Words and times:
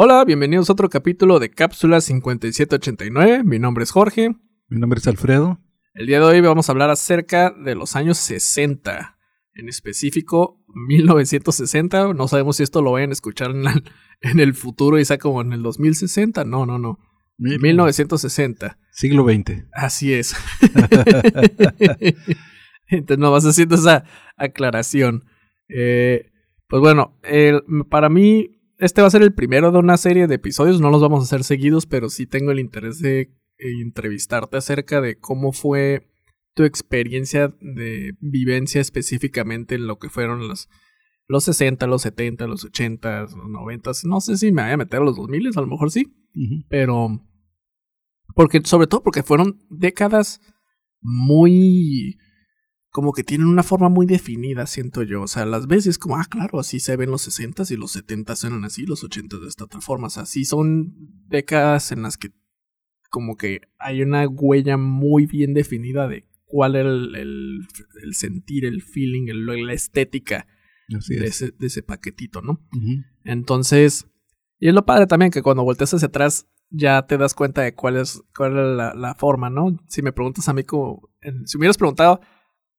Hola, 0.00 0.24
bienvenidos 0.24 0.70
a 0.70 0.74
otro 0.74 0.88
capítulo 0.88 1.40
de 1.40 1.50
Cápsula 1.50 2.00
5789. 2.00 3.42
Mi 3.42 3.58
nombre 3.58 3.82
es 3.82 3.90
Jorge. 3.90 4.30
Mi 4.68 4.78
nombre 4.78 5.00
es 5.00 5.06
Alfredo. 5.08 5.58
El 5.94 6.06
día 6.06 6.20
de 6.20 6.24
hoy 6.24 6.40
vamos 6.40 6.68
a 6.68 6.72
hablar 6.72 6.88
acerca 6.90 7.50
de 7.50 7.74
los 7.74 7.96
años 7.96 8.16
60, 8.18 9.18
en 9.54 9.68
específico 9.68 10.62
1960. 10.68 12.14
No 12.14 12.28
sabemos 12.28 12.58
si 12.58 12.62
esto 12.62 12.80
lo 12.80 12.92
vayan 12.92 13.10
a 13.10 13.14
escuchar 13.14 13.50
en, 13.50 13.64
la- 13.64 13.82
en 14.20 14.38
el 14.38 14.54
futuro 14.54 15.00
y 15.00 15.04
sea 15.04 15.18
como 15.18 15.40
en 15.40 15.52
el 15.52 15.64
2060. 15.64 16.44
No, 16.44 16.64
no, 16.64 16.78
no. 16.78 17.00
1960. 17.38 18.78
Siglo 18.92 19.24
XX. 19.24 19.64
Así 19.72 20.12
es. 20.14 20.36
Entonces 22.86 23.18
no 23.18 23.32
vas 23.32 23.44
haciendo 23.46 23.74
esa 23.74 24.04
aclaración. 24.36 25.24
Eh, 25.68 26.30
pues 26.68 26.80
bueno, 26.80 27.18
el- 27.24 27.62
para 27.90 28.08
mí 28.08 28.57
este 28.78 29.00
va 29.00 29.08
a 29.08 29.10
ser 29.10 29.22
el 29.22 29.34
primero 29.34 29.70
de 29.70 29.78
una 29.78 29.96
serie 29.96 30.26
de 30.26 30.36
episodios. 30.36 30.80
No 30.80 30.90
los 30.90 31.02
vamos 31.02 31.20
a 31.20 31.24
hacer 31.24 31.44
seguidos, 31.44 31.86
pero 31.86 32.08
sí 32.08 32.26
tengo 32.26 32.50
el 32.50 32.60
interés 32.60 33.00
de 33.00 33.20
eh, 33.20 33.82
entrevistarte 33.82 34.56
acerca 34.56 35.00
de 35.00 35.18
cómo 35.18 35.52
fue 35.52 36.10
tu 36.54 36.64
experiencia 36.64 37.54
de 37.60 38.14
vivencia 38.20 38.80
específicamente 38.80 39.76
en 39.76 39.86
lo 39.86 39.98
que 39.98 40.08
fueron 40.08 40.48
los, 40.48 40.68
los 41.28 41.44
60, 41.44 41.86
los 41.86 42.02
70, 42.02 42.46
los 42.46 42.64
80, 42.64 43.22
los 43.22 43.36
90. 43.36 43.90
No 44.04 44.20
sé 44.20 44.36
si 44.36 44.50
me 44.52 44.62
voy 44.62 44.72
a 44.72 44.76
meter 44.76 45.00
a 45.00 45.04
los 45.04 45.16
2000, 45.16 45.50
a 45.56 45.60
lo 45.60 45.66
mejor 45.66 45.90
sí 45.90 46.12
pero 46.68 47.20
porque 48.34 48.60
sobre 48.64 48.86
todo 48.86 49.02
porque 49.02 49.22
fueron 49.22 49.60
décadas 49.70 50.40
muy 51.00 52.18
como 52.90 53.12
que 53.12 53.22
tienen 53.24 53.46
una 53.48 53.62
forma 53.62 53.88
muy 53.88 54.06
definida, 54.06 54.66
siento 54.66 55.02
yo. 55.02 55.22
O 55.22 55.28
sea, 55.28 55.44
las 55.44 55.66
ves 55.66 55.86
y 55.86 55.90
es 55.90 55.98
como, 55.98 56.16
ah, 56.16 56.26
claro, 56.28 56.58
así 56.58 56.80
se 56.80 56.96
ven 56.96 57.10
los 57.10 57.22
60 57.22 57.64
y 57.70 57.76
los 57.76 57.92
70 57.92 58.34
suenan 58.36 58.64
así, 58.64 58.86
los 58.86 59.04
80 59.04 59.38
de 59.38 59.46
esta 59.48 59.64
otra 59.64 59.80
forma. 59.80 60.06
O 60.06 60.10
sea, 60.10 60.24
sí 60.26 60.44
son 60.44 60.94
décadas 61.28 61.92
en 61.92 62.02
las 62.02 62.16
que 62.16 62.30
como 63.10 63.36
que 63.36 63.60
hay 63.78 64.02
una 64.02 64.26
huella 64.28 64.76
muy 64.76 65.26
bien 65.26 65.54
definida 65.54 66.08
de 66.08 66.26
cuál 66.44 66.76
era 66.76 66.88
el, 66.90 67.14
el, 67.14 67.60
el 68.02 68.14
sentir, 68.14 68.64
el 68.64 68.82
feeling, 68.82 69.28
el- 69.28 69.46
la 69.66 69.72
estética 69.72 70.46
Así 70.96 71.14
de 71.16 71.26
es. 71.26 71.42
ese, 71.42 71.54
de 71.58 71.66
ese 71.66 71.82
paquetito, 71.82 72.40
¿no? 72.42 72.60
Entonces, 73.24 74.06
y 74.58 74.68
es 74.68 74.74
lo 74.74 74.86
padre 74.86 75.06
también 75.06 75.30
que 75.30 75.42
cuando 75.42 75.62
volteas 75.64 75.92
hacia 75.94 76.08
atrás 76.08 76.48
ya 76.70 77.06
te 77.06 77.16
das 77.18 77.34
cuenta 77.34 77.62
de 77.62 77.74
cuál 77.74 77.96
es, 77.96 78.22
cuál 78.36 78.52
es 78.58 78.76
la, 78.76 78.94
la 78.94 79.14
forma, 79.14 79.50
¿no? 79.50 79.76
Si 79.88 80.02
me 80.02 80.12
preguntas 80.12 80.48
a 80.48 80.54
mí 80.54 80.64
como, 80.64 81.08
si 81.44 81.56
me 81.56 81.62
hubieras 81.62 81.78
preguntado 81.78 82.20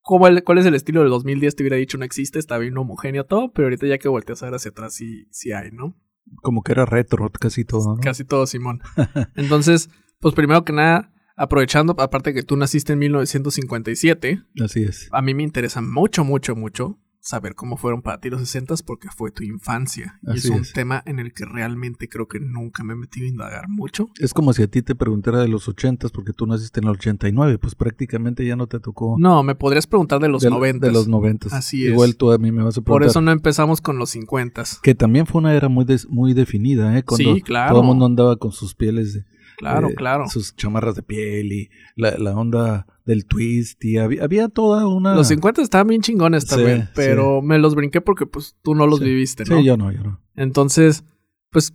cómo 0.10 0.26
el- 0.28 0.44
cuál 0.44 0.58
es 0.58 0.66
el 0.66 0.74
estilo 0.74 1.02
del 1.02 1.12
2010, 1.12 1.56
te 1.56 1.62
hubiera 1.62 1.76
dicho 1.78 2.00
no 2.00 2.04
existe, 2.04 2.40
está 2.40 2.58
bien 2.58 2.76
homogéneo 2.76 3.26
todo, 3.26 3.52
pero 3.54 3.68
ahorita 3.68 3.86
ya 3.86 4.00
que 4.00 4.08
volteas 4.10 4.42
a 4.42 4.48
ver 4.48 4.56
hacia 4.56 4.72
atrás 4.72 4.96
sí, 4.96 5.28
sí 5.30 5.52
hay, 5.52 5.70
¿no? 5.72 5.96
Como 6.42 6.64
que 6.64 6.72
era 6.72 6.84
retro 6.86 7.30
casi 7.40 7.64
todo, 7.64 7.94
¿no? 7.96 8.02
Casi 8.02 8.26
todo, 8.26 8.48
Simón. 8.48 8.82
Entonces, 9.36 9.92
pues 10.20 10.34
primero 10.34 10.66
que 10.66 10.74
nada, 10.74 11.14
aprovechando, 11.36 11.94
aparte 12.00 12.34
que 12.34 12.42
tú 12.42 12.58
naciste 12.58 12.94
en 12.94 13.00
1957, 13.00 14.42
Así 14.64 14.84
es. 14.84 15.10
a 15.12 15.22
mí 15.22 15.36
me 15.36 15.44
interesa 15.44 15.82
mucho, 15.82 16.24
mucho, 16.24 16.56
mucho 16.56 16.98
saber 17.22 17.54
cómo 17.54 17.76
fueron 17.78 18.02
para 18.02 18.20
ti 18.20 18.30
los 18.30 18.40
60 18.42 18.76
porque 18.86 19.10
fue 19.16 19.32
tu 19.32 19.44
infancia. 19.44 20.20
y 20.24 20.38
es 20.38 20.46
un 20.50 20.62
es. 20.62 20.74
tema 20.74 21.04
en 21.06 21.20
el 21.20 21.34
que 21.34 21.46
realmente 21.46 22.08
creo 22.08 22.28
que 22.28 22.40
nunca 22.40 22.84
me 22.84 22.94
he 22.94 22.96
metido 22.96 23.26
a 23.26 23.30
indagar 23.30 23.68
mucho. 23.70 24.08
Es 24.20 24.34
como 24.34 24.54
si 24.54 24.64
a 24.64 24.68
ti 24.68 24.82
te 24.82 24.96
preguntara 24.96 25.40
de 25.40 25.48
los 25.48 25.68
ochentas 25.68 26.12
porque 26.12 26.34
tú 26.34 26.46
naciste 26.48 26.80
en 26.80 26.86
el 26.86 26.92
89, 26.92 27.58
pues 27.58 27.76
prácticamente 27.76 28.46
ya 28.46 28.56
no 28.56 28.68
te 28.68 28.80
tocó 28.80 29.16
No, 29.20 29.44
me 29.44 29.56
podrías 29.56 29.86
preguntar 29.88 30.20
de 30.22 30.30
los 30.30 30.42
de, 30.42 30.50
90. 30.50 30.88
de 30.88 30.94
los 30.94 31.08
noventas. 31.08 31.52
Así 31.54 31.86
es. 31.86 31.92
Igual 31.92 32.16
tú 32.16 32.32
a 32.32 32.38
mí 32.38 32.52
me 32.52 32.64
vas 32.64 32.78
a 32.78 32.82
preguntar. 32.82 32.92
Por 32.94 33.04
eso 33.04 33.22
no 33.22 33.32
empezamos 33.32 33.82
con 33.82 33.98
los 33.98 34.12
50. 34.12 34.64
Que 34.82 34.96
también 34.96 35.26
fue 35.26 35.40
una 35.40 35.54
era 35.54 35.68
muy 35.70 35.86
des- 35.86 36.08
muy 36.10 36.34
definida, 36.34 36.98
¿eh? 36.98 37.04
Cuando 37.04 37.36
Sí, 37.36 37.42
claro. 37.42 37.72
todo 37.72 37.82
el 37.82 37.88
mundo 37.88 38.06
andaba 38.06 38.36
con 38.38 38.52
sus 38.52 38.76
pieles 38.76 39.14
de, 39.14 39.26
Claro, 39.60 39.90
eh, 39.90 39.96
claro. 39.96 40.28
sus 40.30 40.56
chamarras 40.56 40.96
de 40.96 41.04
piel 41.04 41.52
y 41.52 41.70
la, 41.96 42.18
la 42.18 42.34
onda 42.34 42.88
del 43.06 43.26
twist 43.26 43.84
y 43.84 43.98
había, 43.98 44.24
había 44.24 44.48
toda 44.48 44.88
una 44.88 45.16
Los 45.16 45.28
50 45.28 45.62
estaban 45.62 45.88
bien 45.88 46.02
chingones 46.02 46.46
también, 46.46 46.84
sí. 46.84 46.90
pero 46.96 47.42
me 47.42 47.60
los 47.60 47.76
brinqué 47.76 48.00
porque 48.02 48.26
pues 48.26 48.56
tú 48.62 48.74
no 48.74 48.88
los 48.88 49.00
Sí. 49.00 49.06
viviste, 49.06 49.44
¿no? 49.46 49.58
Sí, 49.60 49.66
yo 49.66 49.76
no, 49.76 49.92
yo 49.92 50.02
no. 50.02 50.22
Entonces, 50.36 51.04
pues, 51.52 51.74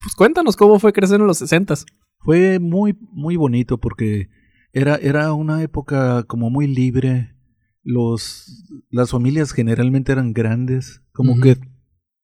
pues 0.00 0.14
cuéntanos 0.14 0.54
cómo 0.56 0.78
fue 0.78 0.92
crecer 0.92 1.18
en 1.20 1.26
los 1.26 1.38
60 1.38 1.74
Fue 2.18 2.58
muy, 2.58 2.94
muy 3.10 3.36
bonito 3.36 3.78
porque 3.78 4.28
era, 4.72 4.96
era 4.96 5.32
una 5.32 5.62
época 5.62 6.24
como 6.24 6.50
muy 6.50 6.66
libre. 6.66 7.34
Los, 7.82 8.64
las 8.90 9.10
familias 9.12 9.52
generalmente 9.52 10.12
eran 10.12 10.32
grandes, 10.34 11.02
como 11.12 11.40
que 11.40 11.56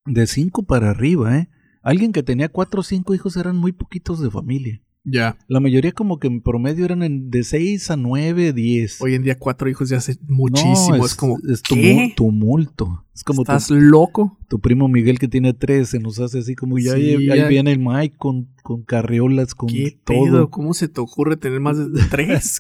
de 0.05 0.27
cinco 0.27 0.65
para 0.65 0.91
arriba, 0.91 1.39
¿eh? 1.39 1.49
Alguien 1.83 2.13
que 2.13 2.23
tenía 2.23 2.49
cuatro 2.49 2.81
o 2.81 2.85
cinco 2.85 3.15
hijos 3.15 3.37
eran 3.37 3.57
muy 3.57 3.73
poquitos 3.73 4.21
de 4.21 4.31
familia. 4.31 4.81
Ya. 5.05 5.37
La 5.49 5.59
mayoría 5.59 5.91
como 5.93 6.19
que 6.21 6.29
en 6.29 6.41
promedio 6.43 6.85
eran 6.85 7.03
en- 7.03 7.29
de 7.29 7.43
seis 7.43 7.91
a 7.91 7.97
nueve, 7.97 8.53
diez. 8.53 9.01
Hoy 9.03 9.15
en 9.15 9.23
día 9.25 9.37
cuatro 9.37 9.69
hijos 9.69 9.89
ya 9.89 9.97
hace 9.97 10.17
muchísimo. 10.29 10.97
No, 10.99 11.05
es, 11.07 11.15
como, 11.17 11.39
es 11.51 11.61
¿qué? 11.63 11.75
tumu- 11.75 12.15
tumulto. 12.15 13.05
Es 13.15 13.25
como 13.25 13.39
tu, 13.45 13.51
¿Estás 13.53 13.71
loco? 13.71 14.39
tu 14.49 14.61
primo 14.61 14.89
Miguel 14.89 15.19
que 15.19 15.29
tiene 15.29 15.53
tres, 15.55 15.89
se 15.91 15.99
nos 15.99 16.19
hace 16.21 16.39
así 16.39 16.55
como 16.55 16.79
ya 16.79 16.95
Sí, 16.95 17.15
ahí, 17.15 17.27
ya. 17.27 17.33
ahí 17.35 17.49
viene 17.49 17.73
el 17.73 17.79
Mike 17.79 18.17
con, 18.17 18.49
con 18.63 18.85
carriolas, 18.85 19.55
con 19.55 19.69
¿Qué 19.69 19.99
todo. 20.05 20.25
pedo? 20.25 20.51
¿Cómo 20.51 20.73
se 20.73 20.89
te 20.89 21.01
ocurre 21.01 21.37
tener 21.37 21.61
más 21.61 21.77
de 21.79 21.85
tres? 22.11 22.59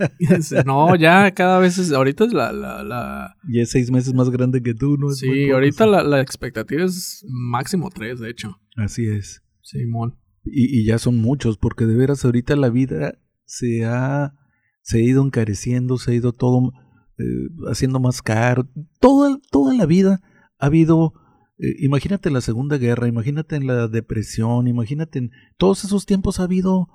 no, 0.66 0.94
ya 0.96 1.30
cada 1.32 1.58
vez 1.58 1.78
es, 1.78 1.92
ahorita 1.92 2.24
es 2.24 2.32
la, 2.32 2.52
la, 2.52 2.82
la 2.82 3.36
Y 3.48 3.60
es 3.60 3.70
seis 3.70 3.90
meses 3.90 4.12
más 4.14 4.28
grande 4.30 4.62
que 4.62 4.74
tú, 4.74 4.96
¿no? 4.98 5.10
Es 5.10 5.18
sí, 5.18 5.48
ahorita 5.50 5.86
la, 5.86 6.02
la 6.02 6.20
expectativa 6.20 6.84
es 6.84 7.24
máximo 7.28 7.88
tres, 7.90 8.18
de 8.20 8.30
hecho. 8.30 8.58
Así 8.76 9.06
es. 9.06 9.42
Simón. 9.62 10.16
Y, 10.44 10.80
y 10.80 10.84
ya 10.84 10.98
son 10.98 11.18
muchos, 11.20 11.56
porque 11.58 11.86
de 11.86 11.94
veras 11.94 12.24
ahorita 12.24 12.56
la 12.56 12.68
vida 12.70 13.18
se 13.44 13.84
ha, 13.84 14.34
se 14.82 14.98
ha 14.98 15.00
ido 15.00 15.24
encareciendo, 15.24 15.98
se 15.98 16.10
ha 16.12 16.14
ido 16.14 16.32
todo 16.32 16.72
eh, 17.18 17.48
haciendo 17.70 18.00
más 18.00 18.22
caro. 18.22 18.68
Toda, 19.00 19.38
toda 19.50 19.74
la 19.74 19.86
vida 19.86 20.20
ha 20.58 20.66
habido, 20.66 21.14
eh, 21.58 21.74
imagínate 21.80 22.30
la 22.30 22.40
Segunda 22.40 22.78
Guerra, 22.78 23.06
imagínate 23.08 23.56
en 23.56 23.66
la 23.66 23.86
depresión, 23.88 24.66
imagínate 24.66 25.18
en 25.20 25.30
todos 25.58 25.84
esos 25.84 26.06
tiempos 26.06 26.40
ha 26.40 26.44
habido 26.44 26.88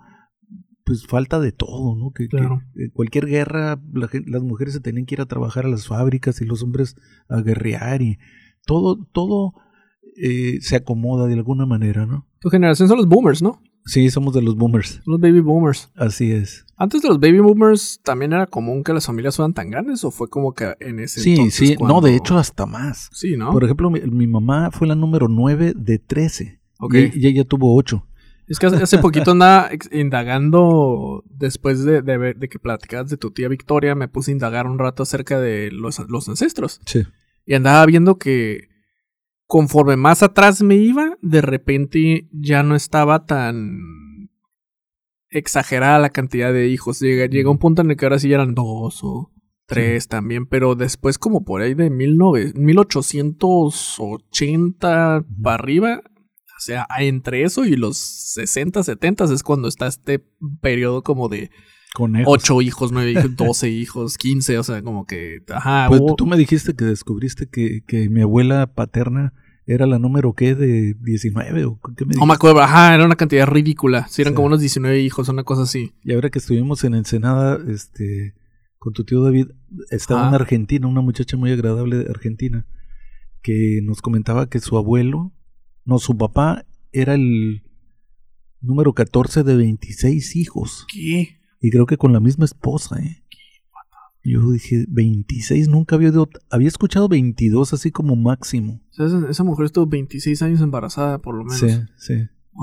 pues 0.84 1.06
falta 1.06 1.40
de 1.42 1.52
todo, 1.52 1.96
¿no? 1.98 2.12
Que, 2.12 2.30
que, 2.30 2.38
Claro. 2.38 2.62
eh, 2.76 2.90
cualquier 2.94 3.26
guerra, 3.28 3.82
la 3.94 4.10
las 4.26 4.42
mujeres 4.44 4.74
se 4.74 4.80
tenían 4.80 5.06
que 5.06 5.16
ir 5.16 5.22
a 5.22 5.26
trabajar 5.26 5.66
a 5.66 5.70
las 5.70 5.86
fábricas 5.88 6.40
y 6.42 6.46
los 6.46 6.64
hombres 6.64 6.96
a 7.28 7.42
guerrear 7.42 8.02
y 8.02 8.20
todo, 8.66 9.06
todo 9.12 9.54
eh, 10.18 10.58
se 10.62 10.76
acomoda 10.76 11.28
de 11.28 11.34
alguna 11.36 11.66
manera, 11.66 12.06
¿no? 12.06 12.26
Tu 12.40 12.50
generación 12.50 12.88
son 12.88 12.98
los 12.98 13.08
boomers, 13.08 13.42
¿no? 13.42 13.62
Sí, 13.86 14.10
somos 14.10 14.34
de 14.34 14.42
los 14.42 14.56
boomers. 14.58 15.02
Los 15.06 15.20
baby 15.20 15.40
boomers. 15.40 15.90
Así 15.96 16.32
es. 16.32 16.66
Antes 16.76 17.02
de 17.02 17.08
los 17.08 17.20
baby 17.22 17.40
boomers, 17.40 18.02
¿también 18.04 18.34
era 18.34 18.46
común 18.46 18.84
que 18.84 18.92
las 18.94 19.06
familias 19.06 19.36
fueran 19.38 19.54
tan 19.54 19.70
grandes 19.70 20.04
o 20.04 20.12
fue 20.12 20.30
como 20.30 20.54
que 20.54 20.76
en 20.82 21.00
ese 21.00 21.22
Sí, 21.22 21.32
entonces 21.32 21.70
sí. 21.70 21.76
cuando- 21.76 21.96
No, 21.96 22.02
de 22.02 22.16
hecho, 22.16 22.38
hasta 22.38 22.66
más. 22.66 23.10
Sí, 23.14 23.38
¿no? 23.38 23.52
Por 23.52 23.64
ejemplo, 23.64 23.90
mi, 23.90 24.02
mi 24.02 24.28
mamá 24.28 24.72
fue 24.72 24.88
la 24.88 24.96
número 24.96 25.30
9 25.30 25.74
de 25.76 26.00
13. 26.00 26.60
Ok. 26.80 26.94
Y, 26.96 27.12
y 27.14 27.28
ella 27.28 27.46
tuvo 27.46 27.76
8. 27.78 28.06
Es 28.50 28.60
que 28.60 28.66
hace, 28.68 28.98
poquito 29.00 29.32
andaba 29.32 29.70
indagando, 30.38 31.24
después 31.30 31.84
de, 31.84 32.02
de, 32.02 32.18
ver- 32.18 32.38
de 32.38 32.48
que 32.50 32.60
platicabas 32.60 33.10
de 33.10 33.18
tu 33.18 33.32
tía 33.32 33.48
Victoria, 33.48 33.96
me 33.96 34.08
puse 34.08 34.32
a 34.32 34.34
indagar 34.34 34.68
un 34.68 34.80
rato 34.80 35.04
acerca 35.04 35.40
de 35.40 35.72
los, 35.72 36.00
los 36.10 36.30
ancestros. 36.30 36.80
Sí. 36.86 37.04
Y 37.46 37.54
andaba 37.56 37.86
viendo 37.86 38.18
que 38.18 38.68
conforme 39.48 39.96
más 39.96 40.22
atrás 40.24 40.62
me 40.62 40.76
iba, 40.76 41.18
de 41.22 41.42
repente 41.42 42.28
ya 42.32 42.64
no 42.64 42.76
estaba 42.76 43.26
tan 43.26 43.80
exagerada 45.30 46.00
la 46.00 46.12
cantidad 46.12 46.52
de 46.54 46.68
hijos. 46.68 47.00
Llega, 47.00 47.26
llega 47.26 47.50
un 47.50 47.58
punto 47.58 47.82
en 47.82 47.90
el 47.92 47.98
que 47.98 48.06
ahora 48.06 48.20
sí 48.20 48.32
eran 48.32 48.54
dos 48.54 49.00
o 49.04 49.32
tres 49.66 50.08
también, 50.08 50.46
pero 50.46 50.76
después 50.76 51.18
como 51.18 51.44
por 51.44 51.62
ahí 51.62 51.74
de 51.74 51.90
19 51.90 52.54
1880 52.56 55.18
Ujú. 55.18 55.26
para 55.42 55.56
arriba, 55.56 56.04
o 56.06 56.60
sea, 56.60 56.88
entre 57.00 57.42
eso 57.44 57.66
y 57.66 57.76
los 57.76 57.98
60, 57.98 58.84
70 58.84 59.24
es 59.26 59.44
cuando 59.44 59.68
está 59.68 59.88
este 59.88 60.24
periodo 60.62 61.04
como 61.04 61.28
de 61.30 61.52
Conejos. 61.98 62.32
8 62.32 62.62
hijos, 62.62 62.92
9 62.92 63.12
hijos, 63.12 63.36
12 63.36 63.70
hijos, 63.70 64.18
15, 64.20 64.60
o 64.60 64.64
sea, 64.64 64.84
como 64.84 65.06
que, 65.08 65.42
ajá, 65.52 65.88
Pues 65.90 66.00
hubo- 66.02 66.16
tú 66.16 66.28
me 66.28 66.38
dijiste 66.38 66.76
que 66.76 66.86
descubriste 66.86 67.48
que, 67.50 67.82
que 67.88 68.08
mi 68.10 68.22
abuela 68.22 68.68
paterna 68.68 69.34
era 69.66 69.88
la 69.88 69.98
número 69.98 70.34
qué 70.34 70.54
de 70.54 70.94
19 71.02 71.66
o 71.66 71.80
qué 71.98 72.06
me 72.06 72.14
No 72.16 72.26
me 72.28 72.34
acuerdo, 72.36 72.62
ajá, 72.62 72.94
era 72.94 73.04
una 73.04 73.16
cantidad 73.16 73.48
ridícula. 73.48 74.08
Sí, 74.10 74.22
eran 74.22 74.36
como 74.36 74.46
unos 74.48 74.60
19 74.62 75.02
hijos, 75.02 75.28
una 75.28 75.44
cosa 75.44 75.64
así. 75.64 75.92
Y 76.04 76.14
ahora 76.14 76.30
que 76.30 76.38
estuvimos 76.40 76.84
en 76.84 76.94
Ensenada, 76.94 77.58
este, 77.68 78.36
con 78.78 78.94
tu 78.94 79.04
tío 79.04 79.22
David, 79.24 79.48
estaba 79.90 80.28
una 80.28 80.38
argentina, 80.38 80.88
una 80.88 81.02
muchacha 81.02 81.36
muy 81.36 81.52
agradable 81.52 81.98
de 81.98 82.10
Argentina, 82.12 82.68
que 83.42 83.80
nos 83.84 84.02
comentaba 84.02 84.48
que 84.50 84.60
su 84.60 84.78
abuelo, 84.78 85.34
no, 85.84 85.98
su 85.98 86.16
papá 86.16 86.64
era 86.92 87.16
el 87.16 87.64
número 88.62 88.94
14 88.94 89.44
de 89.44 89.56
26 89.56 90.36
hijos. 90.36 90.86
¿Qué? 90.94 91.37
Y 91.62 91.70
creo 91.72 91.86
que 91.86 91.98
con 91.98 92.14
la 92.14 92.20
misma 92.20 92.46
esposa, 92.46 93.00
¿eh? 93.02 93.24
Yo 94.24 94.52
dije, 94.52 94.86
26, 94.90 95.70
nunca 95.70 95.96
había, 95.96 96.10
oído- 96.10 96.30
había 96.50 96.68
escuchado 96.68 97.08
22 97.08 97.72
así 97.74 97.92
como 97.92 98.16
máximo. 98.18 98.82
O 98.92 98.94
sea, 98.94 99.06
esa, 99.06 99.30
esa 99.30 99.44
mujer 99.46 99.66
estuvo 99.68 99.88
26 99.88 100.42
años 100.42 100.60
embarazada, 100.62 101.20
por 101.20 101.36
lo 101.36 101.46
menos. 101.46 101.60
Sí, 101.60 101.70
sí. 101.98 102.14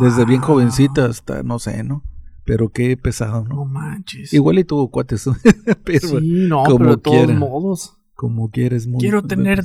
Desde 0.01 0.25
bien 0.27 0.41
jovencita 0.43 1.07
hasta, 1.07 1.43
no 1.43 1.59
sé, 1.59 1.83
¿no? 1.85 2.03
Pero 2.45 2.69
qué 2.69 2.97
pesado, 2.99 3.45
No 3.49 3.55
¿no? 3.55 3.65
manches. 3.65 4.35
Igual 4.35 4.59
y 4.59 4.65
tuvo 4.65 4.91
cuates, 4.91 5.25
pero 5.85 6.07
sí, 6.09 6.19
no, 6.21 6.65
como 6.65 6.79
pero 6.79 6.91
de 6.91 6.97
todos 6.99 7.35
modos. 7.35 7.97
como 8.15 8.51
quieres. 8.51 8.87
Muy, 8.87 9.01
Quiero 9.01 9.23
tener 9.23 9.65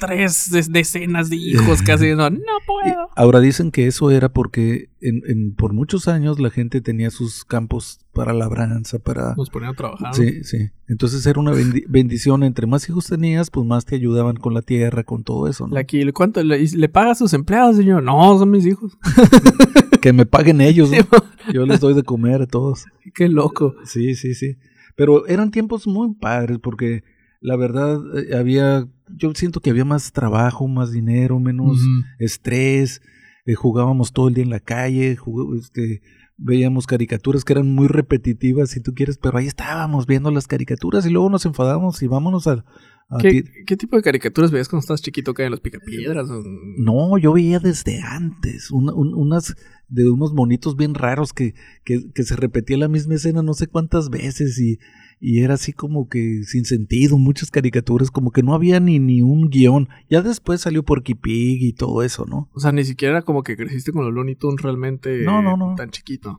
tres 0.00 0.50
de- 0.50 0.66
decenas 0.68 1.30
de 1.30 1.36
hijos 1.36 1.82
casi. 1.82 2.08
No, 2.16 2.28
no 2.30 2.38
puedo. 2.66 3.08
Ahora 3.14 3.38
dicen 3.38 3.70
que 3.70 3.86
eso 3.86 4.10
era 4.10 4.28
porque 4.32 4.90
en, 5.00 5.22
en- 5.28 5.54
por 5.54 5.72
muchos 5.72 6.08
años 6.08 6.40
la 6.40 6.50
gente 6.50 6.80
tenía 6.80 7.10
sus 7.10 7.44
campos 7.44 8.00
para 8.12 8.32
labranza, 8.32 8.98
para... 8.98 9.34
Nos 9.36 9.50
ponían 9.50 9.70
a 9.72 9.74
trabajar. 9.76 10.14
Sí, 10.14 10.42
sí. 10.42 10.70
Entonces 10.88 11.24
era 11.26 11.38
una 11.38 11.52
bendi- 11.52 11.84
bendición. 11.88 12.42
Entre 12.42 12.66
más 12.66 12.88
hijos 12.88 13.06
tenías, 13.06 13.50
pues 13.50 13.64
más 13.66 13.84
te 13.84 13.94
ayudaban 13.94 14.34
con 14.36 14.52
la 14.54 14.62
tierra, 14.62 15.04
con 15.04 15.22
todo 15.22 15.46
eso, 15.46 15.68
¿no? 15.68 15.76
Aquí, 15.78 16.10
¿cuánto 16.12 16.42
le, 16.42 16.58
le 16.66 16.88
paga 16.88 17.12
a 17.12 17.14
sus 17.14 17.32
empleados, 17.34 17.76
señor? 17.76 18.02
No, 18.02 18.36
son 18.38 18.50
mis 18.50 18.66
hijos. 18.66 18.98
Que 20.00 20.14
me 20.14 20.24
paguen 20.24 20.62
ellos, 20.62 20.90
¿no? 20.90 20.96
Yo 21.52 21.66
les 21.66 21.78
doy 21.80 21.92
de 21.92 22.02
comer 22.02 22.40
a 22.40 22.46
todos. 22.46 22.86
Qué 23.14 23.28
loco. 23.28 23.74
Sí, 23.84 24.14
sí, 24.14 24.34
sí. 24.34 24.56
Pero 24.96 25.26
eran 25.26 25.50
tiempos 25.50 25.86
muy 25.86 26.14
padres 26.14 26.58
porque 26.62 27.04
la 27.40 27.56
verdad 27.56 27.98
eh, 28.18 28.36
había, 28.36 28.86
yo 29.16 29.32
siento 29.34 29.60
que 29.60 29.70
había 29.70 29.84
más 29.84 30.12
trabajo, 30.12 30.68
más 30.68 30.92
dinero, 30.92 31.38
menos 31.40 31.78
estrés. 32.18 33.00
eh, 33.46 33.54
jugábamos 33.54 34.12
todo 34.12 34.28
el 34.28 34.34
día 34.34 34.44
en 34.44 34.50
la 34.50 34.60
calle, 34.60 35.16
jugó- 35.16 35.56
este, 35.56 36.02
veíamos 36.36 36.86
caricaturas 36.86 37.44
que 37.44 37.52
eran 37.54 37.74
muy 37.74 37.88
repetitivas, 37.88 38.70
si 38.70 38.80
tú 38.82 38.92
quieres, 38.94 39.18
pero 39.18 39.38
ahí 39.38 39.46
estábamos 39.46 40.06
viendo 40.06 40.30
las 40.30 40.46
caricaturas 40.46 41.04
y 41.06 41.10
luego 41.10 41.28
nos 41.30 41.44
enfadábamos 41.46 42.02
y 42.02 42.06
vámonos 42.06 42.46
a... 42.46 42.64
a 43.08 43.18
¿Qué, 43.18 43.30
ti- 43.42 43.50
qué 43.66 43.76
tipo 43.76 43.96
de 43.96 44.02
caricaturas 44.02 44.50
veías 44.50 44.68
cuando 44.68 44.80
estabas 44.82 45.02
chiquito 45.02 45.34
que 45.34 45.44
en 45.44 45.50
los 45.50 45.60
picapiedras? 45.60 46.28
o- 46.30 46.42
No, 46.78 47.18
yo 47.18 47.32
veía 47.32 47.58
desde 47.58 48.00
antes 48.02 48.70
una- 48.70 48.92
un- 48.94 49.14
unas 49.14 49.54
de 49.88 50.08
unos 50.08 50.32
monitos 50.34 50.76
bien 50.76 50.94
raros 50.94 51.32
que, 51.32 51.54
que, 51.84 52.10
que 52.14 52.22
se 52.22 52.36
repetía 52.36 52.76
la 52.78 52.88
misma 52.88 53.14
escena 53.16 53.42
no 53.42 53.54
sé 53.54 53.66
cuántas 53.66 54.08
veces 54.10 54.58
y, 54.60 54.78
y 55.20 55.40
era 55.42 55.54
así 55.54 55.72
como 55.74 56.08
que 56.08 56.42
sin 56.44 56.64
sentido, 56.64 57.18
muchas 57.18 57.50
caricaturas, 57.50 58.10
como 58.10 58.30
que 58.30 58.42
no 58.42 58.54
había 58.54 58.80
ni, 58.80 58.98
ni 58.98 59.20
un 59.22 59.50
guion. 59.50 59.88
Ya 60.08 60.22
después 60.22 60.62
salió 60.62 60.82
Porky 60.82 61.14
Pig 61.14 61.62
y 61.62 61.72
todo 61.74 62.02
eso, 62.02 62.24
¿no? 62.26 62.48
O 62.54 62.60
sea, 62.60 62.72
ni 62.72 62.84
siquiera 62.84 63.12
era 63.18 63.22
como 63.22 63.42
que 63.42 63.56
creciste 63.56 63.92
con 63.92 64.04
los 64.04 64.14
Looney 64.14 64.34
Tunes 64.36 64.62
realmente 64.62 65.22
No, 65.24 65.42
no, 65.42 65.56
no. 65.56 65.74
tan 65.76 65.90
chiquito. 65.90 66.38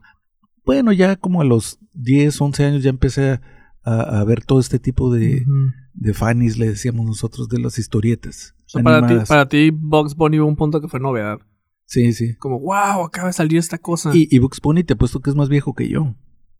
Bueno, 0.64 0.92
ya 0.92 1.16
como 1.16 1.40
a 1.40 1.44
los 1.44 1.78
10, 1.94 2.40
11 2.40 2.64
años 2.64 2.82
ya 2.82 2.90
empecé 2.90 3.40
a, 3.84 4.00
a- 4.20 4.24
ver 4.24 4.44
todo 4.44 4.60
este 4.60 4.78
tipo 4.78 5.12
de, 5.12 5.42
Ujú. 5.42 5.72
de 5.94 6.14
fanis, 6.14 6.58
le 6.58 6.68
decíamos 6.68 7.06
nosotros, 7.06 7.48
de 7.48 7.58
las 7.60 7.78
historietas. 7.78 8.54
O 8.66 8.70
sea, 8.70 8.82
para 8.82 9.06
ti, 9.06 9.14
para 9.28 9.48
ti, 9.48 9.70
Bugs 9.70 10.14
Bunny 10.16 10.38
hubo 10.40 10.48
un 10.48 10.56
punto 10.56 10.80
que 10.80 10.88
fue 10.88 10.98
novedad. 11.00 11.38
Sí, 11.84 12.12
sí. 12.12 12.34
Como, 12.36 12.58
wow, 12.60 13.04
acaba 13.04 13.26
de 13.28 13.32
salir 13.34 13.58
esta 13.58 13.76
cosa. 13.78 14.10
Y, 14.14 14.26
y 14.30 14.38
Bugs 14.38 14.60
Bunny 14.60 14.82
te 14.82 14.94
apuesto 14.94 15.20
que 15.20 15.30
es 15.30 15.36
más 15.36 15.48
viejo 15.48 15.74
que 15.74 15.88
yo. 15.88 16.14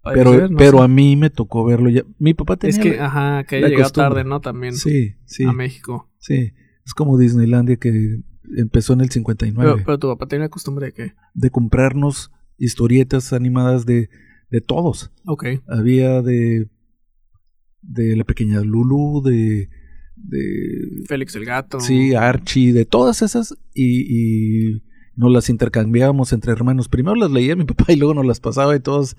Pero, 0.04 0.32
ser, 0.32 0.50
no 0.50 0.56
pero 0.58 0.78
sé. 0.78 0.84
a 0.84 0.88
mí 0.88 1.16
me 1.16 1.31
tocó 1.31 1.64
verlo 1.64 1.88
ya. 1.90 2.02
Mi 2.19 2.34
papá 2.34 2.56
tenía... 2.56 2.76
Es 2.76 2.82
que, 2.82 2.96
la- 2.96 3.06
ajá, 3.06 3.44
que 3.44 3.56
haya 3.56 3.62
la 3.66 3.69
llegado 3.70 3.84
costumbre. 3.90 4.08
tarde, 4.16 4.28
¿no? 4.28 4.40
También 4.40 4.75
Sí, 4.75 5.14
sí, 5.26 5.44
a 5.44 5.52
México. 5.52 6.10
sí. 6.19 6.52
Es 6.84 6.94
como 6.94 7.16
Disneylandia 7.16 7.76
que 7.76 8.20
empezó 8.56 8.93
en 8.94 9.02
el 9.02 9.10
59. 9.10 9.72
Pero, 9.75 9.84
pero 9.87 9.99
tu 9.99 10.08
papá 10.08 10.26
tenía 10.26 10.46
la 10.46 10.49
costumbre 10.50 10.87
de 10.87 10.93
que, 10.93 11.12
De 11.34 11.50
comprarnos 11.50 12.32
historietas 12.58 13.32
animadas 13.32 13.87
de, 13.87 14.10
de 14.50 14.60
todos. 14.60 15.12
ok, 15.26 15.44
Había 15.69 16.20
de... 16.22 16.69
De 17.82 18.16
la 18.16 18.25
pequeña 18.25 18.60
Lulu, 18.60 19.22
de... 19.25 19.69
de 20.16 21.02
Félix 21.06 21.34
el 21.37 21.44
gato. 21.44 21.81
Sí, 21.81 22.14
Archie, 22.14 22.72
de 22.72 22.84
todas 22.84 23.22
esas. 23.22 23.56
Y, 23.75 24.06
y 24.76 24.82
nos 25.17 25.31
las 25.32 25.49
intercambiábamos 25.50 26.32
entre 26.32 26.53
hermanos. 26.53 26.88
Primero 26.88 27.14
las 27.17 27.31
leía 27.31 27.56
mi 27.56 27.64
papá 27.67 27.93
y 27.93 27.97
luego 27.97 28.14
nos 28.14 28.26
las 28.26 28.41
pasaba 28.41 28.75
y 28.76 28.81
todos. 28.81 29.17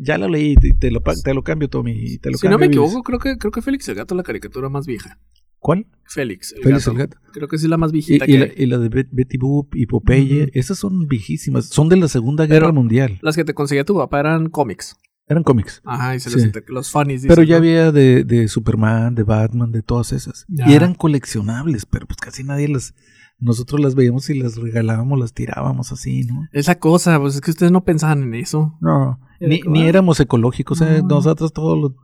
Ya, 0.00 0.18
la 0.18 0.28
leí, 0.28 0.54
te, 0.56 0.70
te 0.70 0.90
lo, 0.90 1.00
te 1.00 1.34
lo 1.34 1.42
cambio, 1.42 1.68
Tommy. 1.68 1.92
y 1.92 2.18
Te 2.18 2.30
lo 2.30 2.38
Si 2.38 2.46
no 2.46 2.52
cambio, 2.52 2.68
me 2.68 2.68
Vives. 2.68 2.86
equivoco, 2.88 3.02
creo 3.02 3.18
que, 3.18 3.38
creo 3.38 3.50
que 3.52 3.62
Félix 3.62 3.88
el 3.88 3.94
gato 3.96 4.14
es 4.14 4.16
la 4.16 4.22
caricatura 4.22 4.68
más 4.68 4.86
vieja. 4.86 5.18
¿Cuál? 5.58 5.86
Félix 6.04 6.52
el, 6.52 6.62
Félix 6.62 6.80
gato. 6.86 6.90
el 6.92 6.98
gato. 6.98 7.16
Creo 7.32 7.48
que 7.48 7.58
sí 7.58 7.64
es 7.66 7.70
la 7.70 7.76
más 7.76 7.90
Y, 7.90 7.94
viejita 7.94 8.24
y 8.24 8.28
que 8.28 8.38
la, 8.38 8.44
hay. 8.44 8.52
y 8.56 8.66
la 8.66 8.78
de 8.78 8.88
Bet- 8.88 9.08
Betty 9.10 9.36
Boop 9.38 9.74
y 9.74 9.86
Popeye, 9.86 10.42
Ujú. 10.44 10.50
esas 10.54 10.78
son 10.78 11.06
viejísimas. 11.08 11.66
Son 11.68 11.88
de 11.88 11.96
la 11.96 12.08
Segunda 12.08 12.46
Guerra 12.46 12.66
Pero- 12.68 12.74
Mundial. 12.74 13.18
Las 13.22 13.34
que 13.36 13.44
te 13.44 13.54
conseguía 13.54 13.84
tu 13.84 13.96
papá 13.96 14.20
eran 14.20 14.48
cómics. 14.48 14.96
Eran 15.28 15.42
cómics. 15.42 15.82
Ajá, 15.84 16.14
y 16.14 16.20
se 16.20 16.30
Sí. 16.30 16.36
los, 16.36 16.52
los 16.68 16.90
funnies. 16.92 17.24
Pero 17.26 17.42
ya 17.42 17.56
¿no? 17.56 17.58
había 17.58 17.90
de, 17.90 18.22
de 18.22 18.46
Superman, 18.46 19.16
de 19.16 19.24
Batman, 19.24 19.72
de 19.72 19.82
todas 19.82 20.12
esas. 20.12 20.44
Ya. 20.48 20.70
Y 20.70 20.74
eran 20.74 20.94
coleccionables, 20.94 21.84
pero 21.84 22.06
pues 22.06 22.18
casi 22.18 22.44
nadie 22.44 22.68
las... 22.68 22.94
Nosotros 23.38 23.80
las 23.80 23.94
veíamos 23.94 24.30
y 24.30 24.34
las 24.34 24.56
regalábamos, 24.56 25.18
las 25.18 25.34
tirábamos 25.34 25.92
así, 25.92 26.24
¿no? 26.24 26.48
Esa 26.52 26.78
cosa, 26.78 27.20
pues 27.20 27.34
es 27.34 27.40
que 27.40 27.50
ustedes 27.50 27.70
no 27.70 27.84
pensaban 27.84 28.22
en 28.22 28.34
eso. 28.34 28.78
No, 28.80 29.20
ni, 29.40 29.60
ni 29.60 29.82
éramos 29.82 30.18
ecológicos, 30.20 30.80
¿eh? 30.80 31.02
No. 31.02 31.16
nosotros 31.16 31.52
todo 31.52 31.76
lo, 31.76 31.94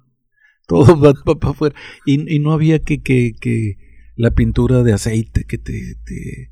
todo 0.66 0.84
va 1.00 1.14
para 1.14 1.52
afuera. 1.52 1.74
Y, 2.04 2.34
y 2.34 2.38
no 2.38 2.52
había 2.52 2.80
que, 2.80 3.00
que, 3.00 3.32
que 3.40 3.78
la 4.14 4.32
pintura 4.32 4.82
de 4.82 4.92
aceite 4.92 5.44
que 5.44 5.58
te, 5.58 5.96
te, 6.04 6.50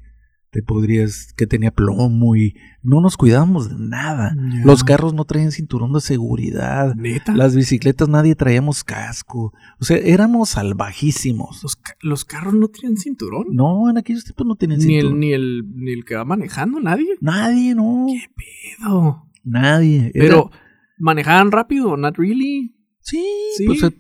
te 0.51 0.63
podrías, 0.63 1.33
que 1.37 1.47
tenía 1.47 1.71
plomo 1.71 2.35
y 2.35 2.55
no 2.83 3.01
nos 3.01 3.17
cuidábamos 3.17 3.69
de 3.71 3.77
nada. 3.79 4.35
Los 4.65 4.83
carros 4.83 5.15
no 5.15 5.25
traían 5.25 5.53
cinturón 5.53 5.93
de 5.93 6.01
seguridad. 6.01 6.95
Neta. 6.97 7.35
Las 7.37 7.55
bicicletas 7.55 8.09
nadie 8.09 8.35
traíamos 8.35 8.83
casco. 8.83 9.53
O 9.81 9.85
sea, 9.85 9.97
éramos 9.99 10.49
salvajísimos. 10.51 11.63
Los, 11.63 11.77
ca- 11.77 11.97
los 12.03 12.25
carros 12.25 12.55
no 12.55 12.69
tienen 12.69 12.97
cinturón. 12.97 13.47
No, 13.53 13.89
en 13.91 13.99
aquellos 13.99 14.25
tiempos 14.25 14.47
no 14.47 14.57
tenían 14.57 14.81
Ni 14.81 14.95
el, 14.97 15.01
cinturón. 15.03 15.21
ni, 15.21 15.33
el, 15.33 15.65
ni 15.77 15.93
el 15.93 16.05
que 16.05 16.17
va 16.17 16.25
manejando, 16.25 16.81
nadie. 16.81 17.17
Nadie, 17.21 17.75
no. 17.75 18.07
Pedo. 18.37 19.27
Nadie. 19.45 20.11
Era- 20.15 20.25
Pero, 20.27 20.51
¿manejaban 20.99 21.53
rápido? 21.53 21.97
Not 21.97 22.17
really. 22.17 22.75
sí, 23.01 23.25
Sí. 23.57 23.67
pues 23.67 23.83
eh, 23.85 23.97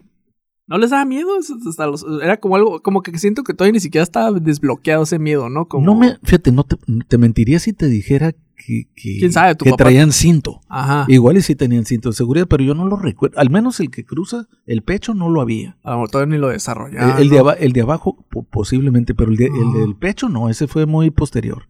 ¿No 0.71 0.79
les 0.79 0.91
daba 0.91 1.05
miedo? 1.05 1.29
Hasta 1.69 1.87
los- 1.87 2.07
era 2.23 2.39
como 2.39 2.57
algo, 2.57 2.81
como 2.81 3.03
que 3.03 3.19
siento 3.19 3.43
que 3.43 3.53
todavía 3.53 3.73
ni 3.73 3.81
siquiera 3.81 4.05
estaba 4.05 4.31
desbloqueado 4.39 5.03
ese 5.03 5.19
miedo, 5.19 5.51
¿no? 5.51 5.67
Como, 5.67 5.85
No 5.85 5.95
me, 5.97 6.17
fíjate, 6.23 6.53
no 6.53 6.63
te, 6.65 6.77
te 7.09 7.19
mentiría 7.19 7.59
si 7.59 7.73
te 7.73 7.87
dijera 7.89 8.33
que, 8.33 8.87
que, 8.95 9.17
¿Quién 9.19 9.33
sabe? 9.33 9.55
Tu 9.57 9.65
que 9.65 9.71
papá- 9.73 9.85
traían 9.85 10.13
cinto. 10.13 10.61
Ajá. 10.69 11.07
Igual 11.09 11.39
y 11.39 11.43
sí 11.43 11.57
tenían 11.57 11.87
cinto 11.87 12.11
de 12.11 12.15
seguridad, 12.15 12.47
pero 12.49 12.63
yo 12.63 12.75
no 12.75 12.87
lo 12.87 12.97
recuerdo. 12.97 13.39
Al 13.41 13.51
menos 13.51 13.81
el 13.81 13.91
que 13.91 14.05
cruza 14.05 14.47
el 14.67 14.83
pecho 14.83 15.13
no 15.13 15.29
lo 15.29 15.41
había. 15.41 15.77
A 15.83 15.91
lo 15.91 15.97
mejor 15.97 16.11
todavía 16.11 16.35
ni 16.37 16.41
lo 16.41 16.49
desarrollaban. 16.49 17.17
el, 17.17 17.23
el 17.23 17.29
de 17.31 17.57
el 17.59 17.73
de 17.73 17.81
abajo 17.81 18.25
po- 18.31 18.45
posiblemente, 18.45 19.15
pero 19.15 19.31
el, 19.33 19.37
de- 19.39 19.47
el 19.47 19.53
Ah. 19.75 19.79
del 19.79 19.97
pecho 19.97 20.29
no, 20.29 20.49
ese 20.49 20.67
fue 20.69 20.87
muy 20.87 21.11
posterior. 21.11 21.65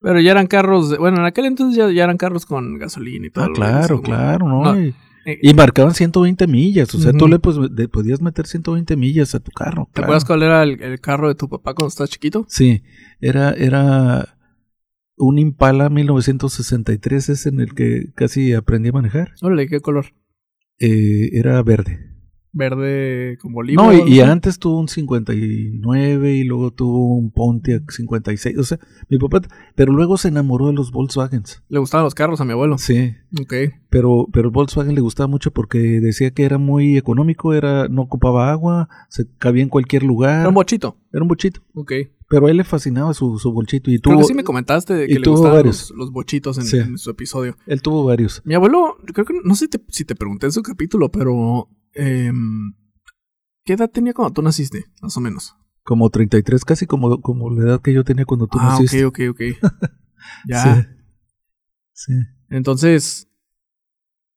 Pero 0.00 0.20
ya 0.20 0.30
eran 0.30 0.46
carros, 0.46 0.90
de- 0.90 0.98
bueno, 0.98 1.16
en 1.18 1.24
aquel 1.24 1.46
entonces 1.46 1.76
ya, 1.76 1.90
ya 1.90 2.04
eran 2.04 2.18
carros 2.18 2.46
con 2.46 2.78
gasolina 2.78 3.26
y 3.26 3.30
todo. 3.30 3.46
Ah, 3.46 3.50
claro, 3.52 4.02
claro, 4.02 4.46
¿no? 4.46 4.62
No, 4.74 4.92
Y, 5.26 5.50
eh, 5.50 5.54
marcaban 5.54 5.92
120 5.92 6.46
millas, 6.46 6.94
o 6.94 6.98
sea, 6.98 7.10
tú 7.10 7.24
Ujú. 7.24 7.28
le, 7.28 7.38
pues, 7.40 7.56
le 7.56 7.88
podías 7.88 8.20
meter 8.20 8.46
120 8.46 8.96
millas 8.96 9.34
a 9.34 9.40
tu 9.40 9.50
carro. 9.50 9.86
¿Te 9.86 9.94
claro. 9.94 10.04
acuerdas 10.06 10.24
cuál 10.24 10.42
era 10.44 10.62
el, 10.62 10.80
el 10.80 11.00
carro 11.00 11.26
de 11.26 11.34
tu 11.34 11.48
papá 11.48 11.74
cuando 11.74 11.88
estabas 11.88 12.10
chiquito? 12.10 12.46
Sí, 12.48 12.82
era, 13.20 13.50
era 13.50 14.36
un 15.16 15.38
Impala 15.38 15.88
1963, 15.88 17.28
es 17.30 17.46
en 17.46 17.60
el 17.60 17.74
que 17.74 18.12
casi 18.14 18.52
aprendí 18.52 18.90
a 18.90 18.92
manejar. 18.92 19.32
Órale, 19.42 19.66
¿qué 19.66 19.80
color? 19.80 20.06
Eh, 20.78 21.30
era 21.32 21.60
verde. 21.62 22.15
Verde 22.56 23.36
como 23.42 23.58
olivo. 23.58 23.82
No, 23.82 23.92
y, 23.92 24.20
antes 24.20 24.58
tuvo 24.58 24.80
un 24.80 24.88
59 24.88 26.34
y 26.34 26.44
luego 26.44 26.70
tuvo 26.72 27.14
un 27.16 27.30
Pontiac 27.30 27.90
56. 27.90 28.56
O 28.58 28.62
sea, 28.64 28.78
mi 29.10 29.18
papá, 29.18 29.42
pero 29.74 29.92
luego 29.92 30.16
se 30.16 30.28
enamoró 30.28 30.68
de 30.68 30.72
los 30.72 30.90
Volkswagens. 30.90 31.62
Le 31.68 31.78
gustaban 31.78 32.04
los 32.04 32.14
carros 32.14 32.40
a 32.40 32.44
mi 32.46 32.52
abuelo. 32.52 32.78
Sí, 32.78 33.14
Ok. 33.40 33.52
pero, 33.90 34.26
pero 34.32 34.46
el 34.48 34.52
Volkswagen 34.52 34.94
le 34.94 35.02
gustaba 35.02 35.26
mucho 35.26 35.50
porque 35.50 35.78
decía 35.78 36.30
que 36.30 36.44
era 36.44 36.56
muy 36.56 36.96
económico, 36.96 37.52
era, 37.52 37.88
no 37.88 38.02
ocupaba 38.02 38.50
agua, 38.50 38.88
se 39.10 39.26
cabía 39.38 39.62
en 39.62 39.68
cualquier 39.68 40.02
lugar. 40.02 40.40
Era 40.40 40.48
un 40.48 40.54
bochito. 40.54 40.96
Era 41.12 41.22
un 41.22 41.28
bochito. 41.28 41.60
Ok. 41.74 41.92
Pero 42.28 42.46
a 42.46 42.50
él 42.50 42.56
le 42.56 42.64
fascinaba 42.64 43.12
su, 43.14 43.38
su 43.38 43.52
bolchito 43.52 43.90
y 43.90 44.00
Creo 44.00 44.14
tuvo, 44.14 44.22
que 44.22 44.28
sí 44.28 44.34
me 44.34 44.42
comentaste 44.44 44.94
de 44.94 45.06
que 45.06 45.14
le 45.14 45.20
tuvo 45.20 45.36
gustaban 45.36 45.66
los, 45.66 45.92
los 45.94 46.10
bochitos 46.10 46.58
en, 46.58 46.64
Sí. 46.64 46.78
en 46.78 46.98
su 46.98 47.10
episodio. 47.10 47.56
él 47.66 47.82
tuvo 47.82 48.02
varios. 48.04 48.40
Mi 48.44 48.54
abuelo, 48.54 48.96
creo 49.12 49.24
que 49.26 49.34
no 49.44 49.54
sé 49.54 49.66
si 49.66 49.70
te, 49.70 49.80
si 49.90 50.04
te 50.04 50.14
pregunté 50.16 50.46
en 50.46 50.52
su 50.52 50.62
capítulo, 50.62 51.10
pero. 51.10 51.68
Em, 51.96 52.74
¿Qué 53.64 53.72
edad 53.72 53.90
tenía 53.90 54.14
cuando 54.14 54.32
tú 54.32 54.42
naciste? 54.42 54.84
Más 55.02 55.16
o 55.16 55.20
menos. 55.20 55.56
Como 55.82 56.08
33, 56.08 56.64
casi 56.64 56.86
como, 56.86 57.20
como 57.20 57.50
la 57.50 57.62
edad 57.62 57.80
que 57.80 57.92
yo 57.92 58.04
tenía 58.04 58.24
cuando 58.24 58.46
tú 58.46 58.58
ah, 58.60 58.70
naciste. 58.70 59.04
ok, 59.04 59.18
ok, 59.30 59.40
ok. 59.60 59.62
ya. 60.48 60.82
Sí. 60.82 60.88
sí. 61.92 62.12
Entonces. 62.48 63.28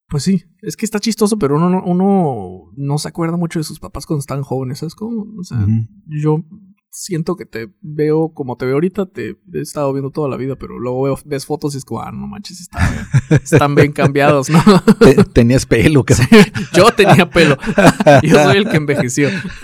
Pues 0.07 0.23
sí, 0.23 0.43
es 0.63 0.75
que 0.75 0.85
está 0.85 0.99
chistoso, 0.99 1.37
pero 1.37 1.57
uno, 1.57 1.69
no- 1.69 1.83
uno 1.83 2.71
no 2.75 2.97
se 2.97 3.07
acuerda 3.07 3.37
mucho 3.37 3.59
de 3.59 3.63
sus 3.63 3.79
papás 3.79 4.07
cuando 4.07 4.21
están 4.21 4.41
jóvenes, 4.41 4.79
¿sabes 4.79 4.95
cómo? 4.95 5.27
O 5.39 5.43
sea, 5.43 5.67
yo 6.07 6.43
siento 6.91 7.35
que 7.35 7.45
te 7.45 7.69
veo 7.81 8.33
como 8.33 8.57
te 8.57 8.65
veo 8.65 8.75
ahorita, 8.75 9.05
te 9.05 9.37
he 9.53 9.61
estado 9.61 9.93
viendo 9.93 10.11
toda 10.11 10.27
la 10.29 10.37
vida, 10.37 10.55
pero 10.55 10.79
luego 10.79 11.03
veo, 11.03 11.17
ves 11.25 11.45
fotos 11.45 11.75
y 11.75 11.77
es 11.77 11.85
como, 11.85 12.01
ah, 12.01 12.11
no 12.11 12.27
manches, 12.27 12.59
están, 12.61 13.07
están 13.43 13.75
bien 13.75 13.91
cambiados, 13.91 14.49
¿no? 14.49 14.61
Te- 14.99 15.23
tenías 15.23 15.65
pelo, 15.65 16.03
cabrón. 16.03 16.27
Yo 16.73 16.91
tenía 16.91 17.29
pelo. 17.29 17.57
Yo 18.23 18.43
soy 18.43 18.57
el 18.57 18.69
que 18.69 18.77
envejeció. 18.77 19.29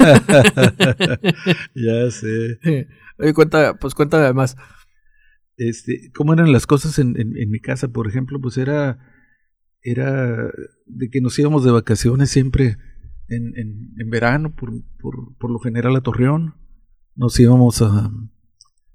ya 1.75 2.11
sé. 2.11 2.87
Oye, 3.17 3.33
cuenta, 3.33 3.75
pues 3.75 3.95
cuéntame 3.95 4.25
además. 4.25 4.55
este, 5.57 6.11
cómo 6.13 6.33
eran 6.33 6.51
las 6.51 6.67
cosas 6.67 6.99
en, 6.99 7.15
en, 7.17 7.49
mi 7.49 7.59
casa, 7.59 7.87
por 7.87 8.07
ejemplo, 8.07 8.39
pues 8.39 8.57
era, 8.57 8.99
era 9.81 10.51
de 10.85 11.09
que 11.09 11.21
nos 11.21 11.37
íbamos 11.39 11.63
de 11.63 11.71
vacaciones 11.71 12.29
siempre 12.29 12.77
en, 13.27 13.57
en, 13.57 13.93
en 13.97 14.09
verano, 14.09 14.53
por, 14.53 14.71
por, 14.99 15.35
por, 15.37 15.49
lo 15.49 15.59
general 15.59 15.95
a 15.95 16.01
Torreón, 16.01 16.55
nos 17.15 17.39
íbamos 17.39 17.81
a, 17.81 18.11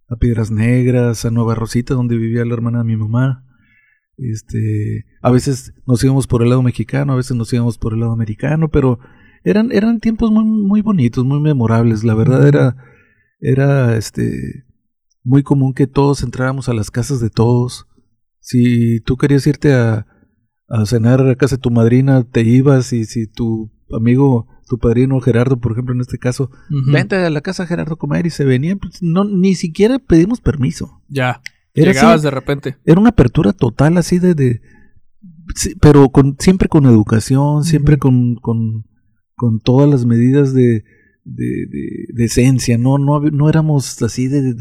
a 0.08 0.16
Piedras 0.16 0.50
Negras, 0.50 1.24
a 1.24 1.30
Nueva 1.30 1.54
Rosita, 1.54 1.94
donde 1.94 2.16
vivía 2.16 2.44
la 2.44 2.54
hermana 2.54 2.78
de 2.78 2.84
mi 2.84 2.96
mamá. 2.96 3.44
Este, 4.16 5.06
a 5.22 5.30
veces 5.30 5.72
nos 5.86 6.04
íbamos 6.04 6.26
por 6.26 6.42
el 6.42 6.50
lado 6.50 6.62
mexicano, 6.62 7.14
a 7.14 7.16
veces 7.16 7.36
nos 7.36 7.52
íbamos 7.52 7.78
por 7.78 7.94
el 7.94 8.00
lado 8.00 8.12
americano, 8.12 8.68
pero 8.68 8.98
eran, 9.44 9.72
eran 9.72 10.00
tiempos 10.00 10.30
muy, 10.30 10.44
muy 10.44 10.82
bonitos, 10.82 11.24
muy 11.24 11.40
memorables. 11.40 12.04
La 12.04 12.14
verdad 12.14 12.46
era, 12.46 12.76
era 13.40 13.96
este, 13.96 14.64
muy 15.24 15.42
común 15.42 15.72
que 15.72 15.86
todos 15.86 16.22
entráramos 16.22 16.68
a 16.68 16.74
las 16.74 16.90
casas 16.90 17.20
de 17.20 17.30
todos. 17.30 17.86
Si 18.40 19.00
tú 19.00 19.16
querías 19.16 19.46
irte 19.46 19.72
a, 19.72 20.06
a 20.68 20.86
cenar 20.86 21.26
a 21.26 21.34
casa 21.36 21.56
de 21.56 21.62
tu 21.62 21.70
madrina, 21.70 22.24
te 22.24 22.42
ibas 22.42 22.92
y 22.92 23.04
si 23.04 23.26
tu 23.26 23.70
amigo, 23.92 24.46
tu 24.70 24.78
padrino 24.78 25.18
Gerardo, 25.20 25.58
por 25.58 25.72
ejemplo, 25.72 25.92
en 25.96 26.00
este 26.00 26.16
caso, 26.16 26.48
vente 26.68 27.16
a 27.16 27.28
la 27.28 27.40
casa 27.40 27.66
Gerardo 27.66 27.94
a 27.94 27.98
comer 27.98 28.24
y 28.24 28.30
se 28.30 28.44
venía, 28.44 28.76
pues, 28.76 29.02
no, 29.02 29.24
ni 29.24 29.56
siquiera 29.56 29.98
pedimos 29.98 30.40
permiso. 30.40 31.02
Ya. 31.08 31.42
Llegabas 31.74 32.22
de 32.22 32.30
repente. 32.30 32.76
Era 32.84 33.00
una 33.00 33.08
apertura 33.08 33.52
total 33.52 33.98
así 33.98 34.20
de, 34.20 34.36
de 34.36 34.60
pero 35.80 36.10
con, 36.10 36.36
siempre 36.38 36.68
con 36.68 36.86
educación, 36.86 37.64
siempre 37.64 37.98
con, 37.98 38.36
con, 38.36 38.84
con 39.34 39.58
todas 39.58 39.90
las 39.90 40.06
medidas 40.06 40.54
de, 40.54 40.84
de, 41.24 41.66
de, 42.14 42.24
esencia, 42.24 42.78
no, 42.78 42.96
no, 42.96 43.18
no 43.18 43.48
éramos 43.48 44.00
así 44.02 44.28
de, 44.28 44.54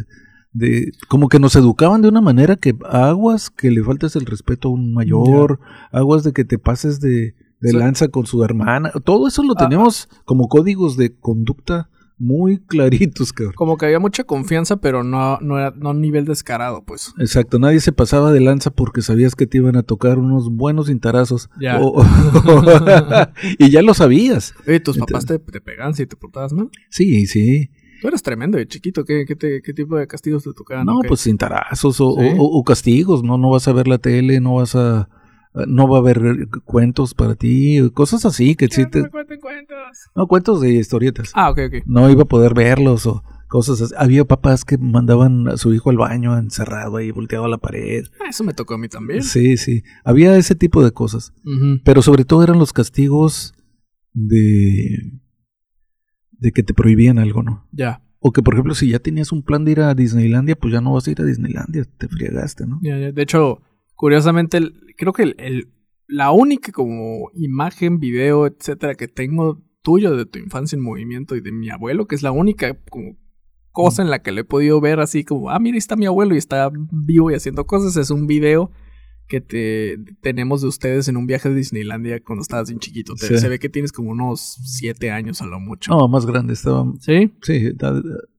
de, 0.54 0.92
como 1.08 1.30
que 1.30 1.40
nos 1.40 1.56
educaban 1.56 2.02
de 2.02 2.10
una 2.10 2.22
manera 2.22 2.56
que 2.56 2.76
aguas 2.90 3.52
que 3.52 3.70
le 3.70 3.84
faltes 3.84 4.16
el 4.16 4.26
respeto 4.26 4.70
a 4.70 4.72
un 4.72 4.92
mayor, 4.92 5.60
aguas 5.92 6.24
de 6.24 6.34
que 6.34 6.46
te 6.46 6.58
pases 6.58 7.00
de, 7.00 7.36
de 7.60 7.74
lanza 7.74 8.08
con 8.08 8.26
su 8.26 8.44
hermana, 8.44 8.92
todo 9.04 9.28
eso 9.28 9.44
lo 9.44 9.54
ah, 9.54 9.58
teníamos 9.58 10.08
como 10.26 10.48
códigos 10.48 10.98
de 10.98 11.16
conducta 11.16 11.90
muy 12.20 12.58
claritos, 12.58 13.32
cabrón. 13.32 13.54
Como 13.56 13.78
que 13.78 13.86
había 13.86 14.00
mucha 14.00 14.26
confianza, 14.26 14.78
pero 14.78 15.04
no, 15.04 15.40
no 15.40 15.58
era 15.58 15.72
no 15.72 15.94
nivel 15.94 16.26
descarado, 16.26 16.84
pues. 16.84 17.14
Exacto, 17.18 17.58
nadie 17.60 17.80
se 17.80 17.94
pasaba 17.94 18.32
de 18.32 18.42
lanza 18.42 18.72
porque 18.72 19.02
sabías 19.02 19.36
que 19.36 19.48
te 19.48 19.58
iban 19.58 19.78
a 19.78 19.84
tocar 19.84 20.20
unos 20.20 20.52
buenos 20.52 20.88
cintarazos. 20.88 21.50
Ya. 21.60 21.80
y 23.58 23.70
ya 23.72 23.82
lo 23.82 23.94
sabías. 23.94 24.54
Oye, 24.68 24.82
¿tus 24.82 24.98
papás 24.98 25.26
te, 25.26 25.40
te 25.40 25.62
pegan 25.62 25.94
si 25.94 26.06
te 26.06 26.18
portabas 26.18 26.52
mal? 26.52 26.70
Sí, 26.90 27.26
sí. 27.26 27.70
Tú 28.02 28.08
eras 28.10 28.22
tremendo 28.22 28.58
de 28.58 28.68
chiquito. 28.68 29.06
¿Qué, 29.06 29.26
qué, 29.26 29.62
qué 29.64 29.74
tipo 29.74 29.98
de 29.98 30.08
castigos 30.08 30.44
te 30.44 30.54
tocaban? 30.54 30.86
No, 30.86 31.00
pues 31.08 31.22
cintarazos 31.22 32.00
o, 32.02 32.10
o, 32.10 32.64
castigos. 32.64 33.24
No, 33.24 33.38
no 33.38 33.50
vas 33.50 33.68
a 33.68 33.74
ver 33.74 33.88
la 33.88 33.98
tele, 33.98 34.40
no 34.40 34.56
vas 34.56 34.76
a 34.76 35.10
no 35.68 35.88
va 35.88 35.98
a 35.98 36.00
haber 36.02 36.48
cuentos 36.64 37.14
para 37.14 37.36
ti, 37.36 37.80
cosas 37.94 38.26
así 38.26 38.56
que 38.56 38.68
sí 38.68 38.86
te... 38.86 39.10
cuentos. 39.10 39.78
No, 40.16 40.28
cuentos 40.28 40.62
de 40.62 40.74
historietas. 40.74 41.32
Ah, 41.34 41.50
ok, 41.50 41.60
ok. 41.68 41.84
No 41.86 42.10
iba 42.10 42.24
a 42.24 42.28
poder 42.28 42.54
verlos 42.54 43.06
o 43.06 43.24
cosas 43.48 43.82
así. 43.82 43.94
Había 43.98 44.26
papás 44.26 44.64
que 44.66 44.78
mandaban 44.78 45.48
a 45.48 45.58
su 45.58 45.74
hijo 45.74 45.90
al 45.90 45.98
baño 45.98 46.38
encerrado 46.38 46.98
ahí, 46.98 47.12
volteado 47.12 47.46
a 47.46 47.50
la 47.50 47.58
pared. 47.58 48.06
Ah, 48.20 48.30
eso 48.30 48.44
me 48.44 48.54
tocó 48.54 48.76
a 48.76 48.78
mí 48.78 48.88
también. 48.88 49.24
Sí, 49.24 49.58
sí. 49.58 49.84
Había 50.04 50.38
ese 50.38 50.56
tipo 50.56 50.84
de 50.84 50.92
cosas. 50.92 51.34
Pero 51.84 52.02
sobre 52.02 52.26
todo 52.26 52.44
eran 52.44 52.60
los 52.60 52.74
castigos 52.74 53.54
de... 54.14 55.20
de 56.32 56.52
que 56.52 56.64
te 56.64 56.74
prohibían 56.74 57.20
algo, 57.20 57.44
¿no? 57.44 57.68
Ya. 57.72 58.04
O 58.22 58.34
que, 58.34 58.44
por 58.44 58.54
ejemplo, 58.54 58.76
si 58.76 58.90
ya 58.90 59.00
tenías 59.00 59.32
un 59.32 59.44
plan 59.44 59.64
de 59.64 59.72
ir 59.72 59.80
a 59.80 59.96
Disneylandia, 59.96 60.58
pues 60.58 60.74
ya 60.74 60.82
no 60.82 60.94
vas 60.94 61.08
a 61.08 61.12
ir 61.12 61.22
a 61.22 61.26
Disneylandia, 61.26 61.86
te 61.98 62.10
friegaste, 62.10 62.68
¿no? 62.68 62.80
Ya, 62.84 62.98
ya. 62.98 63.14
De 63.14 63.22
hecho, 63.22 63.62
curiosamente, 64.00 64.62
creo 64.96 65.12
que 65.12 65.36
el, 65.38 65.74
la 66.08 66.32
única 66.32 66.72
como 66.72 67.32
imagen, 67.34 68.00
video, 68.00 68.48
etcétera, 68.48 68.96
que 68.96 69.10
tengo 69.10 69.62
tuyo 69.82 70.16
de 70.16 70.26
tu 70.26 70.40
infancia 70.40 70.78
en 70.78 70.82
movimiento 70.82 71.36
y 71.36 71.42
de 71.42 71.52
mi 71.52 71.70
abuelo, 71.70 72.08
que 72.08 72.16
es 72.16 72.24
la 72.24 72.32
única 72.32 72.80
como 72.90 73.18
cosa 73.72 74.02
en 74.02 74.10
la 74.10 74.22
que 74.22 74.32
le 74.32 74.42
he 74.42 74.46
podido 74.46 74.80
ver 74.80 75.02
así 75.02 75.26
como, 75.26 75.50
ah, 75.50 75.60
mira, 75.60 75.78
está 75.78 75.98
mi 75.98 76.06
abuelo 76.06 76.34
y 76.34 76.38
está 76.38 76.72
vivo 76.74 77.30
y 77.30 77.34
haciendo 77.34 77.68
cosas, 77.68 77.98
es 77.98 78.10
un 78.10 78.26
video 78.26 78.72
que 79.28 79.42
te 79.42 79.98
tenemos 80.22 80.62
de 80.62 80.70
ustedes 80.70 81.10
en 81.10 81.18
un 81.18 81.28
viaje 81.28 81.50
a 81.50 81.54
Disneylandia 81.54 82.24
cuando 82.24 82.42
estabas 82.42 82.70
bien 82.70 82.80
chiquito. 82.80 83.18
Se 83.18 83.50
ve 83.50 83.60
que 83.60 83.68
tienes 83.68 83.92
como 83.92 84.12
unos 84.12 84.60
siete 84.64 85.12
años 85.12 85.42
a 85.42 85.46
lo 85.46 85.60
mucho. 85.60 85.92
No, 85.92 86.08
más 86.08 86.26
grande 86.26 86.54
estaba. 86.54 86.86
¿Sí? 87.02 87.34
Sí, 87.42 87.74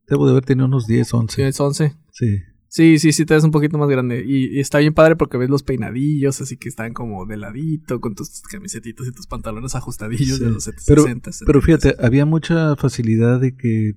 debo 0.09 0.25
de 0.25 0.31
haber 0.31 0.47
tenido 0.47 0.65
unos 0.67 0.87
10, 0.87 1.13
11. 1.13 1.43
10, 1.43 1.61
11. 1.61 1.97
Sí. 2.13 2.39
Sí, 2.71 3.01
sí, 3.01 3.11
sí, 3.11 3.27
te 3.27 3.35
ves 3.35 3.43
un 3.43 3.51
poquito 3.51 3.79
más 3.79 3.89
grande. 3.89 4.25
Y, 4.25 4.61
está 4.61 4.79
bien 4.79 4.95
padre 4.95 5.17
porque 5.17 5.37
ves 5.37 5.51
los 5.51 5.65
peinadillos, 5.65 6.41
así 6.41 6.57
que 6.57 6.69
están 6.69 6.95
como 6.95 7.27
de 7.27 7.37
ladito, 7.37 8.01
con 8.01 8.15
tus 8.15 8.43
camisetitas 8.43 9.09
y 9.09 9.13
tus 9.13 9.27
pantalones 9.27 9.75
ajustadillos 9.75 10.39
de 10.39 10.51
los 10.51 10.65
60. 10.65 10.87
Pero, 10.87 11.47
pero 11.47 11.63
fíjate, 11.63 11.97
había 11.99 12.27
mucha 12.27 12.77
facilidad 12.77 13.41
de 13.41 13.57
que 13.57 13.95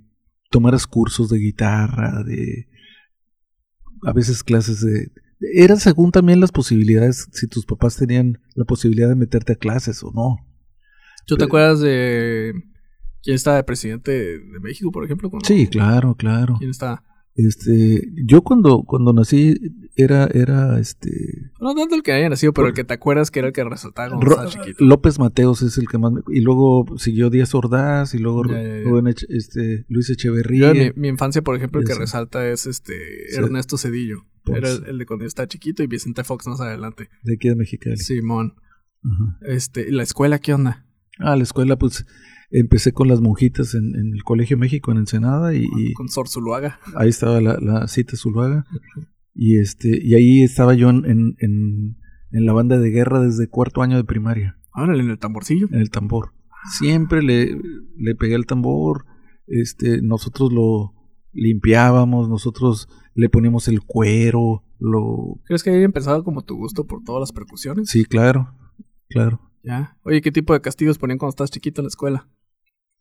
tomaras 0.50 0.88
cursos 0.88 1.30
de 1.30 1.38
guitarra, 1.38 2.24
de. 2.24 2.68
A 4.08 4.12
veces 4.12 4.44
clases 4.44 4.82
de. 4.82 5.12
Eran 5.54 5.78
según 5.78 6.10
también 6.10 6.40
las 6.40 6.52
posibilidades, 6.52 7.28
si 7.32 7.46
tus 7.46 7.68
papás 7.68 7.96
tenían 7.96 8.40
la 8.56 8.66
posibilidad 8.66 9.08
de 9.08 9.16
meterte 9.16 9.54
a 9.54 9.56
clases 9.56 10.04
o 10.04 10.12
no. 10.16 10.38
¿Tú 11.28 11.38
te 11.38 11.44
acuerdas 11.44 11.80
de. 11.80 12.54
¿Quién 13.22 13.36
estaba 13.36 13.58
de 13.58 13.64
presidente 13.66 14.12
de 14.12 14.60
México, 14.60 14.92
por 14.92 15.06
ejemplo? 15.06 15.30
Sí, 15.44 15.68
claro, 15.68 16.16
claro. 16.16 16.56
¿Quién 16.58 16.72
está? 16.72 17.04
Este, 17.36 18.12
yo 18.26 18.44
cuando, 18.44 18.84
cuando 18.84 19.12
nací 19.12 19.56
era, 19.96 20.28
era 20.28 20.80
este. 20.80 21.52
No 21.60 21.74
tanto 21.74 21.96
el 21.96 22.04
que 22.04 22.12
haya 22.12 22.30
nacido, 22.30 22.54
pero 22.54 22.68
el 22.68 22.74
que 22.74 22.84
te 22.84 22.94
acuerdas 22.94 23.32
que 23.32 23.40
era 23.40 23.48
el 23.48 23.54
que 23.54 23.64
resaltaba 23.64 24.20
chiquito. 24.48 24.84
López 24.84 25.18
Mateos 25.18 25.64
es 25.64 25.78
el 25.78 25.88
que 25.88 25.98
más 25.98 26.14
y 26.28 26.42
luego 26.42 26.86
siguió 26.98 27.32
Díaz 27.32 27.56
Ordaz 27.56 28.14
y 28.14 28.20
luego 28.20 28.44
este 29.30 29.86
Luis 29.88 30.10
Echeverría. 30.10 30.74
mi, 30.74 30.92
mi, 30.96 31.08
infancia, 31.08 31.42
por 31.42 31.56
ejemplo, 31.56 31.82
el 31.82 31.88
que 31.88 31.96
resalta 31.96 32.48
es 32.48 32.68
este 32.68 32.96
Ernesto 33.36 33.78
Cedillo. 33.78 34.26
Era 34.46 34.70
el, 34.70 34.98
de 34.98 35.06
cuando 35.06 35.26
estaba 35.26 35.48
chiquito 35.48 35.84
y 35.84 35.88
Vicente 35.88 36.24
Fox 36.24 36.48
más 36.48 36.60
adelante. 36.60 37.10
De 37.24 37.36
aquí 37.36 37.50
de 37.50 37.56
Mexicali. 37.56 37.98
Simón. 37.98 38.56
Este, 39.42 39.92
¿la 39.92 40.04
escuela 40.04 40.40
qué 40.40 40.54
onda? 40.54 40.86
Ah, 41.20 41.36
la 41.36 41.44
escuela, 41.44 41.78
pues 41.78 42.06
empecé 42.54 42.94
con 42.94 43.08
las 43.08 43.20
monjitas 43.20 43.74
en, 43.74 44.14
el 44.14 44.24
Colegio 44.24 44.58
México 44.58 44.92
en 44.92 45.00
Ensenada 45.00 45.54
y, 45.56 45.68
con 45.94 46.08
Sor 46.08 46.30
Zuluaga. 46.30 46.80
Ahí 46.96 47.10
estaba 47.10 47.42
la, 47.42 47.58
la 47.60 47.88
cita 47.88 48.16
Zuluaga 48.16 48.66
y 49.34 49.58
este 49.58 50.00
y 50.02 50.14
ahí 50.14 50.44
estaba 50.44 50.76
yo 50.76 50.90
en, 50.90 51.06
en, 51.06 51.36
en, 51.40 52.46
la 52.46 52.54
banda 52.54 52.78
de 52.78 52.92
guerra 52.92 53.20
desde 53.20 53.48
cuarto 53.48 53.82
año 53.82 53.98
de 53.98 54.04
primaria. 54.04 54.60
Árale, 54.72 55.04
en 55.04 55.10
el 55.10 55.20
tamborcillo. 55.20 55.68
En 55.72 55.82
el 55.82 55.90
tambor. 55.90 56.34
Siempre 56.78 57.22
le, 57.22 57.60
le 57.98 58.16
pegué 58.16 58.36
el 58.36 58.46
tambor, 58.46 59.06
este, 59.48 60.02
nosotros 60.02 60.54
lo 60.54 60.94
limpiábamos, 61.34 62.30
nosotros 62.30 62.88
le 63.16 63.30
poníamos 63.30 63.68
el 63.68 63.82
cuero, 63.82 64.64
lo... 64.80 65.42
¿Crees 65.46 65.64
que 65.64 65.72
haya 65.72 65.84
empezado 65.84 66.24
como 66.24 66.44
tu 66.44 66.56
gusto 66.56 66.86
por 66.88 67.04
todas 67.04 67.20
las 67.20 67.32
percusiones? 67.32 67.90
Sí, 67.90 68.06
claro, 68.06 68.56
claro. 69.10 69.42
Ya. 69.64 69.98
Oye, 70.04 70.22
¿qué 70.22 70.32
tipo 70.32 70.54
de 70.54 70.62
castigos 70.62 70.98
ponían 70.98 71.18
cuando 71.18 71.32
estabas 71.32 71.52
chiquito 71.52 71.82
en 71.82 71.86
la 71.86 71.90
escuela? 71.90 72.30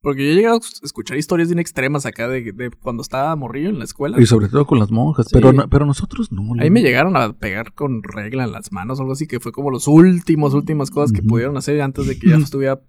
Porque 0.02 0.26
yo 0.26 0.32
he 0.32 0.34
llegado 0.34 0.56
a 0.56 0.84
escuchar 0.84 1.16
historias 1.16 1.48
bien 1.48 1.60
extremas 1.60 2.06
acá 2.06 2.28
de, 2.28 2.70
cuando 2.82 3.02
estaba 3.02 3.34
morrillo 3.36 3.68
en 3.68 3.78
la 3.78 3.84
escuela. 3.84 4.20
Y 4.20 4.26
sobre 4.26 4.48
todo 4.48 4.66
con 4.66 4.80
las 4.80 4.90
monjas, 4.90 5.28
pero, 5.32 5.52
pero 5.68 5.86
nosotros 5.86 6.32
no. 6.32 6.42
Ahí 6.60 6.70
me 6.70 6.82
llegaron 6.82 7.16
a 7.16 7.32
pegar 7.34 7.72
con 7.72 8.02
regla 8.02 8.42
en 8.42 8.50
las 8.50 8.72
manos 8.72 8.98
o 8.98 9.02
algo 9.02 9.12
así, 9.12 9.28
que 9.28 9.38
fue 9.38 9.52
como 9.52 9.70
los 9.70 9.86
últimos, 9.86 10.54
últimas 10.54 10.90
cosas 10.90 11.12
que 11.12 11.22
pudieron 11.22 11.56
hacer 11.56 11.80
antes 11.80 12.06
de 12.08 12.18
que 12.18 12.30
ya 12.30 12.36
estuviera 12.36 12.80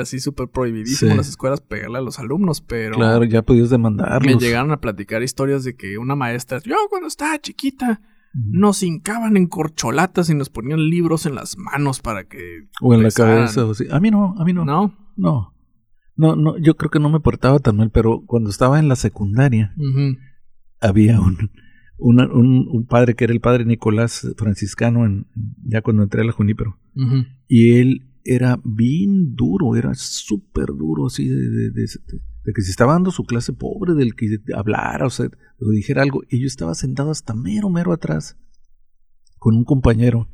así 0.00 0.18
súper 0.18 0.48
prohibidísimo 0.48 1.12
en 1.12 1.18
las 1.18 1.28
escuelas 1.28 1.60
pegarle 1.60 1.98
a 1.98 2.02
los 2.02 2.18
alumnos, 2.18 2.60
pero... 2.60 2.96
Claro, 2.96 3.24
ya 3.24 3.42
podías 3.42 3.70
demandarlos. 3.70 4.34
Me 4.34 4.40
llegaron 4.40 4.72
a 4.72 4.80
platicar 4.80 5.22
historias 5.22 5.62
de 5.62 5.76
que 5.76 5.98
una 5.98 6.16
maestra, 6.16 6.60
yo 6.64 6.74
cuando 6.88 7.08
estaba 7.08 7.38
chiquita, 7.38 8.00
nos 8.32 8.82
hincaban 8.82 9.36
en 9.36 9.46
corcholatas 9.46 10.30
y 10.30 10.34
nos 10.34 10.50
ponían 10.50 10.88
libros 10.88 11.26
en 11.26 11.34
las 11.36 11.56
manos 11.56 12.00
para 12.00 12.24
que... 12.24 12.68
O 12.80 12.94
en 12.94 13.04
la 13.04 13.10
cabeza, 13.10 13.64
o 13.64 13.74
sí. 13.74 13.86
A 13.90 14.00
mí 14.00 14.10
no, 14.10 14.34
a 14.38 14.44
mí 14.44 14.52
no. 14.52 14.64
¿No? 14.64 14.96
No. 15.16 15.54
No, 16.20 16.36
no, 16.36 16.58
yo 16.58 16.76
creo 16.76 16.90
que 16.90 17.00
no 17.00 17.08
me 17.08 17.20
portaba 17.20 17.60
tan 17.60 17.78
mal, 17.78 17.90
pero 17.90 18.26
cuando 18.26 18.50
estaba 18.50 18.78
en 18.78 18.88
la 18.88 18.96
secundaria 18.96 19.74
había 20.78 21.18
un, 21.18 21.48
un, 21.98 22.86
padre 22.86 23.14
que 23.14 23.24
era 23.24 23.32
el 23.32 23.40
padre 23.40 23.64
Nicolás 23.64 24.30
franciscano, 24.36 25.06
en, 25.06 25.28
ya 25.64 25.80
cuando 25.80 26.02
entré 26.02 26.20
a 26.20 26.24
la 26.24 26.32
Junípero. 26.32 26.78
Y 27.48 27.78
él 27.78 28.12
era 28.22 28.60
bien 28.62 29.34
duro, 29.34 29.76
era 29.76 29.94
súper 29.94 30.66
duro, 30.76 31.06
así 31.06 31.26
de, 31.26 31.36
de, 31.36 31.70
de, 31.70 31.86
de, 32.44 32.52
que 32.54 32.60
si 32.60 32.70
estaba 32.70 32.92
dando 32.92 33.12
su 33.12 33.24
clase 33.24 33.54
pobre, 33.54 33.94
del 33.94 34.14
que 34.14 34.26
hablara, 34.54 35.06
o 35.06 35.10
sea, 35.10 35.24
o 35.58 35.70
dijera 35.70 36.02
algo. 36.02 36.20
Y 36.28 36.38
yo 36.40 36.46
estaba 36.46 36.74
sentado 36.74 37.12
hasta 37.12 37.32
mero, 37.32 37.70
mero 37.70 37.94
atrás 37.94 38.36
con 39.38 39.56
un 39.56 39.64
compañero. 39.64 40.28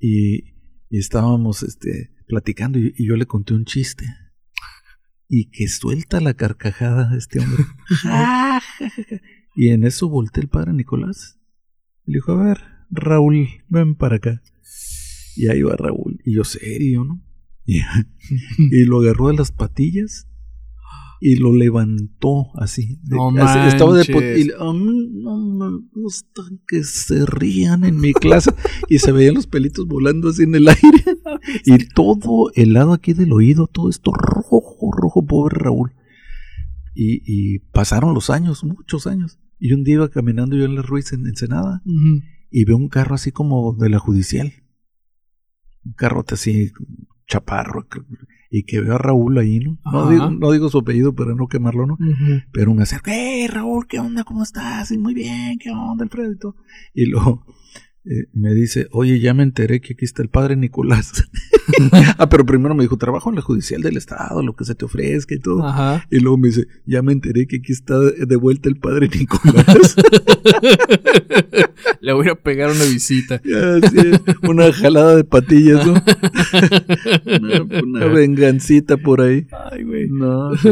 y, 0.00 0.56
y, 0.90 0.98
estábamos 0.98 1.62
este, 1.62 2.10
platicando 2.26 2.80
y 2.80 3.06
yo 3.06 3.14
le 3.14 3.26
conté 3.26 3.54
un 3.54 3.66
chiste 3.66 4.04
y 5.28 5.50
que 5.50 5.68
suelta 5.68 6.20
la 6.20 6.34
carcajada 6.34 7.16
este 7.16 7.40
hombre. 7.40 7.64
y 9.56 9.68
en 9.68 9.84
eso 9.84 10.08
volteé 10.08 10.42
el 10.42 10.48
padre 10.48 10.72
Nicolás 10.72 11.38
Y 12.04 12.12
le 12.12 12.16
dijo, 12.18 12.32
a 12.32 12.44
ver, 12.44 12.58
Raúl, 12.90 13.48
ven 13.68 13.94
para 13.94 14.16
acá. 14.16 14.42
Y 15.36 15.48
ahí 15.48 15.62
va 15.62 15.76
Raúl. 15.76 16.20
Y 16.24 16.34
yo, 16.34 16.44
serio, 16.44 17.04
¿no? 17.04 17.22
Y, 17.64 17.80
y 18.58 18.84
lo 18.84 19.00
agarró 19.00 19.28
de 19.28 19.34
las 19.34 19.52
patillas 19.52 20.28
y 21.20 21.36
lo 21.36 21.52
levantó 21.54 22.46
así. 22.60 22.98
de- 23.02 23.16
No 23.16 23.28
así, 23.42 23.58
estaba 23.74 23.96
de 23.96 24.04
y, 24.04 24.50
a 24.50 24.72
mí 24.72 25.08
no 25.14 25.36
me 25.38 25.86
gusta 25.92 26.42
que 26.68 26.84
se 26.84 27.24
rían 27.26 27.84
en 27.84 27.98
mi 27.98 28.12
clase. 28.12 28.52
y 28.88 28.98
se 28.98 29.12
veían 29.12 29.34
los 29.34 29.46
pelitos 29.46 29.86
volando 29.86 30.28
así 30.28 30.42
en 30.44 30.54
el 30.54 30.68
aire. 30.68 31.04
y 31.64 31.88
todo 31.88 32.50
el 32.54 32.72
lado 32.74 32.92
aquí 32.92 33.12
del 33.12 33.32
oído, 33.32 33.66
todo 33.66 33.88
esto 33.90 34.12
rojo, 34.12 34.90
rojo, 34.92 35.24
pobre 35.26 35.56
Raúl. 35.58 35.92
Y, 36.94 37.20
y 37.26 37.58
pasaron 37.72 38.14
los 38.14 38.30
años, 38.30 38.64
muchos 38.64 39.06
años. 39.06 39.38
Y 39.58 39.72
un 39.72 39.84
día 39.84 39.94
iba 39.94 40.08
caminando 40.10 40.56
yo 40.56 40.64
en 40.64 40.74
la 40.74 40.82
Ruiz 40.82 41.12
en 41.12 41.26
Ensenada 41.26 41.82
Ujú. 41.84 42.22
y 42.50 42.64
veo 42.64 42.76
un 42.76 42.88
carro 42.88 43.14
así 43.14 43.32
como 43.32 43.74
de 43.74 43.88
la 43.88 43.98
judicial. 43.98 44.52
Un 45.84 45.92
carrote 45.92 46.34
así, 46.34 46.70
chaparro. 47.26 47.86
Y 48.50 48.62
que 48.62 48.80
veo 48.80 48.94
a 48.94 48.98
Raúl 48.98 49.38
ahí, 49.38 49.60
¿no? 49.60 49.78
No 49.90 50.08
digo, 50.08 50.30
no 50.30 50.52
digo 50.52 50.68
su 50.68 50.78
apellido 50.78 51.14
para 51.14 51.34
no 51.34 51.48
quemarlo, 51.48 51.86
¿no? 51.86 51.98
Pero 52.52 52.74
me 52.74 52.82
acerca, 52.82 53.12
¡Hey, 53.12 53.46
Raúl, 53.48 53.86
qué 53.86 53.98
onda! 53.98 54.24
¿Cómo 54.24 54.42
estás? 54.42 54.90
Y 54.90 54.98
muy 54.98 55.14
bien, 55.14 55.58
¿qué 55.58 55.70
onda, 55.70 56.04
Alfredo? 56.04 56.32
Y, 56.32 56.38
todo. 56.38 56.56
Y 56.94 57.06
luego 57.06 57.44
eh, 58.08 58.28
me 58.32 58.54
dice, 58.54 58.86
oye, 58.92 59.18
ya 59.18 59.34
me 59.34 59.42
enteré 59.42 59.80
que 59.80 59.94
aquí 59.94 60.04
está 60.04 60.22
el 60.22 60.28
padre 60.28 60.54
Nicolás. 60.56 61.28
ah, 62.18 62.28
pero 62.28 62.46
primero 62.46 62.74
me 62.74 62.84
dijo, 62.84 62.96
trabajo 62.96 63.30
en 63.30 63.36
la 63.36 63.42
judicial 63.42 63.82
del 63.82 63.96
estado, 63.96 64.42
lo 64.42 64.54
que 64.54 64.64
se 64.64 64.74
te 64.74 64.84
ofrezca 64.84 65.34
y 65.34 65.40
todo. 65.40 65.64
Ajá. 65.64 66.06
Y 66.10 66.20
luego 66.20 66.38
me 66.38 66.48
dice, 66.48 66.68
ya 66.84 67.02
me 67.02 67.12
enteré 67.12 67.46
que 67.46 67.56
aquí 67.56 67.72
está 67.72 67.98
de 67.98 68.36
vuelta 68.36 68.68
el 68.68 68.76
padre 68.76 69.08
Nicolás. 69.08 69.96
Le 72.00 72.12
voy 72.12 72.28
a 72.28 72.36
pegar 72.36 72.70
una 72.70 72.84
visita. 72.84 73.40
Ya, 73.44 73.80
sí, 73.88 73.98
una 74.42 74.72
jalada 74.72 75.16
de 75.16 75.24
patillas, 75.24 75.84
¿no? 75.84 75.94
una, 77.40 77.62
una 77.82 78.06
vengancita 78.06 78.96
por 78.96 79.20
ahí. 79.20 79.46
Ay, 79.72 79.82
güey. 79.82 80.08
No, 80.08 80.56
sí. 80.56 80.68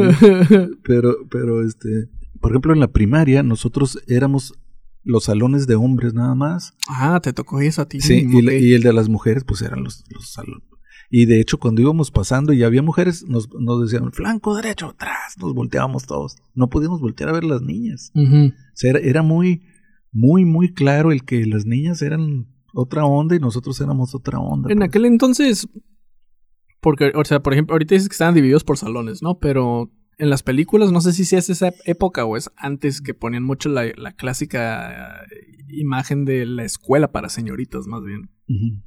pero, 0.85 1.27
pero 1.29 1.67
este, 1.67 2.09
por 2.41 2.53
ejemplo, 2.53 2.73
en 2.73 2.81
la 2.81 2.89
primaria 2.89 3.43
nosotros 3.43 3.99
éramos 4.07 4.55
los 5.05 5.25
salones 5.25 5.67
de 5.67 5.75
hombres 5.75 6.15
nada 6.15 6.35
más. 6.35 6.75
Ah, 6.89 7.21
te 7.23 7.33
tocó 7.33 7.61
eso 7.61 7.83
a 7.83 7.87
ti. 7.89 8.01
Sí, 8.01 8.27
y, 8.29 8.43
la- 8.43 8.53
ok. 8.53 8.59
y 8.61 8.73
el 8.75 8.83
de 8.83 8.93
las 8.93 9.09
mujeres, 9.09 9.45
pues 9.45 9.63
eran 9.63 9.85
los, 9.85 10.05
los 10.11 10.29
salones. 10.33 10.63
Y 11.11 11.27
de 11.27 11.41
hecho, 11.41 11.59
cuando 11.59 11.81
íbamos 11.83 12.11
pasando 12.11 12.53
y 12.53 12.63
había 12.65 12.83
mujeres, 12.83 13.25
nos, 13.29 13.49
nos 13.61 13.83
decían, 13.83 14.11
flanco 14.13 14.57
derecho, 14.57 14.87
atrás, 14.89 15.37
nos 15.39 15.55
volteábamos 15.55 16.07
todos. 16.07 16.37
No 16.55 16.69
podíamos 16.71 17.01
voltear 17.01 17.29
a 17.29 17.33
ver 17.33 17.45
las 17.45 17.63
niñas. 17.63 18.11
O 18.17 18.51
sea, 18.73 18.91
era, 18.91 18.99
era 18.99 19.23
muy, 19.23 19.63
muy, 20.11 20.45
muy 20.45 20.73
claro 20.73 21.13
el 21.13 21.25
que 21.25 21.45
las 21.47 21.67
niñas 21.67 22.03
eran 22.03 22.47
otra 22.73 23.05
onda 23.05 23.37
y 23.37 23.39
nosotros 23.39 23.81
éramos 23.81 24.15
otra 24.15 24.39
onda. 24.41 24.73
En 24.73 24.79
pues. 24.79 24.89
aquel 24.89 25.05
entonces, 25.05 25.69
porque, 26.81 27.13
o 27.15 27.25
sea, 27.25 27.41
por 27.41 27.53
ejemplo, 27.53 27.75
ahorita 27.75 27.95
dices 27.95 28.09
que 28.09 28.15
estaban 28.15 28.35
divididos 28.35 28.65
por 28.65 28.77
salones, 28.79 29.23
¿no? 29.23 29.39
Pero 29.39 29.93
en 30.19 30.31
las 30.31 30.43
películas, 30.43 30.93
no 30.93 31.01
sé 31.01 31.13
si 31.13 31.23
es 31.35 31.51
esa 31.51 31.73
época 31.85 32.25
o 32.25 32.37
es 32.37 32.51
antes 32.57 33.01
que 33.01 33.15
ponían 33.15 33.43
mucho 33.43 33.69
la, 33.69 33.85
la 33.97 34.13
clásica 34.13 35.23
eh, 35.25 35.65
imagen 35.69 36.25
de 36.25 36.47
la 36.47 36.65
escuela 36.65 37.11
para 37.13 37.29
señoritas, 37.29 37.87
más 37.87 38.03
bien. 38.05 38.31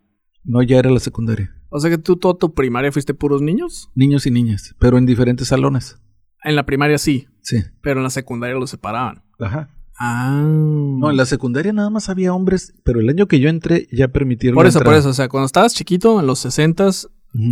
no, 0.44 0.62
ya 0.62 0.78
era 0.78 0.90
la 0.90 1.00
secundaria. 1.00 1.52
O 1.68 1.80
sea 1.80 1.90
que 1.90 1.98
tú 1.98 2.16
toda 2.16 2.38
tu 2.38 2.54
primaria 2.54 2.92
fuiste 2.92 3.12
puros 3.14 3.42
niños. 3.42 3.90
Niños 3.94 4.26
y 4.26 4.30
niñas, 4.30 4.74
pero 4.78 4.98
en 4.98 5.06
diferentes 5.06 5.48
salones. 5.48 5.98
En 6.42 6.54
la 6.56 6.64
primaria 6.66 6.98
sí, 6.98 7.26
Sí. 7.42 7.58
pero 7.82 8.00
en 8.00 8.04
la 8.04 8.10
secundaria 8.10 8.56
los 8.56 8.70
separaban. 8.70 9.22
Ajá. 9.38 9.70
Ah. 9.98 10.42
No, 10.44 11.10
en 11.10 11.16
la 11.16 11.24
secundaria 11.26 11.72
nada 11.72 11.88
más 11.90 12.08
había 12.10 12.32
hombres, 12.34 12.74
pero 12.84 13.00
el 13.00 13.08
año 13.08 13.26
que 13.26 13.40
yo 13.40 13.48
entré 13.48 13.88
ya 13.92 14.08
permitieron 14.08 14.54
Por 14.54 14.66
eso, 14.66 14.80
por 14.80 14.94
eso. 14.94 15.08
O 15.08 15.12
sea, 15.14 15.28
cuando 15.28 15.46
estabas 15.46 15.74
chiquito, 15.74 16.20
en 16.20 16.26
los 16.26 16.44
60s, 16.44 17.08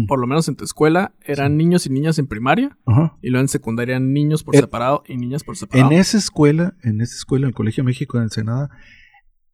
Por 0.06 0.18
lo 0.20 0.26
menos 0.26 0.48
en 0.48 0.56
tu 0.56 0.64
escuela, 0.64 1.14
eran 1.24 1.52
Sí. 1.52 1.56
niños 1.58 1.86
y 1.86 1.90
niñas 1.90 2.18
en 2.18 2.26
primaria. 2.26 2.78
Y 3.22 3.30
luego 3.30 3.42
en 3.42 3.48
secundaria 3.48 3.96
eran 3.96 4.12
niños 4.12 4.42
por 4.44 4.54
Eh, 4.54 4.60
separado 4.60 5.02
y 5.06 5.16
niñas 5.16 5.44
por 5.44 5.56
separado. 5.56 5.90
En 5.90 5.98
esa 5.98 6.16
escuela, 6.18 6.76
en 6.82 7.00
esa 7.00 7.14
escuela, 7.16 7.44
en 7.44 7.48
el 7.48 7.54
Colegio 7.54 7.84
México 7.84 8.18
de 8.18 8.24
Ensenada, 8.24 8.70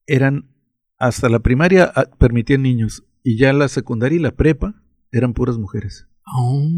eran 0.06 0.50
hasta 0.98 1.28
la 1.28 1.38
primaria 1.40 1.90
ah, 1.94 2.04
permitían 2.18 2.62
niños 2.62 3.04
y 3.22 3.38
ya 3.38 3.52
la 3.52 3.68
secundaria 3.68 4.16
y 4.16 4.20
la 4.22 4.32
prepa 4.32 4.82
eran 5.12 5.32
puras 5.32 5.58
mujeres. 5.58 6.06
Oh, 6.32 6.68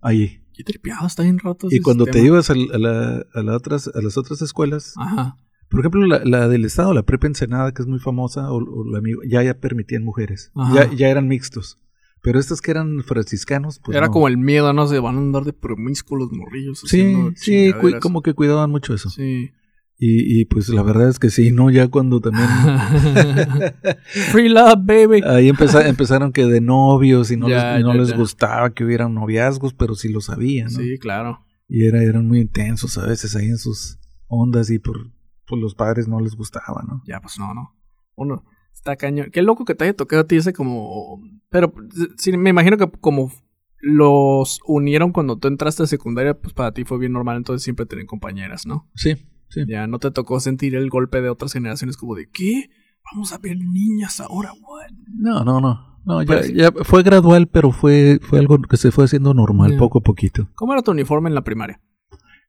Ahí. 0.00 0.42
qué 0.54 0.64
tripiado, 0.64 1.06
está 1.06 1.22
bien 1.22 1.38
roto. 1.38 1.68
Y 1.70 1.80
cuando 1.80 2.06
te 2.06 2.20
ibas 2.22 2.50
a, 2.50 2.54
la- 2.54 3.24
a 3.34 3.42
la 3.42 3.56
otras, 3.56 3.88
a 3.88 4.00
las 4.02 4.16
otras 4.16 4.42
escuelas, 4.42 4.94
Ajá. 4.96 5.36
por 5.68 5.80
ejemplo, 5.80 6.06
la, 6.06 6.24
la 6.24 6.48
del 6.48 6.64
Estado, 6.64 6.92
la 6.94 7.02
prepa 7.04 7.26
Ensenada, 7.26 7.72
que 7.72 7.82
es 7.82 7.88
muy 7.88 7.98
famosa, 7.98 8.50
o, 8.50 8.56
o 8.56 8.84
la 8.90 9.00
ya, 9.28 9.42
ya 9.42 9.54
permitían 9.60 10.02
mujeres. 10.04 10.50
Ya, 10.74 10.90
ya 10.92 11.08
eran 11.08 11.28
mixtos. 11.28 11.78
Pero 12.26 12.40
estas 12.40 12.60
que 12.60 12.72
eran 12.72 13.04
franciscanos, 13.04 13.78
pues 13.78 13.96
Era 13.96 14.08
no. 14.08 14.12
como 14.12 14.26
el 14.26 14.36
miedo, 14.36 14.72
¿no? 14.72 14.88
Se 14.88 14.98
van 14.98 15.14
a 15.14 15.18
andar 15.18 15.44
de 15.44 15.52
promiscuos 15.52 16.18
los 16.22 16.32
morrillos. 16.32 16.80
Sí, 16.84 17.14
sí, 17.36 17.72
como 18.02 18.20
que 18.20 18.34
cuidaban 18.34 18.68
mucho 18.68 18.92
eso. 18.94 19.08
Sí. 19.10 19.52
Y, 19.98 20.40
y 20.40 20.44
pues 20.46 20.68
la 20.70 20.82
verdad 20.82 21.08
es 21.08 21.20
que 21.20 21.30
sí, 21.30 21.52
¿no? 21.52 21.70
Ya 21.70 21.86
cuando 21.88 22.20
también... 22.20 22.48
Free 24.32 24.48
love, 24.48 24.80
baby. 24.82 25.22
Ahí 25.24 25.48
empeza- 25.48 25.86
empezaron 25.86 26.32
que 26.32 26.46
de 26.46 26.60
novios 26.60 27.30
y 27.30 27.36
no, 27.36 27.48
Ya, 27.48 27.74
les, 27.74 27.80
y 27.80 27.84
no 27.84 27.92
ya, 27.94 28.00
les 28.00 28.08
ya. 28.08 28.16
gustaba 28.16 28.74
que 28.74 28.84
hubieran 28.84 29.14
noviazgos, 29.14 29.72
pero 29.74 29.94
sí 29.94 30.08
lo 30.10 30.20
sabían, 30.20 30.66
¿no? 30.72 30.78
Sí, 30.80 30.98
claro. 30.98 31.46
Y 31.68 31.86
era, 31.86 32.02
eran 32.02 32.26
muy 32.26 32.40
intensos 32.40 32.98
a 32.98 33.06
veces 33.06 33.34
ahí 33.36 33.46
en 33.46 33.58
sus 33.58 33.98
ondas 34.26 34.68
y 34.70 34.78
por, 34.78 35.12
por 35.46 35.58
los 35.58 35.74
padres 35.74 36.08
no 36.08 36.20
les 36.20 36.34
gustaba, 36.34 36.84
¿no? 36.86 37.02
Ya, 37.06 37.20
pues 37.20 37.38
no, 37.38 37.54
no. 37.54 37.72
Uno 38.16 38.44
está 38.76 38.96
cañón. 38.96 39.30
Qué 39.32 39.42
loco 39.42 39.64
que 39.64 39.74
te 39.74 39.84
haya 39.84 39.94
tocado 39.96 40.22
a 40.22 40.26
ti 40.26 40.36
ese 40.36 40.52
como. 40.52 41.20
Pero 41.50 41.72
sí, 42.18 42.36
me 42.36 42.50
imagino 42.50 42.76
que 42.76 42.88
como 43.00 43.32
los 43.80 44.60
unieron 44.66 45.12
cuando 45.12 45.38
tú 45.38 45.48
entraste 45.48 45.82
a 45.82 45.86
secundaria, 45.86 46.38
pues 46.38 46.54
para 46.54 46.72
ti 46.72 46.84
fue 46.84 46.98
bien 46.98 47.12
normal, 47.12 47.36
entonces 47.38 47.62
siempre 47.62 47.86
tener 47.86 48.06
compañeras, 48.06 48.66
¿no? 48.66 48.88
Sí, 48.94 49.14
sí. 49.48 49.62
Ya 49.68 49.86
no 49.86 49.98
te 49.98 50.10
tocó 50.10 50.40
sentir 50.40 50.74
el 50.74 50.88
golpe 50.90 51.20
de 51.20 51.28
otras 51.30 51.52
generaciones 51.52 51.96
como 51.96 52.14
de 52.14 52.28
¿qué? 52.30 52.70
Vamos 53.12 53.32
a 53.32 53.38
ver 53.38 53.56
niñas 53.58 54.20
ahora, 54.20 54.52
what? 54.52 54.90
No, 55.14 55.44
no, 55.44 55.60
no. 55.60 55.96
No, 56.04 56.22
ya, 56.22 56.26
Pues- 56.26 56.54
ya 56.54 56.70
fue 56.84 57.02
gradual, 57.02 57.48
pero 57.48 57.72
fue, 57.72 58.20
fue 58.22 58.38
algo 58.38 58.58
que 58.62 58.76
se 58.76 58.92
fue 58.92 59.04
haciendo 59.04 59.34
normal, 59.34 59.76
poco 59.76 59.98
a 59.98 60.02
poquito. 60.02 60.48
¿Cómo 60.54 60.72
era 60.72 60.82
tu 60.82 60.92
uniforme 60.92 61.28
en 61.28 61.34
la 61.34 61.42
primaria? 61.42 61.80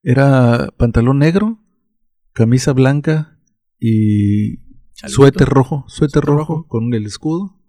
Era 0.03 0.69
pantalón 0.77 1.17
negro, 1.19 1.59
camisa 2.33 2.73
blanca 2.73 3.39
y 3.79 4.57
Chalequito. 4.97 5.15
suéter 5.21 5.47
rojo, 5.47 5.85
suéter 5.87 6.23
rojo, 6.23 6.65
con 6.67 6.93
el 6.93 7.05
escudo 7.05 7.59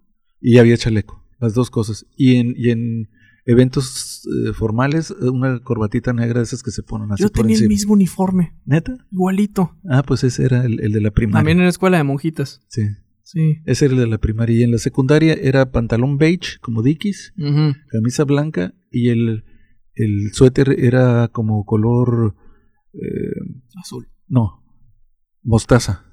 y 0.40 0.58
había 0.58 0.76
chaleco, 0.76 1.24
las 1.40 1.54
dos 1.54 1.70
cosas. 1.70 2.06
Y 2.16 2.36
en, 2.36 2.54
y 2.56 2.70
en 2.70 3.08
eventos 3.44 4.26
eh, 4.46 4.52
formales, 4.54 5.10
eh, 5.10 5.28
una 5.30 5.60
corbatita 5.60 6.12
negra 6.12 6.40
de 6.40 6.44
esas 6.44 6.62
que 6.62 6.70
se 6.70 6.82
ponen 6.82 7.12
así 7.12 7.22
Yo 7.22 7.30
por 7.30 7.42
tenía 7.46 7.58
el 7.58 7.68
mismo 7.68 7.92
uniforme, 7.94 8.54
¿Neta? 8.64 8.96
igualito. 9.10 9.76
Ah, 9.90 10.02
pues 10.02 10.24
ese 10.24 10.44
era 10.44 10.64
el, 10.64 10.80
el 10.80 10.92
de 10.92 11.00
la 11.00 11.10
primaria. 11.10 11.38
También 11.40 11.58
en 11.58 11.64
la 11.64 11.70
escuela 11.70 11.96
de 11.98 12.04
monjitas. 12.04 12.60
Sí, 12.68 12.82
Sí. 13.22 13.56
ese 13.66 13.84
era 13.86 13.94
el 13.94 14.00
de 14.00 14.06
la 14.06 14.16
primaria. 14.18 14.56
Y 14.60 14.62
en 14.62 14.70
la 14.72 14.78
secundaria 14.78 15.34
era 15.34 15.70
pantalón 15.70 16.16
beige, 16.16 16.58
como 16.62 16.82
Dickies, 16.82 17.34
camisa 17.90 18.24
blanca 18.24 18.72
y 18.90 19.10
el, 19.10 19.44
el 19.94 20.30
suéter 20.32 20.74
era 20.78 21.28
como 21.28 21.64
color... 21.66 22.34
eh, 22.94 22.98
Azul. 23.76 24.08
no, 24.28 24.64
mostaza. 25.42 26.07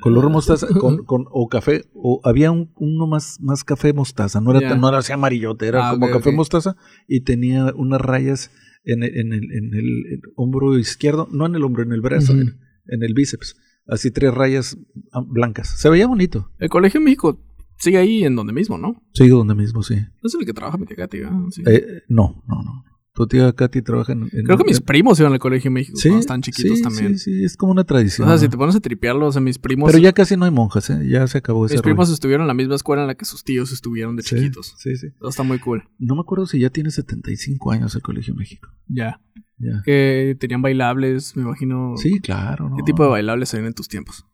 Color 0.00 0.30
mostaza 0.30 0.66
con, 0.78 1.04
con- 1.04 1.24
o 1.30 1.48
café, 1.48 1.84
o 1.94 2.20
había 2.24 2.50
un, 2.50 2.72
uno 2.76 3.06
más, 3.06 3.38
más 3.40 3.64
café 3.64 3.92
mostaza, 3.92 4.40
no 4.40 4.50
era, 4.50 4.60
tan- 4.70 4.80
no 4.80 4.88
era 4.88 4.98
así 4.98 5.12
amarillote, 5.12 5.66
era 5.66 5.88
Ah, 5.88 5.90
como 5.92 6.06
café 6.10 6.30
mostaza 6.32 6.76
y 7.06 7.22
tenía 7.22 7.72
unas 7.76 8.00
rayas 8.00 8.50
en 8.84 9.02
el, 9.02 9.16
en 9.18 9.32
el, 9.32 9.44
en 9.52 9.74
el- 9.74 10.06
el 10.12 10.20
hombro 10.36 10.78
izquierdo, 10.78 11.28
no 11.30 11.46
en 11.46 11.54
el 11.56 11.64
hombro, 11.64 11.82
en 11.82 11.92
el 11.92 12.00
brazo, 12.00 12.32
en, 12.32 12.58
en 12.86 13.02
el 13.02 13.12
bíceps, 13.14 13.56
así 13.86 14.10
tres 14.10 14.32
rayas 14.34 14.78
ah, 15.12 15.22
blancas. 15.26 15.68
Se 15.78 15.88
veía 15.90 16.06
bonito. 16.06 16.50
El 16.58 16.68
Colegio 16.70 17.00
México 17.00 17.40
sigue 17.76 17.98
ahí 17.98 18.24
en 18.24 18.34
donde 18.36 18.52
mismo, 18.52 18.78
¿no? 18.78 19.02
Sigo 19.14 19.38
donde 19.38 19.54
mismo, 19.54 19.82
sí. 19.82 19.94
No 19.96 20.26
es 20.26 20.34
el 20.34 20.46
que 20.46 20.52
trabaja 20.52 20.78
mi 20.78 20.86
tía 20.86 20.96
Katy, 20.96 21.18
¿verdad? 21.20 21.38
Sí. 21.50 21.62
Eh, 21.66 22.02
no, 22.08 22.42
no, 22.46 22.62
no. 22.62 22.84
Tu 23.18 23.26
tía 23.26 23.52
Katy 23.52 23.82
trabaja 23.82 24.12
en... 24.12 24.22
en- 24.32 24.44
Creo 24.44 24.56
que 24.58 24.64
mis 24.64 24.80
primos 24.80 25.18
iban 25.18 25.32
al 25.32 25.38
colegio 25.40 25.68
en 25.68 25.74
México 25.74 25.96
Sí, 25.98 26.08
cuando 26.08 26.20
estaban 26.20 26.42
chiquitos 26.42 26.78
sí, 26.78 26.82
también. 26.82 27.18
Sí, 27.18 27.34
sí, 27.38 27.44
es 27.44 27.56
como 27.56 27.72
una 27.72 27.82
O 27.82 27.84
tradición. 27.84 28.28
sea, 28.28 28.38
si 28.38 28.48
te 28.48 28.56
pones 28.56 28.76
a 28.76 28.80
tripearlos, 28.80 29.28
o 29.28 29.32
sea, 29.32 29.40
mis 29.40 29.58
primos, 29.58 29.90
Pero 29.90 30.02
ya 30.02 30.12
casi 30.12 30.36
no 30.36 30.44
hay 30.44 30.50
monjas, 30.52 30.88
¿eh? 30.90 31.06
Ya 31.08 31.26
se 31.26 31.38
acabó 31.38 31.66
ese 31.66 31.74
mis 31.74 31.82
rollo. 31.82 31.94
primos 31.94 32.10
estuvieron 32.10 32.42
en 32.44 32.48
la 32.48 32.54
misma 32.54 32.76
escuela 32.76 33.02
en 33.02 33.08
la 33.08 33.14
que 33.16 33.24
sus 33.24 33.42
tíos 33.44 33.72
estuvieron 33.72 34.14
de 34.16 34.22
Sí, 34.22 34.36
chiquitos. 34.36 34.74
Sí, 34.78 34.96
sí. 34.96 35.08
Eso 35.08 35.28
está 35.28 35.42
muy 35.42 35.58
cool. 35.58 35.82
No 35.98 36.14
me 36.14 36.20
acuerdo 36.20 36.46
si 36.46 36.60
ya 36.60 36.70
tiene 36.70 36.90
75 36.90 37.72
años 37.72 37.94
el 37.96 38.02
Colegio 38.02 38.34
México. 38.34 38.68
Ya. 38.86 39.20
Ya. 39.58 39.82
Que 39.84 40.36
tenían 40.38 40.62
bailables, 40.62 41.36
me 41.36 41.42
imagino. 41.42 41.94
Sí, 41.96 42.20
claro. 42.20 42.68
¿no? 42.70 42.76
¿Qué 42.76 42.84
tipo 42.84 43.02
de 43.02 43.08
bailables 43.10 43.52
habían 43.54 43.66
en 43.66 43.74
tus 43.74 43.88
tiempos? 43.88 44.24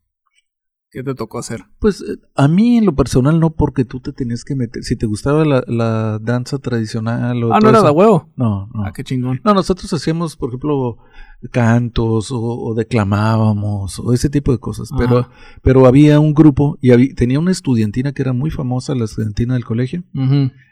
¿Qué 0.95 1.03
te 1.03 1.15
tocó 1.15 1.39
hacer? 1.41 1.65
Pues 1.81 2.01
eh, 2.03 2.19
a 2.37 2.47
mí 2.47 2.79
en 2.79 2.87
lo 2.87 2.95
personal 2.95 3.41
no, 3.41 3.51
porque 3.51 3.85
tú 3.85 3.99
te 3.99 4.13
tenías 4.13 4.45
que 4.45 4.55
meter. 4.55 4.85
Si 4.85 4.95
te 4.95 5.07
gustaba 5.07 5.45
la, 5.45 5.65
la 5.67 6.21
danza 6.23 6.59
tradicional 6.59 7.43
o 7.43 7.53
Ah, 7.53 7.59
no 7.61 7.69
era 7.71 7.83
de 7.83 7.91
huevo. 7.91 8.31
No, 8.37 8.69
no. 8.73 8.85
Ah, 8.85 8.93
qué 8.95 9.03
chingón. 9.03 9.41
No, 9.45 9.55
nosotros 9.55 9.93
hacíamos, 9.93 10.37
por 10.37 10.51
ejemplo, 10.51 10.99
cantos 11.51 12.31
o, 12.31 12.41
o 12.41 12.75
declamábamos 12.75 13.99
o 13.99 14.13
ese 14.13 14.31
tipo 14.31 14.53
de 14.53 14.59
cosas. 14.59 14.91
Pero, 14.97 15.19
Ajá. 15.19 15.31
pero 15.63 15.85
había 15.87 16.21
un 16.21 16.33
grupo 16.33 16.79
y 16.81 16.93
había- 16.93 17.13
tenía 17.15 17.41
una 17.41 17.51
estudiantina 17.51 18.13
que 18.13 18.23
era 18.23 18.33
muy 18.33 18.51
famosa, 18.51 18.95
la 18.95 19.05
estudiantina 19.07 19.55
del 19.55 19.65
colegio, 19.65 20.05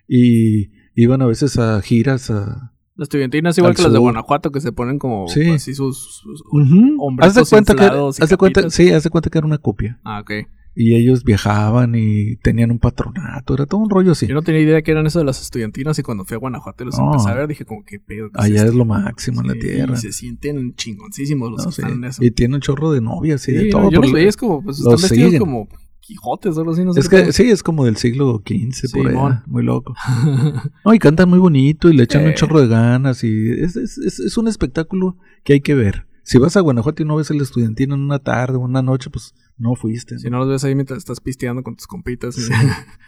y 0.08 0.70
iban 0.94 1.22
a 1.22 1.26
veces 1.26 1.58
a 1.58 1.80
giras 1.82 2.30
a... 2.30 2.72
Las 2.94 3.06
estudiantinas 3.06 3.56
igual 3.58 3.70
Al 3.70 3.76
que 3.76 3.82
las 3.82 3.92
de 3.92 3.96
sur. 3.96 4.02
Guanajuato 4.02 4.50
que 4.52 4.60
se 4.60 4.72
ponen 4.72 4.98
como 4.98 5.26
Sí. 5.28 5.48
así 5.50 5.74
sus... 5.74 6.20
sus- 6.22 6.42
Ujú. 6.52 6.96
Hombritos 7.02 7.36
Haz 7.36 7.50
de 7.50 7.56
cuenta 7.56 7.74
que, 7.74 7.84
haz 8.22 8.28
de 8.30 8.36
cuenta, 8.36 8.70
sí, 8.70 8.90
haz 8.90 9.02
de 9.04 9.10
cuenta 9.10 9.30
que 9.30 9.38
era 9.38 9.46
una 9.46 9.58
copia. 9.58 9.98
Ah, 10.04 10.20
ok. 10.20 10.30
Y 10.74 10.94
ellos 10.94 11.22
viajaban 11.24 11.94
y 11.94 12.36
tenían 12.36 12.70
un 12.70 12.78
patronato, 12.78 13.52
era 13.52 13.66
todo 13.66 13.80
un 13.82 13.90
rollo 13.90 14.12
así. 14.12 14.26
Yo 14.26 14.34
no 14.34 14.40
tenía 14.42 14.62
idea 14.62 14.80
que 14.82 14.90
eran 14.90 15.06
eso 15.06 15.18
de 15.18 15.26
las 15.26 15.40
estudiantinas 15.42 15.98
y 15.98 16.02
cuando 16.02 16.24
fui 16.24 16.34
a 16.34 16.38
Guanajuato 16.38 16.84
los 16.86 16.98
No. 16.98 17.12
empecé 17.12 17.28
a 17.28 17.34
ver 17.34 17.46
dije 17.46 17.64
como 17.66 17.84
qué 17.84 17.98
pedo. 18.00 18.30
¿qué 18.30 18.40
Allá 18.42 18.64
es 18.64 18.74
lo 18.74 18.84
máximo 18.86 19.42
en 19.42 19.48
la 19.48 19.54
tierra. 19.54 19.92
Y 19.94 19.96
se 19.98 20.12
sienten 20.12 20.74
chingoncísimos 20.74 21.50
los 21.50 21.58
No, 21.64 21.66
que 21.66 21.72
sí. 21.74 21.82
están 21.82 21.96
en 21.98 22.04
eso. 22.04 22.24
Y 22.24 22.30
tiene 22.30 22.54
un 22.54 22.60
chorro 22.62 22.90
de 22.90 23.00
novias 23.02 23.46
y 23.48 23.52
de 23.52 23.68
todo. 23.70 23.90
yo 23.90 24.00
los 24.00 24.12
veía 24.12 24.28
es 24.30 24.36
como, 24.38 24.62
pues 24.62 24.78
están 24.78 24.92
vestidos 24.92 25.12
siguen. 25.30 25.40
como 25.40 25.68
Quijotes 26.12 26.58
algo 26.58 26.72
así, 26.72 26.84
no 26.84 26.92
sé. 26.92 27.00
Es 27.00 27.08
que 27.08 27.32
sí, 27.32 27.44
es 27.50 27.62
como 27.62 27.84
del 27.86 27.96
siglo 27.96 28.42
XV 28.46 28.92
por 28.92 29.08
allá, 29.08 29.42
muy 29.46 29.62
loco. 29.64 29.94
No, 30.84 30.92
y 30.94 30.98
cantan 30.98 31.28
muy 31.30 31.38
bonito 31.38 31.88
y 31.90 31.96
le 31.96 32.02
echan 32.04 32.24
un 32.24 32.30
Sí. 32.30 32.34
chorro 32.36 32.60
de 32.60 32.68
ganas 32.68 33.24
y 33.24 33.50
es, 33.50 33.76
es, 33.76 33.96
es, 33.98 34.18
es 34.20 34.36
un 34.36 34.46
espectáculo 34.48 35.16
que 35.44 35.54
hay 35.54 35.60
que 35.60 35.74
ver. 35.74 36.06
Si 36.24 36.38
vas 36.38 36.56
a 36.56 36.60
Guanajuato 36.60 37.02
y 37.02 37.06
no 37.06 37.16
ves 37.16 37.30
el 37.30 37.40
estudiantino 37.40 37.94
en 37.96 38.00
una 38.02 38.18
tarde 38.20 38.56
o 38.56 38.60
una 38.60 38.80
noche, 38.82 39.10
pues 39.10 39.34
no 39.58 39.74
fuiste. 39.74 40.18
si 40.20 40.30
no 40.30 40.38
los 40.38 40.48
ves 40.48 40.62
ahí 40.64 40.74
mientras 40.74 40.98
estás 40.98 41.20
pisteando 41.20 41.62
con 41.64 41.74
tus 41.76 41.86
compitas. 41.88 42.36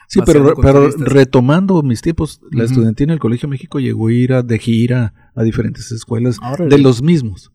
Sí, 0.09 0.19
paseando 0.21 0.55
pero, 0.61 0.89
retomando 0.99 1.83
mis 1.83 2.01
tiempos, 2.03 2.41
la 2.51 2.65
estudiantina 2.65 3.13
del 3.13 3.21
Colegio 3.21 3.49
México 3.49 3.79
llegó 3.79 4.09
a 4.09 4.13
ir 4.13 4.33
a, 4.33 4.43
de 4.43 4.59
gira 4.59 5.31
a 5.37 5.43
diferentes 5.45 5.93
escuelas 5.93 6.39
Órale. 6.43 6.75
de 6.75 6.83
los 6.83 7.03
mismos. 7.03 7.53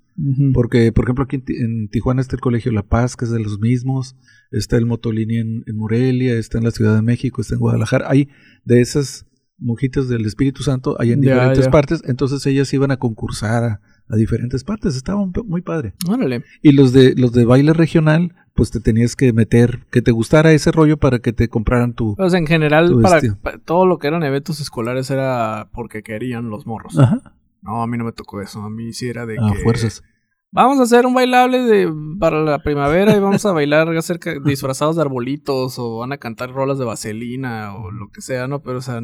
Porque, 0.54 0.92
por 0.92 1.06
ejemplo, 1.06 1.24
aquí 1.26 1.38
en, 1.38 1.44
en 1.48 1.90
Tijuana 1.90 2.22
está 2.22 2.36
el 2.36 2.42
Colegio 2.42 2.72
La 2.72 2.84
Paz, 2.84 3.16
que 3.16 3.26
es 3.26 3.32
de 3.32 3.40
los 3.40 3.60
mismos. 3.60 4.16
Está 4.52 4.78
el 4.78 4.86
Motolini 4.86 5.38
en, 5.38 5.64
en 5.68 5.78
Morelia, 5.78 6.34
está 6.34 6.58
en 6.58 6.64
la 6.64 6.72
Ciudad 6.72 6.96
de 6.96 7.02
México, 7.02 7.42
está 7.42 7.56
en 7.56 7.62
Guadalajara. 7.62 8.10
Hay 8.10 8.30
de 8.66 8.82
esas 8.82 9.26
monjitas 9.58 10.08
del 10.10 10.26
Espíritu 10.26 10.64
Santo, 10.64 10.96
hay 11.00 11.12
en 11.12 11.22
diferentes 11.22 11.68
partes. 11.68 12.02
Entonces 12.06 12.46
ellas 12.46 12.74
iban 12.74 12.92
a 12.92 12.98
concursar 12.98 13.64
a, 13.64 13.82
a 14.08 14.16
diferentes 14.16 14.64
partes. 14.64 14.96
Estaba 14.96 15.26
muy 15.46 15.62
padre. 15.62 15.94
Órale. 16.08 16.44
Y 16.62 16.72
los 16.72 16.94
de, 16.94 17.14
los 17.16 17.32
de 17.32 17.46
baile 17.46 17.74
regional, 17.74 18.36
pues 18.56 18.72
te 18.72 18.80
tenías 18.80 19.16
que 19.16 19.32
meter, 19.34 19.86
que 19.92 20.02
te 20.02 20.12
gustara 20.12 20.52
ese 20.52 20.72
rollo 20.72 20.98
para 20.98 21.20
que 21.20 21.32
te 21.32 21.48
compraran 21.48 21.94
tu... 21.94 22.16
Pues 22.16 22.34
en 22.34 22.48
general, 22.48 22.94
para, 23.02 23.22
todo 23.60 23.86
lo 23.86 24.00
que 24.00 24.08
eran 24.08 24.24
eventos 24.24 24.60
escolares 24.60 25.10
era 25.12 25.70
porque 25.74 26.04
querían 26.04 26.50
los 26.50 26.66
morros. 26.66 26.98
Ajá, 26.98 27.36
No, 27.62 27.82
a 27.84 27.88
mí 27.88 27.98
no 27.98 28.06
me 28.06 28.12
tocó 28.12 28.42
eso. 28.42 28.62
A 28.64 28.70
mí 28.70 28.94
sí 28.94 29.08
era 29.08 29.26
de 29.26 29.38
a 29.40 29.54
que... 29.54 29.60
fuerzas. 29.60 30.04
Vamos 30.52 30.80
a 30.80 30.84
hacer 30.84 31.06
un 31.06 31.14
bailable 31.14 31.60
de, 31.60 31.94
para 32.20 32.42
la 32.44 32.64
primavera 32.64 33.16
y 33.16 33.20
vamos 33.20 33.46
a 33.46 33.52
bailar 33.52 33.88
acerca, 33.96 34.34
disfrazados 34.44 34.96
de 34.96 35.04
arbolitos 35.04 35.78
o 35.78 35.98
van 36.00 36.12
a 36.12 36.18
cantar 36.18 36.52
rolas 36.52 36.80
de 36.80 36.86
vaselina 36.86 37.76
o 37.76 37.92
lo 37.92 38.10
que 38.10 38.22
sea, 38.22 38.48
¿no? 38.48 38.64
Pero, 38.64 38.80
o 38.80 38.82
sea, 38.82 39.00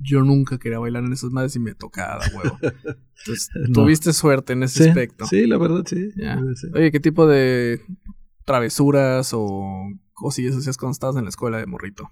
yo 0.00 0.22
nunca 0.22 0.56
quería 0.58 0.78
bailar 0.78 1.04
en 1.04 1.12
esas 1.12 1.30
madres 1.30 1.54
y 1.56 1.60
me 1.60 1.74
tocaba, 1.74 2.24
huevo. 2.34 2.58
Entonces, 2.62 3.50
No. 3.68 3.82
tuviste 3.82 4.14
suerte 4.14 4.54
en 4.54 4.62
ese 4.62 4.84
Sí, 4.84 4.88
aspecto. 4.88 5.26
sí, 5.26 5.46
la 5.46 5.58
verdad, 5.58 5.84
sí. 5.86 6.08
Ya. 6.16 6.40
Oye, 6.74 6.90
¿qué 6.90 7.00
tipo 7.00 7.26
de 7.26 7.82
travesuras 8.46 9.32
o 9.34 9.62
cosillas 10.14 10.56
hacías 10.56 10.78
cuando 10.78 10.92
estabas 10.92 11.16
en 11.16 11.24
la 11.24 11.28
escuela 11.30 11.58
de 11.58 11.66
morrito? 11.66 12.10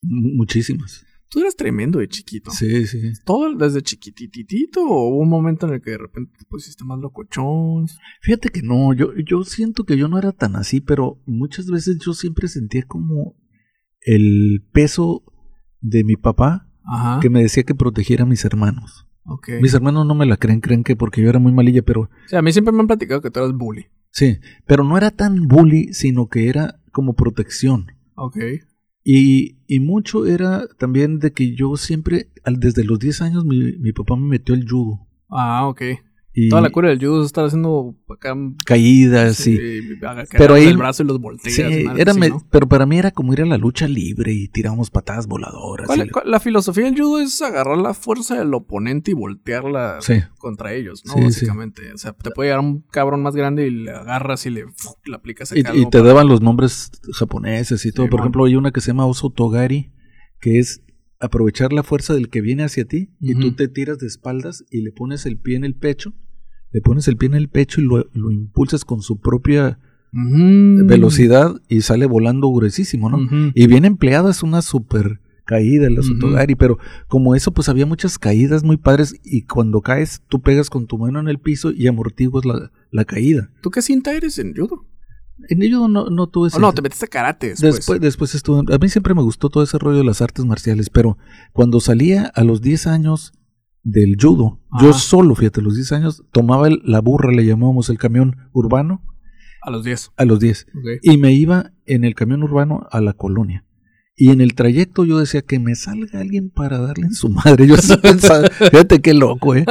Muchísimas. 0.00 1.04
Tú 1.34 1.40
eras 1.40 1.56
tremendo 1.56 1.98
de 1.98 2.06
chiquito. 2.06 2.52
Sí, 2.52 2.86
sí. 2.86 3.12
¿Todo 3.24 3.52
desde 3.56 3.82
chiquititito 3.82 4.80
o 4.84 5.08
hubo 5.08 5.18
un 5.18 5.28
momento 5.28 5.66
en 5.66 5.74
el 5.74 5.82
que 5.82 5.90
de 5.90 5.98
repente 5.98 6.30
te 6.38 6.44
pusiste 6.44 6.84
más 6.84 7.00
locochón? 7.00 7.88
Fíjate 8.22 8.50
que 8.50 8.62
no, 8.62 8.92
yo, 8.94 9.08
yo 9.16 9.42
siento 9.42 9.82
que 9.82 9.96
yo 9.96 10.06
no 10.06 10.16
era 10.16 10.30
tan 10.30 10.54
así, 10.54 10.80
pero 10.80 11.20
muchas 11.26 11.66
veces 11.66 11.98
yo 11.98 12.12
siempre 12.12 12.46
sentía 12.46 12.84
como 12.86 13.34
el 14.00 14.64
peso 14.72 15.24
de 15.80 16.04
mi 16.04 16.14
papá 16.14 16.70
Ajá. 16.84 17.18
que 17.20 17.30
me 17.30 17.42
decía 17.42 17.64
que 17.64 17.74
protegiera 17.74 18.22
a 18.22 18.28
mis 18.28 18.44
hermanos. 18.44 19.08
Ok. 19.24 19.48
Mis 19.60 19.74
hermanos 19.74 20.06
no 20.06 20.14
me 20.14 20.26
la 20.26 20.36
creen, 20.36 20.60
creen 20.60 20.84
que 20.84 20.94
porque 20.94 21.20
yo 21.20 21.28
era 21.30 21.40
muy 21.40 21.50
malilla, 21.50 21.82
pero 21.82 22.02
O 22.02 22.08
sea, 22.28 22.38
a 22.38 22.42
mí 22.42 22.52
siempre 22.52 22.70
me 22.72 22.78
han 22.78 22.86
platicado 22.86 23.20
que 23.20 23.32
tú 23.32 23.40
eras 23.40 23.54
bully. 23.54 23.86
sí, 24.12 24.38
pero 24.66 24.84
no 24.84 24.96
era 24.96 25.10
tan 25.10 25.48
bully, 25.48 25.92
sino 25.94 26.28
que 26.28 26.48
era 26.48 26.80
como 26.92 27.14
protección. 27.14 27.86
Ok. 28.14 28.36
Y, 29.04 29.56
y 29.66 29.80
mucho 29.80 30.26
era 30.26 30.66
también 30.78 31.18
de 31.18 31.32
que 31.32 31.54
yo 31.54 31.76
siempre, 31.76 32.30
al- 32.42 32.58
desde 32.58 32.84
los 32.84 32.98
10 32.98 33.20
años, 33.20 33.44
mi, 33.44 33.72
mi 33.78 33.92
papá 33.92 34.16
me 34.16 34.26
metió 34.28 34.54
el 34.54 34.68
judo. 34.68 35.06
Ah, 35.28 35.66
ok. 35.68 35.82
Y 36.36 36.48
Toda 36.48 36.62
la 36.62 36.70
cura 36.70 36.88
del 36.88 36.98
judo 36.98 37.20
es 37.20 37.26
estar 37.26 37.44
haciendo 37.44 37.94
acá. 38.10 38.34
caídas, 38.66 39.36
sí. 39.36 39.56
que 39.56 40.36
Pero 40.36 40.54
ahí- 40.54 40.66
el 40.66 40.76
brazo 40.76 41.04
y 41.04 41.06
los 41.06 41.20
volteas. 41.20 41.54
Sí, 41.54 41.62
madre, 41.84 42.02
era 42.02 42.12
sí, 42.12 42.18
me- 42.18 42.28
¿no? 42.30 42.42
pero 42.50 42.68
para 42.68 42.86
mí 42.86 42.98
era 42.98 43.12
como 43.12 43.32
ir 43.32 43.42
a 43.42 43.46
la 43.46 43.56
lucha 43.56 43.86
libre 43.86 44.32
y 44.32 44.48
tirábamos 44.48 44.90
patadas 44.90 45.28
voladoras. 45.28 45.86
¿Cuál- 45.86 46.06
y- 46.06 46.10
cuál- 46.10 46.28
la 46.30 46.40
filosofía 46.40 46.84
del 46.86 47.00
judo 47.00 47.20
es 47.20 47.40
agarrar 47.40 47.78
la 47.78 47.94
fuerza 47.94 48.36
del 48.36 48.52
oponente 48.52 49.12
y 49.12 49.14
voltearla 49.14 49.98
Sí. 50.00 50.14
contra 50.38 50.72
ellos, 50.74 51.04
¿no? 51.06 51.14
Básicamente. 51.22 51.92
O 51.92 51.98
sea, 51.98 52.12
te 52.14 52.30
puede 52.32 52.48
llegar 52.48 52.60
un 52.64 52.80
cabrón 52.90 53.22
más 53.22 53.36
grande 53.36 53.68
y 53.68 53.70
le 53.70 53.92
agarras 53.92 54.44
y 54.46 54.50
le, 54.50 54.64
le 55.06 55.14
aplicas 55.14 55.52
Y, 55.54 55.60
acá 55.60 55.72
y 55.74 55.78
algo 55.78 55.90
te 55.90 56.02
daban 56.02 56.26
los 56.26 56.40
nombres 56.42 56.90
japoneses 57.12 57.86
y 57.86 57.92
todo. 57.92 58.08
Por 58.08 58.20
ejemplo, 58.20 58.44
hay 58.44 58.56
una 58.56 58.72
que 58.72 58.80
se 58.80 58.88
llama 58.88 59.06
Oso 59.06 59.30
Togari, 59.30 59.92
que 60.40 60.58
es 60.58 60.82
aprovechar 61.24 61.72
la 61.72 61.82
fuerza 61.82 62.14
del 62.14 62.28
que 62.28 62.40
viene 62.40 62.62
hacia 62.64 62.84
ti 62.84 63.10
y 63.20 63.34
tú 63.34 63.54
te 63.54 63.68
tiras 63.68 63.98
de 63.98 64.06
espaldas 64.06 64.64
y 64.70 64.82
le 64.82 64.92
pones 64.92 65.26
el 65.26 65.38
pie 65.38 65.56
en 65.56 65.64
el 65.64 65.74
pecho. 65.74 66.12
Le 66.72 66.80
pones 66.80 67.06
el 67.08 67.16
pie 67.16 67.28
en 67.28 67.34
el 67.34 67.48
pecho 67.48 67.80
y 67.80 67.84
lo, 67.84 68.08
lo 68.12 68.30
impulsas 68.30 68.84
con 68.84 69.00
su 69.00 69.20
propia 69.20 69.78
velocidad 70.86 71.60
y 71.68 71.80
sale 71.82 72.06
volando 72.06 72.48
gruesísimo, 72.50 73.10
¿no? 73.10 73.18
Y 73.54 73.66
bien 73.66 73.84
empleado, 73.84 74.30
es 74.30 74.42
una 74.42 74.62
super 74.62 75.20
caída 75.44 75.86
el 75.86 75.98
Ujú. 75.98 76.18
Togari, 76.18 76.54
pero 76.54 76.78
como 77.06 77.34
eso, 77.34 77.52
pues 77.52 77.68
había 77.68 77.84
muchas 77.84 78.18
caídas 78.18 78.64
muy 78.64 78.76
padres 78.78 79.14
y 79.22 79.42
cuando 79.42 79.82
caes, 79.82 80.22
tú 80.28 80.40
pegas 80.40 80.70
con 80.70 80.86
tu 80.86 80.98
mano 80.98 81.20
en 81.20 81.28
el 81.28 81.38
piso 81.38 81.70
y 81.70 81.86
amortiguas 81.86 82.44
la, 82.44 82.72
la 82.90 83.04
caída. 83.04 83.50
¿Tú 83.60 83.70
qué 83.70 83.82
cinta 83.82 84.14
eres 84.14 84.38
en 84.38 84.54
judo? 84.54 84.86
En 85.48 85.62
ello 85.62 85.88
no, 85.88 86.06
no 86.10 86.26
tuve 86.28 86.48
Oh, 86.54 86.58
no, 86.58 86.72
te 86.72 86.80
metiste 86.82 87.06
a 87.06 87.08
karate 87.08 87.48
después. 87.48 87.74
Después, 87.76 88.00
después 88.00 88.34
estuve. 88.34 88.72
A 88.74 88.78
mí 88.78 88.88
siempre 88.88 89.14
me 89.14 89.22
gustó 89.22 89.50
todo 89.50 89.62
ese 89.64 89.78
rollo 89.78 89.98
de 89.98 90.04
las 90.04 90.22
artes 90.22 90.44
marciales, 90.44 90.90
pero 90.90 91.18
cuando 91.52 91.80
salía 91.80 92.30
a 92.34 92.44
los 92.44 92.60
10 92.62 92.86
años 92.86 93.32
del 93.82 94.16
judo, 94.20 94.60
yo 94.80 94.92
solo, 94.92 95.34
fíjate, 95.34 95.60
a 95.60 95.64
los 95.64 95.74
10 95.74 95.92
años, 95.92 96.22
tomaba 96.32 96.68
el- 96.68 96.80
la 96.84 97.00
burra, 97.00 97.30
le 97.32 97.44
llamábamos 97.44 97.90
el 97.90 97.98
camión 97.98 98.36
urbano, 98.52 99.02
A 99.62 99.70
los 99.70 99.84
10. 99.84 100.10
a 100.16 100.24
los 100.24 100.40
10, 100.40 100.66
Ok. 100.70 101.00
y 101.02 101.16
me 101.18 101.32
iba 101.32 101.72
en 101.84 102.04
el 102.04 102.14
camión 102.14 102.42
urbano 102.42 102.86
a 102.90 103.00
la 103.02 103.12
colonia. 103.12 103.66
Y 104.16 104.30
en 104.30 104.40
el 104.40 104.54
trayecto 104.54 105.04
yo 105.04 105.18
decía 105.18 105.42
que 105.42 105.58
me 105.58 105.74
salga 105.74 106.20
alguien 106.20 106.48
para 106.48 106.78
darle 106.78 107.06
en 107.08 107.14
su 107.14 107.28
madre. 107.28 107.66
Yo 107.66 107.74
así 107.74 107.94
pensaba, 108.02 108.48
fíjate 108.48 109.02
qué 109.02 109.12
loco, 109.12 109.54
¿eh? 109.56 109.66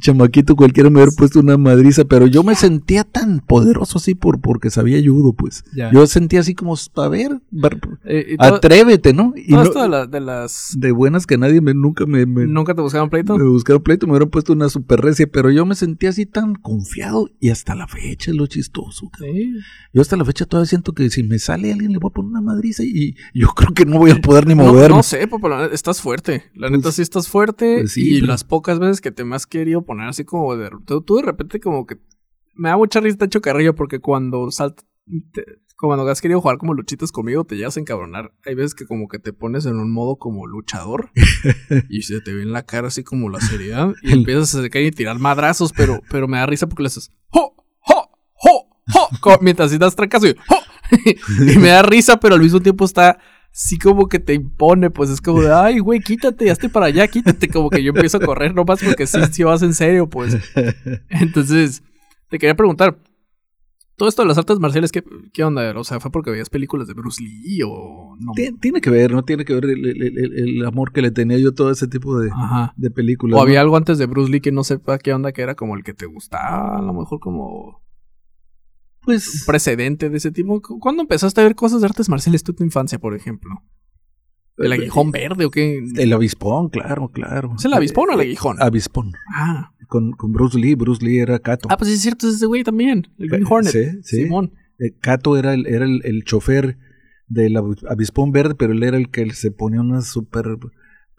Chamaquito 0.00 0.56
cualquiera 0.56 0.88
me 0.90 0.96
hubiera 0.96 1.12
puesto 1.16 1.40
una 1.40 1.56
madriza, 1.58 2.04
pero 2.04 2.26
yo 2.26 2.42
me 2.42 2.54
sentía 2.54 3.04
tan 3.04 3.40
poderoso 3.40 3.98
así 3.98 4.14
por 4.14 4.40
porque 4.40 4.70
sabía 4.70 5.00
judo, 5.04 5.32
pues. 5.32 5.64
Ya. 5.74 5.90
Yo 5.92 6.06
sentía 6.06 6.40
así 6.40 6.54
como, 6.54 6.74
a 6.96 7.08
ver, 7.08 7.40
bar- 7.50 7.78
Eh, 8.04 8.36
todo, 8.38 8.54
atrévete, 8.56 9.12
¿no? 9.12 9.32
Y 9.36 9.48
todo 9.50 9.56
no- 9.58 9.62
esto 9.64 9.82
de, 9.82 9.88
la- 9.88 10.06
de 10.06 10.20
las... 10.20 10.74
de 10.78 10.92
buenas 10.92 11.26
que 11.26 11.36
nadie 11.38 11.60
me, 11.60 11.74
nunca 11.74 12.06
me, 12.06 12.26
me, 12.26 12.46
¿Nunca 12.46 12.74
te 12.74 12.80
buscaban 12.82 13.10
pleito? 13.10 13.36
me 13.36 13.44
buscaron 13.44 13.82
pleito, 13.82 14.06
me 14.06 14.12
hubieran 14.12 14.30
puesto 14.30 14.52
una 14.52 14.68
super 14.68 15.00
recia, 15.00 15.26
pero 15.30 15.50
yo 15.50 15.66
me 15.66 15.74
sentía 15.74 16.10
así 16.10 16.26
tan 16.26 16.54
confiado 16.54 17.28
y 17.40 17.50
hasta 17.50 17.74
la 17.74 17.86
fecha 17.88 18.30
es 18.30 18.36
lo 18.36 18.46
chistoso. 18.46 19.10
Sí. 19.18 19.54
Yo 19.92 20.00
hasta 20.02 20.16
la 20.16 20.24
fecha 20.24 20.46
todavía 20.46 20.68
siento 20.68 20.92
que 20.92 21.10
si 21.10 21.22
me 21.22 21.38
sale 21.38 21.72
alguien 21.72 21.92
le 21.92 21.98
voy 21.98 22.10
a 22.10 22.14
poner 22.14 22.30
una 22.30 22.40
madriza 22.40 22.82
y 22.84 23.14
yo 23.34 23.48
creo 23.48 23.74
que 23.74 23.84
no 23.84 23.98
voy 23.98 24.10
a 24.12 24.20
poder 24.20 24.46
ni 24.46 24.54
moverme. 24.54 24.96
no 24.96 25.02
sé, 25.02 25.26
neta, 25.26 25.66
estás 25.72 26.00
fuerte. 26.00 26.44
La 26.54 26.68
Pues- 26.68 26.78
neta 26.78 26.92
sí 26.92 27.02
estás 27.02 27.28
fuerte. 27.28 27.78
pues 27.80 27.92
sí, 27.92 28.16
y 28.16 28.20
pero- 28.20 28.26
las 28.28 28.44
pocas 28.44 28.78
veces 28.78 29.00
que 29.00 29.10
te 29.10 29.24
me 29.24 29.36
has 29.36 29.46
querido 29.72 29.84
poner 29.86 30.08
así 30.08 30.24
como 30.24 30.56
de... 30.56 30.70
Tú, 30.86 31.16
de 31.16 31.22
repente 31.22 31.60
como 31.60 31.86
que... 31.86 31.96
Me 32.54 32.68
da 32.68 32.76
mucha 32.76 33.00
risa, 33.00 33.16
te 33.16 33.24
echo 33.24 33.40
carrillo 33.40 33.74
porque 33.74 33.98
cuando 34.00 34.50
sal- 34.50 34.74
te- 35.32 35.44
como 35.76 35.94
cuando 35.94 36.08
has 36.10 36.20
querido 36.20 36.40
jugar 36.40 36.58
como 36.58 36.74
luchitas 36.74 37.10
conmigo, 37.10 37.44
te 37.44 37.56
llegas 37.56 37.76
a 37.76 37.80
encabronar. 37.80 38.32
Hay 38.46 38.54
veces 38.54 38.74
que 38.74 38.86
como 38.86 39.08
que 39.08 39.18
te 39.18 39.32
pones 39.32 39.64
en 39.66 39.76
un 39.76 39.90
modo 39.90 40.16
como 40.16 40.46
luchador 40.46 41.10
y 41.88 42.02
se 42.02 42.20
te 42.20 42.34
ve 42.34 42.42
en 42.42 42.52
la 42.52 42.64
cara 42.64 42.88
así 42.88 43.02
como 43.02 43.30
la 43.30 43.40
seriedad 43.40 43.92
y 44.02 44.12
empiezas 44.18 44.54
a 44.54 44.58
acercar 44.58 44.82
y 44.82 44.90
tirar 44.90 45.18
madrazos, 45.18 45.72
pero, 45.72 46.00
pero 46.10 46.28
me 46.28 46.36
da 46.38 46.46
risa 46.46 46.68
porque 46.68 46.82
le 46.84 46.86
haces 46.88 47.10
¡Jo! 47.30 47.56
¡Jo! 47.80 48.10
¡Jo! 48.34 48.68
¡Jo! 49.20 49.38
Mientras 49.40 49.70
si 49.70 49.78
das 49.78 49.96
trancas 49.96 50.22
y 50.24 50.34
¡Jo! 50.46 50.56
y 51.54 51.58
me 51.58 51.68
da 51.68 51.82
risa, 51.82 52.20
pero 52.20 52.34
al 52.34 52.42
mismo 52.42 52.60
tiempo 52.60 52.84
está 52.84 53.18
sí 53.52 53.78
como 53.78 54.08
que 54.08 54.18
te 54.18 54.34
impone, 54.34 54.90
pues 54.90 55.10
es 55.10 55.20
como 55.20 55.42
de, 55.42 55.52
ay, 55.54 55.78
güey, 55.78 56.00
quítate, 56.00 56.46
ya 56.46 56.52
estoy 56.52 56.68
para 56.70 56.86
allá, 56.86 57.06
quítate, 57.08 57.48
como 57.48 57.70
que 57.70 57.82
yo 57.82 57.92
empiezo 57.94 58.16
a 58.16 58.20
correr 58.20 58.54
nomás 58.54 58.82
porque 58.82 59.06
sí, 59.06 59.18
sí 59.30 59.42
vas 59.44 59.62
en 59.62 59.74
serio, 59.74 60.08
pues. 60.08 60.36
Entonces, 61.08 61.82
te 62.28 62.38
quería 62.38 62.54
preguntar, 62.56 62.98
todo 63.96 64.08
esto 64.08 64.22
de 64.22 64.28
las 64.28 64.38
artes 64.38 64.58
marciales, 64.58 64.90
¿qué, 64.90 65.04
qué 65.32 65.44
onda? 65.44 65.78
O 65.78 65.84
sea, 65.84 66.00
¿fue 66.00 66.10
porque 66.10 66.30
veías 66.30 66.48
películas 66.48 66.88
de 66.88 66.94
Bruce 66.94 67.22
Lee 67.22 67.60
o 67.64 68.16
no? 68.18 68.32
Tien- 68.32 68.58
Tiene 68.58 68.80
que 68.80 68.88
ver, 68.90 69.12
¿no? 69.12 69.22
Tiene 69.22 69.44
que 69.44 69.52
ver 69.54 69.66
el, 69.66 69.84
el- 69.86 70.18
el- 70.18 70.38
el 70.58 70.64
amor 70.66 70.92
que 70.92 71.02
le 71.02 71.10
tenía 71.10 71.38
yo 71.38 71.50
a 71.50 71.54
todo 71.54 71.70
ese 71.70 71.86
tipo 71.86 72.18
de, 72.18 72.30
de 72.76 72.90
películas. 72.90 73.34
O 73.34 73.36
¿no? 73.36 73.42
había 73.42 73.60
algo 73.60 73.76
antes 73.76 73.98
de 73.98 74.06
Bruce 74.06 74.32
Lee 74.32 74.40
que 74.40 74.50
no 74.50 74.64
sepa 74.64 74.98
qué 74.98 75.12
onda, 75.12 75.32
que 75.32 75.42
era 75.42 75.54
como 75.54 75.76
el 75.76 75.84
que 75.84 75.92
te 75.92 76.06
gustaba, 76.06 76.78
a 76.78 76.82
lo 76.82 76.94
mejor 76.94 77.20
como 77.20 77.81
un 79.02 79.06
Pues 79.06 79.44
precedente 79.46 80.08
de 80.10 80.16
ese 80.16 80.30
tipo. 80.30 80.60
¿Cu- 80.62 80.78
¿Cuándo 80.78 81.02
empezaste 81.02 81.40
a 81.40 81.44
ver 81.44 81.54
cosas 81.54 81.80
de 81.80 81.86
artes 81.86 82.08
marciales 82.08 82.42
tú 82.42 82.52
en 82.52 82.56
tu 82.56 82.64
infancia, 82.64 82.98
por 82.98 83.14
ejemplo? 83.14 83.50
¿El 84.58 84.72
aguijón 84.72 85.10
verde 85.10 85.44
o 85.46 85.50
qué? 85.50 85.82
el 85.96 86.12
avispón, 86.12 86.68
claro, 86.68 87.08
claro. 87.08 87.54
¿Es 87.58 87.64
el 87.64 87.72
avispón 87.72 88.10
o 88.10 88.14
el 88.14 88.20
aguijón? 88.20 88.56
Avispón. 88.60 89.12
Ah, 89.34 89.72
Con, 89.88 90.12
con 90.12 90.32
Bruce 90.32 90.58
Lee, 90.58 90.74
Bruce 90.74 91.04
Lee 91.04 91.18
era 91.18 91.38
Kato. 91.38 91.68
ah 91.70 91.76
pues 91.76 91.90
es 91.90 92.00
cierto, 92.00 92.28
es 92.28 92.34
ese 92.36 92.46
güey 92.46 92.62
también, 92.62 93.08
el 93.18 93.28
Green 93.28 93.46
Hornet. 93.48 93.72
Sí, 93.72 93.84
sí. 94.02 94.22
Simón. 94.24 94.52
Eh, 94.78 94.92
Kato 95.00 95.36
era 95.36 95.54
el, 95.54 95.66
era 95.66 95.84
el, 95.84 96.00
el 96.04 96.22
chofer 96.24 96.78
del 97.28 97.54
avi- 97.56 97.84
avispón 97.90 98.30
verde, 98.30 98.54
pero 98.54 98.72
él 98.72 98.82
era 98.82 98.96
el 98.98 99.10
que 99.10 99.30
se 99.32 99.50
ponía 99.50 99.80
unas 99.80 100.06
super 100.06 100.44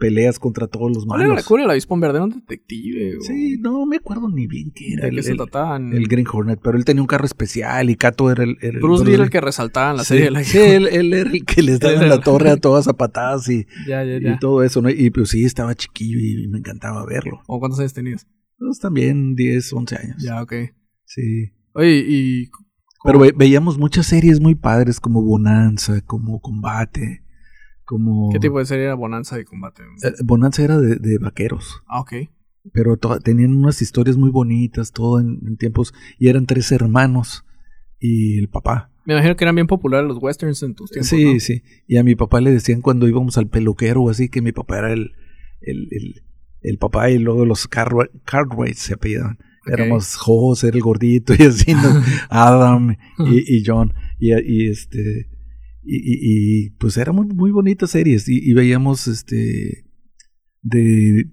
peleas 0.07 0.37
contra 0.39 0.67
todos 0.67 0.91
los 0.93 1.05
¿Cuál 1.05 1.21
era 1.21 1.27
la 1.29 1.33
malos. 1.35 1.47
cura 1.47 1.61
del 1.63 1.71
avispón 1.71 1.99
verde? 1.99 2.15
¿Era 2.17 2.25
un 2.25 2.31
detective? 2.31 3.17
o 3.17 3.21
Sí, 3.21 3.57
no 3.59 3.85
me 3.85 3.97
acuerdo 3.97 4.29
ni 4.29 4.47
bien 4.47 4.71
qué 4.75 4.93
era. 4.93 5.03
¿De 5.03 5.09
El, 5.09 5.15
qué 5.15 5.23
se 5.23 5.31
el- 5.31 5.37
trataban? 5.37 5.93
el 5.93 6.07
Green 6.07 6.27
Hornet, 6.31 6.59
pero 6.61 6.77
él 6.77 6.85
tenía 6.85 7.01
un 7.01 7.07
carro 7.07 7.25
especial 7.25 7.89
y 7.89 7.95
Kato 7.95 8.29
era 8.29 8.43
el. 8.43 8.57
el 8.61 8.79
Bruce 8.79 9.05
Lee 9.05 9.13
era 9.13 9.23
el 9.23 9.29
que 9.29 9.39
resaltaba 9.41 9.91
en 9.91 9.97
la 9.97 10.03
Sí, 10.03 10.07
serie 10.09 10.23
de 10.25 10.31
la 10.31 10.43
sí, 10.43 10.57
él, 10.57 10.87
él 10.87 11.13
era 11.13 11.29
el 11.31 11.45
que 11.45 11.61
les 11.63 11.79
daba 11.79 11.93
en 12.03 12.09
la 12.09 12.19
torre 12.21 12.49
a 12.49 12.57
todas 12.57 12.87
a 12.87 12.93
patadas 12.93 13.49
y, 13.49 13.65
Ya, 13.87 14.03
ya, 14.03 14.17
y 14.17 14.23
ya. 14.23 14.39
todo 14.39 14.61
eso, 14.63 14.81
¿no? 14.81 14.89
Y 14.89 15.09
pues 15.09 15.29
sí, 15.29 15.45
estaba 15.45 15.73
chiquillo 15.75 16.19
y 16.19 16.47
me 16.49 16.57
encantaba 16.59 17.05
verlo. 17.05 17.41
¿O 17.47 17.59
cuántos 17.59 17.79
años 17.79 17.93
tenías? 17.93 18.27
Pues 18.59 18.79
también 18.79 19.35
10, 19.35 19.73
11 19.73 19.95
años. 19.95 20.17
Ya, 20.23 20.41
ok. 20.41 20.53
Sí. 21.05 21.51
Oye, 21.73 22.03
y... 22.07 22.49
Pero 23.05 23.19
ve- 23.19 23.33
veíamos 23.35 23.77
muchas 23.77 24.05
series 24.05 24.39
muy 24.39 24.55
padres 24.55 24.99
como 25.01 25.21
Bonanza, 25.21 25.99
como 26.05 26.39
Combate, 26.39 27.22
como... 27.85 28.31
¿Qué 28.31 28.39
tipo 28.39 28.59
de 28.59 28.65
serie 28.65 28.85
era 28.85 28.95
Bonanza 28.95 29.35
de 29.37 29.45
combate? 29.45 29.83
Eh, 30.03 30.11
Bonanza 30.23 30.63
era 30.63 30.77
de, 30.79 30.95
de 30.95 31.17
vaqueros, 31.19 31.81
Ah, 31.87 32.01
ok. 32.01 32.13
pero 32.73 32.97
tenían 33.23 33.53
unas 33.55 33.81
historias 33.81 34.17
muy 34.17 34.29
bonitas, 34.31 34.91
todo 34.91 35.19
en, 35.19 35.39
en 35.45 35.57
tiempos, 35.57 35.93
y 36.19 36.27
eran 36.29 36.45
tres 36.45 36.71
hermanos 36.71 37.45
y 37.99 38.39
el 38.39 38.49
papá. 38.49 38.89
Me 39.05 39.13
imagino 39.15 39.35
que 39.35 39.43
eran 39.43 39.55
bien 39.55 39.67
populares 39.67 40.07
los 40.07 40.17
westerns 40.21 40.63
en 40.63 40.75
tus 40.75 40.89
tiempos, 40.91 41.09
sí, 41.09 41.33
¿no? 41.33 41.39
sí. 41.39 41.61
Y 41.87 41.97
a 41.97 42.03
mi 42.03 42.15
papá 42.15 42.39
le 42.39 42.51
decían 42.51 42.79
cuando 42.81 43.07
íbamos 43.07 43.37
al 43.37 43.49
peluquero 43.49 44.01
o 44.03 44.09
así 44.09 44.29
que 44.29 44.41
mi 44.41 44.53
papá 44.53 44.77
era 44.79 44.93
el, 44.93 45.11
el, 45.59 45.87
el, 45.91 46.23
el 46.61 46.77
papá 46.77 47.09
y 47.09 47.17
luego 47.19 47.45
los 47.45 47.67
Cartwright 47.67 48.75
se 48.75 48.93
apellidaban. 48.93 49.37
Ok. 49.65 49.73
Éramos 49.73 50.15
José, 50.15 50.69
era 50.69 50.77
el 50.77 50.83
gordito 50.83 51.33
y 51.37 51.43
así, 51.43 51.73
¿no? 51.73 52.01
Adam 52.29 52.95
y, 53.19 53.57
y 53.57 53.63
John. 53.65 53.93
Y, 54.19 54.31
y 54.33 54.69
este. 54.69 55.27
Y, 55.85 55.97
y- 55.97 56.65
y, 56.65 56.69
pues 56.71 56.97
eran 56.97 57.15
muy, 57.15 57.27
muy 57.27 57.51
bonitas 57.51 57.91
series. 57.91 58.27
Y, 58.29 58.39
y 58.49 58.53
veíamos 58.53 59.07
este. 59.07 59.85
De, 60.61 61.29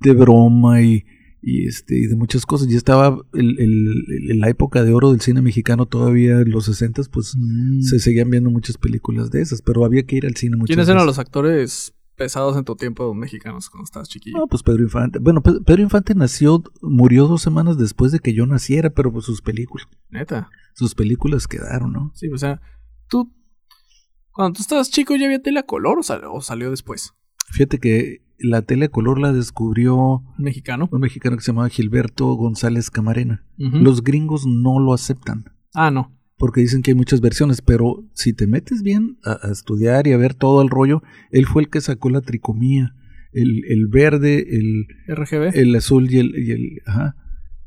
de 0.00 0.12
broma 0.14 0.80
y, 0.80 1.04
y 1.42 1.66
este 1.66 1.98
y 1.98 2.06
de 2.06 2.16
muchas 2.16 2.46
cosas. 2.46 2.70
Y 2.70 2.76
estaba 2.76 3.18
el, 3.34 3.58
el- 3.60 4.04
el- 4.30 4.38
la 4.38 4.48
época 4.48 4.82
de 4.82 4.94
oro 4.94 5.10
del 5.12 5.20
cine 5.20 5.42
mexicano 5.42 5.84
todavía 5.86 6.40
en 6.40 6.50
los 6.50 6.64
60 6.64 7.02
pues 7.12 7.34
Mm. 7.36 7.80
se 7.82 7.98
seguían 7.98 8.30
viendo 8.30 8.50
muchas 8.50 8.78
películas 8.78 9.30
de 9.30 9.42
esas, 9.42 9.60
pero 9.62 9.84
había 9.84 10.04
que 10.04 10.16
ir 10.16 10.26
al 10.26 10.36
cine 10.36 10.56
muchas 10.56 10.68
¿Quiénes 10.74 10.88
eran 10.88 11.04
los 11.06 11.18
actores 11.18 11.94
pesados 12.16 12.56
en 12.56 12.64
tu 12.64 12.76
tiempo 12.76 13.12
mexicanos 13.14 13.68
cuando 13.68 13.84
estabas 13.84 14.08
chiquillo? 14.08 14.38
No, 14.38 14.46
pues 14.46 14.62
Pedro 14.62 14.82
Infante. 14.82 15.18
Bueno, 15.18 15.42
Pe- 15.42 15.60
Pedro 15.66 15.82
Infante 15.82 16.14
nació, 16.14 16.62
murió 16.80 17.26
dos 17.26 17.42
semanas 17.42 17.76
después 17.76 18.10
de 18.12 18.20
que 18.20 18.32
yo 18.32 18.46
naciera, 18.46 18.88
pero 18.90 19.12
pues 19.12 19.24
sus 19.26 19.42
películas, 19.42 19.86
Neta. 20.10 20.48
sus 20.74 20.94
películas 20.94 21.46
quedaron, 21.46 21.92
¿no? 21.92 22.10
Sí, 22.14 22.28
o 22.28 22.38
sea, 22.38 22.60
tú... 23.08 23.34
Cuando 24.34 24.54
tú 24.56 24.62
estabas 24.62 24.90
chico 24.90 25.14
ya 25.16 25.26
había 25.26 25.42
tele 25.42 25.60
a 25.60 25.62
color 25.64 25.98
o, 25.98 26.02
sal- 26.02 26.22
o 26.30 26.40
salió 26.40 26.70
después. 26.70 27.12
Fíjate 27.50 27.78
que 27.78 28.22
la 28.38 28.62
tele 28.62 28.86
a 28.86 28.88
color 28.88 29.20
la 29.20 29.32
descubrió 29.32 30.22
Mexicano. 30.38 30.88
un 30.90 31.00
mexicano 31.00 31.36
que 31.36 31.42
se 31.42 31.52
llamaba 31.52 31.68
Gilberto 31.68 32.32
González 32.34 32.90
Camarena. 32.90 33.44
Los 33.58 34.02
gringos 34.02 34.46
no 34.46 34.80
lo 34.80 34.92
aceptan. 34.94 35.44
Ah, 35.74 35.90
no. 35.90 36.18
Porque 36.38 36.60
dicen 36.60 36.82
que 36.82 36.90
hay 36.90 36.96
muchas 36.96 37.20
versiones, 37.20 37.62
pero 37.62 38.04
si 38.14 38.32
te 38.32 38.46
metes 38.48 38.82
bien 38.82 39.18
a, 39.24 39.46
a 39.46 39.52
estudiar 39.52 40.06
y 40.08 40.12
a 40.12 40.16
ver 40.16 40.34
todo 40.34 40.60
el 40.62 40.70
rollo, 40.70 41.02
él 41.30 41.46
fue 41.46 41.62
el 41.62 41.70
que 41.70 41.80
sacó 41.80 42.10
la 42.10 42.20
tricomía, 42.20 42.94
el, 43.32 43.62
el 43.68 43.86
verde, 43.86 44.44
el, 44.50 44.86
RGB. 45.14 45.52
el 45.56 45.74
azul 45.76 46.10
y 46.10 46.18
el, 46.18 46.34
y 46.36 46.50
el 46.50 46.80
ajá. 46.86 47.14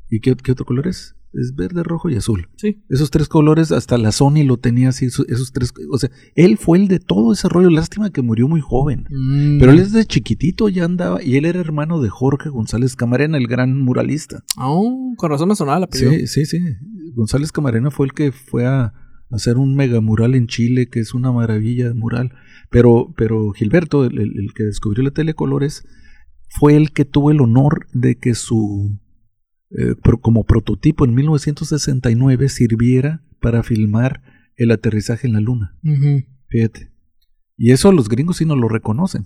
¿Y 0.10 0.20
qué, 0.20 0.36
qué 0.36 0.52
otro 0.52 0.66
color 0.66 0.88
es? 0.88 1.15
Es 1.40 1.54
verde, 1.56 1.84
rojo 1.84 2.10
y 2.10 2.16
azul. 2.16 2.48
Sí. 2.58 2.82
Esos 2.90 3.12
tres 3.12 3.28
colores, 3.28 3.72
hasta 3.72 3.98
la 3.98 4.12
Sony 4.12 4.44
lo 4.46 4.58
tenía 4.58 4.90
así, 4.90 5.06
esos, 5.08 5.52
tres, 5.52 5.74
o 5.92 5.98
sea, 5.98 6.10
él 6.36 6.58
fue 6.58 6.78
el 6.78 6.88
de 6.88 7.00
todo 7.00 7.34
ese 7.34 7.50
rollo, 7.50 7.70
lástima 7.70 8.10
que 8.12 8.22
murió 8.22 8.48
muy 8.48 8.62
joven. 8.62 9.06
Mm. 9.10 9.60
Pero 9.60 9.72
él 9.72 9.78
desde 9.80 10.06
chiquitito 10.06 10.70
ya 10.70 10.86
andaba, 10.86 11.22
y 11.22 11.36
él 11.36 11.46
era 11.46 11.60
hermano 11.60 12.00
de 12.02 12.10
Jorge 12.10 12.50
González 12.50 12.96
Camarena, 12.96 13.38
el 13.38 13.48
gran 13.48 13.82
muralista. 13.82 14.44
Oh, 14.58 15.14
con 15.18 15.30
razón 15.30 15.50
me 15.50 15.56
sonaba 15.56 15.86
apellido. 15.86 16.12
Sí, 16.12 16.28
sí, 16.28 16.46
sí. 16.46 16.60
González 17.16 17.52
Camarena 17.52 17.92
fue 17.92 18.06
el 18.08 18.14
que 18.14 18.32
fue 18.32 18.66
a 18.66 18.94
hacer 19.32 19.58
un 19.58 19.76
mega 19.76 20.00
mural 20.02 20.36
en 20.36 20.48
Chile, 20.48 20.88
que 20.90 21.00
es 21.00 21.14
una 21.14 21.32
maravilla 21.32 21.88
de 21.90 21.94
mural. 21.94 22.32
Pero, 22.70 23.14
pero 23.18 23.52
Gilberto, 23.52 24.06
el, 24.06 24.18
el- 24.20 24.40
el 24.40 24.54
que 24.54 24.64
descubrió 24.64 25.04
la 25.04 25.12
telecolores, 25.12 25.86
fue 26.60 26.76
el 26.78 26.92
que 26.92 27.06
tuvo 27.06 27.32
el 27.32 27.42
honor 27.42 27.88
de 27.94 28.16
que 28.18 28.36
su 28.36 28.98
eh, 29.78 29.96
como 30.22 30.44
prototipo 30.46 31.06
en 31.06 31.14
1969 31.14 32.50
sirviera 32.50 33.24
para 33.42 33.64
filmar 33.64 34.22
el 34.56 34.72
aterrizaje 34.72 35.28
en 35.28 35.34
la 35.34 35.40
luna. 35.42 35.78
Fíjate. 36.48 36.92
Y 37.58 37.72
eso 37.72 37.92
los 37.92 38.10
gringos 38.10 38.38
sí 38.38 38.46
no 38.46 38.56
lo 38.56 38.68
reconocen. 38.68 39.26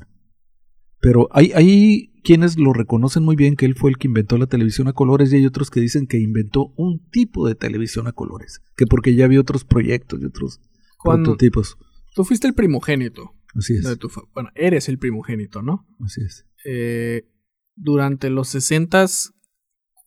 Pero 1.01 1.29
hay, 1.31 1.51
hay 1.53 2.13
quienes 2.23 2.57
lo 2.57 2.73
reconocen 2.73 3.23
muy 3.23 3.35
bien 3.35 3.55
que 3.55 3.65
él 3.65 3.75
fue 3.75 3.89
el 3.91 3.97
que 3.97 4.07
inventó 4.07 4.38
la 4.38 4.47
televisión 4.47 4.88
a 4.88 4.93
colores 4.93 5.31
y 5.31 5.38
hay 5.38 5.45
otros 5.45 5.69
que 5.71 5.79
dicen 5.79 6.07
que 6.07 6.19
inventó 6.19 6.73
un 6.75 7.07
tipo 7.09 7.47
de 7.47 7.55
televisión 7.55 8.07
a 8.07 8.12
colores. 8.12 8.62
Que 8.75 8.85
porque 8.85 9.15
ya 9.15 9.25
había 9.25 9.39
otros 9.39 9.63
proyectos 9.63 10.19
y 10.21 10.25
otros 10.25 10.59
prototipos. 11.03 11.77
tú 12.15 12.25
fuiste 12.25 12.47
el 12.47 12.53
primogénito 12.53 13.31
Así 13.55 13.75
es. 13.75 13.83
de 13.83 13.95
tu 13.95 14.09
fa- 14.09 14.23
Bueno, 14.33 14.49
eres 14.55 14.89
el 14.89 14.97
primogénito, 14.99 15.62
¿no? 15.62 15.88
Así 16.03 16.21
es. 16.21 16.45
Eh, 16.65 17.29
durante 17.75 18.29
los 18.29 18.49
sesentas, 18.49 19.33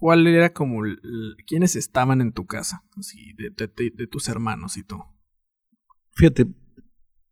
¿cuál 0.03 0.27
era 0.27 0.53
como... 0.53 0.85
el- 0.85 0.99
¿Quiénes 1.47 1.77
estaban 1.77 2.21
en 2.21 2.33
tu 2.33 2.45
casa? 2.45 2.83
Así, 2.97 3.35
de, 3.38 3.51
de- 3.51 3.73
de- 3.77 3.93
de 3.97 4.07
tus 4.09 4.29
hermanos 4.29 4.77
y 4.77 4.83
tú. 4.83 4.97
Fíjate, 6.17 6.47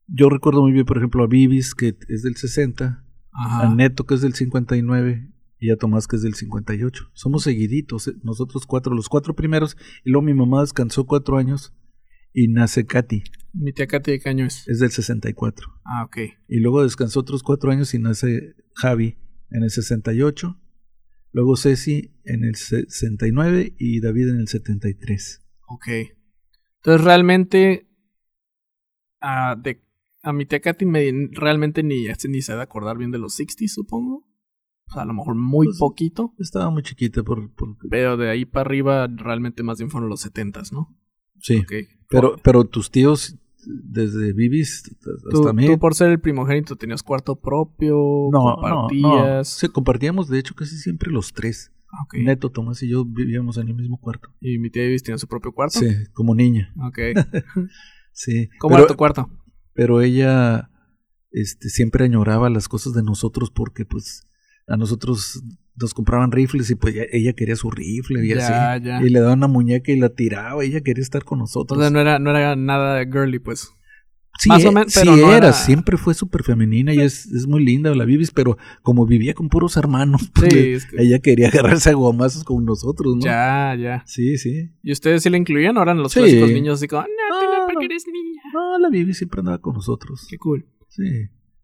yo 0.06 0.28
recuerdo 0.30 0.62
muy 0.62 0.70
bien, 0.72 0.84
por 0.86 0.96
ejemplo, 0.98 1.24
a 1.24 1.26
Vivis, 1.26 1.74
que 1.74 1.96
es 2.08 2.22
del 2.22 2.36
60, 2.36 3.04
Ajá. 3.32 3.66
a 3.68 3.74
Neto, 3.74 4.06
que 4.06 4.14
es 4.14 4.20
del 4.20 4.34
59, 4.34 5.32
y 5.58 5.70
a 5.72 5.76
Tomás, 5.76 6.06
que 6.06 6.14
es 6.14 6.22
del 6.22 6.34
58. 6.34 7.10
Somos 7.12 7.42
seguiditos, 7.42 8.06
eh, 8.06 8.12
nosotros 8.22 8.66
cuatro, 8.66 8.94
los 8.94 9.08
cuatro 9.08 9.34
primeros, 9.34 9.76
y 10.04 10.10
luego 10.10 10.24
mi 10.24 10.34
mamá 10.34 10.60
descansó 10.60 11.06
cuatro 11.06 11.38
años 11.38 11.74
y 12.32 12.46
nace 12.46 12.86
Katy, 12.86 13.24
Mi 13.52 13.72
tía 13.72 13.88
Katy 13.88 14.12
de 14.12 14.20
Caño 14.20 14.46
es. 14.46 14.66
es 14.68 14.78
del 14.78 14.90
64. 14.92 15.66
Ah, 15.84 16.04
ok. 16.04 16.16
Y 16.48 16.60
luego 16.60 16.84
descansó 16.84 17.18
otros 17.18 17.42
cuatro 17.42 17.72
años 17.72 17.92
y 17.94 17.98
nace 17.98 18.54
Javi 18.74 19.18
en 19.50 19.64
el 19.64 19.70
68. 19.70 20.56
Luego 21.32 21.56
Ceci 21.56 22.12
en 22.24 22.44
el 22.44 22.56
69 22.56 23.74
y 23.78 24.00
David 24.00 24.28
en 24.30 24.40
el 24.40 24.48
73. 24.48 25.46
Ok. 25.68 25.86
Entonces 26.76 27.04
realmente 27.04 27.88
a, 29.20 29.54
de, 29.56 29.82
a 30.22 30.32
mi 30.32 30.46
tía 30.46 30.60
Katy 30.60 30.86
me, 30.86 31.28
realmente 31.32 31.82
ni, 31.82 32.06
ni 32.28 32.42
se 32.42 32.52
ha 32.52 32.56
de 32.56 32.62
acordar 32.62 32.98
bien 32.98 33.10
de 33.10 33.18
los 33.18 33.34
60 33.34 33.64
supongo. 33.68 34.26
O 34.88 34.92
sea, 34.92 35.02
a 35.02 35.04
lo 35.06 35.14
mejor 35.14 35.36
muy 35.36 35.66
Pues, 35.66 35.78
poquito. 35.78 36.34
Estaba 36.38 36.68
muy 36.70 36.82
chiquita 36.82 37.22
por... 37.22 37.52
por- 37.54 37.76
Pero 37.88 38.16
de 38.16 38.28
ahí 38.28 38.44
para 38.44 38.62
arriba 38.68 39.06
realmente 39.06 39.62
más 39.62 39.78
bien 39.78 39.88
fueron 39.90 40.08
los 40.08 40.20
70 40.20 40.62
¿no? 40.72 40.96
sí. 41.38 41.58
Ok. 41.58 41.72
Pero, 42.08 42.36
pero 42.42 42.64
tus 42.64 42.90
tíos, 42.90 43.36
desde 43.66 44.32
Vivis 44.32 44.82
tú, 45.30 45.38
hasta 45.38 45.52
mí... 45.52 45.66
tú 45.66 45.78
por 45.78 45.94
ser 45.94 46.10
el 46.10 46.20
primogénito 46.20 46.76
tenías 46.76 47.02
cuarto 47.02 47.36
propio, 47.36 48.28
no, 48.32 48.56
no, 48.56 48.56
no. 48.56 48.88
compartías. 48.88 49.48
Sí, 49.48 49.68
compartíamos, 49.68 50.28
de 50.28 50.38
hecho, 50.38 50.54
casi 50.54 50.76
siempre 50.76 51.10
los 51.10 51.32
tres. 51.32 51.72
Ah, 51.92 52.04
Ok. 52.04 52.14
Neto, 52.22 52.50
Tomás 52.50 52.82
y 52.82 52.88
yo 52.88 53.04
vivíamos 53.04 53.56
en 53.56 53.68
el 53.68 53.74
mismo 53.74 54.00
cuarto. 54.00 54.30
¿Y 54.40 54.58
mi 54.58 54.70
tía 54.70 54.84
Ibis 54.84 55.02
tenía 55.02 55.18
su 55.18 55.26
propio 55.26 55.52
cuarto? 55.52 55.80
Sí, 55.80 55.88
como 56.12 56.34
niña. 56.34 56.72
Ok. 56.86 56.98
Sí. 58.12 58.50
¿Cómo 58.58 58.74
pero, 58.74 58.84
era 58.84 58.92
tu 58.92 58.96
cuarto? 58.96 59.30
pero 59.72 60.02
ella 60.02 60.70
este, 61.30 61.68
siempre 61.68 62.04
añoraba 62.04 62.50
las 62.50 62.68
cosas 62.68 62.92
de 62.92 63.02
nosotros 63.02 63.50
porque 63.50 63.84
pues 63.84 64.28
a 64.66 64.76
nosotros 64.76 65.42
nos 65.76 65.94
compraban 65.94 66.30
rifles 66.32 66.70
y 66.70 66.74
pues 66.74 66.94
ya- 66.94 67.04
ella 67.12 67.32
quería 67.32 67.56
su 67.56 67.70
rifle 67.70 68.24
y 68.24 68.28
Ya, 68.34 68.72
así. 68.74 68.84
ya. 68.84 69.02
Y 69.02 69.08
le 69.10 69.20
daban 69.20 69.38
una 69.38 69.48
muñeca 69.48 69.92
y 69.92 69.98
la 69.98 70.08
tiraba. 70.10 70.62
Ella 70.64 70.80
quería 70.80 71.02
estar 71.02 71.24
con 71.24 71.38
nosotros. 71.38 71.76
Entonces 71.78 71.92
no 71.92 72.00
era, 72.00 72.18
no 72.18 72.30
era 72.30 72.56
nada 72.56 73.04
girly, 73.04 73.38
pues. 73.38 73.70
Sí, 74.38 74.48
Más 74.48 74.64
o 74.64 74.68
eh, 74.68 74.72
menos, 74.72 74.92
sí 74.92 75.00
pero 75.02 75.16
no 75.16 75.28
era, 75.28 75.36
era- 75.48 75.52
siempre 75.52 75.98
fue 75.98 76.14
súper 76.14 76.42
femenina 76.44 76.94
y 76.94 77.00
es, 77.00 77.26
es 77.26 77.46
muy 77.46 77.62
linda 77.62 77.94
la 77.94 78.04
Vivis, 78.06 78.30
pero 78.30 78.56
como 78.80 79.04
vivía 79.04 79.34
con 79.34 79.48
puros 79.50 79.76
hermanos, 79.76 80.30
pues, 80.34 80.52
Sí, 80.54 80.58
le- 80.58 80.72
es 80.74 80.86
que- 80.86 81.02
ella 81.02 81.18
quería 81.18 81.48
agarrarse 81.48 81.90
a 81.90 81.92
gomazos 81.94 82.44
con 82.44 82.64
nosotros, 82.64 83.16
¿no? 83.16 83.22
Ya, 83.22 83.76
ya. 83.78 84.02
Sí, 84.06 84.38
sí. 84.38 84.70
¿Y 84.82 84.92
ustedes 84.92 85.22
sí 85.24 85.30
la 85.30 85.36
incluían 85.36 85.76
o 85.76 85.82
eran 85.82 85.98
los 85.98 86.12
Sí. 86.12 86.20
clásicos 86.20 86.50
niños 86.52 86.74
así 86.78 86.88
como, 86.88 87.02
no, 87.02 87.08
No, 87.42 87.58
no, 87.60 87.66
porque 87.70 87.84
eres 87.86 88.04
niña? 88.06 88.40
No, 88.54 88.78
la 88.78 88.88
Vivis 88.88 89.18
siempre 89.18 89.40
andaba 89.40 89.58
con 89.58 89.74
nosotros. 89.74 90.26
Qué 90.30 90.38
cool. 90.38 90.64
Sí. 90.88 91.02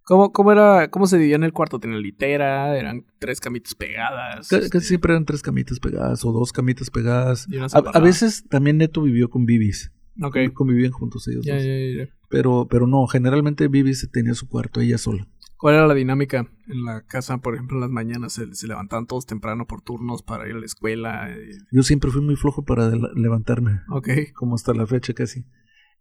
¿Cómo, 0.07 0.33
cómo 0.33 0.53
era, 0.53 0.89
cómo 0.89 1.07
se 1.09 1.17
dividía 1.19 1.35
en 1.35 1.43
el 1.43 1.53
cuarto? 1.53 1.81
¿Tenía 1.81 1.99
litera? 1.99 2.79
¿Eran 2.79 3.05
tres 3.19 3.41
camitas 3.41 3.75
pegadas? 3.75 4.49
Ca- 4.49 4.59
Este, 4.59 4.71
Casi 4.71 4.87
siempre 4.87 5.13
eran 5.13 5.25
tres 5.25 5.43
camitas 5.43 5.81
pegadas 5.81 6.25
o 6.25 6.31
dos 6.33 6.53
camitas 6.53 6.91
pegadas. 6.91 7.49
A, 7.73 7.99
veces 8.01 8.45
también 8.49 8.79
Neto 8.79 9.03
vivió 9.03 9.29
con 9.29 9.47
Vivis. 9.47 9.91
Ok. 10.23 10.37
Convivían 10.55 10.93
juntos 10.93 11.27
ellos 11.27 11.45
Ya, 11.45 11.55
dos. 11.57 11.65
ya, 11.65 11.71
ya, 11.71 12.05
ya. 12.05 12.09
Pero, 12.31 12.69
pero 12.71 12.87
no, 12.87 13.07
generalmente 13.09 13.67
Vivis 13.67 14.09
tenía 14.13 14.35
su 14.35 14.49
cuarto 14.49 14.81
ella 14.81 14.97
sola. 14.97 15.27
¿Cuál 15.57 15.75
era 15.75 15.87
la 15.89 15.95
dinámica 15.95 16.47
en 16.69 16.85
la 16.85 17.03
casa? 17.03 17.39
Por 17.39 17.55
ejemplo, 17.55 17.79
en 17.79 17.81
las 17.81 17.91
mañanas 17.91 18.33
se, 18.35 18.55
se 18.55 18.67
levantaban 18.69 19.07
todos 19.07 19.27
temprano 19.27 19.67
por 19.67 19.81
turnos 19.83 20.23
para 20.23 20.49
ir 20.49 20.55
a 20.55 20.59
la 20.61 20.67
escuela. 20.67 21.31
eh, 21.31 21.59
Yo 21.73 21.83
siempre 21.83 22.11
fui 22.13 22.21
muy 22.23 22.37
flojo 22.37 22.65
para 22.65 22.91
levantarme. 23.17 23.81
Ok. 23.89 24.09
como 24.35 24.55
hasta 24.55 24.73
la 24.73 24.87
fecha 24.87 25.15
casi. 25.15 25.45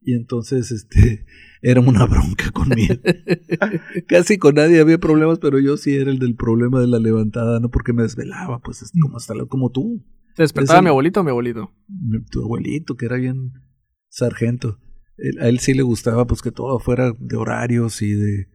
Y 0.05 0.13
entonces, 0.13 0.71
este, 0.71 1.25
era 1.61 1.81
una 1.81 2.05
bronca 2.05 2.51
conmigo. 2.51 2.93
casi 4.07 4.37
con 4.37 4.55
nadie 4.55 4.79
había 4.79 4.97
problemas, 4.99 5.39
pero 5.39 5.59
yo 5.59 5.77
sí 5.77 5.95
era 5.95 6.11
el 6.11 6.19
del 6.19 6.35
problema 6.35 6.79
de 6.79 6.87
la 6.87 6.99
levantada, 6.99 7.59
¿no? 7.59 7.69
Porque 7.69 7.91
me 7.93 8.03
desvelaba, 8.03 8.59
pues, 8.59 8.81
es 8.83 8.91
como 9.01 9.17
hasta 9.17 9.33
la- 9.35 9.45
como 9.45 9.71
tú, 9.71 10.03
¿Te 10.35 10.43
despertaba 10.43 10.79
Ese- 10.79 10.83
mi 10.83 10.89
abuelito 10.89 11.21
o 11.21 11.23
mi 11.23 11.29
abuelito? 11.29 11.71
tu 12.29 12.43
abuelito, 12.43 12.95
que 12.97 13.05
era 13.05 13.15
bien 13.15 13.53
sargento. 14.09 14.79
Él- 15.17 15.39
a 15.39 15.47
él 15.47 15.59
sí 15.59 15.73
le 15.73 15.81
gustaba, 15.81 16.27
pues, 16.27 16.41
que 16.41 16.51
todo 16.51 16.77
fuera 16.79 17.13
de 17.17 17.35
horarios 17.37 18.01
y 18.01 18.11
de, 18.13 18.47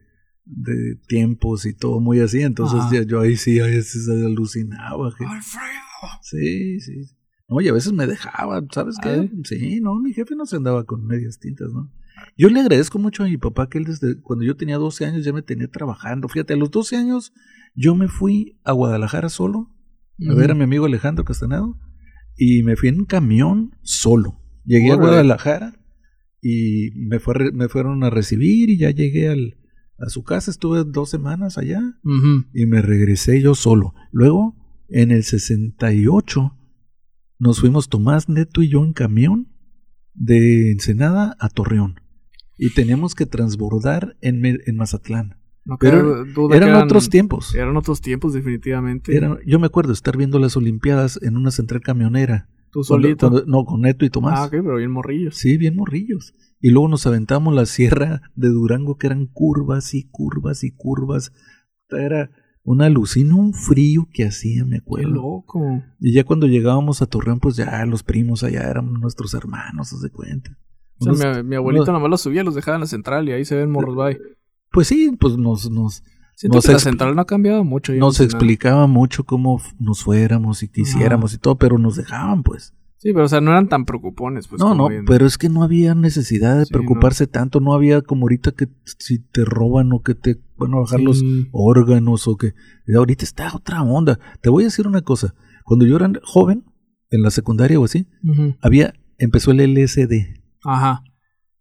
de 0.45 0.95
tiempos 1.07 1.65
y 1.65 1.73
todo 1.73 1.99
muy 1.99 2.19
así. 2.19 2.41
Entonces, 2.43 2.79
ya- 2.91 3.01
yo 3.03 3.19
ahí 3.19 3.35
sí, 3.35 3.59
a 3.59 3.65
veces 3.65 4.07
alucinaba. 4.09 5.07
Alfredo. 5.07 5.41
Sí, 6.21 6.79
sí. 6.81 7.01
No, 7.51 7.59
y 7.59 7.67
a 7.67 7.73
veces 7.73 7.91
me 7.91 8.07
dejaba, 8.07 8.65
¿sabes 8.71 8.95
qué? 9.03 9.09
¿Ah, 9.09 9.25
Sí, 9.43 9.81
no, 9.81 9.99
mi 9.99 10.13
jefe 10.13 10.35
no 10.35 10.45
se 10.45 10.55
andaba 10.55 10.85
con 10.85 11.05
medias 11.05 11.37
tintas, 11.37 11.67
¿no? 11.73 11.91
Yo 12.37 12.49
le 12.49 12.61
agradezco 12.61 12.97
mucho 12.97 13.23
a 13.23 13.27
mi 13.27 13.37
papá 13.37 13.67
que 13.67 13.77
él 13.77 13.83
desde 13.83 14.21
cuando 14.21 14.45
yo 14.45 14.55
tenía 14.55 14.77
12 14.77 15.05
años 15.05 15.25
ya 15.25 15.33
me 15.33 15.41
tenía 15.41 15.67
trabajando. 15.67 16.29
Fíjate, 16.29 16.53
a 16.53 16.57
los 16.57 16.71
12 16.71 16.95
años 16.95 17.33
yo 17.75 17.93
me 17.93 18.07
fui 18.07 18.57
a 18.63 18.71
Guadalajara 18.71 19.27
solo 19.29 19.69
a 20.29 20.33
ver 20.35 20.51
a 20.51 20.55
mi 20.55 20.63
amigo 20.63 20.85
Alejandro 20.85 21.25
Castanado 21.25 21.77
y 22.37 22.63
me 22.63 22.75
fui 22.75 22.89
en 22.89 22.99
un 22.99 23.05
camión 23.05 23.75
solo. 23.81 24.39
Llegué 24.65 24.91
a. 24.91 24.95
Guadalajara 24.95 25.73
y 26.41 26.91
me, 26.95 27.19
fue, 27.19 27.51
me 27.53 27.67
fueron 27.69 28.03
a 28.03 28.09
recibir 28.11 28.69
y 28.69 28.77
ya 28.77 28.91
llegué 28.91 29.29
al, 29.29 29.57
a 29.97 30.09
su 30.09 30.23
casa, 30.23 30.51
estuve 30.51 30.83
dos 30.85 31.09
semanas 31.09 31.57
allá 31.57 31.81
y 32.53 32.65
me 32.65 32.81
regresé 32.81 33.41
yo 33.41 33.55
solo. 33.55 33.93
Luego, 34.11 34.55
en 34.89 35.11
el 35.11 35.23
68, 35.23 36.57
nos 37.41 37.59
fuimos 37.59 37.89
Tomás 37.89 38.29
Neto 38.29 38.61
y 38.61 38.69
yo 38.69 38.83
en 38.83 38.93
camión 38.93 39.47
de 40.13 40.71
Ensenada 40.71 41.35
a 41.39 41.49
Torreón. 41.49 41.99
Y 42.57 42.73
teníamos 42.73 43.15
que 43.15 43.25
transbordar 43.25 44.15
en, 44.21 44.45
en 44.45 44.75
Mazatlán. 44.75 45.37
No 45.65 45.77
Pero 45.79 46.23
duda 46.25 46.55
Eran 46.55 46.69
que 46.69 46.83
otros 46.83 47.09
tiempos. 47.09 47.55
Eran 47.55 47.75
otros 47.77 48.01
tiempos, 48.01 48.33
definitivamente. 48.33 49.15
Eran- 49.15 49.39
yo 49.45 49.59
me 49.59 49.65
acuerdo 49.65 49.91
estar 49.93 50.15
viendo 50.17 50.37
las 50.39 50.55
Olimpiadas 50.55 51.19
en 51.23 51.35
una 51.37 51.49
central 51.51 51.81
camionera. 51.81 52.47
Tú 52.71 52.81
Cuando- 52.87 53.07
solito. 53.07 53.29
cuando- 53.29 53.45
no, 53.47 53.65
con 53.65 53.81
Neto 53.81 54.05
y 54.05 54.09
Tomás. 54.11 54.39
Ah, 54.39 54.45
ok, 54.45 54.51
pero 54.51 54.77
bien 54.77 54.91
morrillos. 54.91 55.35
Sí, 55.35 55.57
bien 55.57 55.75
morrillos. 55.75 56.35
Y 56.59 56.69
luego 56.69 56.87
nos 56.89 57.07
aventamos 57.07 57.53
la 57.55 57.65
sierra 57.65 58.21
de 58.35 58.49
Durango, 58.49 58.97
que 58.97 59.07
eran 59.07 59.25
curvas 59.25 59.93
y 59.95 60.07
curvas 60.09 60.63
y 60.63 60.71
curvas. 60.71 61.31
Era 61.89 62.29
una 62.63 62.85
alucina, 62.85 63.35
un 63.35 63.53
frío 63.53 64.07
que 64.13 64.25
hacía, 64.25 64.63
me 64.65 64.77
Qué 64.77 64.81
acuerdo. 64.81 65.09
loco. 65.09 65.61
Y 65.99 66.13
ya 66.13 66.23
cuando 66.23 66.47
llegábamos 66.47 67.01
a 67.01 67.05
Torreón, 67.07 67.39
pues 67.39 67.55
ya 67.55 67.85
los 67.85 68.03
primos 68.03 68.43
allá 68.43 68.69
eran 68.69 68.93
nuestros 68.93 69.33
hermanos, 69.33 69.91
haz 69.93 70.01
de 70.01 70.09
cuenta. 70.11 70.57
O 70.99 71.13
sea, 71.15 71.29
Unos- 71.31 71.43
mi, 71.43 71.49
mi 71.49 71.55
abuelito 71.55 71.83
unos- 71.83 71.93
nomás 71.93 72.09
los 72.11 72.21
subía, 72.21 72.43
los 72.43 72.53
dejaba 72.55 72.75
en 72.75 72.81
la 72.81 72.87
central 72.87 73.27
y 73.27 73.31
ahí 73.31 73.45
se 73.45 73.55
ven 73.55 73.71
morros, 73.71 73.95
bye. 73.95 74.19
pues 74.71 74.87
sí, 74.87 75.15
pues 75.19 75.37
nos, 75.37 75.69
nos, 75.71 76.03
Siento 76.33 76.57
Nos 76.57 76.65
que 76.65 76.71
la 76.71 76.79
central 76.79 77.13
no 77.15 77.21
ha 77.21 77.25
cambiado 77.25 77.63
mucho. 77.63 77.93
nos 77.93 78.19
explicaba 78.19 78.87
mucho 78.87 79.25
cómo 79.25 79.61
nos 79.79 80.01
fuéramos 80.03 80.63
y 80.63 80.69
quisiéramos 80.69 81.35
y 81.35 81.37
todo, 81.37 81.55
pero 81.57 81.77
nos 81.77 81.97
dejaban, 81.97 82.41
pues. 82.41 82.73
Sí, 83.01 83.13
pero 83.13 83.25
o 83.25 83.27
sea, 83.27 83.41
no 83.41 83.49
eran 83.49 83.67
tan 83.67 83.85
preocupones, 83.85 84.47
pues. 84.47 84.61
no, 84.61 84.75
no, 84.75 84.87
pero 85.07 85.25
es 85.25 85.39
que 85.39 85.49
no 85.49 85.63
había 85.63 85.95
necesidad 85.95 86.59
de 86.59 86.65
Sí, 86.65 86.71
preocuparse 86.71 87.25
tanto, 87.25 87.59
no 87.59 87.73
había 87.73 88.03
como 88.03 88.25
ahorita 88.25 88.51
que 88.51 88.67
si 88.99 89.17
te 89.17 89.43
roban 89.43 89.91
o 89.91 90.03
que 90.03 90.13
te 90.13 90.39
van 90.55 90.75
a 90.75 90.81
bajar 90.81 90.99
los 90.99 91.23
órganos 91.51 92.27
o 92.27 92.37
que 92.37 92.53
ahorita 92.95 93.25
está 93.25 93.55
otra 93.55 93.81
onda. 93.81 94.19
Te 94.41 94.51
voy 94.51 94.63
a 94.63 94.67
decir 94.67 94.85
una 94.85 95.01
cosa, 95.01 95.33
cuando 95.65 95.87
yo 95.87 95.95
era 95.95 96.11
joven, 96.21 96.63
en 97.09 97.23
la 97.23 97.31
secundaria 97.31 97.79
o 97.79 97.85
así, 97.85 98.05
había, 98.61 98.93
empezó 99.17 99.49
el 99.49 99.61
LSD 99.73 100.39
Ajá. 100.63 101.03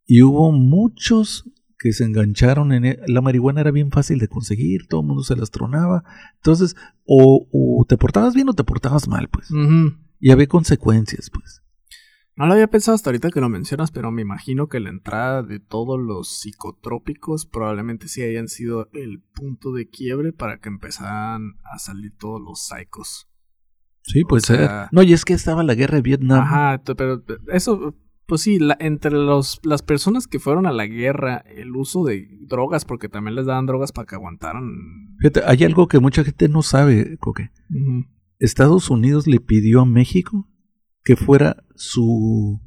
y 0.04 0.20
hubo 0.20 0.52
muchos 0.52 1.50
que 1.78 1.94
se 1.94 2.04
engancharon 2.04 2.72
en 2.72 2.84
él. 2.84 3.00
La 3.06 3.22
marihuana 3.22 3.62
era 3.62 3.70
bien 3.70 3.90
fácil 3.90 4.18
de 4.18 4.28
conseguir, 4.28 4.88
todo 4.88 5.00
el 5.00 5.06
mundo 5.06 5.22
se 5.22 5.36
las 5.36 5.50
tronaba. 5.50 6.04
Entonces, 6.36 6.76
o, 7.06 7.48
o 7.50 7.86
te 7.86 7.96
portabas 7.96 8.34
bien 8.34 8.50
o 8.50 8.52
te 8.52 8.62
portabas 8.62 9.08
mal, 9.08 9.30
pues. 9.30 9.48
Y 10.20 10.30
había 10.30 10.46
consecuencias, 10.46 11.30
pues. 11.30 11.62
No 12.36 12.46
lo 12.46 12.52
había 12.54 12.68
pensado 12.68 12.94
hasta 12.94 13.10
ahorita 13.10 13.30
que 13.30 13.40
lo 13.40 13.48
mencionas, 13.48 13.90
pero 13.90 14.10
me 14.10 14.22
imagino 14.22 14.68
que 14.68 14.80
la 14.80 14.88
entrada 14.88 15.42
de 15.42 15.60
todos 15.60 15.98
los 16.00 16.40
psicotrópicos 16.40 17.44
probablemente 17.46 18.08
sí 18.08 18.22
hayan 18.22 18.48
sido 18.48 18.88
el 18.92 19.20
punto 19.34 19.72
de 19.72 19.88
quiebre 19.88 20.32
para 20.32 20.58
que 20.58 20.68
empezaran 20.68 21.54
a 21.70 21.78
salir 21.78 22.12
todos 22.18 22.40
los 22.40 22.66
psicos. 22.66 23.28
Sí, 24.02 24.22
pues 24.24 24.44
sea- 24.44 24.56
era- 24.56 24.88
No, 24.92 25.02
y 25.02 25.12
es 25.12 25.24
que 25.24 25.34
estaba 25.34 25.62
la 25.64 25.74
guerra 25.74 25.96
de 25.96 26.02
Vietnam. 26.02 26.40
Ajá, 26.40 26.82
pero 26.96 27.22
eso, 27.52 27.94
pues 28.26 28.40
sí, 28.40 28.58
la- 28.58 28.76
entre 28.80 29.10
los, 29.10 29.60
las 29.62 29.82
personas 29.82 30.26
que 30.26 30.38
fueron 30.38 30.64
a 30.66 30.72
la 30.72 30.86
guerra, 30.86 31.38
el 31.38 31.76
uso 31.76 32.04
de 32.04 32.26
drogas, 32.40 32.86
porque 32.86 33.10
también 33.10 33.34
les 33.34 33.44
daban 33.46 33.66
drogas 33.66 33.92
para 33.92 34.06
que 34.06 34.14
aguantaran. 34.14 34.64
Fíjate, 35.18 35.42
hay 35.44 35.64
algo 35.64 35.88
que 35.88 35.98
mucha 35.98 36.24
gente 36.24 36.48
no 36.48 36.62
sabe, 36.62 37.18
Coque. 37.18 37.50
Estados 38.40 38.90
Unidos 38.90 39.26
le 39.26 39.38
pidió 39.40 39.82
a 39.82 39.86
México 39.86 40.48
que 41.04 41.14
fuera 41.16 41.62
su 41.76 42.60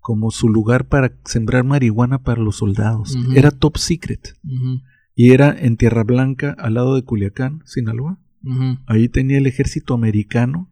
como 0.00 0.30
su 0.32 0.48
lugar 0.48 0.88
para 0.88 1.16
sembrar 1.24 1.64
marihuana 1.64 2.22
para 2.22 2.42
los 2.42 2.56
soldados. 2.56 3.16
Era 3.36 3.50
top 3.52 3.76
secret. 3.78 4.36
Ujú. 4.44 4.80
Y 5.14 5.30
era 5.32 5.56
en 5.56 5.76
Tierra 5.76 6.02
Blanca, 6.04 6.56
al 6.58 6.74
lado 6.74 6.94
de 6.96 7.04
Culiacán, 7.04 7.62
Sinaloa. 7.66 8.18
Ujú. 8.42 8.78
Ahí 8.86 9.08
tenía 9.08 9.38
el 9.38 9.46
ejército 9.46 9.94
americano 9.94 10.68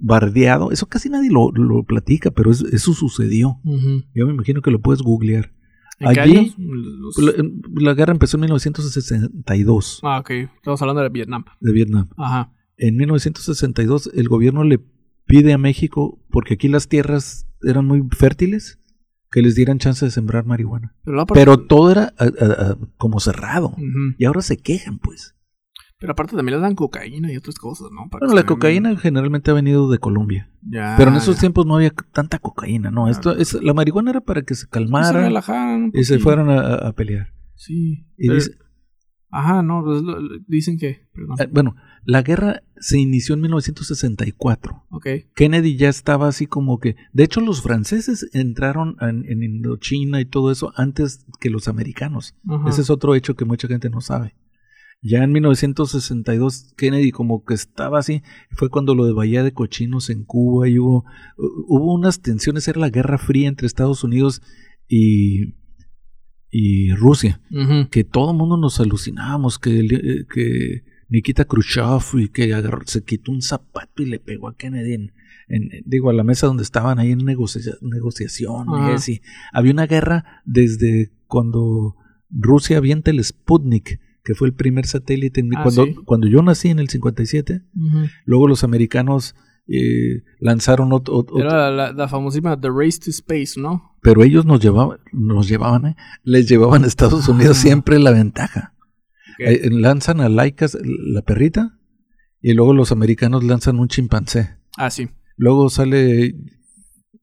bardeado. 0.00 0.70
Eso 0.72 0.86
casi 0.86 1.10
nadie 1.10 1.30
lo, 1.30 1.50
lo 1.52 1.82
platica, 1.84 2.30
pero 2.30 2.50
es- 2.50 2.62
eso 2.62 2.94
sucedió. 2.94 3.60
Yo 4.14 4.26
me 4.26 4.32
imagino 4.32 4.62
que 4.62 4.70
lo 4.70 4.80
puedes 4.80 5.02
googlear. 5.02 5.52
¿En 5.98 6.14
qué 6.14 6.20
Allí-? 6.20 6.54
Los- 6.56 7.18
La, 7.18 7.32
la 7.74 7.94
guerra 7.94 8.12
empezó 8.12 8.38
en 8.38 8.42
1962 8.42 10.00
Ah, 10.02 10.18
ok. 10.20 10.30
Estamos 10.30 10.80
hablando 10.80 11.02
de 11.02 11.08
Vietnam. 11.10 11.44
de 11.60 11.72
Vietnam. 11.72 12.08
Ajá. 12.16 12.52
En 12.80 12.96
1962 12.96 14.10
el 14.14 14.28
gobierno 14.28 14.64
le 14.64 14.80
pide 15.26 15.52
a 15.52 15.58
México, 15.58 16.18
porque 16.30 16.54
aquí 16.54 16.68
las 16.68 16.88
tierras 16.88 17.46
eran 17.62 17.84
muy 17.86 18.02
fértiles, 18.16 18.78
que 19.30 19.42
les 19.42 19.54
dieran 19.54 19.78
chance 19.78 20.04
de 20.04 20.10
sembrar 20.10 20.44
marihuana. 20.44 20.96
Pero, 21.32 21.58
todo 21.66 21.92
era 21.92 22.12
a- 22.18 22.24
a- 22.24 22.70
a- 22.72 22.78
como 22.96 23.20
cerrado. 23.20 23.76
Y 24.18 24.24
ahora 24.24 24.40
se 24.42 24.56
quejan, 24.56 24.98
pues. 24.98 25.36
Pero 26.00 26.12
aparte 26.12 26.34
también 26.34 26.54
les 26.56 26.62
dan 26.62 26.74
cocaína 26.74 27.30
y 27.30 27.36
otras 27.36 27.56
cosas, 27.56 27.88
¿no? 27.92 28.08
Para 28.10 28.26
Bueno, 28.26 28.34
la 28.40 28.46
cocaína 28.46 28.88
bien. 28.88 29.00
generalmente 29.00 29.50
ha 29.50 29.54
venido 29.54 29.90
de 29.90 29.98
Colombia. 29.98 30.50
Ya, 30.62 30.94
Pero 30.96 31.10
en 31.10 31.16
esos 31.18 31.34
ya. 31.36 31.40
tiempos 31.42 31.66
no 31.66 31.76
había 31.76 31.90
tanta 32.12 32.38
cocaína, 32.38 32.90
no. 32.90 33.08
Esto 33.08 33.36
es, 33.36 33.52
la 33.62 33.74
marihuana 33.74 34.10
era 34.12 34.20
para 34.22 34.40
que 34.42 34.54
se 34.54 34.66
Pues 34.66 34.80
se 34.80 34.84
calmaran 34.84 35.24
relajaran 35.24 35.90
y 35.92 36.04
se 36.04 36.18
fueran 36.18 36.48
a, 36.48 36.90
pelear. 36.94 37.34
Sí. 37.54 38.06
Y 38.16 38.28
Pero- 38.28 38.34
dice- 38.36 38.52
Ajá, 39.32 39.62
no, 39.62 39.84
pues 39.84 40.02
dicen 40.48 40.76
que. 40.78 41.06
Perdón. 41.14 41.36
eh, 41.38 41.48
bueno, 41.52 41.76
la 42.04 42.22
guerra 42.22 42.62
se 42.78 42.98
inició 42.98 43.34
en 43.34 43.42
1964. 43.42 44.84
ok. 44.90 45.06
Kennedy 45.34 45.76
ya 45.76 45.88
estaba 45.88 46.28
así 46.28 46.46
como 46.46 46.78
que... 46.78 46.96
De 47.12 47.24
hecho, 47.24 47.40
los 47.40 47.62
franceses 47.62 48.28
entraron 48.32 48.96
en, 49.00 49.24
en 49.30 49.42
Indochina 49.42 50.20
y 50.20 50.24
todo 50.24 50.50
eso 50.50 50.72
antes 50.76 51.26
que 51.40 51.50
los 51.50 51.68
americanos. 51.68 52.34
Ese 52.66 52.80
es 52.82 52.90
otro 52.90 53.14
hecho 53.14 53.36
que 53.36 53.44
mucha 53.44 53.68
gente 53.68 53.90
no 53.90 54.00
sabe. 54.00 54.34
Ya 55.02 55.22
en 55.24 55.32
1962 55.32 56.74
Kennedy 56.76 57.10
como 57.10 57.44
que 57.44 57.54
estaba 57.54 57.98
así, 57.98 58.22
fue 58.50 58.68
cuando 58.68 58.94
lo 58.94 59.06
de 59.06 59.14
Bahía 59.14 59.42
de 59.42 59.52
Cochinos 59.52 60.10
en 60.10 60.24
Cuba 60.24 60.68
y 60.68 60.78
hubo, 60.78 61.06
hubo 61.38 61.94
unas 61.94 62.20
tensiones, 62.20 62.68
era 62.68 62.80
la 62.80 62.90
Guerra 62.90 63.16
Fría 63.16 63.48
entre 63.48 63.66
Estados 63.66 64.04
Unidos 64.04 64.42
y, 64.88 65.54
y 66.50 66.92
Rusia, 66.92 67.40
que 67.90 68.04
todo 68.04 68.32
el 68.32 68.36
mundo 68.36 68.58
nos 68.58 68.78
alucinábamos, 68.78 69.58
que, 69.58 69.80
eh, 69.80 70.26
que 70.32 70.84
Nikita 71.10 71.44
Khrushchev 71.44 72.18
y 72.18 72.28
que 72.28 72.54
se 72.86 73.04
quitó 73.04 73.32
un 73.32 73.42
zapato 73.42 74.02
y 74.02 74.06
le 74.06 74.18
pegó 74.18 74.48
a 74.48 74.56
Kennedy 74.56 74.94
en, 74.94 75.12
digo, 75.84 76.10
a 76.10 76.12
la 76.12 76.24
mesa 76.24 76.46
donde 76.46 76.62
estaban 76.62 76.98
ahí 76.98 77.12
en 77.12 77.24
negociaciones 77.24 79.08
y 79.08 79.20
había 79.52 79.72
una 79.72 79.86
guerra 79.86 80.42
desde 80.44 81.10
cuando 81.26 81.96
Rusia 82.30 82.78
avienta 82.78 83.10
el 83.10 83.22
Sputnik 83.22 84.00
que 84.24 84.34
fue 84.34 84.48
el 84.48 84.54
primer 84.54 84.86
satélite. 84.86 85.42
Ah, 85.56 85.62
cuando, 85.62 86.04
cuando 86.04 86.28
yo 86.28 86.42
nací 86.42 86.68
en 86.68 86.78
el 86.78 86.88
57, 86.88 87.62
luego 88.24 88.48
los 88.48 88.64
americanos 88.64 89.34
eh, 89.66 90.22
lanzaron 90.40 90.92
otro... 90.92 91.24
Era 91.38 91.70
la, 91.70 92.08
famosísima 92.08 92.60
The 92.60 92.68
Race 92.68 92.98
to 92.98 93.10
Space, 93.10 93.58
¿no? 93.58 93.96
Pero 94.02 94.22
ellos 94.22 94.44
nos 94.44 94.60
llevaban, 94.60 94.98
nos 95.12 95.48
llevaban 95.48 95.86
¿eh? 95.86 95.96
les 96.22 96.48
llevaban 96.48 96.84
a 96.84 96.86
Estados 96.86 97.28
Unidos 97.28 97.58
ah. 97.58 97.62
siempre 97.62 97.98
la 97.98 98.12
ventaja. 98.12 98.74
Eh, 99.46 99.70
lanzan 99.70 100.20
a 100.20 100.28
Laika, 100.28 100.66
la 100.82 101.22
perrita, 101.22 101.78
y 102.40 102.54
luego 102.54 102.74
los 102.74 102.92
americanos 102.92 103.44
lanzan 103.44 103.78
un 103.78 103.88
chimpancé. 103.88 104.56
Ah, 104.76 104.90
sí. 104.90 105.08
Luego 105.36 105.70
sale 105.70 106.34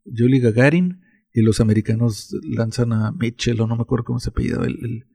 Julie 0.05 0.39
Gagarin 0.39 1.01
y 1.33 1.41
los 1.41 1.59
americanos 1.59 2.35
lanzan 2.43 2.93
a 2.93 3.11
Mitchell, 3.11 3.61
o 3.61 3.67
no 3.67 3.75
me 3.75 3.83
acuerdo 3.83 4.05
cómo 4.05 4.19
se 4.19 4.29
apellidaba 4.29 4.65
el 4.65 5.05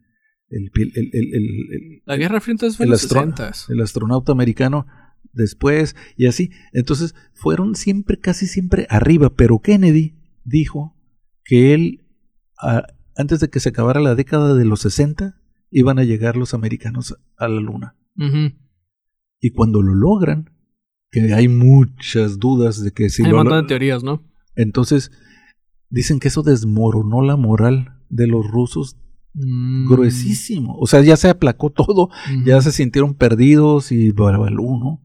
el, 0.53 2.03
la 2.05 2.17
Guerra 2.17 2.41
Fría 2.41 2.57
fue 2.77 2.87
el, 2.87 2.93
el 2.93 3.81
astronauta 3.81 4.33
americano 4.33 4.87
después 5.33 5.97
y 6.17 6.27
así. 6.27 6.51
Entonces 6.73 7.15
fueron 7.33 7.75
siempre, 7.75 8.19
casi 8.19 8.47
siempre 8.47 8.87
arriba, 8.91 9.35
pero 9.35 9.61
Kennedy 9.61 10.19
dijo 10.45 10.97
que 11.45 11.75
él, 11.75 12.07
antes 13.17 13.41
de 13.41 13.49
que 13.49 13.61
se 13.61 13.71
acabara 13.71 14.01
la 14.01 14.15
década 14.15 14.55
de 14.55 14.65
los 14.65 14.81
60, 14.81 15.41
iban 15.73 15.99
a 15.99 16.05
llegar 16.05 16.37
los 16.37 16.55
americanos 16.55 17.17
a 17.37 17.49
la 17.49 17.61
luna. 17.61 17.97
Y 19.41 19.51
cuando 19.51 19.83
lo 19.83 19.95
logran, 19.95 20.51
que 21.11 21.35
hay 21.35 21.49
muchas 21.49 22.39
dudas 22.39 22.83
de 22.83 22.93
que 22.93 23.11
si 23.11 23.25
hay 23.25 23.33
un 23.33 23.39
montón 23.39 23.63
de 23.63 23.69
teorías, 23.69 24.05
¿no? 24.05 24.23
Entonces, 24.55 25.11
dicen 25.91 26.21
que 26.21 26.29
eso 26.29 26.43
desmoronó 26.43 27.23
la 27.23 27.37
moral 27.37 27.99
de 28.09 28.29
los 28.29 28.47
rusos 28.47 28.97
Mm. 29.35 29.89
gruesísimo. 29.89 30.77
O 30.79 30.87
sea, 30.87 31.01
ya 31.01 31.17
se 31.17 31.31
aplacó 31.31 31.71
todo, 31.71 32.11
ya 32.45 32.61
se 32.61 32.73
sintieron 32.73 33.15
perdidos 33.15 33.91
y 33.93 34.11
barabalú, 34.11 34.79
¿no? 34.79 35.03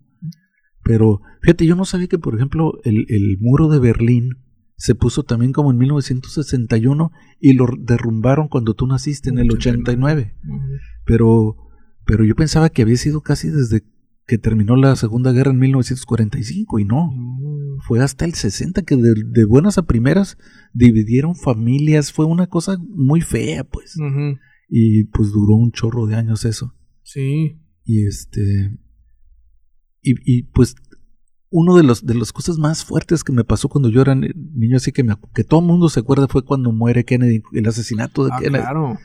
Pero 0.84 1.22
fíjate, 1.42 1.66
yo 1.66 1.76
no 1.76 1.86
sabía 1.86 2.08
que, 2.08 2.20
por 2.20 2.36
ejemplo, 2.36 2.80
el, 2.84 3.06
el, 3.10 3.38
muro 3.40 3.70
de 3.70 3.80
Berlín 3.80 4.30
se 4.78 4.94
puso 4.94 5.24
también 5.24 5.52
como 5.54 5.72
en 5.72 5.78
1961 5.80 7.12
y 7.40 7.54
lo 7.54 7.66
derrumbaron 7.80 8.48
cuando 8.48 8.76
tú 8.76 8.86
naciste 8.86 9.30
en 9.30 9.40
el 9.40 9.52
89. 9.52 10.36
Pero, 11.04 11.58
pero 12.06 12.24
yo 12.24 12.36
pensaba 12.36 12.70
que 12.70 12.84
había 12.84 12.96
sido 12.96 13.22
casi 13.22 13.50
desde 13.50 13.84
que 14.28 14.38
terminó 14.38 14.76
la 14.76 14.96
Segunda 14.96 15.32
Guerra 15.32 15.52
en 15.52 15.60
1945 15.60 16.80
y 16.80 16.86
no. 16.86 17.10
Mm. 17.12 17.80
Fue 17.88 18.02
hasta 18.02 18.26
el 18.26 18.36
60 18.36 18.84
que 18.84 18.96
de, 18.96 19.46
buenas 19.46 19.80
a 19.80 19.88
primeras 19.88 20.38
dividieron 20.74 21.36
familias. 21.36 22.12
Fue 22.12 22.26
una 22.26 22.48
cosa 22.48 22.78
muy 22.80 23.22
fea, 23.22 23.64
pues. 23.64 23.96
Y 24.70 25.06
pues 25.06 25.32
duró 25.32 25.56
un 25.56 25.72
chorro 25.72 26.06
de 26.06 26.16
años 26.16 26.46
eso. 26.46 26.76
Sí. 27.04 27.60
Y 27.84 28.06
este. 28.06 28.78
Y, 30.02 30.14
y 30.26 30.44
pues 30.44 30.76
uno 31.50 31.76
de 31.76 31.84
los 31.84 32.06
de 32.06 32.16
las 32.16 32.34
cosas 32.34 32.58
más 32.58 32.84
fuertes 32.84 33.24
que 33.24 33.32
me 33.32 33.44
pasó 33.44 33.70
cuando 33.70 33.90
yo 33.90 34.02
era 34.02 34.16
niño, 34.16 34.78
así 34.78 34.92
que 34.92 35.04
me, 35.04 35.16
que 35.34 35.44
todo 35.44 35.62
el 35.62 35.66
mundo 35.66 35.90
se 35.90 36.02
acuerda 36.02 36.28
fue 36.28 36.44
cuando 36.44 36.72
muere 36.72 37.06
Kennedy, 37.06 37.42
el 37.54 37.68
asesinato 37.68 38.26
de 38.26 38.32
ah, 38.34 38.40
Kennedy. 38.40 38.64
Claro. 38.64 38.98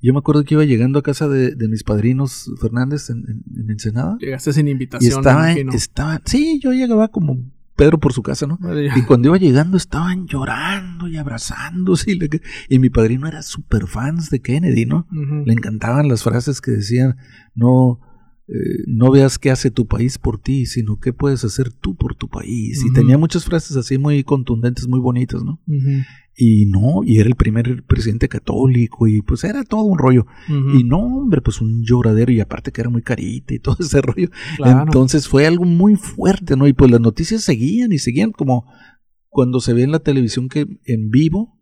Yo 0.00 0.12
me 0.12 0.18
acuerdo 0.18 0.44
que 0.44 0.54
iba 0.54 0.64
llegando 0.64 0.98
a 0.98 1.02
casa 1.02 1.28
de, 1.28 1.56
mis 1.66 1.82
padrinos 1.82 2.50
Fernández 2.60 3.08
en, 3.08 3.42
Ensenada. 3.70 4.18
Llegaste 4.20 4.52
sin 4.52 4.68
invitación. 4.68 5.10
Y 5.10 5.16
estaba, 5.16 5.52
estaban, 5.52 6.20
sí, 6.26 6.60
yo 6.62 6.72
llegaba 6.72 7.08
como 7.08 7.38
Pedro 7.74 7.98
por 7.98 8.12
su 8.12 8.22
casa, 8.22 8.46
¿no? 8.46 8.58
Y 8.96 9.02
cuando 9.02 9.28
iba 9.28 9.38
llegando 9.38 9.78
estaban 9.78 10.26
llorando 10.26 11.08
y 11.08 11.16
abrazándose. 11.16 12.12
Y, 12.12 12.18
y 12.68 12.78
mi 12.78 12.90
padrino 12.90 13.26
era 13.26 13.42
súper 13.42 13.86
fans 13.86 14.28
de 14.28 14.40
Kennedy, 14.40 14.84
¿no? 14.84 15.06
Le 15.10 15.54
encantaban 15.54 16.06
las 16.08 16.22
frases 16.22 16.60
que 16.60 16.72
decían, 16.72 17.16
no, 17.54 17.98
eh, 18.46 18.84
no 18.86 19.10
veas 19.10 19.38
qué 19.38 19.50
hace 19.50 19.70
tu 19.70 19.86
país 19.86 20.18
por 20.18 20.38
ti, 20.38 20.66
sino 20.66 20.98
qué 21.00 21.14
puedes 21.14 21.44
hacer 21.44 21.72
tú 21.72 21.94
por 21.96 22.14
tu 22.14 22.28
país. 22.28 22.82
Y 22.84 22.92
tenía 22.92 23.16
muchas 23.16 23.44
frases 23.44 23.76
así 23.76 23.96
muy 23.96 24.22
contundentes, 24.22 24.86
muy 24.86 25.00
bonitas, 25.00 25.42
¿no? 25.42 25.60
Y 26.36 26.66
no, 26.66 27.02
y 27.04 27.20
era 27.20 27.28
el 27.28 27.36
primer 27.36 27.84
presidente 27.84 28.28
católico 28.28 29.06
y 29.06 29.22
pues 29.22 29.44
era 29.44 29.64
todo 29.64 29.84
un 29.84 29.98
rollo. 29.98 30.26
Y 30.48 30.84
no, 30.84 30.98
hombre, 30.98 31.40
pues 31.40 31.60
un 31.62 31.82
lloradero 31.84 32.32
y 32.32 32.40
aparte 32.40 32.70
que 32.70 32.82
era 32.82 32.90
muy 32.90 33.02
carita 33.02 33.54
y 33.54 33.60
todo 33.60 33.76
ese 33.80 34.02
rollo. 34.02 34.28
Entonces 34.58 35.26
fue 35.26 35.46
algo 35.46 35.64
muy 35.64 35.96
fuerte, 35.96 36.56
¿no? 36.56 36.66
Y 36.68 36.74
pues 36.74 36.90
las 36.90 37.00
noticias 37.00 37.42
seguían 37.42 37.92
y 37.92 37.98
seguían 37.98 38.32
como 38.32 38.66
cuando 39.28 39.60
se 39.60 39.72
ve 39.72 39.84
en 39.84 39.92
la 39.92 40.00
televisión 40.00 40.48
que 40.48 40.66
en 40.84 41.10
vivo 41.10 41.58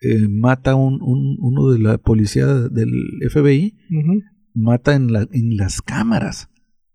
eh, 0.00 0.28
mata 0.28 0.74
un, 0.74 1.00
un, 1.02 1.36
uno 1.40 1.70
de 1.70 1.78
la 1.78 1.98
policía 1.98 2.46
del 2.46 2.90
FBI, 3.30 3.76
mata 4.56 4.94
en, 4.94 5.12
la, 5.12 5.28
en 5.30 5.56
las 5.56 5.82
cámaras 5.82 6.48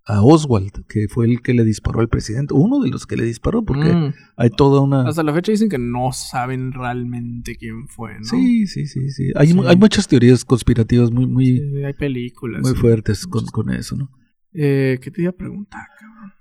a 0.06 0.24
Oswald, 0.24 0.86
que 0.88 1.08
fue 1.08 1.28
el 1.28 1.42
que 1.42 1.54
le 1.54 1.64
disparó 1.64 2.02
al 2.02 2.10
presidente, 2.10 2.54
uno 2.54 2.80
de 2.80 2.90
los 2.90 3.06
que 3.06 3.16
le 3.16 3.24
disparó, 3.24 3.64
porque 3.64 3.94
mm. 3.94 4.14
hay 4.36 4.50
toda 4.50 4.82
una... 4.82 5.08
Hasta 5.08 5.24
la 5.24 5.34
fecha 5.34 5.52
dicen 5.52 5.70
que 5.70 5.78
no 5.78 6.12
saben 6.12 6.74
realmente 6.74 7.56
quién 7.56 7.88
fue, 7.88 8.18
¿no? 8.18 8.26
Sí, 8.26 8.66
sí, 8.68 8.88
sí, 8.88 9.10
sí. 9.12 9.32
Hay, 9.36 9.54
hay 9.68 9.76
muchas 9.78 10.08
teorías 10.08 10.44
conspirativas 10.44 11.12
muy, 11.12 11.28
muy... 11.28 11.84
hay 11.86 11.94
películas. 11.94 12.62
Muy 12.64 12.74
fuertes 12.74 13.28
con, 13.28 13.46
con, 13.46 13.70
eso, 13.70 13.96
¿no? 13.96 14.10
Eh, 14.54 15.00
¿Qué 15.02 15.12
te 15.12 15.22
iba 15.22 15.30
a 15.30 15.36
preguntar, 15.36 15.88
cabrón? 16.00 16.34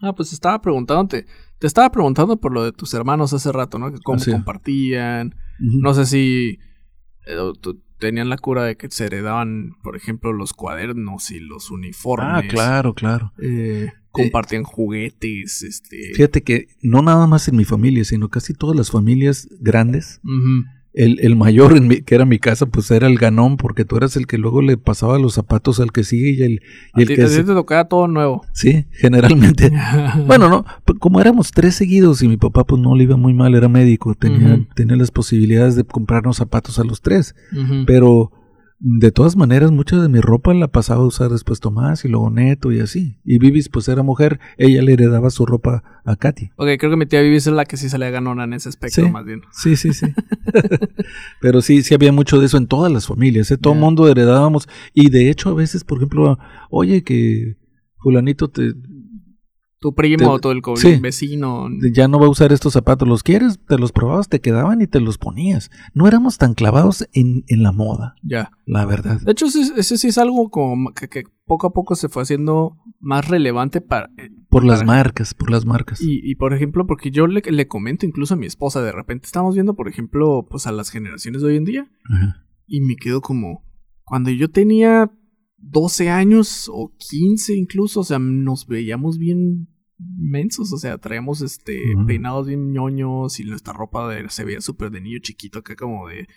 Ah, 0.00 0.14
pues 0.14 0.32
estaba 0.32 0.60
preguntándote. 0.62 1.26
Te 1.58 1.66
estaba 1.66 1.90
preguntando 1.90 2.40
por 2.40 2.52
lo 2.52 2.64
de 2.64 2.72
tus 2.72 2.94
hermanos 2.94 3.32
hace 3.32 3.50
rato, 3.50 3.80
¿no? 3.80 3.90
Que 3.90 3.98
cómo 4.02 4.20
ah, 4.20 4.30
compartían. 4.30 5.34
No 5.58 5.92
sé 5.94 6.06
si... 6.06 6.58
Eh, 7.26 7.52
tenían 7.98 8.28
la 8.28 8.38
cura 8.38 8.64
de 8.64 8.76
que 8.76 8.90
se 8.90 9.06
heredaban, 9.06 9.76
por 9.82 9.96
ejemplo, 9.96 10.32
los 10.32 10.52
cuadernos 10.52 11.30
y 11.30 11.40
los 11.40 11.70
uniformes. 11.70 12.28
Ah, 12.30 12.42
claro, 12.48 12.94
claro. 12.94 13.32
Eh, 13.38 13.92
compartían 14.10 14.64
juguetes, 14.64 15.62
este. 15.62 16.12
Fíjate 16.14 16.42
que 16.42 16.68
no 16.82 17.02
nada 17.02 17.26
más 17.26 17.48
en 17.48 17.56
mi 17.56 17.64
familia, 17.64 18.04
sino 18.04 18.28
casi 18.28 18.54
todas 18.54 18.76
las 18.76 18.90
familias 18.90 19.48
grandes 19.60 20.20
el, 20.98 21.20
el 21.20 21.36
mayor, 21.36 21.76
en 21.76 21.86
mi, 21.86 22.02
que 22.02 22.16
era 22.16 22.24
mi 22.24 22.40
casa, 22.40 22.66
pues 22.66 22.90
era 22.90 23.06
el 23.06 23.18
ganón, 23.18 23.56
porque 23.56 23.84
tú 23.84 23.96
eras 23.96 24.16
el 24.16 24.26
que 24.26 24.36
luego 24.36 24.62
le 24.62 24.76
pasaba 24.76 25.16
los 25.20 25.34
zapatos 25.34 25.78
al 25.78 25.92
que 25.92 26.02
sigue 26.02 26.30
y 26.30 26.42
el, 26.42 26.62
y 26.96 27.02
el 27.02 27.08
que... 27.08 27.24
te 27.24 27.44
tocaba 27.44 27.84
todo 27.84 28.08
nuevo. 28.08 28.44
Sí, 28.52 28.84
generalmente. 28.90 29.70
bueno, 30.26 30.48
no, 30.48 30.64
como 30.98 31.20
éramos 31.20 31.52
tres 31.52 31.76
seguidos 31.76 32.20
y 32.22 32.28
mi 32.28 32.36
papá 32.36 32.64
pues 32.64 32.82
no 32.82 32.96
le 32.96 33.04
iba 33.04 33.16
muy 33.16 33.32
mal, 33.32 33.54
era 33.54 33.68
médico, 33.68 34.16
tenía, 34.16 34.58
tenía 34.74 34.96
las 34.96 35.12
posibilidades 35.12 35.76
de 35.76 35.84
comprarnos 35.84 36.38
zapatos 36.38 36.80
a 36.80 36.84
los 36.84 37.00
tres, 37.00 37.36
pero 37.86 38.32
de 38.80 39.10
todas 39.10 39.36
maneras, 39.36 39.72
mucha 39.72 39.96
de 40.00 40.08
mi 40.08 40.20
ropa 40.20 40.54
la 40.54 40.68
pasaba 40.68 41.02
a 41.02 41.06
usar 41.06 41.30
después 41.30 41.58
Tomás 41.58 42.04
y 42.04 42.08
luego 42.08 42.30
Neto 42.30 42.70
y 42.70 42.78
así. 42.78 43.18
Y 43.24 43.38
Vivis, 43.38 43.68
pues 43.68 43.88
era 43.88 44.04
mujer, 44.04 44.38
ella 44.56 44.82
le 44.82 44.92
heredaba 44.92 45.30
su 45.30 45.46
ropa 45.46 45.82
a 46.04 46.14
Katy. 46.14 46.52
Ok, 46.56 46.68
creo 46.78 46.90
que 46.90 46.96
mi 46.96 47.06
tía 47.06 47.20
Vivis 47.20 47.48
es 47.48 47.52
la 47.52 47.64
que 47.64 47.76
sí 47.76 47.88
se 47.88 47.98
le 47.98 48.10
ganó 48.10 48.40
en 48.40 48.52
ese 48.52 48.68
aspecto, 48.68 49.08
más 49.08 49.24
bien. 49.24 49.42
Sí, 49.50 49.74
sí, 49.76 49.92
sí. 49.92 50.06
Pero 51.40 51.60
sí, 51.60 51.82
sí 51.82 51.94
había 51.94 52.12
mucho 52.12 52.38
de 52.38 52.46
eso 52.46 52.56
en 52.56 52.68
todas 52.68 52.92
las 52.92 53.08
familias, 53.08 53.50
¿eh? 53.50 53.58
todo 53.58 53.72
el 53.72 53.80
mundo 53.80 54.08
heredábamos. 54.08 54.68
Y 54.94 55.10
de 55.10 55.28
hecho, 55.28 55.50
a 55.50 55.54
veces, 55.54 55.82
por 55.82 55.98
ejemplo, 55.98 56.38
oye, 56.70 57.02
que 57.02 57.56
Fulanito 57.96 58.48
te 58.48 58.74
tu 59.80 59.94
primo, 59.94 60.38
todo 60.40 60.52
el 60.52 60.62
vecino. 61.00 61.68
Ya 61.92 62.08
no 62.08 62.18
va 62.18 62.26
a 62.26 62.30
usar 62.30 62.52
estos 62.52 62.72
zapatos. 62.72 63.06
¿Los 63.06 63.22
quieres? 63.22 63.60
Te 63.66 63.78
los 63.78 63.92
probabas, 63.92 64.28
te 64.28 64.40
quedaban 64.40 64.82
y 64.82 64.86
te 64.86 65.00
los 65.00 65.18
ponías. 65.18 65.70
No 65.94 66.08
éramos 66.08 66.38
tan 66.38 66.54
clavados 66.54 67.08
en, 67.12 67.44
en 67.46 67.62
la 67.62 67.72
moda. 67.72 68.14
Ya. 68.22 68.50
La 68.66 68.84
verdad. 68.86 69.20
De 69.20 69.32
hecho, 69.32 69.46
ese, 69.46 69.98
sí 69.98 70.08
es 70.08 70.18
algo 70.18 70.50
como 70.50 70.92
que, 70.92 71.24
poco 71.46 71.68
a 71.68 71.72
poco 71.72 71.94
se 71.94 72.08
fue 72.08 72.22
haciendo 72.22 72.76
más 72.98 73.28
relevante 73.28 73.80
para... 73.80 74.10
Eh, 74.18 74.30
por 74.48 74.64
las 74.64 74.84
marcas, 74.84 75.34
por 75.34 75.50
las 75.50 75.64
marcas. 75.64 76.00
Y, 76.00 76.20
y 76.28 76.34
por 76.34 76.54
ejemplo, 76.54 76.86
porque 76.86 77.10
yo 77.10 77.26
le, 77.26 77.42
le, 77.42 77.68
comento 77.68 78.04
incluso 78.04 78.34
a 78.34 78.36
mi 78.36 78.46
esposa, 78.46 78.82
de 78.82 78.92
repente 78.92 79.26
estamos 79.26 79.54
viendo, 79.54 79.74
por 79.74 79.88
ejemplo, 79.88 80.46
pues 80.50 80.66
a 80.66 80.72
las 80.72 80.90
generaciones 80.90 81.42
de 81.42 81.48
hoy 81.48 81.56
en 81.56 81.64
día. 81.64 81.90
Y 82.66 82.80
me 82.80 82.96
quedo 82.96 83.20
como... 83.20 83.64
Cuando 84.04 84.30
yo 84.30 84.50
tenía 84.50 85.12
12 85.58 86.08
años 86.08 86.70
o 86.72 86.94
15 86.96 87.54
incluso, 87.54 88.00
o 88.00 88.04
sea, 88.04 88.18
nos 88.18 88.66
veíamos 88.66 89.18
bien 89.18 89.68
mensos, 89.98 90.72
o 90.72 90.78
sea, 90.78 90.98
traíamos 90.98 91.42
este 91.42 91.80
peinados 92.06 92.46
bien 92.46 92.72
ñoños 92.72 93.40
y 93.40 93.44
nuestra 93.44 93.72
ropa 93.72 94.08
de, 94.08 94.28
se 94.30 94.44
veía 94.44 94.60
súper 94.60 94.90
de 94.90 95.00
niño 95.00 95.18
chiquito 95.20 95.58
acá 95.58 95.74
como 95.74 96.08
de 96.08 96.28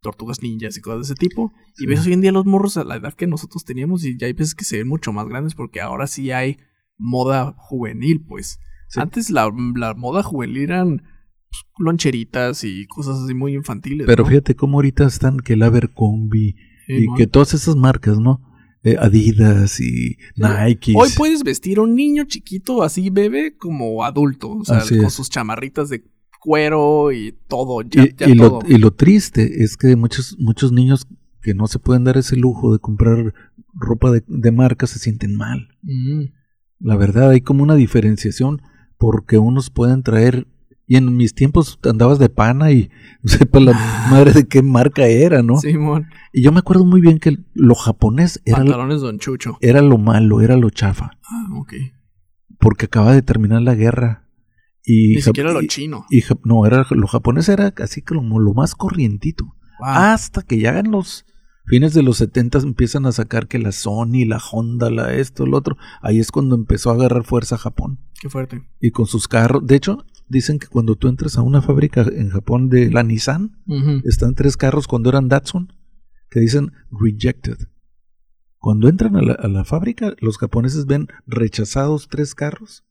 tortugas 0.00 0.42
ninjas 0.42 0.76
y 0.76 0.80
cosas 0.80 1.08
de 1.08 1.14
ese 1.14 1.14
tipo. 1.14 1.52
Y 1.78 1.86
ves 1.86 2.06
hoy 2.06 2.12
en 2.12 2.20
día 2.20 2.30
los 2.30 2.46
morros 2.46 2.76
a 2.76 2.84
la 2.84 2.96
edad 2.96 3.14
que 3.14 3.26
nosotros 3.26 3.64
teníamos 3.64 4.04
y 4.04 4.16
ya 4.16 4.26
hay 4.26 4.34
veces 4.34 4.54
que 4.54 4.64
se 4.64 4.78
ven 4.78 4.88
mucho 4.88 5.12
más 5.12 5.26
grandes 5.26 5.54
porque 5.54 5.80
ahora 5.80 6.06
sí 6.06 6.30
hay 6.30 6.58
moda 6.96 7.54
juvenil, 7.56 8.24
pues. 8.24 8.60
Antes 8.96 9.30
la, 9.30 9.50
moda 9.50 10.22
juvenil 10.22 10.58
eran 10.58 10.98
pues, 10.98 11.64
loncheritas 11.78 12.62
y 12.62 12.86
cosas 12.86 13.18
así 13.24 13.34
muy 13.34 13.54
infantiles. 13.54 14.06
Pero 14.06 14.24
fíjate 14.24 14.54
cómo 14.54 14.78
ahorita 14.78 15.06
están 15.06 15.40
que 15.40 15.54
el 15.54 15.62
Abercrombie 15.62 16.54
y 16.88 17.06
que 17.16 17.26
todas 17.26 17.54
esas 17.54 17.76
marcas, 17.76 18.18
¿no? 18.18 18.40
Eh, 18.82 18.96
Adidas 18.98 19.80
y 19.80 20.18
Nike. 20.36 20.92
Hoy 20.94 21.08
puedes 21.16 21.42
vestir 21.42 21.78
a 21.78 21.82
un 21.82 21.94
niño 21.94 22.24
chiquito 22.24 22.82
así 22.82 23.08
bebé 23.08 23.56
como 23.56 24.04
adulto, 24.04 24.50
o 24.50 24.64
sea, 24.64 24.82
con 25.00 25.10
sus 25.10 25.30
chamarritas 25.30 25.88
de 25.88 26.04
cuero 26.38 27.10
y 27.10 27.34
todo. 27.48 27.80
y, 27.80 28.34
Lo, 28.34 28.60
y, 28.68 28.76
Lo, 28.76 28.92
triste 28.92 29.64
es 29.64 29.78
que 29.78 29.96
muchos, 29.96 30.36
muchos 30.38 30.70
niños 30.70 31.06
que 31.40 31.54
no 31.54 31.66
se 31.66 31.78
pueden 31.78 32.04
dar 32.04 32.18
ese 32.18 32.36
lujo 32.36 32.74
de 32.74 32.78
comprar 32.78 33.32
ropa 33.72 34.10
de, 34.10 34.52
marca 34.52 34.86
se 34.86 34.98
sienten 34.98 35.34
mal. 35.34 35.68
La 36.78 36.96
verdad, 36.96 37.30
hay 37.30 37.40
como 37.40 37.62
una 37.62 37.76
diferenciación 37.76 38.60
porque 38.98 39.38
unos 39.38 39.70
pueden 39.70 40.02
traer 40.02 40.46
y 40.86 40.96
en 40.96 41.16
mis 41.16 41.34
tiempos 41.34 41.78
andabas 41.84 42.18
de 42.18 42.28
pana 42.28 42.70
y 42.70 42.90
sepa 43.24 43.60
la 43.60 43.72
madre 44.10 44.32
de 44.32 44.46
qué 44.46 44.62
marca 44.62 45.06
era, 45.06 45.42
¿no? 45.42 45.56
Simón. 45.58 46.06
Y 46.32 46.42
yo 46.42 46.52
me 46.52 46.58
acuerdo 46.58 46.84
muy 46.84 47.00
bien 47.00 47.18
que 47.18 47.38
lo 47.54 47.74
japonés 47.74 48.40
era. 48.44 48.58
Pantalones 48.58 49.00
Don 49.00 49.18
Chucho. 49.18 49.56
Era 49.60 49.80
lo 49.82 49.98
malo, 49.98 50.40
era 50.40 50.56
lo 50.56 50.70
chafa. 50.70 51.12
Ah, 51.22 51.48
ok. 51.56 51.74
Porque 52.58 52.86
acaba 52.86 53.12
de 53.12 53.22
terminar 53.22 53.62
la 53.62 53.74
guerra. 53.74 54.28
Y 54.84 55.14
Ni 55.14 55.22
siquiera 55.22 55.52
lo 55.52 55.62
chino. 55.66 56.04
Y, 56.10 56.22
no, 56.44 56.66
era, 56.66 56.86
lo 56.90 57.06
japonés 57.06 57.48
era 57.48 57.72
así 57.78 58.02
como 58.02 58.38
lo 58.38 58.52
más 58.52 58.74
corrientito. 58.74 59.54
Hasta 59.80 60.42
que 60.42 60.58
llegan 60.58 60.90
los 60.90 61.24
fines 61.66 61.94
de 61.94 62.02
los 62.02 62.18
70 62.18 62.58
empiezan 62.58 63.06
a 63.06 63.12
sacar 63.12 63.48
que 63.48 63.58
la 63.58 63.72
Sony, 63.72 64.26
la 64.26 64.38
Honda, 64.52 64.90
la 64.90 65.14
esto, 65.14 65.44
el 65.44 65.54
otro. 65.54 65.78
Ahí 66.02 66.18
es 66.18 66.30
cuando 66.30 66.54
empezó 66.54 66.90
a 66.90 66.94
agarrar 66.94 67.24
fuerza 67.24 67.56
Japón. 67.56 68.00
Qué 68.20 68.28
fuerte. 68.28 68.62
Y 68.80 68.90
con 68.90 69.06
sus 69.06 69.26
carros. 69.26 69.66
De 69.66 69.76
hecho, 69.76 70.04
dicen 70.28 70.58
que 70.58 70.66
cuando 70.66 70.96
tú 70.96 71.08
entras 71.08 71.36
a 71.36 71.42
una 71.42 71.62
fábrica 71.62 72.02
en 72.02 72.30
Japón 72.30 72.68
de 72.68 72.90
la 72.90 73.02
Nissan, 73.02 73.58
están 74.04 74.34
tres 74.34 74.56
carros 74.56 74.86
cuando 74.86 75.10
eran 75.10 75.28
Datsun 75.28 75.72
que 76.30 76.40
dicen 76.40 76.72
rejected. 76.90 77.58
Cuando 78.58 78.88
entran 78.88 79.16
a 79.16 79.48
la, 79.48 79.64
fábrica, 79.64 80.14
los 80.20 80.38
japoneses 80.38 80.86
ven 80.86 81.08
rechazados 81.26 82.08
tres 82.08 82.34
carros 82.34 82.84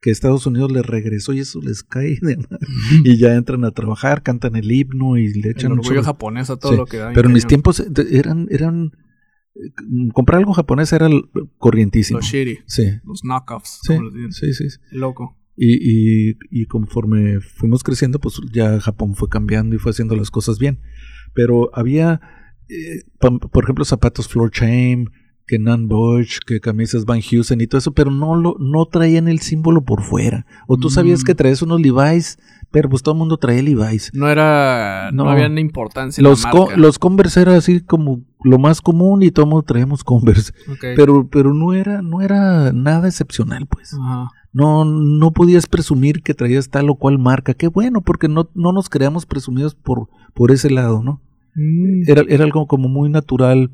que 0.00 0.10
Estados 0.10 0.46
Unidos 0.46 0.70
les 0.70 0.86
regresó 0.86 1.32
y 1.32 1.40
eso 1.40 1.60
les 1.60 1.82
cae 1.82 2.18
de 2.22 2.38
y 3.04 3.18
ya 3.18 3.34
entran 3.34 3.64
a 3.64 3.72
trabajar, 3.72 4.22
cantan 4.22 4.54
el 4.54 4.70
himno 4.70 5.16
y 5.16 5.32
le 5.34 5.50
echan 5.50 5.72
el 5.72 5.80
orgullo 5.80 6.04
japonés 6.04 6.50
a 6.50 6.56
todo 6.56 6.76
lo 6.76 6.86
que 6.86 6.98
da. 6.98 7.12
Pero 7.12 7.28
en 7.28 7.34
mis 7.34 7.46
tiempos 7.46 7.80
eh, 7.80 7.86
eran 8.12 8.46
eran 8.50 8.92
eh, 9.56 9.72
comprar 10.12 10.38
algo 10.38 10.52
japonés 10.52 10.92
era 10.92 11.08
corrientísimo. 11.58 12.20
Los 12.20 12.26
shiri. 12.28 12.60
Sí. 12.66 13.00
Los 13.04 13.24
knockoffs. 13.24 13.80
Sí, 13.82 13.98
sí, 14.30 14.54
sí. 14.54 14.78
Loco. 14.92 15.37
Y, 15.60 16.36
y, 16.52 16.66
conforme 16.66 17.40
fuimos 17.40 17.82
creciendo, 17.82 18.20
pues 18.20 18.40
ya 18.52 18.78
Japón 18.78 19.16
fue 19.16 19.28
cambiando 19.28 19.74
y 19.74 19.80
fue 19.80 19.90
haciendo 19.90 20.14
las 20.14 20.30
cosas 20.30 20.58
bien. 20.58 20.78
Pero 21.34 21.70
había, 21.74 22.20
eh, 22.68 23.02
por 23.18 23.64
ejemplo, 23.64 23.84
zapatos 23.84 24.28
Floor 24.28 24.52
Chain, 24.52 25.10
que 25.48 25.58
Nan 25.58 25.88
Bosch, 25.88 26.38
que 26.46 26.60
camisas 26.60 27.06
Van 27.06 27.20
Heusen 27.20 27.60
y 27.60 27.66
todo 27.66 27.78
eso, 27.80 27.92
pero 27.92 28.12
no, 28.12 28.36
lo, 28.36 28.56
no 28.60 28.86
traían 28.86 29.26
el 29.26 29.40
símbolo 29.40 29.84
por 29.84 30.02
fuera. 30.02 30.46
O 30.68 30.76
tú 30.76 30.90
sabías 30.90 31.24
que 31.24 31.32
mm. 31.32 31.36
traes 31.36 31.62
unos 31.62 31.80
Levi's, 31.80 32.38
pero 32.70 32.88
pues 32.88 33.02
todo 33.02 33.14
el 33.14 33.18
mundo 33.18 33.36
traía 33.38 33.62
Levi's. 33.62 34.10
No 34.12 34.28
era, 34.28 35.10
no, 35.12 35.28
había 35.28 35.46
importancia. 35.60 36.22
Los, 36.22 36.44
los 36.76 36.98
Converse 36.98 37.40
era 37.40 37.56
así 37.56 37.80
como 37.80 38.22
lo 38.44 38.58
más 38.58 38.80
común 38.80 39.22
y 39.22 39.30
todo 39.30 39.44
el 39.46 39.50
mundo 39.50 39.64
traíamos 39.64 40.04
Converse. 40.04 40.52
Pero, 40.80 41.28
pero 41.28 41.54
no 41.54 41.72
era, 41.72 42.02
no 42.02 42.20
era 42.20 42.72
nada 42.72 43.08
excepcional, 43.08 43.66
pues. 43.66 43.94
Ajá. 43.94 44.30
No, 44.52 44.84
no 44.84 45.30
podías 45.32 45.66
presumir 45.66 46.22
que 46.22 46.34
traías 46.34 46.68
tal 46.70 46.90
o 46.90 46.96
cual 46.96 47.18
marca. 47.18 47.54
Qué 47.54 47.68
bueno, 47.68 48.00
porque 48.02 48.28
no, 48.28 48.50
no 48.54 48.72
nos 48.72 48.88
creamos 48.88 49.26
presumidos 49.26 49.74
por, 49.74 50.08
por 50.34 50.50
ese 50.50 50.70
lado, 50.70 51.02
¿no? 51.02 51.22
Mm. 51.54 52.10
Era, 52.10 52.22
era 52.28 52.44
algo 52.44 52.66
como 52.66 52.88
muy 52.88 53.10
natural 53.10 53.70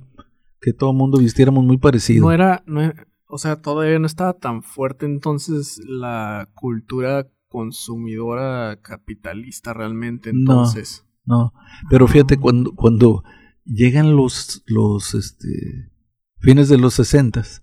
que 0.60 0.72
todo 0.72 0.90
el 0.90 0.96
mundo 0.96 1.18
vistiéramos 1.18 1.64
muy 1.64 1.78
parecido. 1.78 2.26
No 2.26 2.32
era, 2.32 2.62
no 2.66 2.92
o 3.34 3.38
sea, 3.38 3.60
todavía 3.60 3.98
no 3.98 4.06
estaba 4.06 4.34
tan 4.34 4.62
fuerte 4.62 5.06
entonces 5.06 5.80
la 5.86 6.48
cultura 6.54 7.26
consumidora 7.54 8.80
capitalista 8.82 9.72
realmente 9.72 10.30
entonces. 10.30 11.06
No, 11.24 11.36
no. 11.36 11.52
pero 11.88 12.08
fíjate 12.08 12.36
cuando, 12.36 12.74
cuando 12.74 13.22
llegan 13.64 14.16
los, 14.16 14.64
los 14.66 15.14
este, 15.14 15.92
fines 16.40 16.68
de 16.68 16.78
los 16.78 16.94
sesentas, 16.94 17.62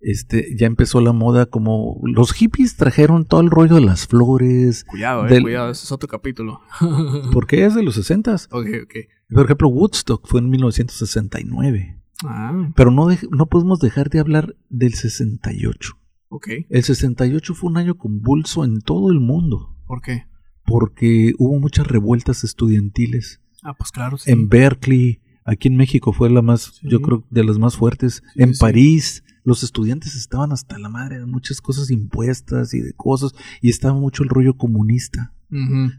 este, 0.00 0.56
ya 0.56 0.66
empezó 0.66 1.00
la 1.00 1.12
moda 1.12 1.46
como 1.46 2.00
los 2.02 2.32
hippies 2.32 2.74
trajeron 2.74 3.26
todo 3.26 3.40
el 3.40 3.50
rollo 3.50 3.76
de 3.76 3.82
las 3.82 4.08
flores. 4.08 4.82
Cuidado, 4.82 5.28
eh, 5.28 5.40
cuidado, 5.40 5.70
ese 5.70 5.84
es 5.84 5.92
otro 5.92 6.08
capítulo. 6.08 6.60
porque 7.32 7.64
es 7.64 7.76
de 7.76 7.84
los 7.84 7.94
sesentas. 7.94 8.48
Ok, 8.50 8.66
ok. 8.82 8.94
Por 9.32 9.44
ejemplo, 9.44 9.68
Woodstock 9.68 10.26
fue 10.26 10.40
en 10.40 10.50
1969. 10.50 12.02
Ah. 12.24 12.72
Pero 12.74 12.90
no, 12.90 13.06
no 13.30 13.46
podemos 13.46 13.78
dejar 13.78 14.10
de 14.10 14.18
hablar 14.18 14.56
del 14.68 14.94
68. 14.94 15.96
Ok. 16.28 16.48
El 16.68 16.82
68 16.82 17.54
fue 17.54 17.70
un 17.70 17.78
año 17.78 17.96
convulso 17.96 18.64
en 18.64 18.80
todo 18.80 19.10
el 19.10 19.20
mundo. 19.20 19.74
¿Por 19.86 20.02
qué? 20.02 20.26
Porque 20.64 21.32
hubo 21.38 21.58
muchas 21.58 21.86
revueltas 21.86 22.44
estudiantiles. 22.44 23.40
Ah, 23.62 23.74
pues 23.74 23.90
claro, 23.90 24.18
sí. 24.18 24.30
En 24.30 24.48
Berkeley, 24.48 25.20
aquí 25.44 25.68
en 25.68 25.76
México 25.76 26.12
fue 26.12 26.30
la 26.30 26.42
más, 26.42 26.80
yo 26.82 27.00
creo, 27.00 27.24
de 27.30 27.44
las 27.44 27.58
más 27.58 27.76
fuertes. 27.76 28.22
en 28.36 28.52
París, 28.58 29.24
los 29.44 29.62
estudiantes 29.62 30.14
estaban 30.14 30.52
hasta 30.52 30.78
la 30.78 30.90
madre 30.90 31.18
de 31.18 31.26
muchas 31.26 31.62
cosas 31.62 31.90
impuestas 31.90 32.74
y 32.74 32.80
de 32.80 32.92
cosas, 32.92 33.32
y 33.62 33.70
estaba 33.70 33.98
mucho 33.98 34.22
el 34.22 34.28
rollo 34.28 34.56
comunista. 34.58 35.32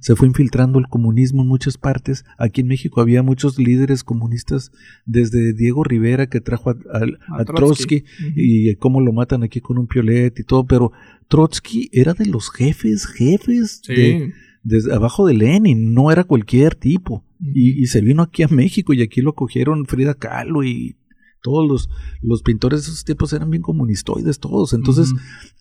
Se 0.02 0.16
fue 0.16 0.28
infiltrando 0.28 0.78
el 0.78 0.88
comunismo 0.88 1.42
en 1.42 1.48
muchas 1.48 1.78
partes. 1.78 2.24
Aquí 2.38 2.62
en 2.62 2.68
México 2.68 3.02
había 3.02 3.24
muchos 3.24 3.58
líderes 3.58 4.04
comunistas, 4.04 4.72
desde 5.06 5.54
Diego 5.54 5.84
Rivera 5.84 6.28
que 6.28 6.40
trajo 6.40 6.70
a, 6.70 7.46
Trotsky, 7.46 8.04
y 8.36 8.76
cómo 8.76 9.02
lo 9.02 9.12
matan 9.12 9.44
aquí 9.44 9.60
con 9.60 9.78
un 9.78 9.88
piolet 9.88 10.40
y 10.40 10.44
todo, 10.44 10.66
pero 10.66 10.92
Trotsky 11.28 11.90
era 11.92 12.14
de 12.14 12.26
los 12.26 12.52
jefes, 12.52 13.08
jefes 13.08 13.82
de, 13.88 14.34
desde 14.64 14.94
abajo 14.94 15.26
de 15.26 15.34
Lenin, 15.34 15.94
no 15.94 16.12
era 16.12 16.24
cualquier 16.24 16.76
tipo. 16.76 17.26
y, 17.42 17.82
y, 17.82 17.88
se 17.88 18.02
vino 18.02 18.22
aquí 18.22 18.44
a 18.44 18.50
México 18.50 18.94
y 18.94 19.02
aquí 19.02 19.22
lo 19.22 19.34
cogieron 19.34 19.86
Frida 19.86 20.14
Kahlo 20.14 20.64
y 20.64 20.98
todos 21.42 21.68
los, 21.68 21.90
los 22.22 22.44
pintores 22.44 22.82
de 22.82 22.92
esos 22.92 23.06
tiempos 23.06 23.34
eran 23.34 23.50
bien 23.50 23.64
comunistoides 23.64 24.40
todos. 24.40 24.74
Entonces 24.74 25.14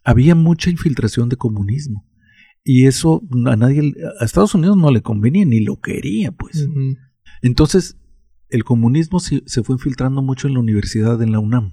había 0.04 0.34
mucha 0.34 0.70
infiltración 0.70 1.28
de 1.28 1.36
comunismo. 1.36 2.04
Y 2.64 2.86
eso 2.86 3.22
a 3.46 3.56
nadie, 3.56 3.94
a 4.20 4.24
Estados 4.24 4.54
Unidos 4.54 4.76
no 4.76 4.90
le 4.90 5.02
convenía 5.02 5.44
ni 5.46 5.60
lo 5.60 5.80
quería, 5.80 6.32
pues. 6.32 6.68
Entonces, 7.42 7.98
el 8.48 8.64
comunismo 8.64 9.20
se, 9.20 9.42
fue 9.62 9.76
infiltrando 9.76 10.22
mucho 10.22 10.48
en 10.48 10.54
la 10.54 10.60
universidad, 10.60 11.22
en 11.22 11.32
la 11.32 11.38
UNAM. 11.38 11.72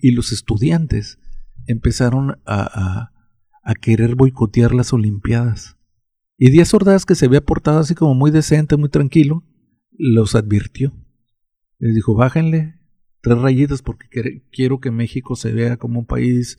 Y 0.00 0.10
los 0.10 0.32
estudiantes 0.32 1.18
empezaron 1.66 2.38
a, 2.44 3.10
a, 3.62 3.74
querer 3.74 4.14
boicotear 4.14 4.74
las 4.74 4.92
Olimpiadas. 4.92 5.78
Y 6.38 6.50
Díaz 6.50 6.74
Ordaz, 6.74 7.06
que 7.06 7.14
se 7.14 7.24
había 7.24 7.40
portado 7.40 7.78
así 7.78 7.94
como 7.94 8.14
muy 8.14 8.30
decente, 8.30 8.76
muy 8.76 8.90
tranquilo, 8.90 9.44
los 9.92 10.34
advirtió. 10.34 10.94
Les 11.78 11.94
dijo, 11.94 12.14
bájenle, 12.14 12.78
tres 13.22 13.38
rayitas 13.38 13.82
porque 13.82 14.42
quiero 14.52 14.80
que 14.80 14.90
México 14.90 15.36
se 15.36 15.52
vea 15.52 15.78
como 15.78 16.00
un 16.00 16.06
país 16.06 16.58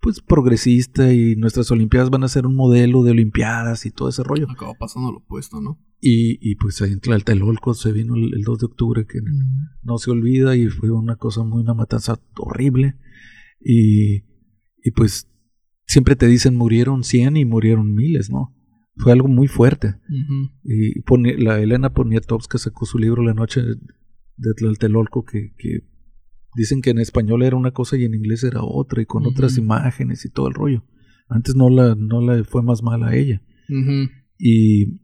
pues 0.00 0.20
progresista 0.20 1.12
y 1.12 1.36
nuestras 1.36 1.70
Olimpiadas 1.70 2.10
van 2.10 2.24
a 2.24 2.28
ser 2.28 2.46
un 2.46 2.54
modelo 2.54 3.02
de 3.02 3.10
Olimpiadas 3.10 3.86
y 3.86 3.90
todo 3.90 4.08
ese 4.08 4.22
rollo. 4.22 4.46
Acabó 4.50 4.76
pasando 4.78 5.12
lo 5.12 5.18
opuesto, 5.18 5.60
¿no? 5.60 5.78
Y, 6.00 6.38
y 6.40 6.54
pues 6.54 6.80
ahí 6.80 6.92
en 6.92 7.00
Tlatelolco 7.00 7.74
se 7.74 7.92
vino 7.92 8.14
el, 8.14 8.42
2 8.42 8.58
de 8.58 8.66
octubre 8.66 9.06
que 9.06 9.18
no 9.82 9.98
se 9.98 10.10
olvida 10.10 10.56
y 10.56 10.68
fue 10.68 10.90
una 10.90 11.16
cosa 11.16 11.42
muy, 11.42 11.62
una 11.62 11.74
matanza 11.74 12.20
horrible. 12.36 12.96
Y, 13.60 14.24
y 14.82 14.90
pues 14.94 15.28
siempre 15.86 16.14
te 16.14 16.26
dicen 16.26 16.54
murieron 16.54 17.02
100 17.02 17.36
y 17.36 17.44
murieron 17.44 17.94
miles, 17.94 18.30
¿no? 18.30 18.54
Fue 18.96 19.12
algo 19.12 19.28
muy 19.28 19.46
fuerte. 19.46 19.96
Y 20.64 21.02
la 21.42 21.60
Elena 21.60 21.92
Poniatowska 21.92 22.58
sacó 22.58 22.84
su 22.84 22.98
libro 22.98 23.22
La 23.22 23.34
noche 23.34 23.62
de 23.62 24.54
Tlatelolco 24.54 25.24
que, 25.24 25.52
que 25.56 25.80
Dicen 26.54 26.80
que 26.80 26.90
en 26.90 26.98
español 26.98 27.42
era 27.42 27.56
una 27.56 27.72
cosa 27.72 27.96
y 27.96 28.04
en 28.04 28.14
inglés 28.14 28.42
era 28.42 28.62
otra 28.62 29.02
y 29.02 29.06
con 29.06 29.26
otras 29.26 29.58
imágenes 29.58 30.24
y 30.24 30.30
todo 30.30 30.48
el 30.48 30.54
rollo. 30.54 30.84
Antes 31.28 31.54
no 31.54 31.68
la, 31.68 31.94
no 31.94 32.20
la 32.20 32.42
fue 32.44 32.62
más 32.62 32.82
mal 32.82 33.02
a 33.02 33.14
ella. 33.14 33.42
y, 34.38 35.00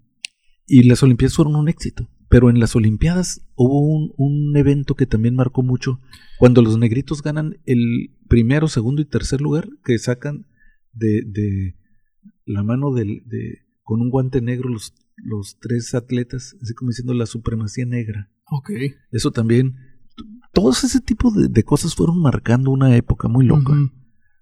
y 0.66 0.82
las 0.84 1.02
Olimpiadas 1.02 1.36
fueron 1.36 1.56
un 1.56 1.68
éxito. 1.68 2.08
Pero 2.30 2.50
en 2.50 2.58
las 2.58 2.74
Olimpiadas 2.74 3.46
hubo 3.54 3.80
un, 3.80 4.12
un, 4.16 4.56
evento 4.56 4.96
que 4.96 5.06
también 5.06 5.34
marcó 5.34 5.62
mucho. 5.62 6.00
Cuando 6.38 6.62
los 6.62 6.78
negritos 6.78 7.22
ganan 7.22 7.58
el 7.66 8.16
primero, 8.28 8.66
segundo 8.66 9.02
y 9.02 9.04
tercer 9.04 9.40
lugar, 9.40 9.68
que 9.84 9.98
sacan 9.98 10.46
de, 10.92 11.22
de 11.26 11.76
la 12.46 12.64
mano 12.64 12.92
del, 12.92 13.22
de, 13.26 13.58
con 13.82 14.00
un 14.00 14.10
guante 14.10 14.40
negro 14.40 14.68
los 14.68 14.94
los 15.16 15.58
tres 15.60 15.94
atletas, 15.94 16.56
así 16.62 16.74
como 16.74 16.90
diciendo 16.90 17.14
la 17.14 17.26
supremacía 17.26 17.86
negra. 17.86 18.30
Ok. 18.46 18.70
Eso 19.10 19.30
también, 19.30 19.76
todos 20.54 20.84
ese 20.84 21.00
tipo 21.00 21.30
de, 21.30 21.48
de 21.48 21.62
cosas 21.64 21.94
fueron 21.94 22.20
marcando 22.20 22.70
una 22.70 22.96
época 22.96 23.28
muy 23.28 23.44
loca. 23.44 23.72
Ujú. 23.72 23.90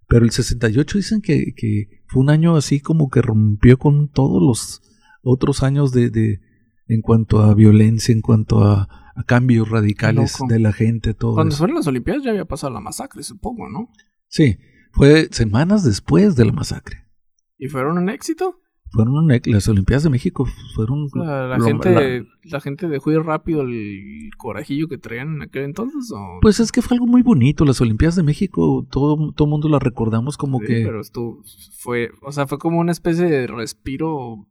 Pero 0.06 0.24
el 0.24 0.30
68 0.30 0.98
dicen 0.98 1.20
que, 1.22 1.54
que 1.56 2.02
fue 2.06 2.22
un 2.22 2.30
año 2.30 2.54
así 2.56 2.80
como 2.80 3.08
que 3.08 3.22
rompió 3.22 3.78
con 3.78 4.08
todos 4.08 4.42
los 4.42 4.82
otros 5.22 5.62
años 5.62 5.92
de, 5.92 6.10
de 6.10 6.40
en 6.86 7.00
cuanto 7.00 7.40
a 7.40 7.54
violencia, 7.54 8.12
en 8.12 8.20
cuanto 8.20 8.62
a, 8.62 8.88
a 9.14 9.24
cambios 9.24 9.70
radicales 9.70 10.38
loco. 10.38 10.52
de 10.52 10.58
la 10.60 10.72
gente, 10.72 11.14
todo 11.14 11.34
Cuando 11.34 11.56
fueron 11.56 11.76
las 11.76 11.86
Olimpiadas 11.86 12.22
ya 12.22 12.30
había 12.30 12.44
pasado 12.44 12.72
la 12.72 12.80
masacre, 12.80 13.22
supongo, 13.22 13.68
¿no? 13.68 13.88
Sí, 14.28 14.58
fue 14.92 15.28
semanas 15.30 15.84
después 15.84 16.36
de 16.36 16.44
la 16.44 16.52
masacre. 16.52 17.06
¿Y 17.58 17.68
fueron 17.68 17.98
un 17.98 18.08
éxito? 18.10 18.60
Fueron 18.92 19.26
las 19.46 19.68
Olimpiadas 19.68 20.02
de 20.02 20.10
México 20.10 20.46
fueron 20.74 21.08
La, 21.14 21.46
la 21.48 21.58
lo- 21.58 21.64
gente, 21.64 21.90
la- 22.20 22.26
la 22.44 22.60
gente 22.60 22.88
dejó 22.88 23.10
ir 23.12 23.20
rápido 23.20 23.62
el 23.62 24.30
corajillo 24.36 24.88
que 24.88 24.98
traían 24.98 25.36
en 25.36 25.42
aquel 25.42 25.64
entonces. 25.64 26.10
¿o? 26.14 26.38
pues 26.42 26.60
es 26.60 26.70
que 26.72 26.82
fue 26.82 26.96
algo 26.96 27.06
muy 27.06 27.22
bonito. 27.22 27.64
Las 27.64 27.80
Olimpiadas 27.80 28.16
de 28.16 28.22
México, 28.22 28.86
todo 28.90 29.32
todo 29.32 29.48
mundo 29.48 29.68
las 29.68 29.82
recordamos 29.82 30.36
como 30.36 30.58
Sí, 30.60 30.66
que 30.66 30.82
Pero 30.84 31.00
esto 31.00 31.38
fue, 31.78 32.10
o 32.22 32.32
sea, 32.32 32.46
fue 32.46 32.58
como 32.58 32.78
una 32.80 32.92
especie 32.92 33.24
de 33.24 33.46
respiro 33.46 34.46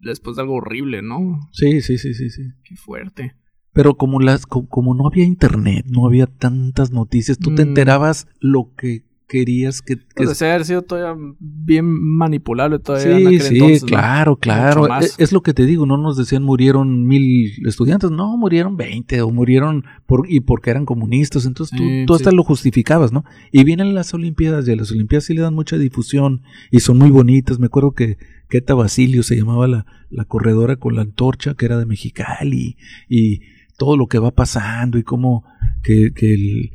después 0.00 0.36
de 0.36 0.42
algo 0.42 0.54
horrible, 0.54 1.02
¿no? 1.02 1.40
sí, 1.52 1.80
sí, 1.80 1.98
sí, 1.98 2.14
sí, 2.14 2.30
sí. 2.30 2.42
Qué 2.64 2.76
fuerte. 2.76 3.34
Pero 3.72 3.94
como 3.96 4.18
las 4.20 4.46
co- 4.46 4.66
como, 4.68 4.94
no 4.94 5.06
había 5.06 5.24
internet, 5.24 5.84
no 5.88 6.06
había 6.06 6.26
tantas 6.26 6.90
noticias, 6.90 7.38
tú 7.38 7.54
te 7.54 7.64
Mm. 7.64 7.68
enterabas 7.68 8.26
lo 8.40 8.72
que 8.76 9.04
querías 9.30 9.80
que, 9.80 9.94
que- 9.96 10.02
Pues 10.24 10.36
debe 10.40 10.52
haber 10.52 10.64
sido 10.66 10.82
todavía 10.82 11.14
bien 11.38 11.86
manipulable 11.86 12.80
todavía 12.80 13.12
en 13.16 13.18
Sí, 13.20 13.26
aquel 13.26 13.40
sí, 13.42 13.54
entonces. 13.54 13.82
¿no? 13.82 13.88
claro, 13.88 14.36
claro. 14.36 14.88
Más. 14.88 15.04
Es, 15.04 15.14
es 15.20 15.32
lo 15.32 15.42
que 15.42 15.54
te 15.54 15.66
digo, 15.66 15.86
no 15.86 15.96
nos 15.96 16.16
decían 16.16 16.42
murieron 16.42 17.06
mil 17.06 17.52
estudiantes, 17.66 18.10
no, 18.10 18.36
murieron 18.36 18.76
20 18.76 19.22
o 19.22 19.30
murieron 19.30 19.84
por, 20.06 20.26
y 20.28 20.40
porque 20.40 20.70
eran 20.70 20.84
comunistas, 20.84 21.46
entonces 21.46 21.78
tú, 21.78 21.84
Sí, 21.84 22.04
tú 22.06 22.14
sí. 22.14 22.22
hasta 22.22 22.32
lo 22.32 22.42
justificabas, 22.42 23.12
¿no? 23.12 23.24
Y 23.52 23.62
vienen 23.62 23.94
las 23.94 24.12
Olimpiadas 24.14 24.66
y 24.66 24.72
a 24.72 24.76
las 24.76 24.90
Olimpiadas 24.90 25.24
sí 25.26 25.34
le 25.34 25.42
dan 25.42 25.54
mucha 25.54 25.78
difusión 25.78 26.42
y 26.72 26.80
son 26.80 26.98
muy 26.98 27.10
bonitas. 27.10 27.58
Me 27.60 27.66
acuerdo 27.66 27.92
que 27.92 28.18
Keta 28.48 28.74
Basilio 28.74 29.22
se 29.22 29.36
llamaba 29.36 29.68
la, 29.68 29.86
la 30.10 30.24
corredora 30.24 30.74
con 30.76 30.96
la 30.96 31.02
antorcha, 31.02 31.54
que 31.54 31.66
era 31.66 31.78
de 31.78 31.86
Mexicali, 31.86 32.76
y 33.08 33.42
todo 33.78 33.96
lo 33.96 34.08
que 34.08 34.18
va 34.18 34.32
pasando 34.32 34.98
y 34.98 35.04
cómo 35.04 35.44
que, 35.84 36.12
que 36.14 36.34
el, 36.34 36.70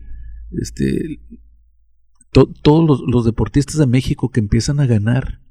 este, 0.61 1.19
to- 2.35 2.51
todos 2.61 2.85
los, 2.87 3.01
los 3.07 3.25
deportistas 3.25 3.77
de 3.77 3.87
México 3.87 4.29
que 4.29 4.39
empiezan 4.41 4.79
a 4.79 4.85
ganar. 4.85 5.41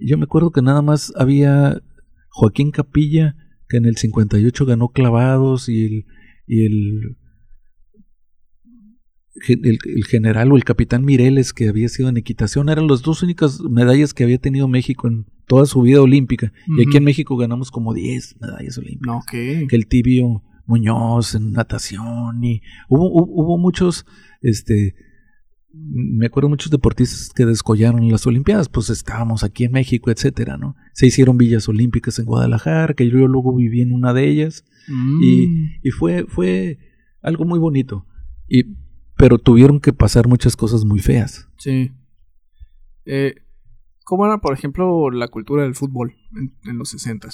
Yo 0.00 0.16
me 0.18 0.24
acuerdo 0.24 0.50
que 0.50 0.62
nada 0.62 0.82
más 0.82 1.12
había 1.16 1.82
Joaquín 2.30 2.70
Capilla, 2.70 3.34
que 3.68 3.78
en 3.78 3.86
el 3.86 3.96
58 3.96 4.66
ganó 4.66 4.88
clavados, 4.88 5.68
y 5.68 5.84
el, 5.84 6.06
y 6.46 6.66
el, 6.66 7.16
el, 9.48 9.78
el 9.84 10.04
general 10.04 10.52
o 10.52 10.56
el 10.56 10.64
capitán 10.64 11.04
Mireles, 11.04 11.52
que 11.52 11.68
había 11.68 11.88
sido 11.88 12.08
en 12.08 12.16
equitación, 12.16 12.68
eran 12.68 12.86
las 12.86 13.02
dos 13.02 13.22
únicas 13.22 13.60
medallas 13.60 14.14
que 14.14 14.24
había 14.24 14.38
tenido 14.38 14.68
México 14.68 15.08
en 15.08 15.26
toda 15.46 15.66
su 15.66 15.82
vida 15.82 16.00
olímpica. 16.00 16.52
Y 16.78 16.82
aquí 16.86 16.96
en 16.98 17.04
México 17.04 17.36
ganamos 17.36 17.70
como 17.70 17.92
10 17.94 18.36
medallas 18.40 18.78
olímpicas 18.78 19.06
¿qué? 19.30 19.66
que 19.68 19.76
el 19.76 19.86
tibio 19.86 20.42
Muñoz 20.66 21.34
en 21.34 21.52
natación 21.52 22.42
y 22.44 22.60
hubo, 22.88 23.10
hubo, 23.10 23.26
hubo 23.28 23.58
muchos, 23.58 24.06
este, 24.40 24.94
me 25.74 26.26
acuerdo 26.26 26.48
muchos 26.48 26.70
deportistas 26.70 27.30
que 27.34 27.46
descollaron 27.46 28.02
en 28.02 28.10
las 28.12 28.26
Olimpiadas, 28.26 28.68
pues 28.68 28.90
estábamos 28.90 29.42
aquí 29.44 29.64
en 29.64 29.72
México, 29.72 30.10
etcétera, 30.10 30.56
¿no? 30.58 30.76
Se 30.92 31.06
hicieron 31.06 31.38
villas 31.38 31.68
olímpicas 31.68 32.18
en 32.18 32.26
Guadalajara, 32.26 32.94
que 32.94 33.08
yo 33.08 33.26
luego 33.26 33.54
viví 33.54 33.80
en 33.82 33.92
una 33.92 34.12
de 34.12 34.28
ellas 34.28 34.64
Mm. 34.88 35.22
y 35.82 35.90
fue, 35.90 36.26
fue 36.26 36.78
algo 37.22 37.44
muy 37.44 37.58
bonito. 37.58 38.04
Y, 38.48 38.64
pero 39.16 39.38
tuvieron 39.38 39.80
que 39.80 39.92
pasar 39.92 40.26
muchas 40.26 40.56
cosas 40.56 40.84
muy 40.84 40.98
feas. 40.98 41.48
Sí. 41.58 41.92
Eh, 43.04 43.34
¿Cómo 44.04 44.26
era, 44.26 44.38
por 44.38 44.52
ejemplo, 44.52 45.10
la 45.10 45.28
cultura 45.28 45.62
del 45.62 45.74
fútbol 45.74 46.14
en, 46.36 46.54
en 46.68 46.78
los 46.78 46.90
60 46.90 47.28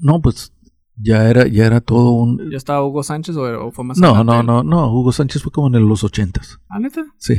No, 0.00 0.20
pues 0.22 0.52
ya 0.96 1.28
era, 1.28 1.46
ya 1.46 1.66
era 1.66 1.80
todo 1.80 2.10
un... 2.12 2.50
¿Ya 2.50 2.56
estaba 2.56 2.84
Hugo 2.84 3.02
Sánchez 3.02 3.36
o, 3.36 3.66
o 3.66 3.70
fue 3.72 3.84
más 3.84 3.98
No, 3.98 4.24
no, 4.24 4.42
no, 4.42 4.62
no, 4.62 4.92
Hugo 4.92 5.12
Sánchez 5.12 5.42
fue 5.42 5.52
como 5.52 5.74
en 5.76 5.88
los 5.88 6.04
ochentas, 6.04 6.58
¿Ah, 6.68 6.78
neta? 6.78 7.04
sí. 7.18 7.34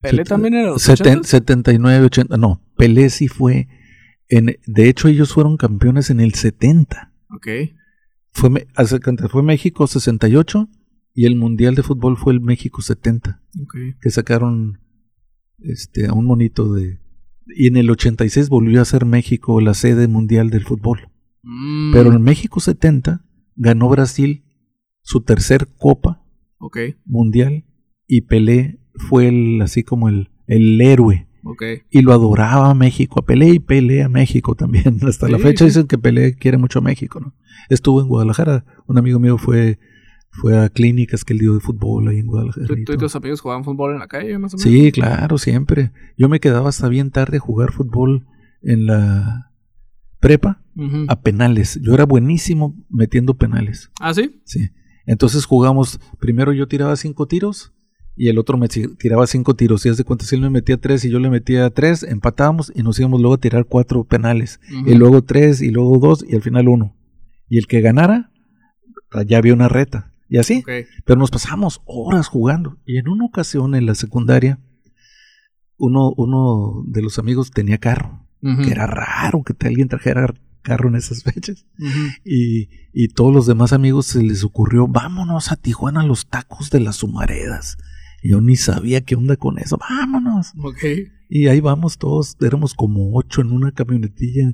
¿Pelé 0.00 0.18
Set- 0.24 0.28
también 0.28 0.54
era 0.54 0.70
los 0.70 0.86
Seten- 0.86 1.20
80s? 1.20 1.24
79, 1.24 2.04
80. 2.04 2.36
No, 2.36 2.62
Pelé 2.76 3.08
sí 3.10 3.28
fue. 3.28 3.68
En, 4.28 4.56
de 4.66 4.88
hecho, 4.88 5.08
ellos 5.08 5.32
fueron 5.32 5.56
campeones 5.56 6.10
en 6.10 6.20
el 6.20 6.34
70. 6.34 7.12
Ok. 7.34 7.46
Fue, 8.32 8.66
fue 9.30 9.42
México 9.42 9.86
68 9.86 10.68
y 11.14 11.24
el 11.24 11.34
Mundial 11.36 11.74
de 11.74 11.82
Fútbol 11.82 12.18
fue 12.18 12.34
el 12.34 12.40
México 12.42 12.82
70, 12.82 13.40
Ok. 13.62 13.74
que 14.00 14.10
sacaron 14.10 14.80
este, 15.60 16.06
a 16.08 16.12
un 16.12 16.26
monito 16.26 16.72
de... 16.74 17.00
Y 17.46 17.68
en 17.68 17.76
el 17.78 17.88
86 17.88 18.48
volvió 18.50 18.82
a 18.82 18.84
ser 18.84 19.06
México 19.06 19.60
la 19.62 19.72
sede 19.72 20.08
mundial 20.08 20.50
del 20.50 20.64
fútbol. 20.64 21.08
Mm, 21.48 21.92
Pero 21.92 22.12
en 22.12 22.22
México 22.22 22.58
70 22.58 23.24
ganó 23.54 23.88
Brasil 23.88 24.44
su 25.02 25.20
tercer 25.20 25.68
copa 25.78 26.24
mundial 27.04 27.64
y 28.08 28.22
Pelé 28.22 28.80
fue 28.94 29.28
el, 29.28 29.62
así 29.62 29.84
como 29.84 30.08
el, 30.08 30.30
el 30.48 30.80
héroe 30.80 31.28
y 31.90 32.02
lo 32.02 32.12
adoraba 32.12 32.70
a 32.70 32.74
México, 32.74 33.20
a 33.20 33.24
Pelé 33.24 33.50
y 33.50 33.58
Pelé 33.60 34.02
a 34.02 34.08
México 34.08 34.56
también. 34.56 34.98
Hasta 35.06 35.28
la 35.28 35.38
fecha 35.38 35.64
sí. 35.64 35.66
dicen 35.66 35.86
que 35.86 35.98
Pelé 35.98 36.34
quiere 36.34 36.58
mucho 36.58 36.80
a 36.80 36.82
México, 36.82 37.20
¿no? 37.20 37.32
Estuvo 37.68 38.00
en 38.00 38.08
Guadalajara, 38.08 38.64
un 38.88 38.98
amigo 38.98 39.20
mío 39.20 39.38
fue, 39.38 39.78
fue 40.30 40.58
a 40.58 40.68
clínicas 40.68 41.24
que 41.24 41.34
él 41.34 41.38
dio 41.38 41.54
de 41.54 41.60
fútbol 41.60 42.08
ahí 42.08 42.18
en 42.18 42.26
Guadalajara. 42.26 42.66
¿Tú, 42.66 42.72
y 42.72 42.84
tú 42.84 42.92
y 42.92 42.96
todo. 42.96 43.06
tus 43.06 43.14
amigos 43.14 43.40
jugaban 43.40 43.62
fútbol 43.62 43.92
en 43.92 44.00
la 44.00 44.08
calle, 44.08 44.36
más 44.38 44.54
o 44.54 44.56
menos? 44.56 44.72
Sí, 44.72 44.90
claro, 44.90 45.38
siempre. 45.38 45.92
Yo 46.18 46.28
me 46.28 46.40
quedaba 46.40 46.68
hasta 46.68 46.88
bien 46.88 47.12
tarde 47.12 47.36
a 47.36 47.40
jugar 47.40 47.70
fútbol 47.70 48.26
en 48.62 48.86
la 48.86 49.52
prepa 50.20 50.62
a 51.08 51.20
penales. 51.20 51.78
Yo 51.82 51.94
era 51.94 52.04
buenísimo 52.04 52.74
metiendo 52.90 53.34
penales. 53.34 53.90
¿Ah, 54.00 54.12
sí? 54.14 54.40
Sí. 54.44 54.70
Entonces 55.06 55.44
jugamos, 55.44 56.00
primero 56.18 56.52
yo 56.52 56.66
tiraba 56.68 56.96
cinco 56.96 57.26
tiros 57.26 57.72
y 58.16 58.28
el 58.28 58.38
otro 58.38 58.58
me 58.58 58.68
ti- 58.68 58.94
tiraba 58.98 59.26
cinco 59.26 59.54
tiros. 59.54 59.86
Y 59.86 59.88
haz 59.88 59.96
de 59.96 60.04
cuenta, 60.04 60.24
si 60.24 60.34
él 60.34 60.40
me 60.42 60.50
metía 60.50 60.76
tres 60.78 61.04
y 61.04 61.10
yo 61.10 61.18
le 61.18 61.30
metía 61.30 61.70
tres, 61.70 62.02
empatábamos 62.02 62.72
y 62.74 62.82
nos 62.82 62.98
íbamos 62.98 63.20
luego 63.20 63.34
a 63.34 63.38
tirar 63.38 63.66
cuatro 63.66 64.04
penales. 64.04 64.60
Y 64.86 64.94
luego 64.94 65.22
tres 65.22 65.62
y 65.62 65.70
luego 65.70 65.98
dos 65.98 66.24
y 66.28 66.34
al 66.34 66.42
final 66.42 66.68
uno. 66.68 66.96
Y 67.48 67.58
el 67.58 67.66
que 67.66 67.80
ganara, 67.80 68.32
ya 69.26 69.38
había 69.38 69.54
una 69.54 69.68
reta. 69.68 70.12
Y 70.28 70.38
así. 70.38 70.62
Pero 71.04 71.20
nos 71.20 71.30
pasamos 71.30 71.80
horas 71.86 72.26
jugando. 72.26 72.78
Y 72.84 72.98
en 72.98 73.08
una 73.08 73.24
ocasión 73.26 73.74
en 73.76 73.86
la 73.86 73.94
secundaria, 73.94 74.58
uno, 75.78 76.12
uno 76.16 76.82
de 76.86 77.02
los 77.02 77.18
amigos 77.18 77.50
tenía 77.50 77.78
carro. 77.78 78.25
Que 78.42 78.70
era 78.70 78.86
raro 78.86 79.42
que 79.42 79.54
alguien 79.66 79.88
trajera 79.88 80.32
carro 80.62 80.88
en 80.88 80.96
esas 80.96 81.22
fechas. 81.24 81.66
Y, 82.24 82.68
y 82.92 83.08
todos 83.08 83.32
los 83.32 83.46
demás 83.46 83.72
amigos 83.72 84.06
se 84.06 84.22
les 84.22 84.44
ocurrió, 84.44 84.86
vámonos 84.88 85.50
a 85.52 85.56
Tijuana 85.56 86.00
a 86.00 86.06
los 86.06 86.26
tacos 86.28 86.70
de 86.70 86.80
las 86.80 87.02
Humaredas. 87.02 87.76
Yo 88.22 88.40
ni 88.40 88.56
sabía 88.56 89.00
qué 89.02 89.14
onda 89.14 89.36
con 89.36 89.58
eso, 89.58 89.78
vámonos. 89.78 90.52
Ok. 90.62 90.82
Y 91.28 91.48
ahí 91.48 91.60
vamos 91.60 91.98
todos, 91.98 92.36
éramos 92.40 92.74
como 92.74 93.16
ocho 93.16 93.40
en 93.40 93.52
una 93.52 93.72
camionetilla, 93.72 94.52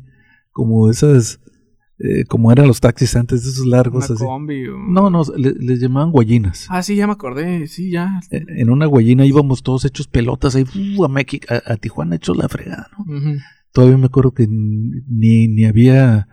como 0.53 0.91
esas, 0.91 1.41
eh, 1.99 2.24
como 2.24 2.51
eran 2.53 2.66
los 2.66 2.80
taxis 2.80 3.14
antes, 3.16 3.45
de 3.45 3.51
esos 3.51 3.66
largos 3.66 4.09
Una 4.11 4.14
así. 4.14 4.24
combi 4.24 4.68
o... 4.68 4.78
No, 4.78 5.09
no, 5.11 5.22
le- 5.37 5.55
les 5.55 5.80
llamaban 5.80 6.11
guayinas. 6.11 6.66
Ah, 6.70 6.83
sí, 6.83 6.97
ya 6.97 7.07
me 7.07 7.12
acordé. 7.14 7.66
Sí, 7.66 7.91
ya. 7.91 8.20
En 8.30 8.47
en 8.59 8.70
una 8.70 8.87
guayina 8.87 9.24
íbamos 9.26 9.62
todos 9.62 9.85
hechos 9.85 10.07
pelotas 10.09 10.55
ahí 10.57 10.64
¡fu! 10.64 11.05
a, 11.05 11.09
México, 11.09 11.47
a, 11.51 11.72
a 11.72 11.76
Tijuana 11.76 12.16
hechos 12.16 12.37
la 12.37 12.49
fregada, 12.49 12.89
¿no? 12.99 13.05
Todavía 13.72 13.96
me 13.98 14.06
acuerdo 14.06 14.32
que 14.32 14.46
ni, 14.48 15.48
ni 15.48 15.64
había 15.64 16.28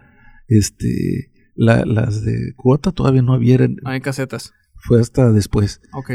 este 0.48 1.32
la- 1.56 1.86
las 1.86 2.24
de 2.24 2.54
cuota, 2.56 2.92
todavía 2.92 3.22
no 3.22 3.34
había, 3.34 3.56
eran- 3.56 3.78
Ah, 3.84 3.96
en 3.96 4.02
casetas. 4.02 4.54
fue 4.76 5.00
hasta 5.02 5.32
después. 5.32 5.82
Ok. 5.94 6.12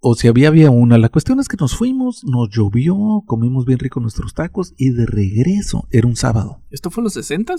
O 0.00 0.14
si 0.14 0.28
había, 0.28 0.48
había 0.48 0.70
una. 0.70 0.98
La 0.98 1.08
cuestión 1.08 1.40
es 1.40 1.48
que 1.48 1.56
nos 1.58 1.74
fuimos, 1.74 2.22
nos 2.24 2.50
llovió, 2.50 2.94
comimos 3.26 3.64
bien 3.64 3.78
rico 3.78 3.98
nuestros 4.00 4.34
tacos 4.34 4.74
y 4.76 4.90
de 4.90 5.06
regreso, 5.06 5.88
era 5.90 6.06
un 6.06 6.16
sábado. 6.16 6.62
¿Esto 6.70 6.90
fue 6.90 7.00
en 7.00 7.04
los 7.04 7.14
60 7.14 7.54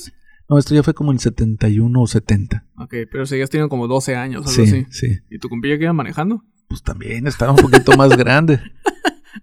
No, 0.50 0.58
esto 0.58 0.74
ya 0.76 0.82
fue 0.84 0.94
como 0.94 1.12
en 1.12 1.20
71 1.20 2.00
o 2.02 2.08
70. 2.08 2.66
Ok, 2.78 2.94
pero 3.12 3.26
seguías 3.26 3.50
teniendo 3.50 3.70
como 3.70 3.88
12 3.88 4.16
años, 4.16 4.48
algo 4.48 4.52
Sí, 4.52 4.62
así. 4.62 4.86
sí. 4.92 5.08
¿Y 5.30 5.40
tu 5.40 5.50
compilla 5.50 5.78
que 5.78 5.84
iba 5.86 5.94
manejando? 5.94 6.44
Pues 6.70 6.84
también 6.84 7.28
estaba 7.28 7.52
un 7.52 7.58
poquito 7.58 7.98
más 7.98 8.10
grande. 8.18 8.62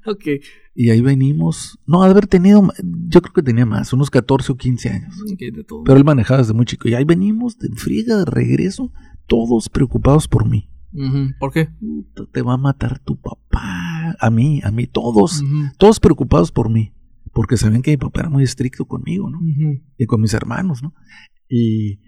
Ok. 0.06 0.24
Y 0.75 0.91
ahí 0.91 1.01
venimos. 1.01 1.79
No, 1.87 2.03
haber 2.03 2.27
tenido, 2.27 2.68
yo 3.09 3.22
creo 3.22 3.33
que 3.33 3.43
tenía 3.43 3.64
más, 3.64 3.93
unos 3.93 4.11
14 4.11 4.53
o 4.53 4.57
15 4.57 4.89
años. 4.91 5.14
Ok, 5.33 5.39
de 5.39 5.64
todo. 5.64 5.85
Pero 5.85 5.97
él 5.97 6.05
manejaba 6.05 6.39
desde 6.39 6.53
muy 6.53 6.64
chico. 6.66 6.89
Y 6.89 6.95
ahí 6.95 7.05
venimos 7.05 7.59
de 7.59 7.68
friega 7.77 8.16
de 8.16 8.25
regreso, 8.25 8.93
todos 9.27 9.68
preocupados 9.68 10.27
por 10.27 10.49
mí. 10.49 10.68
¿Por 11.41 11.53
qué? 11.53 11.70
Te 12.33 12.43
va 12.43 12.55
a 12.55 12.57
matar 12.57 12.99
tu 13.01 13.16
papá. 13.20 14.16
A 14.20 14.31
mí, 14.31 14.61
a 14.64 14.70
mí, 14.70 14.87
todos. 14.87 15.43
Todos 15.79 15.99
preocupados 16.01 16.53
por 16.53 16.70
mí. 16.70 16.93
porque 17.33 17.57
sabían 17.57 17.83
que 17.83 17.91
mi 17.91 17.97
papá 17.97 18.20
era 18.20 18.31
muy 18.31 18.45
estricto 18.45 18.85
conmigo, 18.87 19.29
¿no? 19.29 19.41
Y 19.99 20.07
con 20.07 20.20
mis 20.20 20.35
hermanos, 20.35 20.83
¿no? 20.83 20.95
Y, 21.49 22.01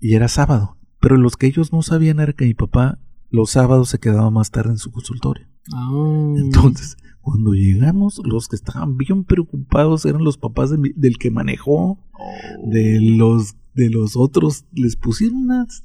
y 0.00 0.14
era 0.14 0.28
sábado. 0.28 0.78
Pero 1.00 1.16
los 1.18 1.36
que 1.36 1.46
ellos 1.46 1.72
no 1.72 1.82
sabían 1.82 2.18
era 2.18 2.32
que 2.32 2.46
mi 2.46 2.54
papá 2.54 2.98
los 3.28 3.50
sábados 3.50 3.90
se 3.90 3.98
quedaba 3.98 4.30
más 4.30 4.50
tarde 4.50 4.70
en 4.70 4.78
su 4.78 4.90
consultorio. 4.90 5.46
Ah. 5.72 6.34
Entonces, 6.38 6.96
cuando 7.24 7.52
llegamos, 7.54 8.20
los 8.24 8.46
que 8.48 8.56
estaban 8.56 8.96
bien 8.96 9.24
preocupados 9.24 10.04
eran 10.06 10.22
los 10.22 10.36
papás 10.38 10.70
de 10.70 10.78
mi- 10.78 10.92
del 10.94 11.16
que 11.18 11.30
manejó, 11.30 11.98
Oh. 12.12 12.70
de 12.70 13.00
los 13.00 13.56
de 13.74 13.90
los 13.90 14.16
otros, 14.16 14.66
les 14.72 14.94
pusieron 14.94 15.36
unas, 15.38 15.84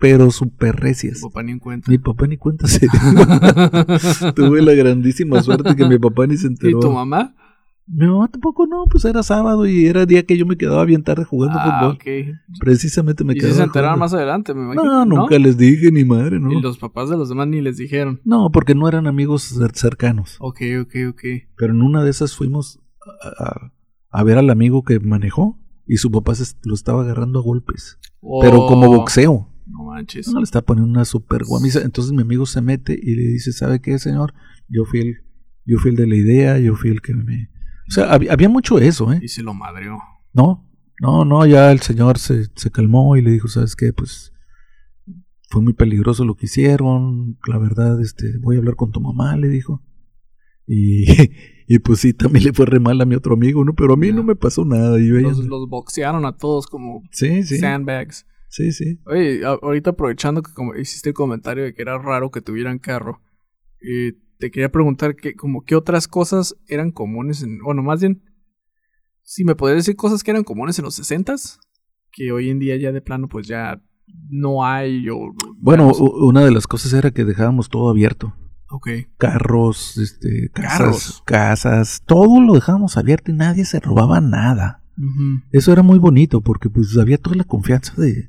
pero 0.00 0.32
súper 0.32 0.74
recias. 0.74 1.20
Tu 1.20 1.28
papá 1.28 1.44
ni 1.44 1.52
en 1.52 1.60
cuenta. 1.60 1.88
Mi 1.88 1.98
papá 1.98 2.26
ni 2.26 2.36
cuenta 2.36 2.66
se 2.66 2.80
dio. 2.80 2.90
Tuve 4.34 4.60
la 4.62 4.74
grandísima 4.74 5.40
suerte 5.42 5.76
que 5.76 5.86
mi 5.86 5.98
papá 5.98 6.26
ni 6.26 6.36
se 6.36 6.46
¿Y 6.46 6.50
enteró. 6.50 6.80
tu 6.80 6.90
mamá? 6.90 7.34
Mi 7.86 8.06
mamá 8.06 8.28
tampoco 8.28 8.66
no, 8.66 8.84
pues 8.90 9.04
era 9.04 9.22
sábado 9.22 9.66
y 9.66 9.86
era 9.86 10.06
día 10.06 10.24
que 10.24 10.36
yo 10.38 10.46
me 10.46 10.56
quedaba 10.56 10.84
bien 10.84 11.02
tarde 11.02 11.24
jugando 11.24 11.58
Ah, 11.60 11.80
fútbol. 11.98 11.98
Precisamente 12.60 13.24
me 13.24 13.32
Y 13.32 13.36
si 13.36 13.40
quedaba 13.40 13.56
se 13.56 13.62
enteraron 13.64 13.90
jugando. 13.96 14.04
más 14.04 14.14
adelante, 14.14 14.54
me 14.54 14.62
imagino. 14.62 14.84
No, 14.84 15.04
nunca 15.04 15.38
les 15.38 15.56
dije 15.58 15.90
ni 15.90 16.04
madre, 16.04 16.38
¿no? 16.38 16.52
Y 16.52 16.60
los 16.60 16.78
papás 16.78 17.10
de 17.10 17.16
los 17.16 17.28
demás 17.28 17.48
ni 17.48 17.60
les 17.60 17.76
dijeron. 17.76 18.20
No, 18.24 18.50
porque 18.50 18.74
no 18.74 18.88
eran 18.88 19.06
amigos 19.06 19.52
cer- 19.58 19.74
cercanos. 19.74 20.36
Ok, 20.40 20.60
ok, 20.82 20.94
ok. 21.10 21.22
Pero 21.56 21.72
en 21.72 21.82
una 21.82 22.04
de 22.04 22.10
esas 22.10 22.36
fuimos 22.36 22.78
a, 23.22 23.44
a- 23.44 23.72
a 24.10 24.22
ver 24.24 24.38
al 24.38 24.50
amigo 24.50 24.84
que 24.84 25.00
manejó 25.00 25.58
y 25.86 25.96
su 25.96 26.10
papá 26.10 26.34
se 26.34 26.54
lo 26.64 26.74
estaba 26.74 27.02
agarrando 27.02 27.40
a 27.40 27.42
golpes. 27.42 27.98
Pero 28.40 28.66
como 28.66 28.86
Oh, 28.86 28.96
boxeo. 28.98 29.48
No 29.66 29.84
manches. 29.84 30.28
No, 30.28 30.38
le 30.38 30.44
está 30.44 30.60
poniendo 30.62 30.90
una 30.90 31.04
super 31.04 31.44
guamisa. 31.44 31.80
Entonces 31.82 32.12
mi 32.12 32.22
amigo 32.22 32.46
se 32.46 32.60
mete 32.62 32.98
y 33.00 33.14
le 33.16 33.22
dice, 33.22 33.52
¿sabe 33.52 33.80
qué, 33.80 33.98
señor? 33.98 34.34
Yo 34.68 34.84
fui 34.84 35.00
el, 35.00 35.16
yo 35.64 35.78
fui 35.78 35.90
el 35.90 35.96
de 35.96 36.06
la 36.06 36.14
idea, 36.16 36.58
yo 36.58 36.74
fui 36.76 36.90
el 36.90 37.00
que 37.00 37.14
me... 37.14 37.50
O 37.92 37.94
sea, 37.94 38.10
había, 38.12 38.32
había 38.32 38.48
mucho 38.48 38.78
eso, 38.78 39.12
¿eh? 39.12 39.20
Y 39.22 39.28
se 39.28 39.42
lo 39.42 39.52
madreó. 39.52 39.98
No, 40.32 40.66
no, 41.00 41.26
no, 41.26 41.44
ya 41.44 41.70
el 41.70 41.80
señor 41.80 42.18
se, 42.18 42.46
se 42.56 42.70
calmó 42.70 43.16
y 43.18 43.22
le 43.22 43.30
dijo, 43.32 43.48
¿sabes 43.48 43.76
qué? 43.76 43.92
Pues 43.92 44.32
fue 45.50 45.60
muy 45.60 45.74
peligroso 45.74 46.24
lo 46.24 46.34
que 46.34 46.46
hicieron. 46.46 47.38
La 47.46 47.58
verdad, 47.58 48.00
este, 48.00 48.38
voy 48.38 48.56
a 48.56 48.60
hablar 48.60 48.76
con 48.76 48.92
tu 48.92 49.00
mamá, 49.02 49.36
le 49.36 49.48
dijo. 49.48 49.82
Y, 50.66 51.04
y 51.68 51.78
pues 51.80 52.00
sí, 52.00 52.14
también 52.14 52.46
le 52.46 52.52
fue 52.54 52.64
re 52.64 52.80
mal 52.80 52.98
a 53.00 53.04
mi 53.04 53.14
otro 53.14 53.34
amigo, 53.34 53.62
¿no? 53.62 53.74
Pero 53.74 53.92
a 53.92 53.96
mí 53.98 54.10
no 54.10 54.22
me 54.22 54.36
pasó 54.36 54.64
nada. 54.64 54.98
Yo 54.98 55.18
ella- 55.18 55.28
Los, 55.28 55.44
los 55.44 55.68
boxearon 55.68 56.24
a 56.24 56.36
todos 56.38 56.66
como 56.66 57.02
Sí, 57.10 57.42
sí, 57.42 57.58
sandbags. 57.58 58.26
sí, 58.48 58.72
sí. 58.72 59.00
Oye, 59.04 59.44
ahorita 59.44 59.90
aprovechando 59.90 60.40
que 60.42 60.54
como 60.54 60.74
hiciste 60.76 61.10
el 61.10 61.14
comentario 61.14 61.64
de 61.64 61.74
que 61.74 61.82
era 61.82 61.98
raro 61.98 62.30
que 62.30 62.40
tuvieran 62.40 62.78
carro, 62.78 63.20
te 64.42 64.50
quería 64.50 64.72
preguntar 64.72 65.14
que, 65.14 65.36
como 65.36 65.64
qué 65.64 65.76
otras 65.76 66.08
cosas 66.08 66.56
eran 66.66 66.90
comunes 66.90 67.44
en, 67.44 67.60
bueno, 67.60 67.80
más 67.84 68.00
bien, 68.00 68.24
si 69.22 69.44
me 69.44 69.54
podrías 69.54 69.84
decir 69.84 69.94
cosas 69.94 70.24
que 70.24 70.32
eran 70.32 70.42
comunes 70.42 70.76
en 70.80 70.84
los 70.84 70.98
60s, 70.98 71.60
que 72.10 72.32
hoy 72.32 72.50
en 72.50 72.58
día 72.58 72.76
ya 72.76 72.90
de 72.90 73.00
plano 73.00 73.28
pues 73.28 73.46
ya 73.46 73.80
no 74.30 74.64
hay 74.64 75.08
o... 75.08 75.32
Bueno, 75.58 75.92
una 75.92 76.44
de 76.44 76.50
las 76.50 76.66
cosas 76.66 76.92
era 76.92 77.12
que 77.12 77.24
dejábamos 77.24 77.68
todo 77.68 77.88
abierto. 77.88 78.34
ok. 78.68 78.88
Carros, 79.16 79.96
este, 79.96 80.50
casas, 80.52 80.78
Carros. 80.78 81.22
casas, 81.24 82.02
todo 82.04 82.40
lo 82.40 82.54
dejábamos 82.54 82.96
abierto 82.96 83.30
y 83.30 83.34
nadie 83.34 83.64
se 83.64 83.78
robaba 83.78 84.20
nada. 84.20 84.82
Eso 85.52 85.72
era 85.72 85.84
muy 85.84 86.00
bonito 86.00 86.40
porque 86.40 86.68
pues 86.68 86.98
había 86.98 87.16
toda 87.16 87.36
la 87.36 87.44
confianza 87.44 87.94
de... 87.96 88.28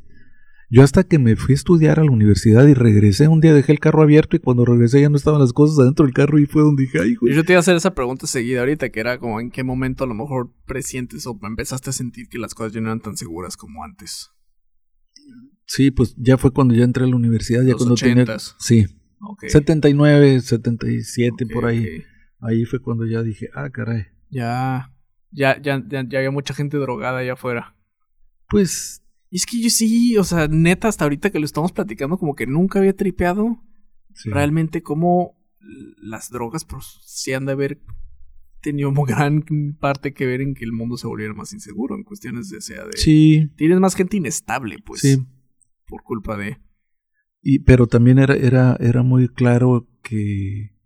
Yo 0.73 0.81
hasta 0.81 1.03
que 1.03 1.19
me 1.19 1.35
fui 1.35 1.53
a 1.53 1.55
estudiar 1.55 1.99
a 1.99 2.03
la 2.03 2.09
universidad 2.09 2.65
y 2.67 2.73
regresé, 2.73 3.27
un 3.27 3.41
día 3.41 3.53
dejé 3.53 3.73
el 3.73 3.79
carro 3.79 4.01
abierto 4.01 4.35
y 4.35 4.39
cuando 4.39 4.65
regresé 4.65 5.01
ya 5.01 5.09
no 5.09 5.17
estaban 5.17 5.39
las 5.39 5.53
cosas 5.53 5.77
adentro 5.77 6.03
del 6.03 6.15
carro 6.15 6.39
y 6.39 6.47
fue 6.47 6.63
donde 6.63 6.81
dije, 6.81 6.99
ay, 6.99 7.13
güey. 7.13 7.35
Yo 7.35 7.43
te 7.45 7.53
iba 7.53 7.57
a 7.57 7.59
hacer 7.59 7.75
esa 7.75 7.93
pregunta 7.93 8.25
seguida 8.25 8.61
ahorita, 8.61 8.89
que 8.89 8.99
era 8.99 9.19
como 9.19 9.39
en 9.39 9.51
qué 9.51 9.63
momento 9.63 10.03
a 10.03 10.07
lo 10.07 10.15
mejor 10.15 10.51
presientes 10.65 11.27
o 11.27 11.39
empezaste 11.43 11.91
a 11.91 11.93
sentir 11.93 12.27
que 12.27 12.39
las 12.39 12.55
cosas 12.55 12.73
ya 12.73 12.81
no 12.81 12.87
eran 12.87 13.01
tan 13.01 13.15
seguras 13.17 13.55
como 13.55 13.83
antes. 13.83 14.31
Sí, 15.67 15.91
pues 15.91 16.15
ya 16.17 16.39
fue 16.39 16.51
cuando 16.51 16.73
ya 16.73 16.85
entré 16.85 17.03
a 17.03 17.07
la 17.07 17.17
universidad, 17.17 17.61
ya 17.61 17.73
Los 17.73 17.77
cuando 17.77 17.93
tenía... 17.93 18.23
ochentas. 18.23 18.55
Sí, 18.57 18.87
Ok. 19.23 19.45
79, 19.47 20.41
77, 20.41 21.45
ok, 21.45 21.51
por 21.53 21.65
ahí. 21.65 22.03
Ahí 22.39 22.65
fue 22.65 22.81
cuando 22.81 23.05
ya 23.05 23.21
dije, 23.21 23.47
ah, 23.53 23.69
caray. 23.69 24.07
Ya, 24.29 24.91
ya, 25.31 25.61
ya, 25.61 25.83
ya, 25.87 26.03
ya 26.07 26.17
había 26.17 26.31
mucha 26.31 26.53
gente 26.53 26.77
drogada 26.77 27.19
allá 27.19 27.33
afuera. 27.33 27.75
Pues 28.49 29.02
Y 29.33 29.37
es 29.37 29.47
que 29.47 29.59
yo 29.59 29.71
sí, 29.71 30.15
o 30.19 30.23
sea, 30.23 30.47
neta, 30.47 30.87
hasta 30.87 31.05
ahorita 31.05 31.31
que 31.31 31.39
lo 31.39 31.45
estamos 31.45 31.71
platicando, 31.71 32.19
como 32.19 32.35
que 32.35 32.45
nunca 32.45 32.77
había 32.77 32.95
tripeado 32.95 33.59
sí. 34.13 34.29
realmente 34.29 34.83
cómo 34.83 35.35
las 35.97 36.29
drogas 36.29 36.65
pues, 36.65 36.99
sí 37.03 37.33
han 37.33 37.47
de 37.47 37.53
haber 37.53 37.81
tenido 38.61 38.91
muy 38.91 39.09
gran 39.09 39.41
parte 39.79 40.13
que 40.13 40.27
ver 40.27 40.41
en 40.41 40.53
que 40.53 40.65
el 40.65 40.71
mundo 40.71 40.97
se 40.97 41.07
volviera 41.07 41.33
más 41.33 41.51
inseguro 41.51 41.95
en 41.95 42.03
cuestiones 42.03 42.49
de, 42.49 42.61
sea, 42.61 42.85
de... 42.85 42.95
Sí, 42.95 43.49
Tienes 43.57 43.79
más 43.79 43.95
gente 43.95 44.17
inestable, 44.17 44.77
pues, 44.85 45.01
sí. 45.01 45.25
por 45.87 46.03
culpa 46.03 46.37
de... 46.37 46.59
Y, 47.41 47.57
pero 47.57 47.87
también 47.87 48.19
era, 48.19 48.35
era, 48.35 48.77
era 48.79 49.01
muy 49.01 49.29
claro 49.29 49.89
que 50.03 50.77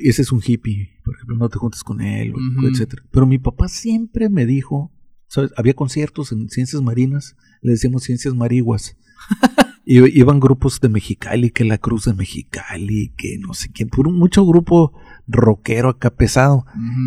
ese 0.00 0.22
es 0.22 0.30
un 0.30 0.40
hippie, 0.46 1.00
por 1.04 1.16
ejemplo, 1.16 1.34
no 1.34 1.48
te 1.48 1.58
juntes 1.58 1.82
con 1.82 2.00
él, 2.02 2.34
Ujú. 2.34 2.68
etcétera. 2.68 3.02
Pero 3.10 3.26
mi 3.26 3.40
papá 3.40 3.66
siempre 3.66 4.28
me 4.28 4.46
dijo, 4.46 4.92
¿sabes? 5.28 5.52
Había 5.56 5.74
conciertos 5.74 6.32
en 6.32 6.48
ciencias 6.48 6.82
marinas, 6.82 7.36
le 7.62 7.72
decíamos 7.72 8.02
ciencias 8.02 8.34
mariguas. 8.34 8.96
y 9.84 10.18
iban 10.18 10.40
grupos 10.40 10.80
de 10.80 10.88
Mexicali, 10.88 11.50
que 11.50 11.64
la 11.64 11.78
Cruz 11.78 12.04
de 12.04 12.14
Mexicali, 12.14 13.14
que 13.16 13.38
no 13.38 13.54
sé 13.54 13.70
quién, 13.72 13.88
puro, 13.88 14.10
mucho 14.10 14.44
grupo 14.44 14.92
rockero 15.26 15.90
acá 15.90 16.10
pesado. 16.10 16.64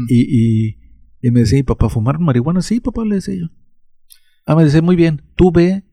Y, 0.07 0.21
y, 0.21 0.77
y 1.21 1.31
me 1.31 1.41
decía, 1.41 1.59
¿y 1.59 1.63
papá 1.63 1.89
fumar 1.89 2.19
marihuana? 2.19 2.61
Sí, 2.61 2.79
papá, 2.79 3.03
le 3.05 3.15
decía 3.15 3.35
yo. 3.35 3.47
Ah, 4.45 4.55
me 4.55 4.63
decía, 4.63 4.81
muy 4.81 4.95
bien, 4.95 5.21
tú 5.35 5.51
ve, 5.51 5.83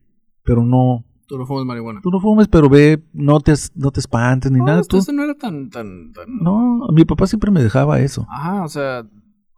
pero 0.43 0.63
no, 0.63 1.07
Tú 1.27 1.37
no 1.37 1.45
fumas 1.45 1.65
marihuana. 1.65 1.99
Tú 2.01 2.09
no 2.09 2.21
fumes, 2.21 2.47
pero 2.47 2.69
ve, 2.69 3.03
no 3.11 3.41
te, 3.41 3.53
no 3.75 3.91
te 3.91 3.99
espantes 3.99 4.49
ni 4.49 4.59
No, 4.59 4.65
nada. 4.65 4.81
Tú, 4.83 4.99
no 5.11 5.23
era 5.23 5.35
tan, 5.35 5.69
tan, 5.69 6.13
tan... 6.13 6.25
no, 6.41 6.87
mi 6.93 7.03
papá 7.03 7.27
siempre 7.27 7.51
me 7.51 7.61
dejaba 7.61 7.99
eso. 7.99 8.25
Ajá, 8.29 8.63
o 8.63 8.69
sea, 8.69 9.05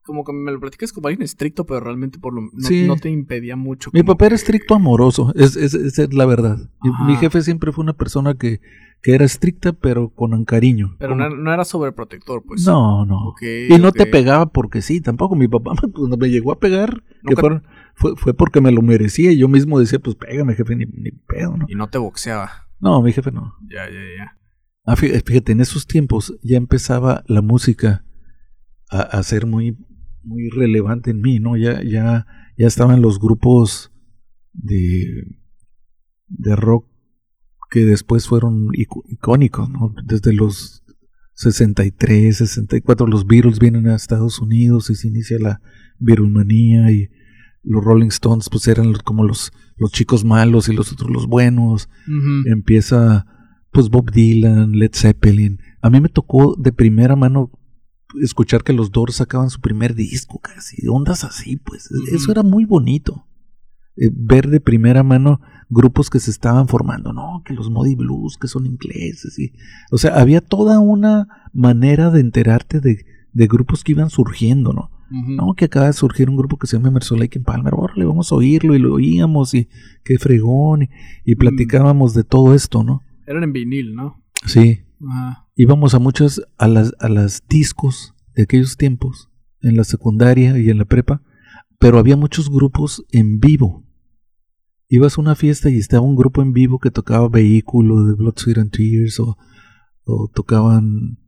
como 0.09 0.23
que 0.25 0.33
me 0.33 0.51
lo 0.51 0.59
platicas 0.59 0.91
como 0.91 1.07
alguien 1.07 1.23
estricto, 1.23 1.65
pero 1.65 1.79
realmente 1.79 2.19
por 2.19 2.33
lo 2.33 2.41
no, 2.41 2.49
Sí. 2.67 2.85
no 2.87 2.95
te 2.97 3.09
impedía 3.09 3.55
mucho. 3.55 3.89
Mi 3.93 4.03
papá 4.03 4.25
era 4.25 4.35
estricto 4.35 4.75
amoroso, 4.75 5.31
es, 5.35 5.55
es, 5.55 5.73
esa 5.75 6.03
es 6.03 6.13
la 6.13 6.25
verdad. 6.25 6.57
Ajá. 6.81 7.05
Mi 7.05 7.15
jefe 7.15 7.41
siempre 7.41 7.71
fue 7.71 7.83
una 7.83 7.93
persona 7.93 8.33
que, 8.33 8.59
que 9.01 9.13
era 9.13 9.23
estricta, 9.23 9.71
pero 9.73 10.09
con 10.09 10.43
cariño. 10.43 10.95
Pero 10.99 11.11
Como- 11.15 11.29
no, 11.29 11.35
no 11.37 11.53
era 11.53 11.63
sobreprotector, 11.63 12.43
pues. 12.45 12.65
no, 12.65 13.05
no. 13.05 13.33
Y 13.41 13.77
no 13.79 13.91
te 13.91 14.05
pegaba 14.07 14.47
porque 14.51 14.81
sí, 14.81 14.99
tampoco. 14.99 15.35
Mi 15.35 15.47
papá 15.47 15.71
cuando 15.93 16.17
me 16.17 16.29
llegó 16.29 16.51
a 16.51 16.59
pegar, 16.59 17.03
Nunca- 17.21 17.61
fue, 17.95 18.15
fue 18.17 18.33
porque 18.33 18.59
me 18.61 18.71
lo 18.71 18.81
merecía. 18.81 19.31
Y 19.31 19.37
yo 19.37 19.47
mismo 19.47 19.79
decía, 19.79 19.99
pues 19.99 20.15
pégame, 20.15 20.55
jefe, 20.55 20.75
ni, 20.75 20.85
ni 20.85 21.11
pedo, 21.11 21.55
¿no? 21.55 21.65
Y 21.69 21.75
no 21.75 21.87
te 21.89 21.97
boxeaba. 21.97 22.49
No, 22.81 23.01
mi 23.01 23.11
jefe 23.13 23.31
no. 23.31 23.53
Ya, 23.69 23.85
ya, 23.89 23.99
ya. 24.17 24.37
Ah, 24.85 24.95
fí- 24.95 25.21
fíjate, 25.23 25.51
en 25.51 25.59
esos 25.61 25.85
tiempos 25.85 26.33
ya 26.41 26.57
empezaba 26.57 27.23
la 27.27 27.41
música 27.41 28.03
a, 28.89 29.01
a 29.01 29.21
ser 29.23 29.45
muy, 29.45 29.77
muy 30.23 30.49
relevante 30.49 31.11
en 31.11 31.21
mí, 31.21 31.39
¿no? 31.39 31.57
Ya, 31.57 31.81
ya, 31.83 32.25
ya 32.57 32.67
estaban 32.67 33.01
los 33.01 33.19
grupos 33.19 33.91
de, 34.53 35.25
de 36.27 36.55
rock 36.55 36.87
que 37.71 37.85
después 37.85 38.27
fueron 38.27 38.67
ico- 38.73 39.03
icónicos, 39.07 39.69
¿no? 39.69 39.93
Desde 40.05 40.33
los 40.33 40.83
63, 41.35 42.35
64, 42.37 43.07
los 43.07 43.25
Beatles 43.25 43.59
vienen 43.59 43.87
a 43.87 43.95
Estados 43.95 44.39
Unidos 44.39 44.89
y 44.89 44.95
se 44.95 45.07
inicia 45.07 45.37
la 45.39 45.61
Beatlemanía 45.99 46.91
y 46.91 47.09
los 47.63 47.83
Rolling 47.83 48.07
Stones 48.07 48.49
pues 48.49 48.67
eran 48.67 48.91
los- 48.91 49.03
como 49.03 49.23
los, 49.23 49.51
los 49.77 49.91
chicos 49.91 50.25
malos 50.25 50.67
y 50.69 50.73
los 50.73 50.91
otros 50.91 51.09
los 51.09 51.27
buenos 51.27 51.89
empieza 52.47 53.25
pues 53.71 53.89
Bob 53.89 54.11
Dylan, 54.11 54.71
Led 54.71 54.91
Zeppelin. 54.93 55.59
A 55.81 55.89
mí 55.89 56.01
me 56.01 56.09
tocó 56.09 56.55
de 56.57 56.71
primera 56.73 57.15
mano 57.15 57.51
escuchar 58.21 58.63
que 58.63 58.73
los 58.73 58.91
Doors 58.91 59.15
sacaban 59.15 59.49
su 59.49 59.61
primer 59.61 59.95
disco 59.95 60.39
casi, 60.39 60.87
ondas 60.87 61.23
así, 61.23 61.57
pues 61.57 61.91
Ujú. 61.91 62.15
eso 62.15 62.31
era 62.31 62.43
muy 62.43 62.65
bonito. 62.65 63.25
Eh, 63.95 64.09
ver 64.13 64.49
de 64.49 64.61
primera 64.61 65.03
mano 65.03 65.41
grupos 65.69 66.09
que 66.09 66.19
se 66.19 66.31
estaban 66.31 66.67
formando, 66.67 67.13
no, 67.13 67.43
que 67.45 67.53
los 67.53 67.69
Modi 67.69 67.95
Blues, 67.95 68.37
que 68.37 68.47
son 68.47 68.65
ingleses, 68.65 69.37
y, 69.37 69.53
o 69.91 69.97
sea, 69.97 70.19
había 70.19 70.41
toda 70.41 70.79
una 70.79 71.27
manera 71.53 72.09
de 72.09 72.21
enterarte 72.21 72.79
de, 72.79 73.05
de 73.33 73.47
grupos 73.47 73.83
que 73.83 73.91
iban 73.91 74.09
surgiendo, 74.09 74.73
¿no? 74.73 74.91
No, 75.11 75.55
que 75.55 75.65
acaba 75.65 75.87
de 75.87 75.93
surgir 75.93 76.29
un 76.29 76.37
grupo 76.37 76.57
que 76.57 76.67
se 76.67 76.77
llama 76.77 76.89
Emerson 76.89 77.19
Lake 77.19 77.39
en 77.39 77.43
Palmer, 77.43 77.73
órale, 77.75 78.05
vamos 78.05 78.31
a 78.31 78.35
oírlo, 78.35 78.75
y 78.75 78.79
lo 78.79 78.93
oíamos, 78.93 79.55
y 79.55 79.67
qué 80.03 80.19
fregón, 80.19 80.83
y, 80.83 80.89
y 81.25 81.35
platicábamos 81.35 82.13
de 82.13 82.23
todo 82.23 82.53
esto, 82.53 82.83
¿no? 82.83 83.01
Eran 83.25 83.43
en 83.43 83.51
vinil, 83.53 83.95
¿no? 83.95 84.23
Sí, 84.45 84.81
Ajá. 85.07 85.48
Íbamos 85.61 85.93
a 85.93 85.99
muchas, 85.99 86.41
a 86.57 86.67
las, 86.69 86.93
a 86.99 87.09
las 87.09 87.43
discos 87.49 88.13
de 88.33 88.43
aquellos 88.43 88.77
tiempos, 88.77 89.29
en 89.61 89.75
la 89.75 89.83
secundaria 89.83 90.57
y 90.57 90.69
en 90.69 90.77
la 90.77 90.85
prepa, 90.85 91.21
pero 91.79 91.99
había 91.99 92.15
muchos 92.15 92.49
grupos 92.49 93.03
en 93.11 93.39
vivo. 93.41 93.85
Ibas 94.87 95.17
a 95.17 95.21
una 95.21 95.35
fiesta 95.35 95.69
y 95.69 95.75
estaba 95.77 96.01
un 96.05 96.15
grupo 96.15 96.41
en 96.41 96.53
vivo 96.53 96.79
que 96.79 96.91
tocaba 96.91 97.27
Vehículo 97.27 98.05
de 98.05 98.13
Blood, 98.15 98.35
Sweat 98.37 98.57
and 98.57 98.71
Tears 98.71 99.19
o, 99.19 99.37
o 100.05 100.31
tocaban 100.33 101.19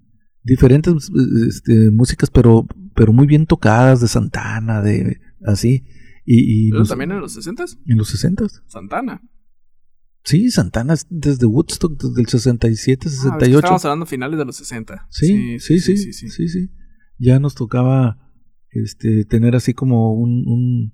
diferentes 0.44 1.12
este, 1.48 1.92
músicas, 1.92 2.30
pero, 2.32 2.66
pero 2.96 3.12
muy 3.12 3.28
bien 3.28 3.46
tocadas 3.46 4.00
de 4.00 4.08
Santana, 4.08 4.82
de 4.82 5.20
así. 5.46 5.84
Y, 6.26 6.68
y 6.68 6.70
¿Pero 6.70 6.80
nos- 6.80 6.90
también 6.90 7.12
en 7.12 7.20
los 7.20 7.34
60 7.34 7.66
en 7.86 7.98
los 7.98 8.08
60 8.10 8.46
Santana. 8.68 9.22
Sí, 10.24 10.52
Santana 10.52 10.94
es 10.94 11.08
desde 11.10 11.46
Woodstock, 11.48 12.00
desde 12.02 12.22
el 12.22 12.28
67, 12.28 13.08
Ah, 13.08 13.10
es 13.10 13.16
que 13.16 13.22
68. 13.22 13.58
Estábamos 13.58 13.86
hablando 13.86 14.06
finales 14.06 14.38
de 14.38 14.46
los 14.46 14.56
60. 14.56 15.08
Sí, 15.10 15.60
sí, 15.60 15.80
sí, 15.98 16.14
sí, 16.14 16.30
sí, 16.30 16.48
sí. 16.48 16.70
Ya 17.18 17.40
nos 17.40 17.56
tocaba 17.56 18.18
este, 18.70 19.26
tener 19.26 19.56
así 19.56 19.74
como 19.74 20.14
un, 20.14 20.44
un- 20.48 20.94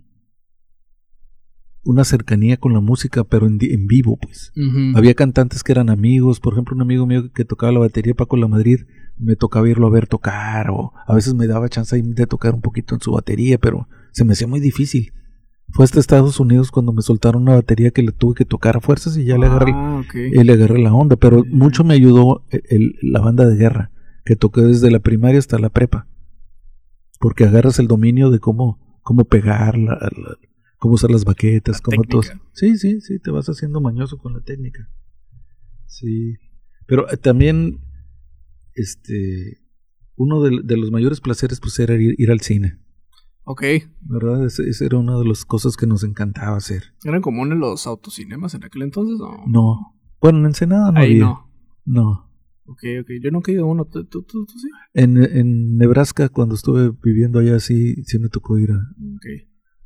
una 1.84 2.04
cercanía 2.04 2.58
con 2.58 2.74
la 2.74 2.82
música, 2.82 3.24
pero 3.24 3.48
en, 3.48 3.58
vivo, 3.88 4.18
pues. 4.18 4.52
Había 4.98 5.14
cantantes 5.14 5.64
que 5.64 5.72
eran 5.72 5.90
amigos, 5.90 6.40
por 6.42 6.54
ejemplo, 6.54 6.76
un 6.76 6.82
amigo 6.82 7.06
mío 7.08 7.32
que 7.34 7.46
tocaba 7.46 7.72
la 7.72 7.80
batería, 7.80 8.14
Paco 8.14 8.36
La 8.36 8.48
Madrid, 8.50 8.82
me 9.18 9.36
tocaba 9.38 9.70
irlo 9.70 9.88
a 9.88 9.90
ver 9.92 10.06
tocar, 10.08 10.70
o 10.70 10.92
a 11.08 11.16
veces 11.16 11.34
me 11.34 11.48
daba 11.48 11.70
chance 11.70 12.02
de 12.02 12.28
tocar 12.28 12.54
un 12.56 12.62
poquito 12.62 12.94
en 12.96 13.02
su 13.02 13.12
batería, 13.12 13.58
pero 13.58 13.88
se 14.12 14.26
me 14.26 14.34
hacía 14.34 14.48
muy 14.48 14.60
difícil. 14.60 15.14
Fue 15.74 15.84
hasta 15.86 16.00
Estados 16.00 16.40
Unidos 16.40 16.72
cuando 16.72 16.94
me 16.94 17.02
soltaron 17.02 17.44
una 17.44 17.56
batería 17.56 17.92
que 17.92 18.02
le 18.02 18.12
tuve 18.12 18.36
que 18.36 18.46
tocar 18.46 18.78
a 18.78 18.82
fuerzas 18.82 19.18
y 19.18 19.26
ya 19.26 19.38
le 19.38 19.48
agarré 19.48 19.72
Ah, 19.76 20.02
y 20.14 20.44
le 20.44 20.54
agarré 20.54 20.80
la 20.82 20.94
onda, 20.94 21.16
pero 21.18 21.44
mucho 21.50 21.84
me 21.84 21.94
ayudó 21.94 22.46
el- 22.50 22.64
el- 22.70 22.96
la 23.02 23.20
banda 23.20 23.46
de 23.46 23.56
guerra, 23.58 23.92
que 24.26 24.36
toqué 24.36 24.62
desde 24.62 24.90
la 24.90 25.00
primaria 25.00 25.40
hasta 25.40 25.60
la 25.60 25.70
prepa, 25.70 26.08
porque 27.20 27.44
agarras 27.44 27.80
el 27.80 27.88
dominio 27.88 28.32
de 28.32 28.40
cómo, 28.40 29.00
cómo 29.04 29.26
pegar, 29.26 29.78
la- 29.78 29.94
la- 29.96 30.38
cómo 30.78 30.96
usar 30.96 31.12
las 31.12 31.26
baquetas, 31.26 31.78
La 31.78 31.82
cómo 31.84 32.04
todo. 32.04 32.22
Sí, 32.54 32.78
sí, 32.78 33.02
sí, 33.02 33.20
te 33.20 33.30
vas 33.32 33.48
haciendo 33.48 33.82
mañoso 33.82 34.18
con 34.18 34.34
la 34.34 34.42
técnica. 34.42 34.90
Sí, 35.86 36.36
pero 36.86 37.10
eh, 37.12 37.18
también, 37.18 37.80
este, 38.74 39.60
uno 40.16 40.42
de, 40.42 40.62
de 40.64 40.78
los 40.78 40.92
mayores 40.92 41.20
placeres 41.22 41.60
pues 41.60 41.78
era 41.80 41.96
ir, 41.96 42.16
ir 42.18 42.32
al 42.32 42.42
cine, 42.42 42.80
Ok. 43.50 43.64
¿verdad? 44.02 44.46
Esa 44.46 44.86
era 44.86 44.98
una 44.98 45.18
de 45.18 45.24
las 45.26 45.46
cosas 45.46 45.78
que 45.78 45.88
nos 45.88 46.04
encantaba 46.04 46.58
hacer. 46.58 46.94
¿Eran 47.06 47.22
comunes 47.22 47.58
los 47.58 47.88
autocinemas 47.88 48.54
en 48.56 48.66
aquel 48.66 48.82
entonces? 48.82 49.18
No. 49.20 49.46
No, 49.48 49.96
bueno, 50.20 50.40
en 50.40 50.48
Ensenada 50.48 50.92
no 50.92 51.00
Ahí 51.00 51.12
había. 51.14 51.24
no. 51.24 51.50
no. 51.86 52.30
Ok, 52.66 52.84
ok. 53.02 53.10
Yo 53.24 53.32
nunca 53.32 53.50
he 53.50 53.56
ido 53.56 53.64
a 53.64 53.68
uno. 53.68 53.86
¿Tú, 53.86 54.04
tú, 54.04 54.24
tú, 54.24 54.46
tú 54.46 54.54
sí? 54.60 54.68
En, 54.94 55.16
en 55.24 55.78
Nebraska, 55.78 56.28
cuando 56.28 56.56
estuve 56.56 56.92
viviendo 57.02 57.40
allá, 57.40 57.62
sí, 57.62 58.04
sí 58.04 58.20
me 58.20 58.28
tocó 58.28 58.60
ir 58.60 58.72
a. 58.72 58.76
Ok. 59.16 59.26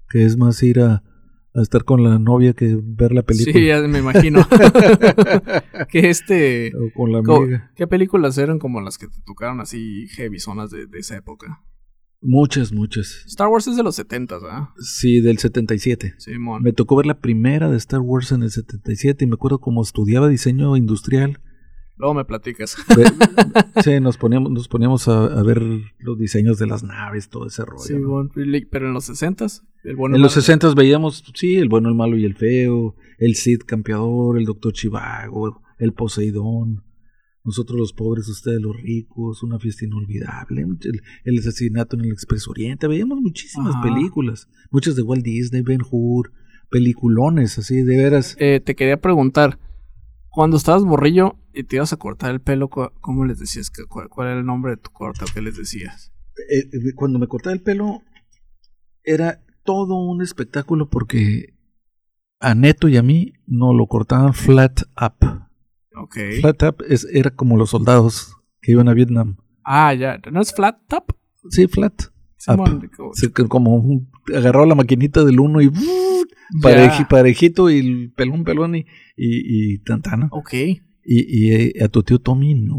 Que 0.09 0.26
es 0.26 0.38
más 0.38 0.64
ir 0.64 0.80
a, 0.80 1.03
a 1.53 1.62
estar 1.62 1.84
con 1.84 2.03
la 2.03 2.18
novia 2.18 2.53
que 2.53 2.80
ver 2.82 3.12
la 3.12 3.22
película. 3.22 3.53
Sí, 3.53 3.68
ya 3.68 3.80
me 3.88 3.99
imagino. 3.99 4.39
que 5.89 6.09
este... 6.09 6.72
o 6.76 6.91
con 6.95 7.12
la 7.12 7.20
amiga. 7.20 7.72
¿Qué 7.76 7.86
películas 7.86 8.39
eran 8.39 8.57
como 8.57 8.82
las 8.82 8.97
que 8.97 9.05
te 9.07 9.22
tocaron 9.24 9.62
así 9.62 10.07
heavy 10.16 10.39
zonas 10.39 10.72
de, 10.72 10.88
de 10.88 10.97
esa 10.97 11.16
época? 11.16 11.64
Muchas, 12.22 12.72
muchas. 12.72 13.24
Star 13.28 13.47
Wars 13.47 13.67
es 13.67 13.76
de 13.76 13.84
los 13.84 13.95
70, 13.95 14.38
¿verdad? 14.39 14.69
Sí, 14.80 15.22
del 15.22 15.39
77. 15.39 16.13
Simón. 16.17 16.61
Me 16.61 16.72
tocó 16.72 16.95
ver 16.95 17.07
la 17.07 17.19
primera 17.19 17.69
de 17.69 17.78
Star 17.78 17.99
Wars 17.99 18.32
en 18.32 18.43
el 18.43 18.51
77 18.51 19.26
y 19.26 19.28
me 19.28 19.34
acuerdo 19.34 19.59
como 19.59 19.82
estudiaba 19.82 20.28
diseño 20.28 20.78
industrial. 20.78 21.39
Luego 21.97 22.13
me 22.13 22.26
platicas. 22.26 22.76
sí, 23.84 23.99
nos 23.99 24.17
poníamos, 24.17 24.51
nos 24.51 24.67
poníamos 24.67 25.07
a, 25.07 25.26
a 25.26 25.43
ver 25.43 25.61
los 25.99 26.17
diseños 26.17 26.57
de 26.59 26.67
las 26.67 26.84
naves, 26.84 27.30
todo 27.30 27.47
ese 27.47 27.63
rollo. 27.65 27.78
¿no? 27.78 28.30
Simón. 28.30 28.32
Pero 28.69 28.88
en 28.88 28.93
los 28.93 29.05
60 29.05 29.47
el 29.84 29.95
bueno 29.95 30.15
En 30.15 30.22
los 30.22 30.32
malo- 30.32 30.41
60 30.41 30.74
veíamos, 30.76 31.24
sí, 31.36 31.55
el 31.55 31.69
bueno, 31.69 31.89
el 31.89 31.95
malo 31.95 32.17
y 32.17 32.26
el 32.26 32.36
feo, 32.36 32.95
el 33.17 33.36
Cid 33.36 33.61
campeador, 33.65 34.38
el 34.38 34.45
Doctor 34.45 34.74
Chivago, 34.74 35.61
el 35.80 35.93
Poseidón, 35.93 36.84
nosotros 37.43 37.79
los 37.79 37.93
pobres, 37.93 38.27
ustedes 38.27 38.61
los 38.61 38.75
ricos, 38.81 39.43
una 39.43 39.59
fiesta 39.59 39.85
inolvidable, 39.85 40.61
el, 40.61 41.01
el 41.23 41.39
asesinato 41.39 41.95
en 41.95 42.05
el 42.05 42.11
Expreso 42.11 42.51
Oriente, 42.51 42.87
veíamos 42.87 43.19
muchísimas 43.19 43.75
Ajá. 43.75 43.83
películas, 43.83 44.47
muchas 44.69 44.95
de 44.95 45.01
Walt 45.01 45.23
Disney, 45.23 45.61
Ben 45.61 45.81
Hur, 45.89 46.31
peliculones, 46.69 47.57
así, 47.57 47.81
de 47.81 47.97
veras. 47.97 48.35
Eh, 48.39 48.61
te 48.63 48.75
quería 48.75 49.01
preguntar, 49.01 49.59
cuando 50.29 50.57
estabas 50.57 50.83
morrillo 50.83 51.35
y 51.53 51.63
te 51.63 51.75
ibas 51.75 51.93
a 51.93 51.97
cortar 51.97 52.31
el 52.31 52.41
pelo, 52.41 52.69
¿cómo 52.69 53.25
les 53.25 53.39
decías? 53.39 53.71
cuál, 53.89 54.07
cuál 54.09 54.29
era 54.29 54.39
el 54.39 54.45
nombre 54.45 54.71
de 54.71 54.77
tu 54.77 54.91
corte 54.91 55.25
o 55.25 55.27
qué 55.33 55.41
les 55.41 55.57
decías? 55.57 56.13
Eh, 56.49 56.69
eh, 56.71 56.93
cuando 56.95 57.19
me 57.19 57.27
cortaba 57.27 57.53
el 57.53 57.61
pelo, 57.61 58.01
era 59.03 59.43
todo 59.63 59.95
un 59.95 60.21
espectáculo 60.21 60.89
porque 60.89 61.53
a 62.39 62.55
Neto 62.55 62.87
y 62.87 62.97
a 62.97 63.03
mí 63.03 63.33
nos 63.45 63.75
lo 63.75 63.87
cortaban 63.87 64.33
flat 64.33 64.81
up. 64.99 65.51
Ok. 66.02 66.18
Flat 66.41 66.64
up 66.64 66.84
es, 66.88 67.06
era 67.12 67.30
como 67.32 67.58
los 67.58 67.70
soldados 67.70 68.36
que 68.62 68.72
iban 68.74 68.88
a 68.89 68.93
Vietnam. 68.93 69.38
Ah, 69.64 69.93
ya. 69.93 70.20
¿No 70.32 70.41
es 70.41 70.54
flat 70.54 70.78
top? 70.88 71.14
Sí, 71.49 71.68
flat. 71.68 71.93
Simón, 72.38 72.89
como- 73.47 73.76
un- 73.76 74.10
agarraba 74.36 74.66
la 74.66 74.74
maquinita 74.76 75.24
del 75.24 75.39
uno 75.39 75.62
y 75.62 75.70
parejito 77.10 77.70
y 77.70 77.78
el 77.80 78.14
pelón, 78.16 78.43
pelón 78.43 78.76
y, 78.76 78.80
y, 79.16 79.74
y 79.76 79.78
tantana. 79.80 80.28
Ok. 80.32 80.54
Y, 80.54 80.80
y 81.06 81.54
eh, 81.54 81.74
a 81.84 81.88
tu 81.88 82.04
tío 82.04 82.20
Tommy, 82.20 82.56
no. 82.56 82.76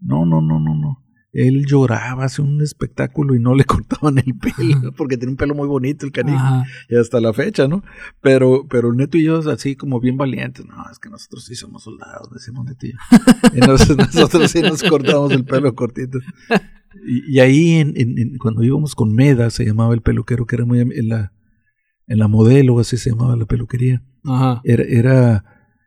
No, 0.00 0.26
no, 0.26 0.40
no, 0.40 0.58
no, 0.60 0.74
no. 0.74 1.03
Él 1.34 1.66
lloraba, 1.66 2.24
hacía 2.24 2.44
un 2.44 2.62
espectáculo 2.62 3.34
y 3.34 3.40
no 3.40 3.54
le 3.54 3.64
cortaban 3.66 4.18
el 4.18 4.34
pelo, 4.38 4.92
porque 4.96 5.16
tenía 5.16 5.32
un 5.32 5.36
pelo 5.36 5.54
muy 5.54 5.66
bonito 5.68 6.06
el 6.06 6.12
canijo. 6.12 6.38
Ajá. 6.38 6.64
Y 6.88 6.96
hasta 6.96 7.20
la 7.20 7.32
fecha, 7.32 7.66
¿no? 7.68 7.82
Pero, 8.20 8.66
pero 8.68 8.90
el 8.90 8.96
Neto 8.96 9.18
y 9.18 9.24
yo, 9.24 9.38
así 9.50 9.74
como 9.76 10.00
bien 10.00 10.16
valientes, 10.16 10.64
no, 10.64 10.76
es 10.90 10.98
que 10.98 11.10
nosotros 11.10 11.44
sí 11.44 11.54
somos 11.56 11.82
soldados, 11.82 12.30
decimos 12.32 12.64
Neto 12.64 12.86
y 12.86 12.92
yo. 12.92 12.98
Nos- 13.66 13.96
nosotros 13.96 14.50
sí 14.50 14.62
nos 14.62 14.82
cortamos 14.84 15.32
el 15.32 15.44
pelo 15.44 15.74
cortito. 15.74 16.18
Y, 17.06 17.34
y 17.36 17.40
ahí, 17.40 17.72
en, 17.72 17.92
en- 17.96 18.18
en- 18.18 18.38
cuando 18.38 18.62
íbamos 18.62 18.94
con 18.94 19.12
Meda, 19.12 19.50
se 19.50 19.64
llamaba 19.64 19.92
el 19.94 20.00
peluquero, 20.02 20.46
que 20.46 20.54
era 20.56 20.64
muy 20.64 20.78
en 20.80 21.08
la, 21.08 21.32
en 22.06 22.18
la 22.18 22.28
modelo, 22.28 22.78
así 22.78 22.96
se 22.96 23.10
llamaba 23.10 23.34
la 23.36 23.46
peluquería. 23.46 24.02
Ajá. 24.24 24.60
Era, 24.64 24.84
era 24.84 25.44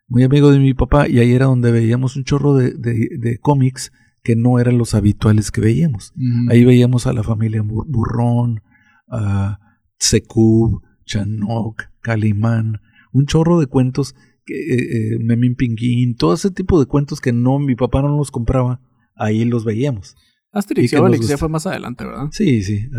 muy 0.09 0.23
amigo 0.23 0.51
de 0.51 0.59
mi 0.59 0.73
papá 0.73 1.07
y 1.07 1.19
ahí 1.19 1.31
era 1.33 1.45
donde 1.45 1.71
veíamos 1.71 2.15
un 2.17 2.23
chorro 2.25 2.53
de, 2.55 2.71
de, 2.73 3.09
de 3.17 3.37
cómics 3.39 3.91
que 4.27 4.35
no 4.35 4.59
eran 4.59 4.77
los 4.77 4.93
habituales 4.93 5.51
que 5.51 5.61
veíamos. 5.61 6.13
Ahí 6.49 6.65
veíamos 6.65 7.07
a 7.07 7.13
la 7.13 7.23
familia 7.23 7.61
Bur- 7.63 7.85
Burrón, 7.87 8.61
a 9.09 9.57
Sekub, 9.97 10.81
Chanok, 11.05 11.83
Calimán, 12.01 12.81
un 13.13 13.25
chorro 13.25 13.57
de 13.59 13.67
cuentos, 13.67 14.15
que, 14.45 14.53
eh, 14.53 15.13
eh, 15.15 15.19
Memín 15.23 15.55
Pinguín, 15.55 16.15
todo 16.17 16.33
ese 16.33 16.51
tipo 16.51 16.77
de 16.79 16.85
cuentos 16.87 17.21
que 17.21 17.31
no, 17.31 17.57
mi 17.59 17.75
papá 17.75 18.01
no 18.01 18.17
los 18.17 18.31
compraba, 18.31 18.81
ahí 19.15 19.45
los 19.45 19.63
veíamos. 19.63 20.15
Asterix 20.51 20.91
y 20.91 20.95
Obelix 20.97 21.27
ya 21.27 21.37
fue 21.37 21.49
más 21.49 21.65
adelante, 21.67 22.03
¿verdad? 22.05 22.27
Sí, 22.31 22.63
sí. 22.63 22.89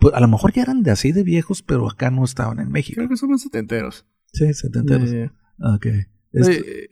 pues, 0.00 0.14
a 0.14 0.20
lo 0.20 0.28
mejor 0.28 0.52
ya 0.52 0.62
eran 0.62 0.82
de 0.82 0.90
así 0.90 1.12
de 1.12 1.22
viejos, 1.24 1.62
pero 1.62 1.88
acá 1.90 2.10
no 2.10 2.24
estaban 2.24 2.58
en 2.60 2.70
México. 2.70 2.96
Creo 2.96 3.08
que 3.08 3.16
son 3.16 3.30
más 3.30 3.42
setenteros. 3.42 4.06
Sí, 4.32 4.52
setenteros. 4.54 5.10
Eh, 5.12 5.30
Ok. 5.58 5.86
Esto- 6.32 6.50
oye, 6.50 6.60
eh, 6.84 6.88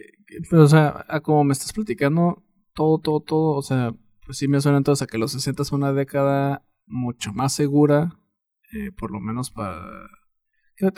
pero, 0.50 0.62
o 0.64 0.68
sea, 0.68 1.04
como 1.22 1.44
me 1.44 1.52
estás 1.52 1.72
platicando, 1.72 2.43
todo, 2.74 2.98
todo, 2.98 3.20
todo, 3.20 3.50
o 3.56 3.62
sea, 3.62 3.94
pues 4.26 4.38
sí 4.38 4.48
me 4.48 4.60
suena 4.60 4.78
entonces 4.78 5.02
a 5.02 5.06
que 5.06 5.18
los 5.18 5.32
60 5.32 5.62
es 5.62 5.72
una 5.72 5.92
década 5.92 6.64
mucho 6.86 7.32
más 7.32 7.52
segura, 7.52 8.18
eh, 8.72 8.90
por 8.92 9.10
lo 9.10 9.20
menos 9.20 9.50
para... 9.50 9.80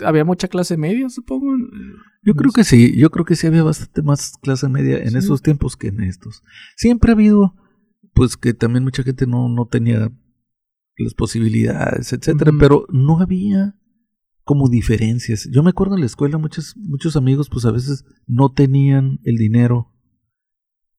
Había 0.07 0.25
mucha 0.25 0.49
clase 0.49 0.79
media, 0.79 1.09
supongo. 1.11 1.55
Yo 2.23 2.35
creo 2.35 2.51
que 2.51 2.65
sí, 2.65 2.99
yo 2.99 3.11
creo 3.11 3.27
que 3.27 3.37
sí 3.37 3.47
había 3.47 3.63
bastante 3.63 4.01
más 4.03 4.33
clase 4.41 4.69
media 4.71 4.99
en 4.99 5.11
Sí. 5.11 5.19
esos 5.19 5.43
tiempos 5.43 5.77
que 5.77 5.89
en 5.89 6.01
estos. 6.03 6.43
Siempre 6.77 7.11
ha 7.11 7.15
habido, 7.15 7.55
pues 8.15 8.39
que 8.39 8.55
también 8.55 8.85
mucha 8.85 9.03
gente 9.03 9.27
no, 9.27 9.51
no 9.51 9.67
tenía 9.67 10.11
las 10.97 11.13
posibilidades, 11.13 12.11
etcétera, 12.15 12.53
pero 12.59 12.87
no 12.91 13.21
había 13.21 13.75
como 14.45 14.71
diferencias. 14.71 15.47
Yo 15.53 15.63
me 15.63 15.71
acuerdo 15.71 15.95
en 15.97 16.01
la 16.01 16.07
escuela 16.07 16.39
muchos, 16.39 16.75
muchos 16.79 17.15
amigos 17.17 17.51
pues 17.51 17.67
a 17.67 17.71
veces 17.71 18.07
no 18.27 18.51
tenían 18.53 19.19
el 19.25 19.37
dinero 19.37 19.93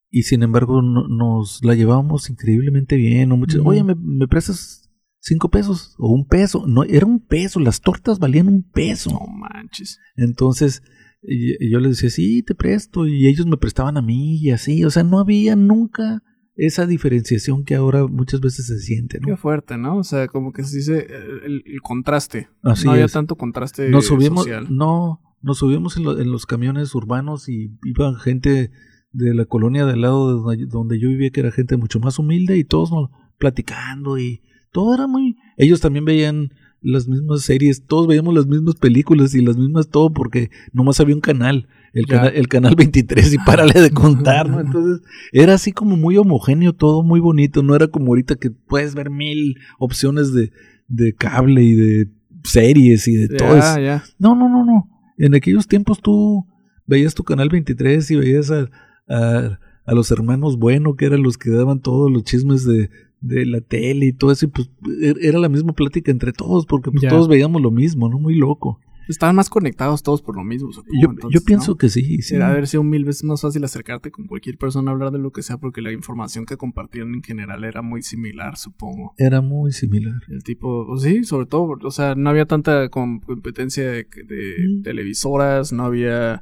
y 0.09 0.23
sin 0.23 0.43
embargo 0.43 0.81
no- 0.81 1.07
nos 1.07 1.63
la 1.63 1.75
llevábamos 1.75 2.29
increíblemente 2.29 2.95
bien. 2.95 3.31
O 3.31 3.37
muchos, 3.37 3.59
Ujú. 3.61 3.69
Oye, 3.69 3.83
¿me, 3.83 3.95
me 3.95 4.27
prestas 4.27 4.89
cinco 5.19 5.49
pesos 5.49 5.95
o 5.97 6.11
un 6.11 6.25
peso? 6.27 6.65
No, 6.67 6.83
era 6.83 7.05
un 7.05 7.19
peso, 7.19 7.59
las 7.59 7.81
tortas 7.81 8.19
valían 8.19 8.47
un 8.47 8.63
peso. 8.63 9.09
No 9.11 9.25
manches. 9.27 9.99
Entonces, 10.15 10.81
y- 11.21 11.61
y 11.65 11.71
yo 11.71 11.79
les 11.79 11.91
decía, 11.97 12.09
sí, 12.09 12.43
te 12.43 12.55
presto, 12.55 13.05
y 13.07 13.27
ellos 13.27 13.45
me 13.47 13.57
prestaban 13.57 13.97
a 13.97 14.01
mí, 14.01 14.37
y 14.37 14.51
así, 14.51 14.83
o 14.85 14.89
sea, 14.89 15.03
no 15.03 15.19
había 15.19 15.55
nunca 15.55 16.23
esa 16.55 16.87
diferenciación 16.87 17.65
que 17.65 17.75
ahora 17.75 18.07
muchas 18.07 18.39
veces 18.41 18.65
se 18.67 18.79
siente, 18.79 19.19
Qué 19.23 19.31
¿no? 19.31 19.37
fuerte, 19.37 19.77
¿no? 19.77 19.97
O 19.97 20.03
sea, 20.03 20.27
como 20.27 20.51
que 20.53 20.63
se 20.63 20.77
dice 20.77 20.99
eh, 21.07 21.23
el, 21.45 21.63
el 21.65 21.81
contraste. 21.81 22.49
Así 22.63 22.85
no 22.85 22.93
había 22.93 23.05
es. 23.05 23.11
tanto 23.11 23.35
contraste 23.35 23.89
Nos 23.89 24.07
subimos, 24.07 24.45
social. 24.45 24.67
no, 24.69 25.21
nos 25.43 25.59
subimos 25.59 25.97
en, 25.97 26.03
lo- 26.03 26.19
en 26.19 26.31
los 26.31 26.45
camiones 26.47 26.95
urbanos 26.95 27.47
y 27.49 27.77
iba 27.83 28.17
gente 28.19 28.71
de 29.11 29.33
la 29.33 29.45
colonia 29.45 29.85
del 29.85 30.01
lado 30.01 30.27
de 30.27 30.41
donde, 30.41 30.65
donde 30.65 30.99
yo 30.99 31.09
vivía, 31.09 31.29
que 31.29 31.39
era 31.39 31.51
gente 31.51 31.77
mucho 31.77 31.99
más 31.99 32.19
humilde, 32.19 32.57
y 32.57 32.63
todos 32.63 32.91
platicando, 33.37 34.17
y 34.17 34.41
todo 34.71 34.93
era 34.93 35.07
muy... 35.07 35.37
Ellos 35.57 35.81
también 35.81 36.05
veían 36.05 36.51
las 36.81 37.07
mismas 37.07 37.41
series, 37.41 37.83
todos 37.85 38.07
veíamos 38.07 38.33
las 38.33 38.47
mismas 38.47 38.75
películas 38.75 39.33
y 39.33 39.41
las 39.41 39.57
mismas 39.57 39.89
todo 39.89 40.11
porque 40.11 40.51
nomás 40.73 40.99
había 40.99 41.15
un 41.15 41.21
canal, 41.21 41.67
el, 41.93 42.05
Ya. 42.05 42.17
canal, 42.17 42.33
el 42.35 42.47
canal 42.47 42.75
23 42.75 43.33
y 43.33 43.37
párale 43.39 43.81
de 43.81 43.89
contar, 43.91 44.49
¿no? 44.49 44.59
Entonces 44.61 45.01
era 45.31 45.55
así 45.55 45.71
como 45.71 45.97
muy 45.97 46.17
homogéneo, 46.17 46.73
todo 46.73 47.03
muy 47.03 47.19
bonito, 47.19 47.63
no 47.63 47.75
era 47.75 47.87
como 47.87 48.07
ahorita 48.07 48.35
que 48.35 48.51
puedes 48.51 48.93
ver 48.93 49.09
mil 49.09 49.57
opciones 49.79 50.33
de, 50.33 50.51
de 50.87 51.13
cable 51.13 51.63
y 51.63 51.75
de 51.75 52.09
series 52.43 53.07
y 53.07 53.15
de 53.15 53.29
todo 53.29 53.57
eso. 53.57 54.03
No, 54.19 54.35
no, 54.35 54.47
no, 54.47 54.63
no. 54.63 54.89
En 55.17 55.33
aquellos 55.33 55.67
tiempos 55.67 55.99
tú 56.01 56.45
veías 56.85 57.15
tu 57.15 57.23
canal 57.23 57.49
23 57.49 58.11
y 58.11 58.15
veías 58.15 58.51
a, 58.51 58.69
a, 59.07 59.59
a 59.85 59.93
los 59.93 60.11
hermanos 60.11 60.57
Bueno, 60.57 60.95
que 60.95 61.05
eran 61.05 61.23
los 61.23 61.37
que 61.37 61.49
daban 61.49 61.79
todos 61.81 62.11
los 62.11 62.23
chismes 62.23 62.65
de, 62.65 62.89
de 63.21 63.45
la 63.45 63.61
tele 63.61 64.07
y 64.07 64.13
todo 64.13 64.31
eso, 64.31 64.45
y 64.45 64.49
pues 64.49 64.69
er- 65.01 65.17
era 65.21 65.39
la 65.39 65.49
misma 65.49 65.73
plática 65.73 66.11
entre 66.11 66.33
todos, 66.33 66.65
porque 66.65 66.91
pues 66.91 67.07
todos 67.07 67.27
veíamos 67.27 67.61
lo 67.61 67.71
mismo, 67.71 68.09
¿no? 68.09 68.19
Muy 68.19 68.35
loco. 68.35 68.79
Estaban 69.09 69.37
más 69.37 69.49
conectados 69.49 70.03
todos 70.03 70.21
por 70.21 70.35
lo 70.35 70.43
mismo. 70.43 70.69
Yo, 70.69 71.09
entonces, 71.11 71.29
yo 71.39 71.45
pienso 71.45 71.71
¿no? 71.71 71.77
que 71.77 71.87
sí, 71.87 72.21
sí. 72.21 72.33
Debe 72.33 72.43
haber 72.43 72.67
sido 72.67 72.83
mil 72.83 73.05
veces 73.05 73.23
más 73.23 73.39
fácil 73.39 73.63
acercarte 73.63 74.11
con 74.11 74.27
cualquier 74.27 74.57
persona 74.57 74.91
a 74.91 74.93
hablar 74.93 75.11
de 75.13 75.17
lo 75.19 75.31
que 75.31 75.43
sea 75.43 75.57
porque 75.57 75.81
la 75.81 75.93
información 75.93 76.45
que 76.45 76.57
compartían 76.57 77.13
en 77.13 77.23
general 77.23 77.63
era 77.63 77.81
muy 77.81 78.01
similar, 78.01 78.57
supongo. 78.57 79.13
Era 79.17 79.39
muy 79.39 79.71
similar. 79.71 80.21
El 80.27 80.43
tipo, 80.43 80.85
pues 80.87 81.03
sí, 81.03 81.23
sobre 81.23 81.45
todo, 81.45 81.77
o 81.81 81.91
sea, 81.91 82.15
no 82.15 82.29
había 82.29 82.47
tanta 82.47 82.89
com- 82.89 83.21
competencia 83.21 83.89
de, 83.89 84.03
de 84.27 84.55
Mm. 84.79 84.81
televisoras, 84.83 85.71
no 85.71 85.85
había 85.85 86.41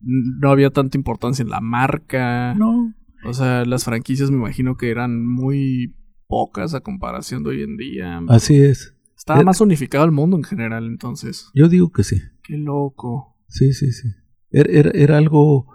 no 0.00 0.50
había 0.50 0.70
tanta 0.70 0.96
importancia 0.96 1.42
en 1.42 1.50
la 1.50 1.60
marca. 1.60 2.54
No. 2.54 2.94
O 3.24 3.34
sea, 3.34 3.64
las 3.64 3.84
franquicias 3.84 4.30
me 4.30 4.36
imagino 4.36 4.76
que 4.76 4.90
eran 4.90 5.26
muy 5.26 5.94
pocas 6.26 6.74
a 6.74 6.80
comparación 6.80 7.42
de 7.42 7.50
hoy 7.50 7.62
en 7.62 7.76
día. 7.76 8.20
Así 8.28 8.56
es. 8.60 8.94
Estaba 9.16 9.40
eh, 9.40 9.44
más 9.44 9.60
unificado 9.60 10.04
el 10.04 10.12
mundo 10.12 10.36
en 10.36 10.44
general, 10.44 10.86
entonces. 10.86 11.50
Yo 11.54 11.68
digo 11.68 11.90
que 11.90 12.04
sí. 12.04 12.22
Qué 12.42 12.56
loco. 12.56 13.36
Sí, 13.48 13.72
sí, 13.72 13.92
sí. 13.92 14.08
Era, 14.50 14.72
era, 14.72 14.90
era 14.94 15.18
algo 15.18 15.66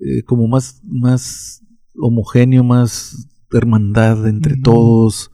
eh, 0.00 0.22
como 0.24 0.48
más, 0.48 0.80
más 0.84 1.62
homogéneo, 1.96 2.64
más 2.64 3.28
hermandad 3.52 4.26
entre 4.26 4.56
todos. 4.56 5.30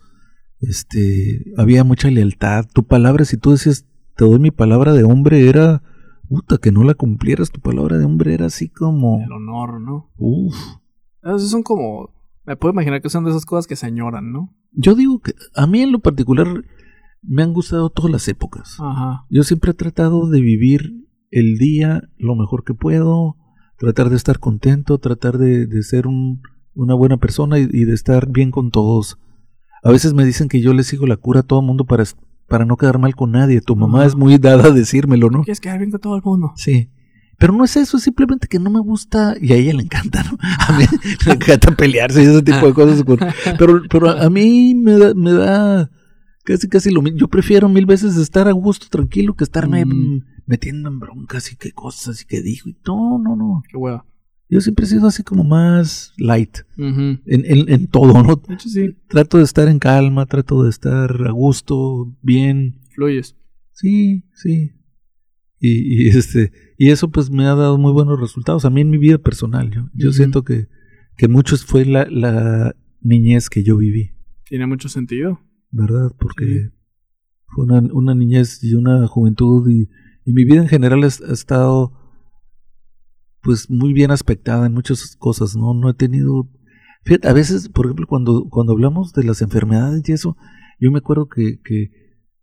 Este, 0.61 1.53
había 1.57 1.85
mucha 1.85 2.11
lealtad. 2.11 2.67
Tu 2.73 2.87
palabra, 2.87 3.25
si 3.25 3.37
tú 3.37 3.53
decías, 3.53 3.87
te 4.17 4.25
doy 4.25 4.39
mi 4.39 4.51
palabra 4.51 4.93
de 4.93 5.05
hombre, 5.05 5.49
era, 5.49 5.83
puta, 6.33 6.59
que 6.59 6.73
no 6.73 6.83
la 6.85 6.95
cumplieras, 6.95 7.51
tu 7.51 7.61
palabra 7.61 7.99
de 7.99 8.05
hombre 8.05 8.33
era 8.35 8.47
así 8.47 8.69
como, 8.69 9.21
El 9.23 9.33
honor, 9.33 9.81
¿no? 9.81 10.11
uff. 10.17 10.55
Esos 11.23 11.51
son 11.51 11.63
como. 11.63 12.11
Me 12.45 12.57
puedo 12.57 12.73
imaginar 12.73 13.01
que 13.03 13.09
son 13.11 13.25
de 13.25 13.31
esas 13.31 13.45
cosas 13.47 13.67
que 13.67 13.77
se 13.77 13.87
añoran, 13.87 14.33
¿no? 14.33 14.53
Yo 14.73 14.95
digo 14.95 15.21
que 15.21 15.35
a 15.55 15.67
mí 15.67 15.81
en 15.83 15.93
lo 15.93 16.01
particular 16.01 16.49
me 17.23 17.43
han 17.43 17.53
gustado 17.53 17.91
todas 17.91 18.11
las 18.11 18.27
épocas. 18.27 18.77
Ajá. 18.81 19.27
Yo 19.31 19.43
siempre 19.45 19.71
he 19.71 19.75
tratado 19.75 20.29
de 20.29 20.41
vivir 20.41 21.07
el 21.31 21.59
día 21.59 22.03
lo 22.17 22.35
mejor 22.35 22.65
que 22.65 22.75
puedo, 22.75 23.37
tratar 23.79 24.11
de 24.11 24.17
estar 24.17 24.39
contento, 24.41 24.99
tratar 24.99 25.39
de, 25.39 25.67
de 25.67 25.83
ser 25.85 26.07
un- 26.09 26.41
una 26.75 26.95
buena 26.95 27.19
persona 27.19 27.59
y, 27.59 27.69
y 27.71 27.85
de 27.85 27.95
estar 27.95 28.29
bien 28.31 28.51
con 28.51 28.71
todos. 28.73 29.19
A 29.85 29.91
veces 29.93 30.15
me 30.15 30.25
dicen 30.25 30.49
que 30.49 30.61
yo 30.61 30.73
le 30.73 30.83
sigo 30.83 31.07
la 31.07 31.17
cura 31.19 31.41
a 31.41 31.43
todo 31.45 31.61
el 31.61 31.67
mundo 31.67 31.85
para, 31.85 32.03
para 32.53 32.67
no 32.67 32.77
quedar 32.77 32.99
mal 32.99 33.17
con 33.17 33.31
nadie. 33.31 33.63
Tu 33.63 33.75
mamá 33.75 34.05
es 34.05 34.15
muy 34.15 34.37
dada 34.37 34.67
a 34.69 34.71
decírmelo, 34.73 35.31
¿no? 35.31 35.43
Quieres 35.43 35.59
quedar 35.59 35.79
bien 35.79 35.91
con 35.91 36.01
todo 36.01 36.17
el 36.17 36.23
mundo. 36.23 36.53
Sí. 36.57 36.91
Pero 37.39 37.55
no 37.55 37.65
es 37.65 37.75
eso, 37.79 37.97
es 37.97 38.03
simplemente 38.03 38.47
que 38.47 38.59
no 38.59 38.69
me 38.69 38.79
gusta, 38.79 39.35
y 39.41 39.53
a 39.53 39.57
ella 39.57 39.73
le 39.73 39.83
encanta, 39.85 40.23
¿no? 40.23 40.37
A 40.69 40.77
mí 40.79 40.85
le 41.27 41.33
encanta 41.33 41.75
pelearse 41.75 42.23
y 42.23 42.27
ese 42.27 42.43
tipo 42.43 42.67
de 42.67 42.75
cosas. 42.75 43.03
con- 43.05 43.19
Pero, 43.59 43.81
pero 43.89 44.11
a 44.11 44.29
mí 44.29 44.75
me 44.75 44.99
da, 44.99 45.15
me 45.15 45.33
da 45.33 45.91
casi 46.45 46.69
casi 46.69 46.91
lo 46.91 47.01
mismo. 47.01 47.19
Yo 47.19 47.29
prefiero 47.29 47.71
mil 47.71 47.87
veces 47.87 48.17
estar 48.19 48.47
a 48.49 48.53
gusto, 48.53 48.87
tranquilo, 48.91 49.33
que 49.35 49.45
estarme 49.45 49.85
mm, 49.87 50.25
metiendo 50.45 50.91
en 50.91 51.01
broncas 51.01 51.51
y 51.53 51.57
qué 51.57 51.73
cosas 51.73 52.21
y 52.21 52.27
qué 52.27 52.43
dijo. 52.43 52.69
Y 52.69 52.77
no, 52.87 53.19
no, 53.19 53.35
no. 53.35 53.63
Qué 53.67 53.79
hueva. 53.79 54.05
Yo 54.53 54.61
siempre 54.61 54.85
he 54.85 54.89
sido 54.89 55.07
así 55.07 55.23
como 55.23 55.45
más 55.45 56.13
light 56.19 56.59
en, 56.77 57.21
en, 57.27 57.73
en 57.73 57.87
todo, 57.87 58.23
¿no? 58.23 58.37
De 58.37 58.55
hecho, 58.55 58.69
sí, 58.69 58.95
Trato 59.09 59.39
de 59.39 59.45
estar 59.45 59.67
en 59.69 59.79
calma, 59.79 60.27
trato 60.27 60.63
de 60.63 60.69
estar 60.69 61.11
a 61.27 61.31
gusto, 61.31 62.15
bien. 62.21 62.79
fluyes. 62.95 63.35
Sí, 63.73 64.25
sí. 64.35 64.73
Y, 65.59 66.05
y 66.05 66.09
este 66.09 66.53
y 66.77 66.91
eso 66.91 67.11
pues 67.11 67.31
me 67.31 67.47
ha 67.47 67.55
dado 67.55 67.79
muy 67.79 67.93
buenos 67.93 68.21
resultados 68.21 68.65
a 68.67 68.71
mí 68.71 68.83
en 68.83 68.91
mi 68.91 68.99
vida 68.99 69.17
personal. 69.19 69.71
Yo, 69.71 69.89
yo 69.95 70.13
siento 70.13 70.43
que, 70.45 70.69
que 71.17 71.29
muchos 71.29 71.65
fue 71.65 71.87
la, 71.87 72.05
la 72.11 72.75
niñez 73.01 73.49
que 73.49 73.63
yo 73.63 73.77
viví, 73.79 74.11
Tiene 74.45 74.67
mucho 74.67 74.89
sentido. 74.91 75.41
¿verdad? 75.71 76.11
Porque 76.19 76.45
Sí. 76.45 76.71
fue 77.47 77.65
una, 77.65 77.79
una 77.95 78.15
niñez 78.15 78.63
y 78.63 78.75
una 78.75 79.07
juventud 79.07 79.67
y, 79.71 79.89
y 80.27 80.33
mi 80.35 80.45
vida 80.45 80.61
en 80.61 80.69
general 80.69 81.03
ha 81.05 81.07
estado 81.07 81.93
pues 83.43 83.69
muy 83.71 83.93
bien 83.93 84.11
aspectada 84.11 84.67
en 84.67 84.73
muchas 84.75 85.17
cosas, 85.19 85.57
¿no? 85.57 85.75
No 85.75 85.91
he 85.91 85.95
tenido... 85.95 86.49
Fíjate, 87.05 87.29
a 87.29 87.33
veces, 87.33 87.69
por 87.69 87.87
ejemplo, 87.87 88.07
cuando, 88.07 88.47
cuando 88.49 88.73
hablamos 88.73 89.13
de 89.13 89.25
las 89.25 89.43
enfermedades 89.43 90.09
y 90.09 90.13
eso, 90.13 90.37
yo 90.81 90.91
me 90.93 90.99
acuerdo 90.99 91.29
que, 91.29 91.61
que, 91.65 91.91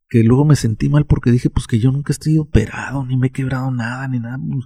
que 0.10 0.24
luego 0.24 0.44
me 0.44 0.56
sentí 0.58 0.90
mal 0.90 1.06
porque 1.06 1.32
dije, 1.32 1.50
pues 1.50 1.66
que 1.68 1.80
yo 1.80 1.92
nunca 1.92 2.12
estoy 2.12 2.38
operado, 2.38 3.06
ni 3.06 3.16
me 3.18 3.28
he 3.28 3.32
quebrado 3.32 3.72
nada, 3.72 4.08
ni 4.10 4.20
nada. 4.20 4.38
pues, 4.38 4.66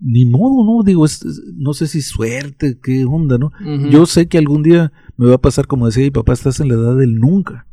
ni 0.00 0.24
modo, 0.24 0.64
¿no? 0.64 0.82
Digo, 0.82 1.04
es- 1.04 1.22
es- 1.24 1.42
no 1.56 1.74
sé 1.74 1.86
si 1.86 2.00
suerte, 2.02 2.78
qué 2.82 3.04
onda, 3.04 3.36
¿no? 3.38 3.52
Yo 3.90 4.06
sé 4.06 4.26
que 4.26 4.38
algún 4.38 4.62
día 4.62 4.90
me 5.16 5.26
va 5.28 5.34
a 5.34 5.40
pasar, 5.40 5.66
como 5.66 5.86
decía 5.86 6.02
mi 6.04 6.10
papá, 6.10 6.32
estás 6.32 6.58
en 6.58 6.68
la 6.68 6.74
edad 6.74 6.96
del 6.96 7.16
nunca. 7.16 7.66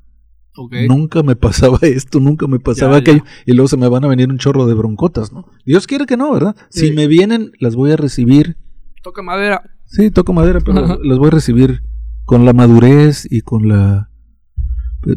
Nunca 0.87 1.23
me 1.23 1.35
pasaba 1.35 1.77
esto, 1.81 2.19
nunca 2.19 2.47
me 2.47 2.59
pasaba 2.59 2.93
Ya, 2.93 2.97
aquello. 2.99 3.23
Y 3.45 3.53
luego 3.53 3.67
se 3.67 3.77
me 3.77 3.87
van 3.87 4.03
a 4.03 4.07
venir 4.07 4.29
un 4.29 4.37
chorro 4.37 4.65
de 4.65 4.73
broncotas, 4.73 5.31
¿no? 5.31 5.45
Dios 5.65 5.87
quiere 5.87 6.05
que 6.05 6.17
no, 6.17 6.31
¿verdad? 6.31 6.55
Sí. 6.69 6.87
Si 6.87 6.91
me 6.93 7.07
vienen, 7.07 7.51
las 7.59 7.75
voy 7.75 7.91
a 7.91 7.97
recibir. 7.97 8.57
Toca 9.03 9.21
madera. 9.21 9.63
Sí, 9.85 10.11
toco 10.11 10.33
madera, 10.33 10.59
pero 10.59 10.83
Ajá. 10.83 10.97
las 11.01 11.17
voy 11.17 11.27
a 11.27 11.31
recibir 11.31 11.83
con 12.25 12.45
la 12.45 12.53
madurez 12.53 13.27
y 13.29 13.41
con 13.41 13.67
la. 13.67 14.09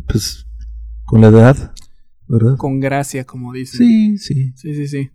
Pues. 0.07 0.47
con 1.07 1.21
la 1.21 1.29
edad, 1.29 1.75
¿verdad? 2.29 2.57
Con 2.57 2.79
gracia, 2.79 3.25
como 3.25 3.53
dicen. 3.53 3.79
Sí, 3.79 4.19
sí. 4.19 4.53
Sí, 4.55 4.75
sí, 4.75 4.87
sí. 4.87 5.11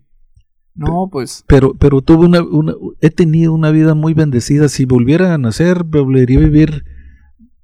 No, 0.74 1.08
pues. 1.10 1.46
Pero, 1.48 1.74
pero 1.76 2.02
tuve 2.02 2.26
una, 2.26 2.44
una, 2.44 2.74
he 3.00 3.10
tenido 3.10 3.54
una 3.54 3.72
vida 3.72 3.94
muy 3.94 4.14
bendecida. 4.14 4.68
Si 4.68 4.84
volviera 4.84 5.34
a 5.34 5.38
nacer, 5.38 5.86
volvería 5.86 6.40
a 6.40 6.42
vivir 6.42 6.84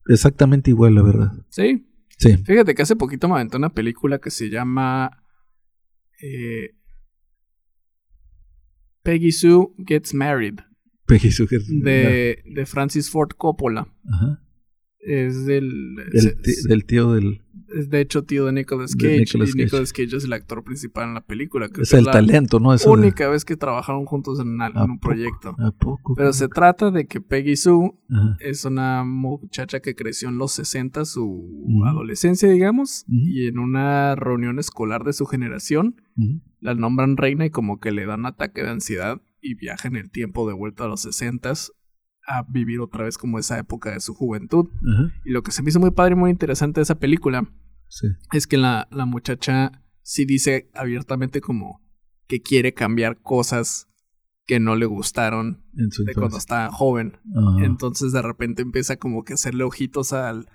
exactamente 0.08 0.72
igual, 0.72 0.96
la 0.96 1.02
verdad. 1.02 1.32
Sí. 1.50 1.86
Sí. 2.22 2.38
Fíjate 2.46 2.76
que 2.76 2.82
hace 2.84 2.96
poquito 2.96 3.28
me 3.28 3.36
aventé 3.36 3.58
una 3.58 3.74
película 3.74 4.20
que 4.20 4.30
se 4.32 4.50
llama. 4.50 5.24
eh, 6.22 6.76
Peggy 9.04 9.32
Sue 9.32 9.68
Gets 9.88 10.14
Married. 10.14 10.60
Peggy 11.08 11.32
Sue 11.32 11.48
Ger- 11.48 11.66
De, 11.84 12.44
de 12.46 12.66
Francis 12.66 13.10
Ford 13.10 13.32
Coppola. 13.38 13.88
Ajá. 14.12 14.44
Es 15.00 15.46
del. 15.46 15.96
Del 16.68 16.86
tío 16.86 17.14
del. 17.14 17.42
Es 17.74 17.90
de 17.90 18.02
hecho 18.02 18.24
tío 18.24 18.46
de 18.46 18.52
Nicolas 18.54 18.92
De 18.92 19.04
Cage. 19.08 19.20
Nicolas 19.20 19.50
y 19.50 19.52
Cage. 19.54 19.64
Nicolas 19.66 19.94
Cage 19.94 20.16
es 20.18 20.24
el 20.26 20.34
actor 20.34 20.64
principal 20.64 21.08
en 21.10 21.14
la 21.16 21.22
película. 21.22 21.70
Creo 21.70 21.84
Es 21.84 21.92
que 21.92 21.98
el 21.98 22.06
la 22.06 22.12
talento, 22.12 22.60
¿no? 22.60 22.74
Eso 22.74 22.90
de- 22.96 23.02
única 23.02 23.28
vez 23.30 23.46
que 23.46 23.56
trabajaron 23.58 24.06
juntos 24.06 24.40
en, 24.40 24.50
una- 24.50 24.68
en 24.68 24.78
¿A 24.78 24.84
un 24.86 25.00
poco? 25.00 25.10
proyecto. 25.14 25.56
¿A 25.60 25.72
poco? 25.72 26.14
Pero 26.16 26.34
se 26.34 26.48
trata 26.48 26.92
de 26.92 27.08
que 27.08 27.22
Peggy 27.22 27.56
Sue 27.56 27.92
Ajá. 28.10 28.38
es 28.40 28.66
una 28.66 29.04
muchacha 29.04 29.80
que 29.80 29.96
creció 29.96 30.30
en 30.30 30.38
los 30.38 30.52
60, 30.54 31.06
su 31.06 31.50
adolescencia, 31.88 32.50
digamos, 32.50 33.06
y 33.08 33.48
en 33.48 33.60
una 33.60 34.16
reunión 34.16 34.60
escolar 34.60 35.04
de 35.04 35.14
su 35.14 35.26
generación 35.26 35.96
la 36.60 36.76
nombran 36.76 37.18
reina 37.18 37.46
y 37.46 37.50
como 37.50 37.80
que 37.80 37.92
le 37.92 38.06
dan 38.06 38.26
ataque 38.26 38.62
de 38.64 38.70
ansiedad 38.70 39.22
y 39.42 39.56
viaja 39.56 39.88
en 39.88 39.96
el 39.96 40.12
tiempo 40.12 40.48
de 40.48 40.54
vuelta 40.54 40.84
a 40.84 40.88
los 40.88 41.02
60 41.02 41.54
a 42.28 42.44
vivir 42.48 42.80
otra 42.82 43.06
vez 43.06 43.18
como 43.18 43.40
esa 43.40 43.58
época 43.58 43.92
de 43.92 44.00
su 44.00 44.14
juventud. 44.14 44.68
Y 45.26 45.32
lo 45.32 45.42
que 45.42 45.52
se 45.52 45.64
me 45.64 45.70
hizo 45.70 45.80
muy 45.80 45.90
padre 45.92 46.14
y 46.14 46.18
muy 46.18 46.30
interesante 46.30 46.80
de 46.80 46.84
esa 46.84 47.00
película 47.00 47.50
Sí. 47.94 48.08
es 48.32 48.48
que 48.48 48.56
la, 48.58 48.88
la 48.90 49.06
muchacha 49.06 49.84
sí 50.02 50.24
dice 50.26 50.70
abiertamente 50.74 51.42
como 51.42 51.82
que 52.28 52.42
quiere 52.42 52.74
cambiar 52.74 53.22
cosas 53.22 53.90
que 54.48 54.62
no 54.62 54.76
le 54.78 54.86
gustaron 54.86 55.64
de 55.74 56.14
cuando 56.14 56.38
estaba 56.38 56.72
joven. 56.72 57.20
Ajá. 57.36 57.66
Entonces 57.66 58.14
de 58.14 58.22
repente 58.22 58.62
empieza 58.62 58.96
como 58.96 59.24
que 59.26 59.34
a 59.34 59.36
hacerle 59.36 59.66
ojitos 59.66 60.14
al, 60.14 60.48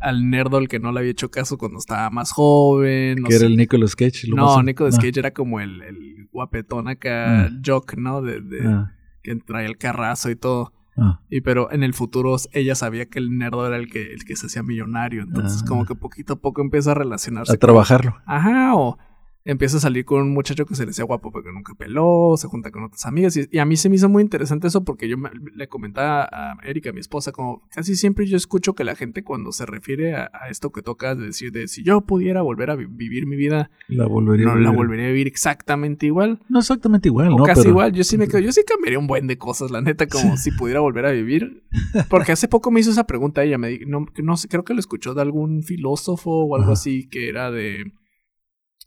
al 0.00 0.28
nerdo 0.28 0.58
al 0.58 0.68
que 0.68 0.78
no 0.80 0.92
le 0.92 0.98
había 1.00 1.12
hecho 1.12 1.30
caso 1.30 1.56
cuando 1.56 1.78
estaba 1.78 2.10
más 2.10 2.30
joven. 2.32 3.22
no 3.22 3.28
que 3.28 3.36
era 3.36 3.46
el 3.46 3.56
Nicolas 3.56 3.96
Cage. 3.96 4.26
lo 4.28 4.36
No, 4.36 4.56
más- 4.56 4.64
Nicolas 4.64 4.96
Ah, 4.98 5.02
Cage 5.02 5.18
era 5.18 5.30
como 5.32 5.60
el, 5.60 5.80
el 5.82 6.28
guapetón 6.30 6.88
acá, 6.88 7.46
Ah. 7.46 7.50
jock, 7.64 7.94
¿no? 7.96 8.20
De, 8.20 8.40
de- 8.42 8.66
ah, 8.66 8.92
que 9.22 9.34
traía 9.36 9.66
el 9.68 9.78
carrazo 9.78 10.30
y 10.30 10.36
todo. 10.36 10.72
Ah. 10.96 11.20
Y 11.30 11.40
pero 11.40 11.70
en 11.72 11.82
el 11.82 11.94
futuro 11.94 12.36
ella 12.52 12.74
sabía 12.74 13.06
que 13.06 13.18
el 13.18 13.36
nerdo 13.38 13.66
era 13.66 13.76
el 13.76 13.90
que, 13.90 14.12
el 14.12 14.24
que 14.24 14.36
se 14.36 14.46
hacía 14.46 14.62
millonario. 14.62 15.22
Entonces 15.22 15.62
Ah. 15.62 15.66
como 15.68 15.84
que 15.86 15.94
poquito 15.94 16.34
a 16.34 16.36
poco 16.36 16.60
empieza 16.62 16.92
a 16.92 16.94
relacionarse. 16.94 17.52
A 17.52 17.56
trabajarlo. 17.56 18.16
Ajá, 18.26 18.74
o 18.76 18.98
empieza 19.44 19.78
a 19.78 19.80
salir 19.80 20.04
con 20.04 20.22
un 20.22 20.32
muchacho 20.32 20.66
que 20.66 20.74
se 20.74 20.82
le 20.82 20.88
decía 20.88 21.04
guapo 21.04 21.32
porque 21.32 21.50
nunca 21.52 21.74
peló, 21.74 22.34
se 22.36 22.46
junta 22.46 22.70
con 22.70 22.84
otras 22.84 23.06
amigas. 23.06 23.36
Y, 23.36 23.58
a 23.58 23.64
mí 23.64 23.76
se 23.76 23.88
me 23.88 23.96
hizo 23.96 24.08
muy 24.08 24.22
interesante 24.22 24.68
eso 24.68 24.84
porque 24.84 25.08
yo 25.08 25.16
le 25.54 25.68
comentaba 25.68 26.28
a 26.30 26.56
Erika, 26.64 26.92
mi 26.92 27.00
esposa, 27.00 27.32
como 27.32 27.62
casi 27.70 27.96
siempre 27.96 28.26
yo 28.26 28.36
escucho 28.36 28.74
que 28.74 28.84
la 28.84 28.94
gente 28.94 29.24
cuando 29.24 29.52
se 29.52 29.66
refiere 29.66 30.14
a, 30.14 30.30
esto 30.50 30.70
que 30.70 30.82
toca 30.82 31.14
de 31.14 31.26
decir 31.26 31.52
de 31.52 31.68
si 31.68 31.82
yo 31.82 32.02
pudiera 32.02 32.42
volver 32.42 32.70
a 32.70 32.76
vivir 32.76 33.26
mi 33.26 33.36
vida, 33.36 33.70
la 33.88 34.06
volvería, 34.06 34.46
no, 34.46 34.56
la 34.56 34.70
volvería 34.70 35.06
a 35.06 35.08
vivir 35.08 35.26
exactamente 35.26 36.06
igual. 36.06 36.40
No 36.48 36.58
exactamente 36.58 37.08
igual, 37.08 37.32
o 37.32 37.42
Casi 37.44 37.68
igual. 37.68 37.92
Yo 37.92 38.04
sí 38.04 38.18
me 38.18 38.28
quedo, 38.28 38.40
yo 38.40 38.52
sí 38.52 38.62
cambiaría 38.66 38.98
un 38.98 39.06
buen 39.06 39.26
de 39.26 39.38
cosas, 39.38 39.70
la 39.70 39.80
neta, 39.80 40.06
como 40.06 40.36
si 40.36 40.50
pudiera 40.52 40.80
volver 40.80 41.06
a 41.06 41.12
vivir. 41.12 41.64
Porque 42.08 42.32
hace 42.32 42.48
poco 42.48 42.70
me 42.70 42.80
hizo 42.80 42.90
esa 42.90 43.06
pregunta 43.06 43.42
ella, 43.42 43.58
me 43.58 43.78
no, 43.86 44.06
no 44.22 44.36
sé, 44.36 44.48
creo 44.48 44.64
que 44.64 44.74
lo 44.74 44.80
escuchó 44.80 45.14
de 45.14 45.22
algún 45.22 45.62
filósofo 45.62 46.44
o 46.44 46.56
algo 46.56 46.72
así 46.72 47.08
que 47.08 47.28
era 47.28 47.50
de 47.50 47.92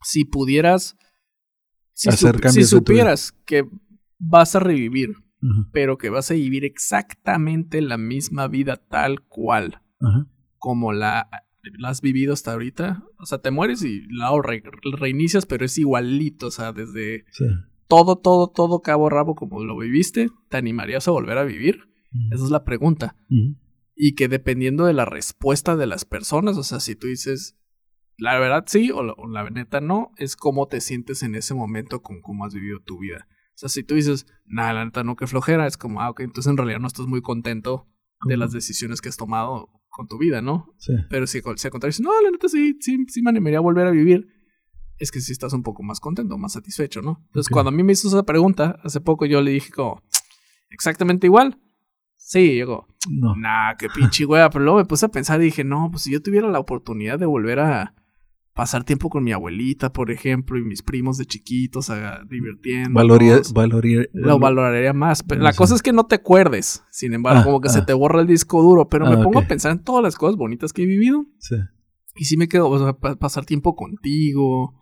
si 0.02 0.26
pudieras, 0.26 0.98
si, 1.94 2.10
si 2.12 2.64
supieras 2.64 3.32
que 3.46 3.68
vas 4.18 4.56
a 4.56 4.60
revivir, 4.60 5.16
pero 5.72 5.98
que 5.98 6.10
vas 6.10 6.32
a 6.32 6.34
vivir 6.34 6.66
exactamente 6.66 7.82
la 7.82 7.98
misma 7.98 8.48
vida 8.48 8.78
tal 8.78 9.22
cual 9.22 9.82
como 10.58 10.94
la, 10.94 11.30
has 11.84 12.02
vivido 12.02 12.34
hasta 12.34 12.54
ahorita, 12.54 13.04
o 13.20 13.26
sea, 13.26 13.40
te 13.40 13.52
mueres 13.52 13.84
y 13.84 14.02
la 14.10 14.32
reinicias, 14.98 15.46
pero 15.46 15.66
es 15.66 15.78
igualito, 15.78 16.48
o 16.48 16.52
sea, 16.52 16.74
desde 16.74 17.26
todo, 17.88 18.18
todo, 18.18 18.48
todo 18.48 18.82
cabo 18.82 19.10
rabo 19.10 19.36
como 19.36 19.64
lo 19.64 19.78
viviste, 19.78 20.30
¿te 20.50 20.58
animarías 20.58 21.08
a 21.08 21.12
volver 21.12 21.38
a 21.38 21.44
vivir? 21.44 21.90
Esa 22.32 22.46
es 22.46 22.50
la 22.50 22.64
pregunta. 22.64 23.16
Y 23.96 24.16
que 24.16 24.28
dependiendo 24.28 24.86
de 24.86 24.94
la 24.94 25.06
respuesta 25.06 25.76
de 25.76 25.86
las 25.86 26.06
personas, 26.06 26.58
o 26.58 26.64
sea, 26.64 26.80
si 26.80 26.96
tú 26.96 27.08
dices, 27.08 27.58
la 28.18 28.40
verdad 28.40 28.64
sí 28.68 28.92
o 28.92 29.04
la, 29.04 29.50
neta 29.50 29.82
no, 29.82 30.12
es 30.18 30.36
cómo 30.36 30.68
te 30.68 30.82
sientes 30.82 31.24
en 31.24 31.36
ese 31.36 31.54
momento 31.54 32.02
con 32.02 32.22
cómo 32.22 32.46
has 32.46 32.54
vivido 32.54 32.80
tu 32.80 33.00
vida. 33.00 33.28
O 33.30 33.58
sea, 33.58 33.70
si 33.70 33.84
tú 33.84 33.96
dices, 33.96 34.26
nada, 34.46 34.74
la 34.74 34.86
neta 34.86 35.04
no, 35.04 35.16
que 35.16 35.28
flojera, 35.28 35.68
es 35.68 35.78
como, 35.78 36.02
ah, 36.02 36.10
ok, 36.10 36.22
entonces 36.22 36.50
en 36.50 36.58
realidad 36.58 36.80
no 36.80 36.88
estás 36.88 37.08
muy 37.08 37.22
contento 37.22 37.88
de 38.26 38.38
las 38.38 38.52
decisiones 38.52 39.02
que 39.02 39.10
has 39.10 39.18
tomado 39.18 39.70
con 39.90 40.08
tu 40.08 40.18
vida, 40.18 40.42
¿no? 40.42 40.74
Sí. 40.78 40.94
Pero 41.10 41.26
si, 41.28 41.40
si 41.40 41.68
al 41.68 41.72
contrario 41.72 41.92
dices, 41.92 42.02
no, 42.02 42.12
la 42.22 42.32
neta 42.32 42.50
sí, 42.50 42.78
sí, 42.82 43.06
sí 43.08 43.22
me 43.22 43.30
animaría 43.30 43.60
a 43.60 43.62
volver 43.62 43.88
a 43.88 43.92
vivir, 43.92 44.28
es 44.98 45.12
que 45.12 45.22
sí 45.22 45.32
estás 45.32 45.54
un 45.54 45.64
poco 45.64 45.84
más 45.84 46.00
contento, 46.00 46.38
más 46.38 46.54
satisfecho, 46.54 47.02
¿no? 47.02 47.22
Entonces, 47.28 47.50
cuando 47.50 47.70
a 47.70 47.72
mí 47.72 47.84
me 47.84 47.94
hizo 47.94 48.08
esa 48.08 48.24
pregunta, 48.24 48.80
hace 48.84 49.02
poco 49.02 49.26
yo 49.26 49.42
le 49.42 49.52
dije 49.52 49.72
como, 49.72 50.02
exactamente 50.70 51.28
igual. 51.28 51.60
Sí, 52.18 52.40
digo, 52.40 52.88
no. 53.10 53.36
nah, 53.36 53.76
qué 53.78 53.88
pinche 53.88 54.26
wea, 54.26 54.50
pero 54.50 54.64
luego 54.64 54.80
me 54.80 54.86
puse 54.86 55.06
a 55.06 55.10
pensar 55.10 55.40
y 55.42 55.46
dije, 55.46 55.64
no, 55.64 55.90
pues 55.92 56.04
si 56.04 56.12
yo 56.12 56.22
tuviera 56.22 56.50
la 56.50 56.60
oportunidad 56.60 57.20
de 57.20 57.26
volver 57.26 57.60
a 57.60 57.94
pasar 58.56 58.86
tiempo 58.86 59.10
con 59.10 59.22
mi 59.22 59.34
abuelita, 59.34 59.92
por 59.92 60.10
ejemplo, 60.10 60.58
y 60.58 60.64
mis 60.64 60.82
primos 60.82 61.18
de 61.18 61.26
chiquitos, 61.26 61.92
divirtiendo. 62.30 62.98
lo 64.14 64.40
valoraría 64.40 64.94
más. 64.94 65.24
Pero 65.24 65.42
la 65.42 65.52
cosa 65.52 65.76
es 65.76 65.84
que 65.84 65.92
no 65.92 66.06
te 66.06 66.16
acuerdes. 66.16 66.82
Sin 66.90 67.14
embargo, 67.14 67.42
ah, 67.42 67.44
como 67.44 67.60
que 67.60 67.68
se 67.68 67.80
ah. 67.80 67.86
te 67.86 67.94
borra 67.94 68.22
el 68.22 68.28
disco 68.28 68.64
duro. 68.64 68.88
Pero 68.88 69.08
me 69.08 69.18
ah, 69.18 69.24
pongo 69.24 69.40
a 69.40 69.48
pensar 69.48 69.74
en 69.74 69.84
todas 69.84 70.02
las 70.02 70.16
cosas 70.16 70.38
bonitas 70.38 70.72
que 70.72 70.84
he 70.84 70.86
vivido. 70.86 71.26
Sí. 71.38 71.58
Y 72.16 72.26
sí 72.26 72.38
me 72.38 72.48
quedo, 72.48 72.70
o 72.70 72.80
sea, 72.80 72.94
pasar 73.18 73.46
tiempo 73.46 73.76
contigo. 73.76 74.74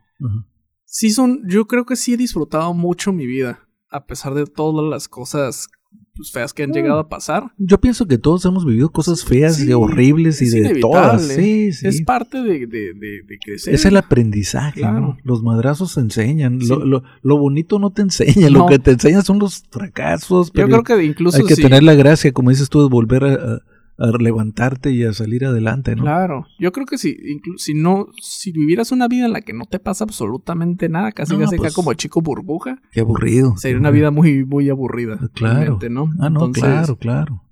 Sí 0.86 1.10
son, 1.10 1.42
yo 1.50 1.66
creo 1.66 1.88
que 1.88 1.96
sí 1.96 2.14
he 2.14 2.18
disfrutado 2.18 2.76
mucho 2.76 3.12
mi 3.12 3.26
vida. 3.26 3.68
A 3.90 4.06
pesar 4.06 4.36
de 4.36 4.46
todas 4.46 4.88
las 4.88 5.08
cosas 5.08 5.68
pues, 6.16 6.32
feas 6.32 6.54
que 6.54 6.64
han 6.64 6.72
llegado 6.72 7.00
a 7.00 7.10
pasar. 7.10 7.52
Yo 7.58 7.80
pienso 7.80 8.06
que 8.06 8.18
todos 8.18 8.46
hemos 8.46 8.66
vivido 8.66 8.92
cosas 8.92 9.26
feas 9.26 9.60
y 9.60 9.74
horribles 9.74 10.42
y 10.42 10.50
de 10.50 10.80
todas. 10.80 11.28
Sí, 11.28 11.72
sí. 11.72 11.88
Es 11.88 12.02
parte 12.04 12.42
de, 12.42 12.68
de, 12.68 12.94
de, 12.94 13.40
crecer. 13.44 13.74
Es 13.74 13.86
el 13.86 13.98
aprendizaje, 13.98 14.82
¿no? 14.82 15.18
Los 15.24 15.42
madrazos 15.42 15.98
enseñan. 15.98 16.60
Lo, 16.68 16.86
lo, 16.86 17.04
lo, 17.22 17.38
bonito 17.38 17.80
no 17.80 17.92
te 17.92 18.04
enseña. 18.04 18.50
Lo 18.50 18.68
que 18.68 18.80
te 18.80 18.92
enseña 18.92 19.22
son 19.22 19.40
los 19.40 19.64
fracasos. 19.72 20.52
Yo 20.54 20.66
creo 20.66 20.84
que 20.84 21.04
incluso. 21.04 21.38
Hay 21.38 21.46
que 21.46 21.56
tener 21.56 21.84
la 21.84 21.96
gracia, 21.96 22.32
como 22.32 22.52
dices 22.52 22.70
tú, 22.70 22.82
de 22.82 22.90
volver 22.90 23.24
a 23.24 23.62
a 23.98 24.08
levantarte 24.08 24.92
y 24.92 25.04
a 25.04 25.14
salir 25.14 25.46
adelante, 25.46 25.96
¿no? 25.96 26.04
Claro, 26.04 26.46
yo 26.60 26.72
creo 26.72 26.86
que 26.86 26.98
si, 26.98 27.18
si 27.58 27.74
no, 27.74 28.08
si 28.22 28.52
vivieras 28.52 28.92
una 28.92 29.08
vida 29.08 29.26
en 29.26 29.34
la 29.34 29.42
que 29.42 29.54
no 29.54 29.66
te 29.66 29.80
pasa 29.80 30.04
absolutamente 30.04 30.90
nada, 30.90 31.12
casi 31.12 31.38
casi 31.38 31.58
pues, 31.58 31.74
como 31.74 31.94
chico 31.94 32.22
burbuja. 32.22 32.82
Qué 32.92 33.02
aburrido. 33.02 33.56
Sería 33.58 33.78
una 33.78 33.92
vida 33.92 34.12
muy, 34.12 34.46
muy 34.46 34.70
aburrida. 34.70 35.20
Claro. 35.34 35.80
¿no? 35.90 36.10
Ah, 36.20 36.30
no, 36.30 36.52
claro, 36.52 36.98
claro. 36.98 37.44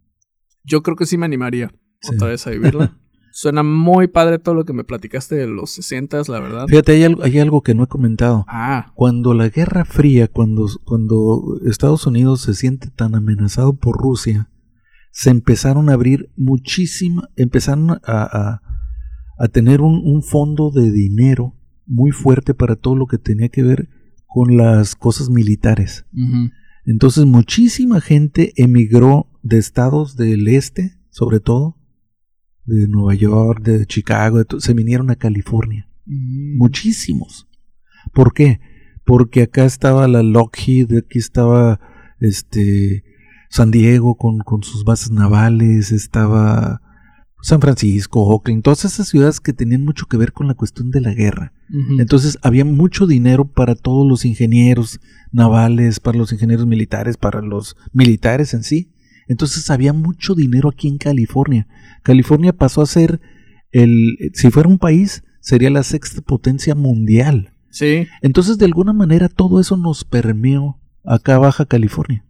Yo 0.63 0.83
creo 0.83 0.95
que 0.95 1.05
sí 1.05 1.17
me 1.17 1.25
animaría 1.25 1.71
otra 2.07 2.27
vez 2.27 2.45
a 2.47 2.51
vivirla. 2.51 2.97
Suena 3.33 3.63
muy 3.63 4.07
padre 4.07 4.39
todo 4.39 4.55
lo 4.55 4.65
que 4.65 4.73
me 4.73 4.83
platicaste 4.83 5.35
de 5.35 5.47
los 5.47 5.71
60, 5.71 6.23
la 6.27 6.39
verdad. 6.41 6.67
Fíjate, 6.67 6.91
hay 6.91 7.03
algo, 7.05 7.23
hay 7.23 7.39
algo 7.39 7.61
que 7.61 7.73
no 7.73 7.83
he 7.83 7.87
comentado. 7.87 8.43
Ah. 8.49 8.91
Cuando 8.93 9.33
la 9.33 9.47
Guerra 9.47 9.85
Fría, 9.85 10.27
cuando, 10.27 10.67
cuando 10.83 11.57
Estados 11.65 12.05
Unidos 12.05 12.41
se 12.41 12.53
siente 12.53 12.89
tan 12.89 13.15
amenazado 13.15 13.73
por 13.73 13.97
Rusia, 13.97 14.49
se 15.11 15.29
empezaron 15.29 15.89
a 15.89 15.93
abrir 15.93 16.31
muchísima, 16.37 17.29
empezaron 17.35 17.91
a, 17.91 18.61
a, 19.37 19.47
tener 19.49 19.81
un, 19.81 20.23
fondo 20.23 20.71
de 20.71 20.91
dinero 20.91 21.55
muy 21.85 22.11
fuerte 22.11 22.53
para 22.53 22.75
todo 22.75 22.95
lo 22.95 23.07
que 23.07 23.17
tenía 23.17 23.49
que 23.49 23.63
ver 23.63 23.89
con 24.27 24.55
las 24.55 24.95
cosas 24.95 25.29
militares. 25.29 26.05
Entonces 26.85 27.25
muchísima 27.25 28.01
gente 28.01 28.53
emigró 28.55 29.27
de 29.43 29.57
estados 29.57 30.15
del 30.15 30.47
este, 30.47 30.97
sobre 31.09 31.39
todo, 31.39 31.77
de 32.65 32.87
Nueva 32.87 33.15
York, 33.15 33.63
de 33.63 33.85
Chicago, 33.85 34.43
se 34.59 34.73
vinieron 34.73 35.09
a 35.09 35.15
California. 35.15 35.89
Mm. 36.05 36.57
Muchísimos. 36.57 37.49
¿Por 38.13 38.33
qué? 38.33 38.59
Porque 39.03 39.43
acá 39.43 39.65
estaba 39.65 40.07
la 40.07 40.23
Lockheed, 40.23 40.99
aquí 40.99 41.19
estaba 41.19 41.79
este 42.19 43.03
San 43.51 43.69
Diego 43.69 44.15
con, 44.15 44.39
con 44.39 44.63
sus 44.63 44.85
bases 44.85 45.11
navales, 45.11 45.91
estaba 45.91 46.81
San 47.41 47.59
Francisco, 47.59 48.23
Oakland, 48.23 48.63
todas 48.63 48.85
esas 48.85 49.09
ciudades 49.09 49.41
que 49.41 49.51
tenían 49.51 49.83
mucho 49.83 50.05
que 50.05 50.15
ver 50.15 50.31
con 50.31 50.47
la 50.47 50.53
cuestión 50.53 50.89
de 50.89 51.01
la 51.01 51.13
guerra. 51.13 51.51
Entonces 51.99 52.37
había 52.43 52.63
mucho 52.63 53.07
dinero 53.07 53.45
para 53.45 53.75
todos 53.75 54.07
los 54.07 54.23
ingenieros 54.23 55.01
navales, 55.33 55.99
para 55.99 56.17
los 56.17 56.31
ingenieros 56.31 56.65
militares, 56.65 57.17
para 57.17 57.41
los 57.41 57.75
militares 57.91 58.53
en 58.53 58.63
sí. 58.63 58.93
Entonces 59.27 59.69
había 59.69 59.91
mucho 59.91 60.33
dinero 60.33 60.69
aquí 60.69 60.87
en 60.87 60.97
California. 60.97 61.67
California 62.03 62.53
pasó 62.53 62.81
a 62.81 62.85
ser 62.85 63.19
el, 63.71 64.17
si 64.33 64.49
fuera 64.49 64.69
un 64.69 64.79
país, 64.79 65.23
sería 65.41 65.69
la 65.69 65.83
sexta 65.83 66.21
potencia 66.21 66.73
mundial. 66.73 67.53
Sí. 67.69 68.07
Entonces 68.21 68.57
de 68.57 68.65
alguna 68.65 68.93
manera 68.93 69.27
todo 69.27 69.59
eso 69.59 69.75
nos 69.75 70.05
permeó 70.05 70.79
acá 71.03 71.37
Baja 71.37 71.65
California. 71.65 72.23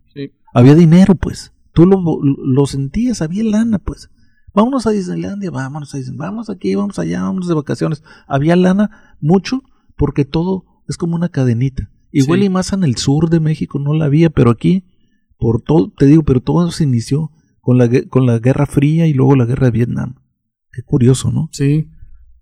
Había 0.53 0.75
dinero, 0.75 1.15
pues. 1.15 1.53
Tú 1.73 1.85
lo, 1.85 2.01
lo 2.21 2.65
sentías, 2.65 3.21
había 3.21 3.43
lana, 3.43 3.79
pues. 3.79 4.09
Vámonos 4.53 4.85
a 4.85 4.91
Disneylandia, 4.91 5.49
vámonos 5.49 5.93
a 5.93 5.97
Disneylandia, 5.97 6.29
vamos 6.29 6.49
aquí, 6.49 6.75
vamos 6.75 6.99
allá, 6.99 7.23
vamos 7.23 7.47
de 7.47 7.53
vacaciones. 7.53 8.03
Había 8.27 8.55
lana 8.55 9.15
mucho 9.21 9.63
porque 9.95 10.25
todo 10.25 10.65
es 10.87 10.97
como 10.97 11.15
una 11.15 11.29
cadenita. 11.29 11.89
Igual 12.11 12.43
y 12.43 12.49
más 12.49 12.73
en 12.73 12.83
el 12.83 12.97
sur 12.97 13.29
de 13.29 13.39
México 13.39 13.79
no 13.79 13.93
la 13.93 14.05
había, 14.05 14.29
pero 14.29 14.51
aquí, 14.51 14.83
por 15.37 15.61
todo, 15.61 15.93
te 15.97 16.05
digo, 16.05 16.23
pero 16.23 16.41
todo 16.41 16.69
se 16.71 16.83
inició 16.83 17.31
con 17.61 17.77
la, 17.77 17.89
con 18.09 18.25
la 18.25 18.39
Guerra 18.39 18.65
Fría 18.65 19.07
y 19.07 19.13
luego 19.13 19.35
la 19.35 19.45
Guerra 19.45 19.67
de 19.67 19.71
Vietnam. 19.71 20.15
Qué 20.73 20.81
curioso, 20.83 21.31
¿no? 21.31 21.47
Sí. 21.53 21.87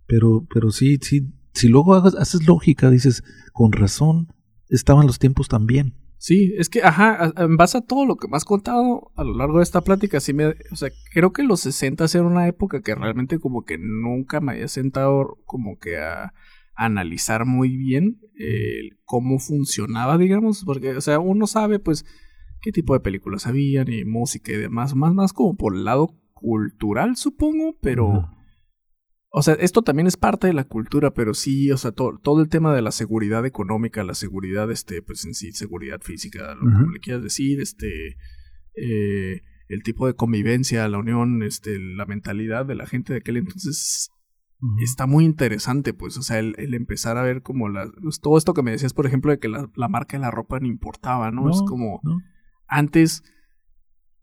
Pero, 0.07 0.47
pero 0.51 0.72
sí, 0.72 0.97
sí, 1.01 1.32
si 1.53 1.68
luego 1.68 1.93
haces 1.93 2.47
lógica, 2.47 2.89
dices, 2.89 3.24
con 3.53 3.72
razón, 3.72 4.34
estaban 4.70 5.05
los 5.05 5.20
tiempos 5.20 5.47
también. 5.47 5.93
Sí, 6.22 6.53
es 6.57 6.67
que, 6.67 6.84
ajá, 6.84 7.32
en 7.38 7.55
base 7.55 7.77
a 7.77 7.81
todo 7.81 8.06
lo 8.06 8.18
que 8.18 8.27
me 8.27 8.35
has 8.35 8.44
contado 8.44 9.10
a 9.15 9.23
lo 9.23 9.38
largo 9.38 9.60
de 9.60 9.64
esta 9.64 9.80
plática, 9.81 10.19
sí 10.19 10.34
me, 10.34 10.48
o 10.48 10.76
sea, 10.76 10.89
creo 11.14 11.31
que 11.31 11.44
los 11.44 11.61
60 11.61 12.06
era 12.14 12.23
una 12.23 12.45
época 12.45 12.81
que 12.81 12.94
realmente 12.94 13.39
como 13.39 13.64
que 13.64 13.77
nunca 13.77 14.41
me 14.41 14.52
había 14.52 14.68
sentado 14.68 15.38
como 15.45 15.80
que 15.80 15.98
a, 15.98 16.34
analizar 16.76 17.45
muy 17.45 17.76
bien 17.76 18.19
cómo 19.06 19.39
funcionaba, 19.39 20.18
digamos, 20.18 20.64
porque, 20.65 20.95
o 20.95 21.02
sea, 21.02 21.19
uno 21.19 21.45
sabe 21.48 21.80
pues 21.80 22.06
qué 22.61 22.72
tipo 22.72 22.94
de 22.94 23.02
películas 23.02 23.48
habían 23.48 23.91
y 23.91 24.06
música 24.06 24.52
y 24.52 24.57
demás, 24.57 24.95
más, 24.95 25.14
más 25.14 25.34
como 25.34 25.56
por 25.56 25.73
el 25.76 25.85
lado 25.85 26.18
cultural, 26.34 27.15
supongo, 27.15 27.77
pero... 27.81 28.30
O 29.31 29.43
sea, 29.43 29.53
esto 29.56 29.84
también 29.84 30.07
es 30.07 30.18
parte 30.18 30.47
de 30.47 30.53
la 30.53 30.64
cultura, 30.64 31.14
pero 31.14 31.35
sí, 31.35 31.72
o 31.72 31.77
sea, 31.77 31.91
todo 31.91 32.41
el 32.41 32.49
tema 32.49 32.73
de 32.73 32.81
la 32.81 32.91
seguridad 32.91 33.45
económica, 33.45 34.03
la 34.03 34.15
seguridad, 34.15 34.72
este, 34.72 35.03
pues 35.03 35.23
en 35.26 35.35
sí, 35.35 35.51
seguridad 35.51 36.01
física, 36.01 36.56
lo 36.56 36.61
que 36.61 36.93
le 36.93 36.99
quieras 36.99 37.22
decir, 37.22 37.61
este, 37.61 38.18
eh, 38.76 39.41
el 39.68 39.84
tipo 39.84 40.07
de 40.07 40.15
convivencia, 40.15 40.88
la 40.88 40.97
unión, 40.97 41.43
este, 41.43 41.77
la 41.77 42.07
mentalidad 42.07 42.65
de 42.65 42.73
la 42.73 42.88
gente 42.88 43.14
de 43.14 43.19
aquel 43.19 43.38
entonces 43.38 44.10
está 44.81 45.06
muy 45.06 45.26
interesante, 45.26 45.93
pues, 45.93 46.18
o 46.18 46.23
sea, 46.23 46.39
el, 46.39 46.73
empezar 46.73 47.18
a 47.18 47.22
ver 47.22 47.43
como 47.43 47.69
la, 47.69 47.89
pues, 48.01 48.19
todo 48.19 48.35
esto 48.35 48.56
que 48.56 48.64
me 48.64 48.72
decías, 48.72 48.93
por 48.93 49.06
ejemplo, 49.06 49.31
de 49.31 49.39
que 49.39 49.47
la, 49.47 49.88
marca 49.88 50.18
de 50.18 50.22
la 50.22 50.31
ropa 50.31 50.60
no 50.60 50.68
importaba, 50.68 51.30
¿no? 51.30 51.51
es 51.51 51.61
como, 51.61 52.01
antes, 52.68 53.23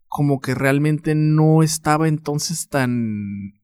como 0.07 0.41
que 0.41 0.53
realmente 0.53 1.15
no 1.15 1.63
estaba 1.63 2.09
entonces 2.09 2.67
tan 2.67 3.56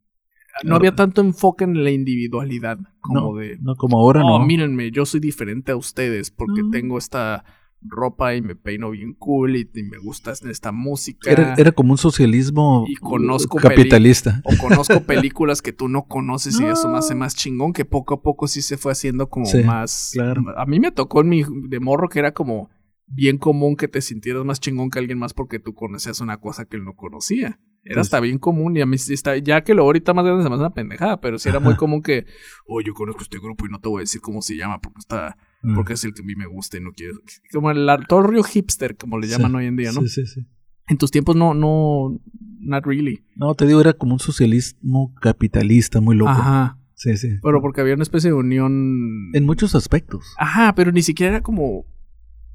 no 0.63 0.75
había 0.75 0.95
tanto 0.95 1.21
enfoque 1.21 1.63
en 1.63 1.83
la 1.83 1.91
individualidad 1.91 2.77
como 3.01 3.19
no, 3.33 3.35
de 3.35 3.57
no, 3.61 3.75
como 3.75 3.97
ahora 3.99 4.23
oh, 4.23 4.39
no. 4.39 4.45
mírenme, 4.45 4.91
yo 4.91 5.05
soy 5.05 5.19
diferente 5.19 5.71
a 5.71 5.75
ustedes 5.75 6.31
porque 6.31 6.61
No. 6.63 6.69
tengo 6.71 6.97
esta 6.97 7.43
ropa 7.85 8.33
y 8.33 8.41
me 8.41 8.55
peino 8.55 8.91
bien 8.91 9.13
cool 9.13 9.57
y, 9.57 9.69
y 9.73 9.83
me 9.83 9.97
gusta 9.97 10.31
esta 10.31 10.71
música. 10.71 11.29
Era, 11.29 11.53
era 11.55 11.71
como 11.73 11.91
un 11.91 11.97
socialismo 11.97 12.85
Y 12.87 12.95
conozco 12.95 13.57
capitalista. 13.57 14.41
O 14.45 14.55
conozco 14.57 15.01
películas 15.03 15.61
que 15.61 15.73
tú 15.73 15.89
no 15.89 16.05
conoces 16.05 16.57
y 16.61 16.65
eso 16.65 16.87
me 16.87 16.97
hace 16.99 17.13
más 17.13 17.35
chingón, 17.35 17.73
que 17.73 17.83
poco 17.83 18.13
a 18.13 18.21
poco 18.21 18.47
sí 18.47 18.61
se 18.61 18.77
fue 18.77 18.93
haciendo 18.93 19.27
como 19.29 19.45
Sí, 19.47 19.63
más... 19.63 20.11
claro. 20.13 20.43
A 20.57 20.65
mí 20.65 20.79
me 20.79 20.91
tocó 20.91 21.21
en 21.21 21.29
mi 21.29 21.43
de 21.67 21.79
morro 21.81 22.07
que 22.07 22.19
era 22.19 22.33
como 22.33 22.69
bien 23.05 23.37
común 23.37 23.75
que 23.75 23.89
te 23.89 23.99
sintieras 24.01 24.45
más 24.45 24.61
chingón 24.61 24.89
que 24.89 24.99
alguien 24.99 25.17
más 25.19 25.33
porque 25.33 25.59
tú 25.59 25.73
conocías 25.73 26.21
una 26.21 26.37
cosa 26.37 26.63
que 26.65 26.77
él 26.77 26.85
no 26.85 26.95
conocía. 26.95 27.59
Era 27.85 27.95
Pues- 27.95 28.07
hasta 28.07 28.19
bien 28.21 28.37
común 28.39 28.77
y 28.77 28.81
a 28.81 28.85
mí 28.85 28.95
está, 28.95 29.37
ya 29.37 29.63
que 29.63 29.73
lo 29.73 29.83
ahorita 29.83 30.13
más 30.13 30.23
grande 30.23 30.43
se 30.43 30.49
me 30.49 30.55
hace 30.55 30.61
una 30.61 30.73
pendejada, 30.73 31.19
pero 31.19 31.37
sí 31.37 31.49
era 31.49 31.59
muy 31.59 31.75
común 31.75 32.01
que, 32.01 32.25
oh, 32.65 32.79
yo 32.81 32.93
conozco 32.93 33.23
este 33.23 33.39
grupo 33.39 33.65
y 33.65 33.69
no 33.69 33.79
te 33.79 33.89
voy 33.89 33.99
a 33.99 34.01
decir 34.01 34.21
cómo 34.21 34.41
se 34.41 34.55
llama 34.55 34.79
porque 34.79 34.99
está, 34.99 35.35
Mm. 35.63 35.75
porque 35.75 35.93
es 35.93 36.03
el 36.05 36.13
que 36.13 36.21
a 36.21 36.25
mí 36.25 36.35
me 36.35 36.45
gusta 36.47 36.77
y 36.77 36.81
no 36.81 36.91
quiero. 36.93 37.15
Como 37.51 37.71
el 37.71 37.87
todo 38.07 38.29
el 38.29 38.43
hipster, 38.45 38.95
como 38.95 39.17
le 39.19 39.27
llaman 39.27 39.51
Sí, 39.51 39.57
hoy 39.57 39.65
en 39.65 39.75
día, 39.75 39.91
¿no? 39.91 40.01
Sí, 40.01 40.07
sí, 40.07 40.25
sí. 40.27 40.47
En 40.87 40.97
tus 40.97 41.11
tiempos 41.11 41.35
no, 41.35 41.53
no, 41.53 42.19
not 42.59 42.85
really. 42.85 43.25
No, 43.35 43.53
te 43.55 43.65
digo, 43.67 43.79
era 43.81 43.93
como 43.93 44.13
un 44.13 44.19
socialismo 44.19 45.13
capitalista 45.21 45.99
muy 46.01 46.15
loco. 46.15 46.31
Ajá. 46.31 46.77
Sí, 46.95 47.17
sí. 47.17 47.35
Pero 47.41 47.61
porque 47.61 47.81
había 47.81 47.95
una 47.95 48.03
especie 48.03 48.29
de 48.29 48.33
unión. 48.35 49.29
En 49.33 49.45
muchos 49.45 49.75
aspectos. 49.75 50.33
Ajá, 50.37 50.73
pero 50.75 50.91
ni 50.93 51.01
siquiera 51.01 51.35
era 51.35 51.41
como. 51.43 51.85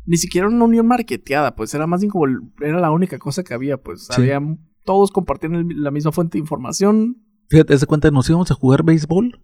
Ni 0.07 0.17
siquiera 0.17 0.49
una 0.49 0.65
unión 0.65 0.87
marketeada, 0.87 1.55
pues 1.55 1.75
era 1.75 1.87
más 1.87 2.01
bien 2.01 2.11
como. 2.11 2.27
Era 2.61 2.81
la 2.81 2.91
única 2.91 3.19
cosa 3.19 3.43
que 3.45 3.53
había, 3.53 3.77
pues. 3.79 4.07
Sí. 4.07 4.13
Había. 4.23 4.41
Todos 4.85 5.11
compartían 5.11 5.55
el- 5.55 5.83
la 5.83 5.91
misma 5.91 6.13
fuente 6.13 6.39
de 6.39 6.41
información. 6.41 7.19
Fíjate, 7.49 7.77
de 7.77 7.87
cuenta, 7.87 8.11
nos 8.11 8.29
íbamos 8.29 8.51
a 8.51 8.55
jugar 8.55 8.83
béisbol 8.85 9.41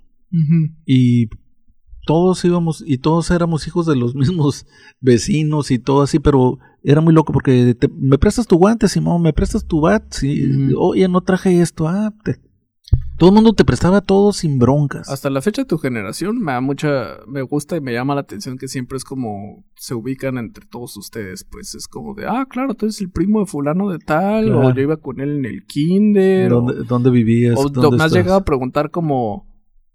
y 0.86 1.28
todos 2.06 2.44
íbamos 2.44 2.82
y 2.86 2.98
todos 2.98 3.30
éramos 3.30 3.66
hijos 3.66 3.86
de 3.86 3.96
los 3.96 4.14
mismos 4.14 4.66
vecinos 5.00 5.70
y 5.70 5.78
todo 5.78 6.02
así, 6.02 6.18
pero 6.18 6.58
era 6.82 7.00
muy 7.00 7.14
loco 7.14 7.32
porque 7.32 7.74
te- 7.74 7.88
me 7.88 8.18
prestas 8.18 8.46
tu 8.46 8.56
guante, 8.56 8.88
Simón, 8.88 9.22
me 9.22 9.32
prestas 9.32 9.64
tu 9.66 9.80
bat, 9.80 10.04
sí, 10.12 10.44
Ujú. 10.50 10.78
oye, 10.90 11.08
no 11.08 11.20
traje 11.22 11.60
esto, 11.62 11.88
ah, 11.88 12.12
te- 12.24 12.40
todo 13.16 13.30
el 13.30 13.34
mundo 13.34 13.52
te 13.52 13.64
prestaba 13.64 14.00
todo 14.00 14.32
sin 14.32 14.58
broncas. 14.58 15.08
Hasta 15.08 15.30
la 15.30 15.40
fecha 15.40 15.62
de 15.62 15.66
tu 15.66 15.78
generación 15.78 16.38
me 16.40 16.52
da 16.52 16.60
mucha. 16.60 17.18
Me 17.26 17.42
gusta 17.42 17.76
y 17.76 17.80
me 17.80 17.92
llama 17.92 18.14
la 18.14 18.22
atención 18.22 18.58
que 18.58 18.68
siempre 18.68 18.96
es 18.96 19.04
como. 19.04 19.64
Se 19.76 19.94
ubican 19.94 20.38
entre 20.38 20.66
todos 20.66 20.96
ustedes. 20.96 21.44
Pues 21.44 21.74
es 21.74 21.86
como 21.88 22.14
de. 22.14 22.26
Ah, 22.26 22.46
claro, 22.48 22.74
tú 22.74 22.86
eres 22.86 23.00
el 23.00 23.10
primo 23.10 23.40
de 23.40 23.46
Fulano 23.46 23.88
de 23.90 23.98
tal. 23.98 24.52
O 24.52 24.74
yo 24.74 24.82
iba 24.82 24.96
con 24.96 25.20
él 25.20 25.38
en 25.38 25.44
el 25.44 25.64
kinder. 25.66 26.52
o- 26.52 26.62
¿Dónde, 26.62 26.84
dónde 26.84 27.10
vivías? 27.10 27.56
O 27.58 27.68
¿Dónde 27.68 27.96
me 27.98 28.04
has 28.04 28.12
llegado 28.12 28.36
a 28.38 28.44
preguntar 28.44 28.90
como, 28.90 29.46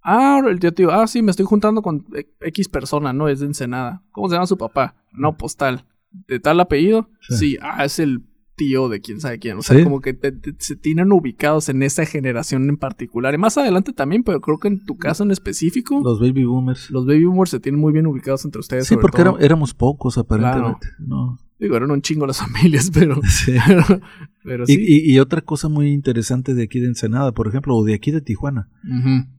ah, 0.04 0.42
el 0.48 0.60
tío 0.60 0.74
tío, 0.74 0.92
ah, 0.92 1.06
sí, 1.08 1.22
me 1.22 1.32
estoy 1.32 1.46
juntando 1.46 1.82
con 1.82 2.06
e- 2.16 2.28
X 2.42 2.70
persona, 2.70 3.12
no 3.14 3.28
es 3.28 3.40
de 3.42 3.48
Ensenada. 3.48 4.02
¿Cómo 4.12 4.30
se 4.30 4.36
llama 4.36 4.48
su 4.48 4.58
papá? 4.58 4.96
No, 5.12 5.36
pues 5.38 5.56
tal. 5.56 5.86
¿De 6.28 6.40
tal 6.40 6.60
apellido? 6.60 7.10
Sí. 7.22 7.36
Sí, 7.38 7.58
ah, 7.62 7.84
es 7.86 8.00
el 8.00 8.24
tío 8.60 8.90
de 8.90 9.00
quién 9.02 9.20
sabe 9.22 9.40
quién. 9.40 9.58
O 9.58 9.62
sea, 9.62 9.78
Sí. 9.78 9.84
como 9.84 10.02
que 10.02 10.14
te- 10.14 10.32
te- 10.34 10.54
se 10.60 10.76
tienen 10.76 11.12
ubicados 11.12 11.70
en 11.70 11.82
esa 11.82 12.06
generación 12.06 12.70
en 12.70 12.78
particular. 12.78 13.34
Y 13.34 13.38
más 13.38 13.58
adelante 13.58 13.94
también, 13.94 14.24
pero 14.24 14.42
creo 14.42 14.60
que 14.60 14.68
en 14.68 14.86
tu 14.86 14.98
caso 14.98 15.24
en 15.24 15.32
específico, 15.32 15.96
los, 16.04 16.04
Los 16.04 16.20
baby 16.20 16.44
boomers. 16.44 16.90
baby 16.92 17.26
boomers 17.26 17.50
se 17.52 17.60
tienen 17.60 17.80
muy 17.82 17.94
bien 17.94 18.06
ubicados 18.06 18.44
entre 18.46 18.60
ustedes. 18.60 18.84
Sí, 18.86 18.94
sobre 18.96 19.02
porque 19.04 19.24
todo. 19.24 19.38
era- 19.38 19.46
éramos 19.46 19.74
pocos 19.74 20.18
aparentemente. 20.18 20.88
No. 21.00 21.40
Digo, 21.60 21.76
eran 21.76 21.92
un 21.92 22.02
chingo 22.02 22.26
las 22.28 22.38
familias, 22.86 22.92
pero, 22.94 23.20
Sí. 23.28 23.54
pero 24.44 24.64
Y, 24.68 24.74
sí. 24.76 24.86
y- 24.88 25.14
y 25.14 25.20
otra 25.20 25.42
cosa 25.42 25.68
muy 25.70 25.92
interesante 25.92 26.54
de 26.54 26.64
aquí 26.64 26.80
de 26.80 26.88
Ensenada, 26.88 27.32
por 27.34 27.48
ejemplo, 27.48 27.76
o 27.76 27.84
de 27.84 27.94
aquí 27.94 28.12
de 28.12 28.22
Tijuana, 28.22 28.70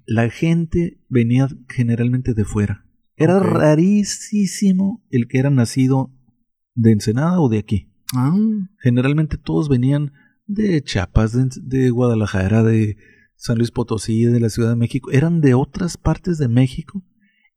la 0.07 0.29
gente 0.31 0.99
venía 1.09 1.49
generalmente 1.69 2.35
de 2.35 2.45
fuera. 2.45 2.85
Era 3.17 3.39
rarísimo 3.41 5.03
el 5.11 5.29
que 5.29 5.39
era 5.39 5.51
nacido 5.51 6.11
de 6.75 6.93
Ensenada 6.93 7.41
o 7.41 7.49
de 7.49 7.59
aquí. 7.59 7.90
Ah, 8.17 8.37
Generalmente 8.83 9.37
todos 9.39 9.69
venían 9.69 10.13
de 10.47 10.83
Chiapas, 10.83 11.33
de, 11.33 11.49
de 11.63 11.91
Guadalajara, 11.91 12.63
de 12.63 12.97
San 13.37 13.59
Luis 13.59 13.71
Potosí, 13.71 14.25
de 14.25 14.41
la 14.41 14.51
Ciudad 14.51 14.71
de 14.71 14.77
México. 14.77 15.11
Eran 15.13 15.41
de 15.41 15.55
otras 15.55 15.97
partes 15.97 16.39
de 16.39 16.49
México 16.49 17.05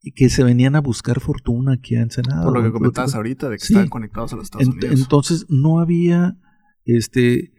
y 0.01 0.11
que 0.11 0.29
se 0.29 0.43
venían 0.43 0.75
a 0.75 0.81
buscar 0.81 1.19
fortuna 1.19 1.73
aquí 1.73 1.95
a 1.95 2.01
Ensenada. 2.01 2.43
por 2.43 2.53
lo 2.53 2.61
que 2.61 2.67
en 2.67 2.73
comentabas 2.73 3.11
otro- 3.11 3.19
ahorita 3.19 3.49
de 3.49 3.57
que 3.57 3.65
Sí. 3.65 3.73
estaban 3.73 3.89
conectados 3.89 4.33
a 4.33 4.35
los 4.35 4.45
Estados 4.45 4.67
Unidos. 4.67 4.99
entonces 4.99 5.45
no 5.49 5.79
había, 5.79 6.37
este, 6.85 7.51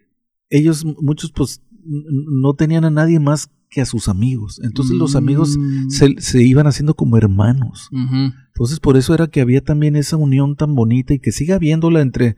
ellos 0.50 0.84
muchos 0.84 1.32
pues 1.32 1.62
no 1.86 2.54
tenían 2.54 2.84
a 2.84 2.90
nadie 2.90 3.18
más 3.20 3.50
que 3.70 3.80
a 3.80 3.86
sus 3.86 4.08
amigos. 4.08 4.60
Entonces 4.62 4.94
los 4.96 5.16
amigos 5.16 5.56
Mm. 5.58 5.88
se, 5.90 6.14
se 6.20 6.42
iban 6.42 6.66
haciendo 6.66 6.94
como 6.94 7.16
hermanos. 7.16 7.88
Entonces 7.92 8.78
por 8.78 8.96
eso 8.96 9.14
era 9.14 9.26
que 9.26 9.40
había 9.40 9.62
también 9.62 9.96
esa 9.96 10.16
unión 10.16 10.54
tan 10.54 10.74
bonita 10.74 11.12
y 11.12 11.18
que 11.18 11.32
sigue 11.32 11.52
habiéndola 11.54 12.00
entre 12.00 12.36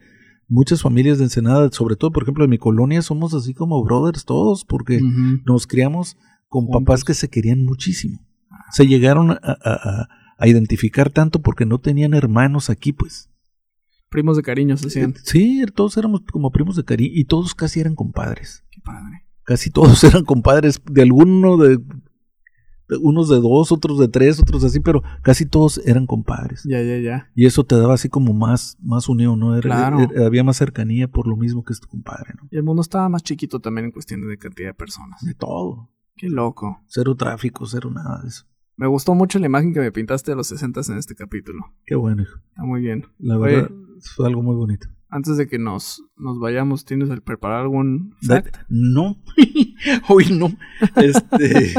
muchas 0.49 0.83
familias 0.83 1.19
de 1.19 1.25
Ensenada, 1.25 1.69
sobre 1.73 1.97
todo 1.97 2.13
por 2.13 2.23
ejemplo 2.23 2.45
en 2.45 2.51
mi 2.51 2.59
colonia 2.59 3.03
somos 3.03 3.35
así 3.35 3.53
como 3.55 3.83
brothers 3.85 4.25
todos 4.25 4.65
porque 4.65 5.01
nos 5.45 5.67
criamos 5.67 6.17
con 6.49 6.69
papás 6.69 7.03
que 7.05 7.15
se 7.15 7.29
querían 7.29 7.65
muchísimo. 7.65 8.21
Se 8.71 8.87
llegaron 8.87 9.33
a, 9.33 9.39
a- 9.43 10.09
a- 10.39 10.47
identificar 10.49 11.11
tanto 11.11 11.41
porque 11.41 11.65
no 11.67 11.79
tenían 11.79 12.15
hermanos 12.15 12.69
aquí 12.71 12.93
pues. 12.93 13.31
Primos 14.09 14.37
de 14.37 14.43
cariño 14.43 14.77
se 14.77 14.87
hacían. 14.87 15.15
Sí, 15.25 15.65
todos 15.75 15.97
éramos 15.97 16.21
como 16.31 16.51
primos 16.53 16.77
de 16.77 16.85
cariño 16.85 17.11
y 17.15 17.25
todos 17.25 17.55
casi 17.55 17.81
eran 17.81 17.95
compadres. 17.97 18.63
Qué 18.71 18.81
padre. 18.81 19.25
Casi 19.45 19.71
todos 19.71 20.03
eran 20.05 20.25
compadres 20.25 20.81
de 20.91 21.03
alguno 21.03 21.57
de 21.57 21.79
unos 23.03 23.29
de 23.29 23.37
dos, 23.37 23.73
otros 23.73 23.99
de 23.99 24.09
tres, 24.09 24.41
otros 24.41 24.63
así, 24.65 24.81
pero 24.81 25.03
casi 25.23 25.47
todos 25.47 25.79
eran 25.87 26.07
compadres. 26.07 26.63
Ya, 26.65 26.81
ya, 26.83 26.99
ya. 26.99 27.31
Y 27.35 27.47
eso 27.47 27.65
te 27.65 27.77
daba 27.77 27.95
así 27.95 28.09
como 28.09 28.33
más, 28.33 28.77
más 28.83 29.09
unión, 29.09 29.39
¿no? 29.41 29.57
Era, 29.57 29.63
Claro. 29.69 29.99
era- 30.01 30.27
había 30.27 30.45
más 30.45 30.57
cercanía 30.57 31.09
por 31.09 31.27
lo 31.27 31.37
mismo 31.37 31.65
que 31.65 31.73
es 31.73 31.81
tu 31.81 31.89
compadre, 31.89 32.35
¿no? 32.41 32.49
Y 32.51 32.57
el 32.57 32.63
mundo 32.63 32.83
estaba 32.83 33.09
más 33.09 33.23
chiquito 33.23 33.61
también 33.61 33.87
en 33.87 33.91
cuestión 33.93 34.27
de 34.29 34.39
cantidad 34.39 34.69
de 34.69 34.75
personas. 34.75 35.21
De 35.25 35.35
todo. 35.35 35.91
Qué 36.17 36.29
loco. 36.29 36.81
Cero 36.87 37.15
tráfico, 37.17 37.67
cero 37.67 37.91
nada 37.93 38.23
de 38.23 38.29
eso. 38.29 38.45
Me 38.79 38.87
gustó 38.87 39.15
mucho 39.15 39.39
la 39.39 39.47
imagen 39.47 39.73
que 39.73 39.81
me 39.81 39.91
pintaste 39.91 40.33
de 40.33 40.37
los 40.37 40.47
60 40.49 40.81
en 40.89 40.99
este 40.99 41.15
capítulo. 41.15 41.61
Qué 41.87 41.95
bueno, 41.95 42.23
hijo. 42.23 42.39
Está 42.51 42.63
muy 42.65 42.81
bien. 42.83 43.07
La 43.19 43.39
Oye. 43.39 43.57
verdad, 43.57 43.71
fue 44.15 44.27
algo 44.27 44.43
muy 44.43 44.55
bonito. 44.55 44.87
Antes 45.09 45.37
de 45.39 45.47
que 45.47 45.59
nos, 45.59 46.03
nos 46.17 46.39
vayamos, 46.41 46.85
¿tienes 46.85 47.09
el 47.11 47.23
preparar 47.23 47.63
algún 47.63 48.15
fact? 48.27 48.57
no. 48.69 49.17
Hoy 50.09 50.27
no. 50.31 50.49
Este. 50.97 51.75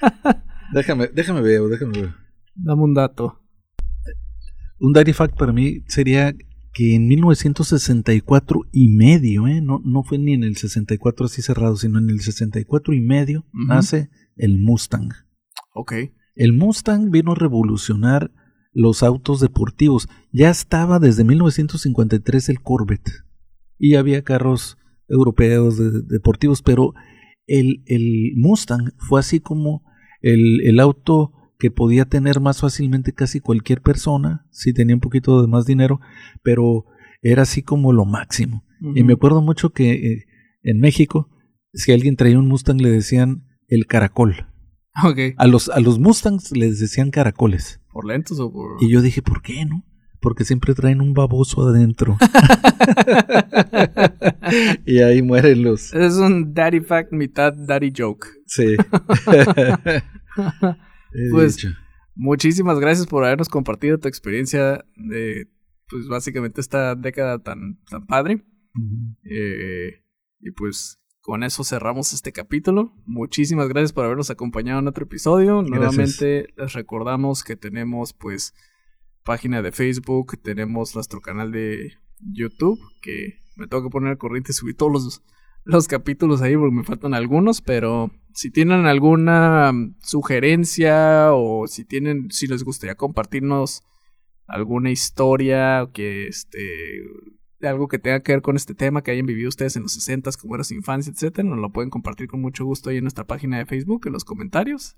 déjame, 0.72 1.08
déjame 1.08 1.40
ver, 1.42 1.60
déjame 1.68 2.00
ver. 2.00 2.14
Dame 2.54 2.82
un 2.82 2.94
dato. 2.94 3.40
Un 4.78 4.92
daddy 4.92 5.12
fact 5.12 5.36
para 5.38 5.52
mí 5.52 5.82
sería 5.88 6.34
que 6.72 6.94
en 6.94 7.06
1964 7.08 8.60
y 8.72 8.88
medio, 8.88 9.46
¿eh? 9.48 9.60
no, 9.60 9.80
no 9.84 10.02
fue 10.02 10.18
ni 10.18 10.34
en 10.34 10.44
el 10.44 10.56
64 10.56 11.26
así 11.26 11.42
cerrado, 11.42 11.76
sino 11.76 11.98
en 11.98 12.08
el 12.08 12.20
64 12.20 12.94
y 12.94 13.00
medio 13.00 13.44
nace 13.52 14.08
el 14.36 14.58
Mustang. 14.58 15.10
Ok. 15.74 15.92
El 16.34 16.52
Mustang 16.52 17.10
vino 17.10 17.32
a 17.32 17.34
revolucionar 17.34 18.30
los 18.72 19.02
autos 19.02 19.40
deportivos. 19.40 20.08
Ya 20.32 20.48
estaba 20.48 20.98
desde 21.00 21.24
1953 21.24 22.48
el 22.48 22.60
Corvette 22.62 23.10
y 23.78 23.96
había 23.96 24.22
carros 24.22 24.78
europeos 25.08 25.76
de- 25.76 26.02
deportivos, 26.02 26.62
pero 26.62 26.94
el, 27.46 27.82
el 27.86 28.32
Mustang 28.36 28.92
fue 28.98 29.18
así 29.20 29.40
como 29.40 29.82
el, 30.20 30.66
el 30.66 30.80
auto 30.80 31.32
que 31.58 31.70
podía 31.70 32.06
tener 32.06 32.40
más 32.40 32.60
fácilmente 32.60 33.12
casi 33.12 33.40
cualquier 33.40 33.82
persona, 33.82 34.46
si 34.50 34.72
tenía 34.72 34.96
un 34.96 35.00
poquito 35.00 35.42
de 35.42 35.48
más 35.48 35.66
dinero, 35.66 36.00
pero 36.42 36.86
era 37.22 37.42
así 37.42 37.62
como 37.62 37.92
lo 37.92 38.06
máximo. 38.06 38.64
Y 38.94 39.04
me 39.04 39.12
acuerdo 39.12 39.42
mucho 39.42 39.70
que 39.70 39.92
eh, 39.92 40.24
en 40.62 40.80
México, 40.80 41.28
si 41.74 41.92
alguien 41.92 42.16
traía 42.16 42.38
un 42.38 42.48
Mustang 42.48 42.80
le 42.80 42.90
decían 42.90 43.44
el 43.68 43.86
caracol. 43.86 44.46
Ok. 45.04 45.18
A 45.36 45.46
los, 45.46 45.68
a 45.68 45.80
los 45.80 45.98
Mustangs 45.98 46.50
les 46.52 46.80
decían 46.80 47.10
caracoles. 47.10 47.80
¿Por 47.92 48.06
lentos 48.06 48.40
o 48.40 48.50
por.? 48.50 48.82
Y 48.82 48.90
yo 48.90 49.02
dije, 49.02 49.20
¿por 49.22 49.42
qué 49.42 49.66
no? 49.66 49.84
Porque 50.20 50.44
siempre 50.44 50.74
traen 50.74 51.00
un 51.00 51.12
baboso 51.12 51.68
adentro. 51.68 52.16
y 54.86 54.98
ahí 55.00 55.22
mueren 55.22 55.62
los. 55.62 55.92
Es 55.92 56.14
un 56.14 56.54
daddy 56.54 56.80
fact, 56.80 57.12
mitad 57.12 57.52
daddy 57.52 57.92
joke. 57.96 58.26
Sí. 58.46 58.76
Pues, 61.32 61.56
dicho. 61.56 61.70
Muchísimas 62.14 62.78
gracias 62.78 63.06
por 63.08 63.24
habernos 63.24 63.48
compartido 63.48 63.98
tu 63.98 64.06
experiencia 64.06 64.84
de, 64.94 65.48
pues 65.88 66.06
básicamente 66.06 66.60
esta 66.60 66.94
década 66.94 67.40
tan, 67.42 67.80
tan 67.90 68.06
padre. 68.06 68.44
Eh, 69.24 70.04
y 70.38 70.50
pues 70.52 71.00
con 71.20 71.42
eso 71.42 71.64
cerramos 71.64 72.12
este 72.12 72.32
capítulo. 72.32 72.94
Muchísimas 73.06 73.68
gracias 73.68 73.92
por 73.92 74.04
habernos 74.04 74.30
acompañado 74.30 74.78
en 74.78 74.88
otro 74.88 75.04
episodio. 75.04 75.62
Gracias. 75.62 75.78
Nuevamente 75.78 76.46
les 76.56 76.72
recordamos 76.72 77.42
que 77.42 77.56
tenemos 77.56 78.12
pues 78.12 78.54
página 79.24 79.62
de 79.62 79.72
Facebook, 79.72 80.40
tenemos 80.42 80.94
nuestro 80.94 81.20
canal 81.20 81.52
de 81.52 81.92
YouTube, 82.20 82.80
que 83.02 83.40
me 83.60 83.68
tengo 83.68 83.84
que 83.84 83.90
poner 83.90 84.10
al 84.10 84.18
corriente 84.18 84.52
y 84.52 84.54
subir 84.54 84.76
todos 84.76 84.92
los, 84.92 85.22
los 85.64 85.86
capítulos 85.86 86.40
ahí 86.40 86.56
porque 86.56 86.74
me 86.74 86.84
faltan 86.84 87.14
algunos, 87.14 87.60
pero 87.60 88.10
si 88.32 88.50
tienen 88.50 88.86
alguna 88.86 89.72
sugerencia 90.00 91.32
o 91.32 91.66
si 91.66 91.84
tienen, 91.84 92.30
si 92.30 92.46
les 92.46 92.64
gustaría 92.64 92.94
compartirnos 92.94 93.82
alguna 94.46 94.90
historia 94.90 95.88
que 95.92 96.26
este 96.26 97.02
algo 97.62 97.88
que 97.88 97.98
tenga 97.98 98.22
que 98.22 98.32
ver 98.32 98.40
con 98.40 98.56
este 98.56 98.74
tema 98.74 99.02
que 99.02 99.10
hayan 99.10 99.26
vivido 99.26 99.50
ustedes 99.50 99.76
en 99.76 99.82
los 99.82 99.92
60 99.92 100.30
como 100.40 100.54
era 100.54 100.64
su 100.64 100.72
infancia, 100.72 101.12
etcétera, 101.12 101.46
nos 101.46 101.58
lo 101.58 101.70
pueden 101.70 101.90
compartir 101.90 102.26
con 102.26 102.40
mucho 102.40 102.64
gusto 102.64 102.88
ahí 102.88 102.96
en 102.96 103.04
nuestra 103.04 103.26
página 103.26 103.58
de 103.58 103.66
Facebook, 103.66 104.06
en 104.06 104.14
los 104.14 104.24
comentarios. 104.24 104.96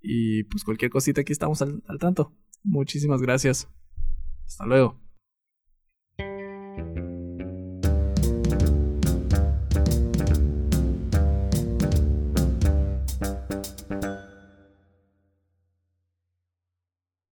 Y 0.00 0.44
pues 0.44 0.62
cualquier 0.62 0.92
cosita 0.92 1.22
aquí 1.22 1.32
estamos 1.32 1.60
al 1.60 1.98
tanto. 1.98 2.32
Muchísimas 2.62 3.20
gracias. 3.20 3.68
Hasta 4.46 4.64
luego. 4.64 5.02